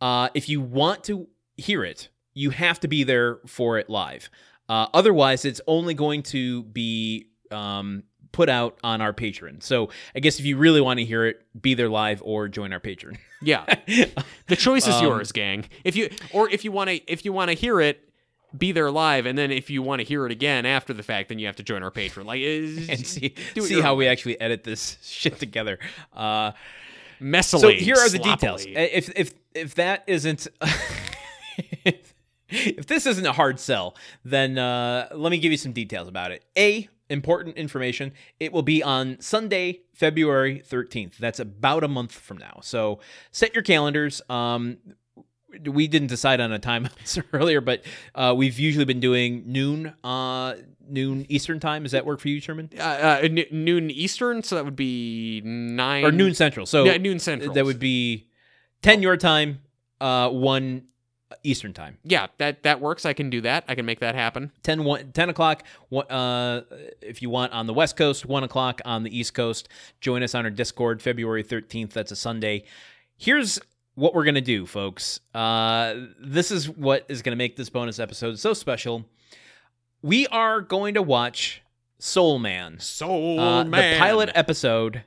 uh, 0.00 0.28
if 0.34 0.48
you 0.48 0.60
want 0.60 1.04
to 1.04 1.28
hear 1.56 1.84
it, 1.84 2.08
you 2.34 2.50
have 2.50 2.80
to 2.80 2.88
be 2.88 3.04
there 3.04 3.38
for 3.46 3.78
it 3.78 3.88
live. 3.90 4.30
Uh, 4.68 4.86
otherwise, 4.92 5.44
it's 5.44 5.60
only 5.66 5.94
going 5.94 6.22
to 6.22 6.62
be 6.64 7.26
um, 7.50 8.02
put 8.32 8.48
out 8.48 8.78
on 8.84 9.00
our 9.00 9.12
Patreon. 9.12 9.62
So 9.62 9.88
I 10.14 10.20
guess 10.20 10.38
if 10.38 10.44
you 10.44 10.56
really 10.58 10.80
want 10.80 10.98
to 10.98 11.04
hear 11.04 11.24
it, 11.24 11.40
be 11.60 11.74
there 11.74 11.88
live 11.88 12.20
or 12.24 12.48
join 12.48 12.72
our 12.72 12.80
Patreon. 12.80 13.16
Yeah. 13.42 13.64
The 14.46 14.56
choice 14.56 14.86
is 14.86 14.94
Um, 14.94 15.04
yours, 15.04 15.30
gang. 15.32 15.66
If 15.84 15.94
you 15.94 16.08
or 16.32 16.48
if 16.48 16.64
you 16.64 16.72
want 16.72 16.88
to 16.90 16.96
if 17.12 17.24
you 17.26 17.32
want 17.34 17.50
to 17.50 17.54
hear 17.54 17.80
it, 17.82 18.00
be 18.56 18.72
there 18.72 18.90
live, 18.90 19.26
and 19.26 19.36
then 19.36 19.50
if 19.50 19.68
you 19.68 19.82
want 19.82 20.00
to 20.00 20.04
hear 20.06 20.24
it 20.24 20.32
again 20.32 20.64
after 20.64 20.94
the 20.94 21.02
fact, 21.02 21.28
then 21.28 21.38
you 21.38 21.44
have 21.46 21.56
to 21.56 21.62
join 21.62 21.82
our 21.82 21.90
Patreon. 21.90 22.24
Like 22.24 22.40
and 22.90 23.06
see 23.06 23.34
do 23.54 23.60
see 23.62 23.80
how 23.82 23.94
we 23.94 24.06
actually 24.08 24.40
edit 24.40 24.64
this 24.64 24.96
shit 25.02 25.38
together. 25.38 25.78
Uh, 26.14 26.52
messily. 27.20 27.60
so 27.60 27.68
here 27.70 27.96
are 27.96 28.08
the 28.08 28.18
details. 28.18 28.64
If 28.66 29.10
if 29.16 29.32
if 29.54 29.74
that 29.76 30.04
isn't 30.06 30.46
if 32.48 32.86
this 32.86 33.06
isn't 33.06 33.26
a 33.26 33.32
hard 33.32 33.60
sell, 33.60 33.96
then 34.24 34.58
uh, 34.58 35.08
let 35.14 35.30
me 35.30 35.38
give 35.38 35.50
you 35.50 35.58
some 35.58 35.72
details 35.72 36.08
about 36.08 36.32
it. 36.32 36.44
A 36.56 36.88
important 37.10 37.56
information. 37.56 38.12
It 38.38 38.52
will 38.52 38.62
be 38.62 38.82
on 38.82 39.20
Sunday, 39.20 39.80
February 39.94 40.62
13th. 40.66 41.16
That's 41.16 41.40
about 41.40 41.84
a 41.84 41.88
month 41.88 42.12
from 42.12 42.38
now. 42.38 42.60
So 42.62 43.00
set 43.30 43.54
your 43.54 43.62
calendars. 43.62 44.20
Um, 44.28 44.78
we 45.64 45.88
didn't 45.88 46.08
decide 46.08 46.40
on 46.40 46.52
a 46.52 46.58
time 46.58 46.88
earlier, 47.32 47.60
but 47.60 47.82
uh, 48.14 48.34
we've 48.36 48.58
usually 48.58 48.84
been 48.84 49.00
doing 49.00 49.44
noon, 49.46 49.94
uh, 50.04 50.54
noon 50.88 51.26
Eastern 51.28 51.58
time. 51.60 51.82
Does 51.84 51.92
that 51.92 52.04
work 52.06 52.20
for 52.20 52.28
you, 52.28 52.40
Sherman? 52.40 52.70
uh, 52.78 52.82
uh, 52.82 53.20
n- 53.22 53.44
noon 53.50 53.90
Eastern, 53.90 54.42
so 54.42 54.56
that 54.56 54.64
would 54.64 54.76
be 54.76 55.40
nine 55.44 56.04
Or 56.04 56.12
noon 56.12 56.34
Central. 56.34 56.66
So 56.66 56.84
Yeah, 56.84 56.96
noon 56.98 57.18
Central. 57.18 57.52
That 57.54 57.64
would 57.64 57.78
be 57.80 58.28
10 58.82 59.02
your 59.02 59.16
time, 59.16 59.60
uh, 60.00 60.28
1 60.30 60.82
Eastern 61.44 61.72
time. 61.74 61.98
yeah, 62.04 62.26
that 62.38 62.62
that 62.62 62.80
works. 62.80 63.04
I 63.04 63.12
can 63.12 63.28
do 63.28 63.42
that. 63.42 63.64
I 63.68 63.74
can 63.74 63.84
make 63.84 64.00
that 64.00 64.14
happen. 64.14 64.50
10, 64.62 64.82
1, 64.84 65.12
10 65.12 65.28
o'clock, 65.28 65.62
one- 65.90 66.06
uh, 66.10 66.62
if 67.02 67.20
you 67.22 67.28
want 67.30 67.52
on 67.52 67.66
the 67.66 67.74
West 67.74 67.96
Coast, 67.96 68.24
1 68.24 68.44
o'clock 68.44 68.80
on 68.86 69.02
the 69.02 69.16
East 69.16 69.34
Coast. 69.34 69.68
Join 70.00 70.22
us 70.22 70.34
on 70.34 70.44
our 70.44 70.50
Discord 70.50 71.02
February 71.02 71.44
13th. 71.44 71.92
That's 71.92 72.10
a 72.12 72.16
Sunday. 72.16 72.64
Here's 73.18 73.60
what 73.98 74.14
we're 74.14 74.24
going 74.24 74.36
to 74.36 74.40
do, 74.40 74.64
folks. 74.64 75.20
Uh, 75.34 75.94
this 76.20 76.50
is 76.50 76.68
what 76.68 77.04
is 77.08 77.22
going 77.22 77.32
to 77.32 77.36
make 77.36 77.56
this 77.56 77.68
bonus 77.68 77.98
episode 77.98 78.38
so 78.38 78.54
special. 78.54 79.04
We 80.02 80.26
are 80.28 80.60
going 80.60 80.94
to 80.94 81.02
watch 81.02 81.62
Soul 81.98 82.38
Man. 82.38 82.78
Soul 82.78 83.40
Uh, 83.40 83.64
man. 83.64 83.94
the 83.94 83.98
pilot 83.98 84.30
episode 84.34 85.02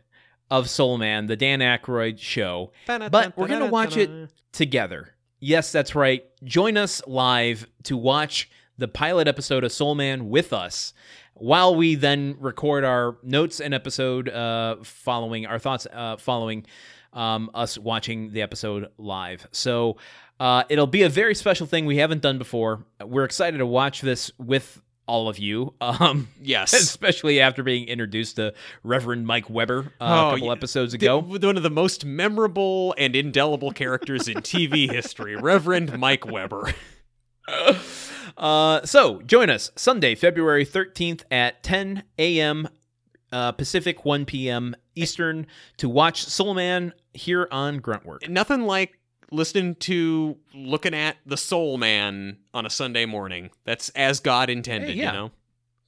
of 0.49 0.69
Soul 0.69 0.97
Man, 0.97 1.27
the 1.27 1.38
Dan 1.38 1.59
Aykroyd 1.59 2.19
show, 2.19 2.72
but 2.85 3.38
we're 3.38 3.47
going 3.47 3.61
to 3.61 3.68
watch 3.68 3.95
it 3.95 4.09
together. 4.51 5.15
Yes, 5.39 5.72
that's 5.72 5.95
right. 5.95 6.26
Join 6.43 6.76
us 6.76 7.01
live 7.07 7.68
to 7.84 7.95
watch 7.95 8.49
the 8.77 8.89
pilot 8.89 9.27
episode 9.27 9.63
of 9.63 9.72
Soul 9.72 9.95
Man 9.95 10.30
with 10.30 10.51
us 10.51 10.93
while 11.35 11.73
we 11.76 11.95
then 11.95 12.35
record 12.39 12.84
our 12.84 13.15
notes 13.23 13.61
and 13.61 13.73
episode 13.73 14.27
uh, 14.27 14.76
following 14.84 15.45
our 15.45 15.57
thoughts 15.59 15.88
uh, 15.93 16.18
following 16.18 16.65
um, 17.13 17.49
us 17.53 17.77
watching 17.77 18.31
the 18.31 18.41
episode 18.41 18.89
live. 18.97 19.47
So 19.51 19.97
uh, 20.39 20.63
it'll 20.69 20.88
be 20.88 21.03
a 21.03 21.09
very 21.09 21.35
special 21.35 21.67
thing 21.67 21.85
we 21.85 21.97
haven't 21.97 22.21
done 22.21 22.38
before. 22.38 22.85
We're 23.03 23.25
excited 23.25 23.57
to 23.59 23.65
watch 23.65 24.01
this 24.01 24.31
with 24.38 24.81
all 25.07 25.27
of 25.29 25.38
you. 25.39 25.73
Um, 25.81 26.29
Yes. 26.41 26.73
especially 26.73 27.41
after 27.41 27.63
being 27.63 27.88
introduced 27.88 28.38
to 28.38 28.53
Reverend 28.83 29.27
Mike 29.27 29.49
Weber 29.49 29.91
uh, 29.99 30.05
a 30.05 30.27
Oh, 30.27 30.31
couple 30.31 30.45
yeah. 30.47 30.51
episodes 30.53 30.93
The- 30.93 30.97
ago. 30.99 31.19
one 31.19 31.57
of 31.57 31.63
the 31.63 31.69
most 31.69 32.05
memorable 32.05 32.95
and 32.97 33.15
indelible 33.15 33.71
characters 33.71 34.27
in 34.27 34.38
TV 34.38 34.89
history, 34.91 35.35
Reverend 35.35 35.99
Mike 35.99 36.25
Weber. 36.25 36.73
Uh, 38.38 38.83
so 38.85 39.21
join 39.23 39.49
us 39.49 39.71
Sunday, 39.75 40.15
February 40.15 40.65
13th 40.65 41.23
at 41.29 41.61
10 41.63 42.03
a.m. 42.17 42.67
Uh, 43.31 43.51
Pacific, 43.51 44.05
1 44.05 44.25
p.m. 44.25 44.75
Eastern 44.95 45.47
to 45.77 45.88
watch 45.89 46.23
Soul 46.26 46.53
Man 46.53 46.93
here 47.13 47.47
on 47.51 47.80
Gruntwork. 47.80 48.27
Nothing 48.30 48.61
like 48.63 48.97
listening 49.31 49.76
to 49.76 50.38
looking 50.53 50.93
at 50.93 51.18
the 51.26 51.38
Soul 51.38 51.77
Man 51.77 52.38
on 52.53 52.65
a 52.65 52.69
Sunday 52.69 53.05
morning. 53.05 53.49
That's 53.63 53.89
as 53.89 54.19
God 54.19 54.49
intended, 54.49 54.91
Hey, 54.91 54.95
yeah. 54.97 55.07
you 55.07 55.18
know. 55.18 55.31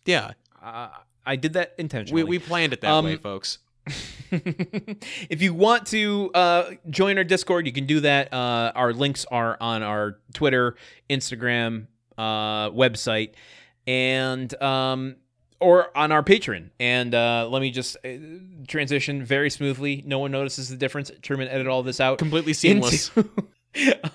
Yeah, 0.06 0.32
Uh, 0.62 0.90
I 1.26 1.36
did 1.38 1.54
that 1.54 1.74
intentionally. 1.78 2.24
we 2.24 2.30
we 2.38 2.40
planned 2.40 2.74
it 2.74 2.82
that 2.82 2.92
Um, 2.92 3.06
way, 3.06 3.16
folks. 3.18 3.60
if 4.32 5.42
you 5.42 5.54
want 5.54 5.88
to 5.88 6.32
uh, 6.34 6.72
join 6.90 7.18
our 7.18 7.24
Discord, 7.24 7.66
you 7.66 7.74
can 7.74 7.86
do 7.86 8.00
that. 8.02 8.34
Uh, 8.34 8.72
our 8.76 8.94
links 8.94 9.26
are 9.32 9.58
on 9.60 9.84
our 9.84 10.20
Twitter, 10.34 10.76
Instagram, 11.10 11.88
uh, 12.18 12.70
website, 12.72 13.32
and 13.88 14.54
um, 14.62 15.16
or 15.64 15.96
on 15.98 16.12
our 16.12 16.24
Patreon. 16.24 16.70
And 16.80 17.16
uh, 17.16 17.48
let 17.50 17.62
me 17.62 17.72
just 17.72 17.98
uh, 18.06 18.10
transition 18.68 19.24
very 19.24 19.50
smoothly. 19.50 20.04
No 20.06 20.20
one 20.20 20.32
notices 20.32 20.70
the 20.70 20.76
difference. 20.78 21.12
Truman 21.22 21.48
edited 21.48 21.68
all 21.68 21.84
this 21.84 22.00
out. 22.00 22.18
Completely 22.18 22.54
seamless. 22.54 23.10
Into- 23.16 23.30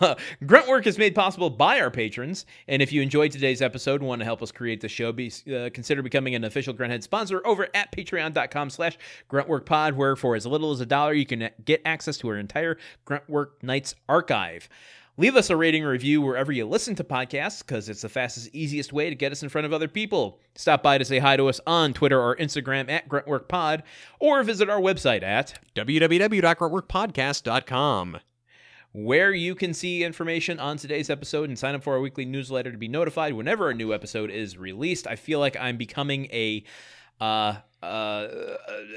Uh, 0.00 0.14
Gruntwork 0.44 0.86
is 0.86 0.98
made 0.98 1.16
possible 1.16 1.50
by 1.50 1.80
our 1.80 1.90
patrons, 1.90 2.46
and 2.68 2.80
if 2.80 2.92
you 2.92 3.02
enjoyed 3.02 3.32
today's 3.32 3.60
episode 3.60 4.00
and 4.00 4.08
want 4.08 4.20
to 4.20 4.24
help 4.24 4.40
us 4.40 4.52
create 4.52 4.80
the 4.80 4.88
show, 4.88 5.10
be, 5.10 5.32
uh, 5.52 5.68
consider 5.74 6.00
becoming 6.00 6.36
an 6.36 6.44
official 6.44 6.72
Grunthead 6.72 7.02
sponsor 7.02 7.44
over 7.44 7.66
at 7.74 7.90
patreon.com 7.90 8.70
slash 8.70 8.96
gruntworkpod, 9.28 9.94
where 9.94 10.14
for 10.14 10.36
as 10.36 10.46
little 10.46 10.70
as 10.70 10.80
a 10.80 10.86
dollar, 10.86 11.12
you 11.12 11.26
can 11.26 11.50
get 11.64 11.82
access 11.84 12.16
to 12.18 12.28
our 12.28 12.36
entire 12.36 12.78
Gruntwork 13.04 13.48
Nights 13.62 13.96
archive. 14.08 14.68
Leave 15.20 15.34
us 15.34 15.50
a 15.50 15.56
rating 15.56 15.84
or 15.84 15.90
review 15.90 16.22
wherever 16.22 16.52
you 16.52 16.64
listen 16.64 16.94
to 16.94 17.02
podcasts, 17.02 17.58
because 17.58 17.88
it's 17.88 18.02
the 18.02 18.08
fastest, 18.08 18.54
easiest 18.54 18.92
way 18.92 19.10
to 19.10 19.16
get 19.16 19.32
us 19.32 19.42
in 19.42 19.48
front 19.48 19.66
of 19.66 19.72
other 19.72 19.88
people. 19.88 20.38
Stop 20.54 20.80
by 20.80 20.96
to 20.96 21.04
say 21.04 21.18
hi 21.18 21.36
to 21.36 21.48
us 21.48 21.60
on 21.66 21.92
Twitter 21.92 22.22
or 22.22 22.36
Instagram 22.36 22.88
at 22.88 23.08
gruntworkpod, 23.08 23.82
or 24.20 24.44
visit 24.44 24.70
our 24.70 24.80
website 24.80 25.24
at 25.24 25.58
www.gruntworkpodcast.com. 25.74 28.20
where 28.92 29.32
you 29.32 29.56
can 29.56 29.74
see 29.74 30.04
information 30.04 30.60
on 30.60 30.76
today's 30.76 31.10
episode 31.10 31.48
and 31.48 31.58
sign 31.58 31.74
up 31.74 31.82
for 31.82 31.94
our 31.94 32.00
weekly 32.00 32.24
newsletter 32.24 32.70
to 32.70 32.78
be 32.78 32.88
notified 32.88 33.32
whenever 33.32 33.68
a 33.68 33.74
new 33.74 33.92
episode 33.92 34.30
is 34.30 34.56
released. 34.56 35.08
I 35.08 35.16
feel 35.16 35.40
like 35.40 35.56
I'm 35.56 35.76
becoming 35.76 36.26
a 36.26 36.62
uh, 37.20 37.56
uh, 37.82 38.28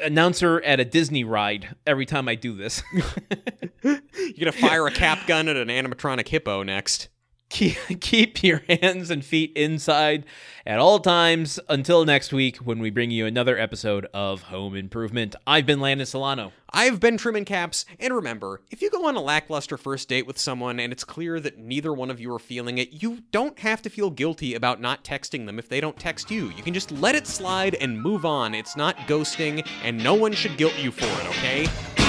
announcer 0.03 0.61
at 0.61 0.79
a 0.79 0.85
Disney 0.85 1.23
ride 1.23 1.75
every 1.85 2.05
time 2.05 2.27
I 2.27 2.35
do 2.35 2.55
this. 2.55 2.81
You're 3.83 3.99
gonna 4.39 4.51
fire 4.51 4.87
a 4.87 4.91
cap 4.91 5.27
gun 5.27 5.47
at 5.47 5.57
an 5.57 5.67
animatronic 5.67 6.27
hippo 6.27 6.63
next. 6.63 7.09
Keep, 7.51 7.77
keep 7.99 8.43
your 8.43 8.63
hands 8.69 9.11
and 9.11 9.25
feet 9.25 9.51
inside 9.57 10.25
at 10.65 10.79
all 10.79 10.99
times 10.99 11.59
until 11.67 12.05
next 12.05 12.31
week 12.31 12.57
when 12.57 12.79
we 12.79 12.89
bring 12.89 13.11
you 13.11 13.25
another 13.25 13.59
episode 13.59 14.07
of 14.13 14.43
Home 14.43 14.73
Improvement. 14.73 15.35
I've 15.45 15.65
been 15.65 15.81
Landon 15.81 16.05
Solano. 16.05 16.53
I've 16.71 17.01
been 17.01 17.17
Truman 17.17 17.43
Capps, 17.43 17.85
and 17.99 18.15
remember, 18.15 18.61
if 18.71 18.81
you 18.81 18.89
go 18.89 19.05
on 19.05 19.17
a 19.17 19.21
lackluster 19.21 19.75
first 19.75 20.07
date 20.07 20.25
with 20.25 20.37
someone 20.37 20.79
and 20.79 20.93
it's 20.93 21.03
clear 21.03 21.41
that 21.41 21.57
neither 21.57 21.91
one 21.91 22.09
of 22.09 22.21
you 22.21 22.33
are 22.33 22.39
feeling 22.39 22.77
it, 22.77 23.03
you 23.03 23.23
don't 23.33 23.59
have 23.59 23.81
to 23.81 23.89
feel 23.89 24.09
guilty 24.09 24.53
about 24.55 24.79
not 24.79 25.03
texting 25.03 25.45
them 25.45 25.59
if 25.59 25.67
they 25.67 25.81
don't 25.81 25.99
text 25.99 26.31
you. 26.31 26.51
You 26.51 26.63
can 26.63 26.73
just 26.73 26.93
let 26.93 27.15
it 27.15 27.27
slide 27.27 27.75
and 27.75 28.01
move 28.01 28.23
on. 28.25 28.55
It's 28.55 28.77
not 28.77 28.95
ghosting, 28.99 29.67
and 29.83 30.01
no 30.01 30.13
one 30.13 30.31
should 30.31 30.55
guilt 30.55 30.77
you 30.79 30.91
for 30.91 31.03
it, 31.03 31.27
okay? 31.27 32.00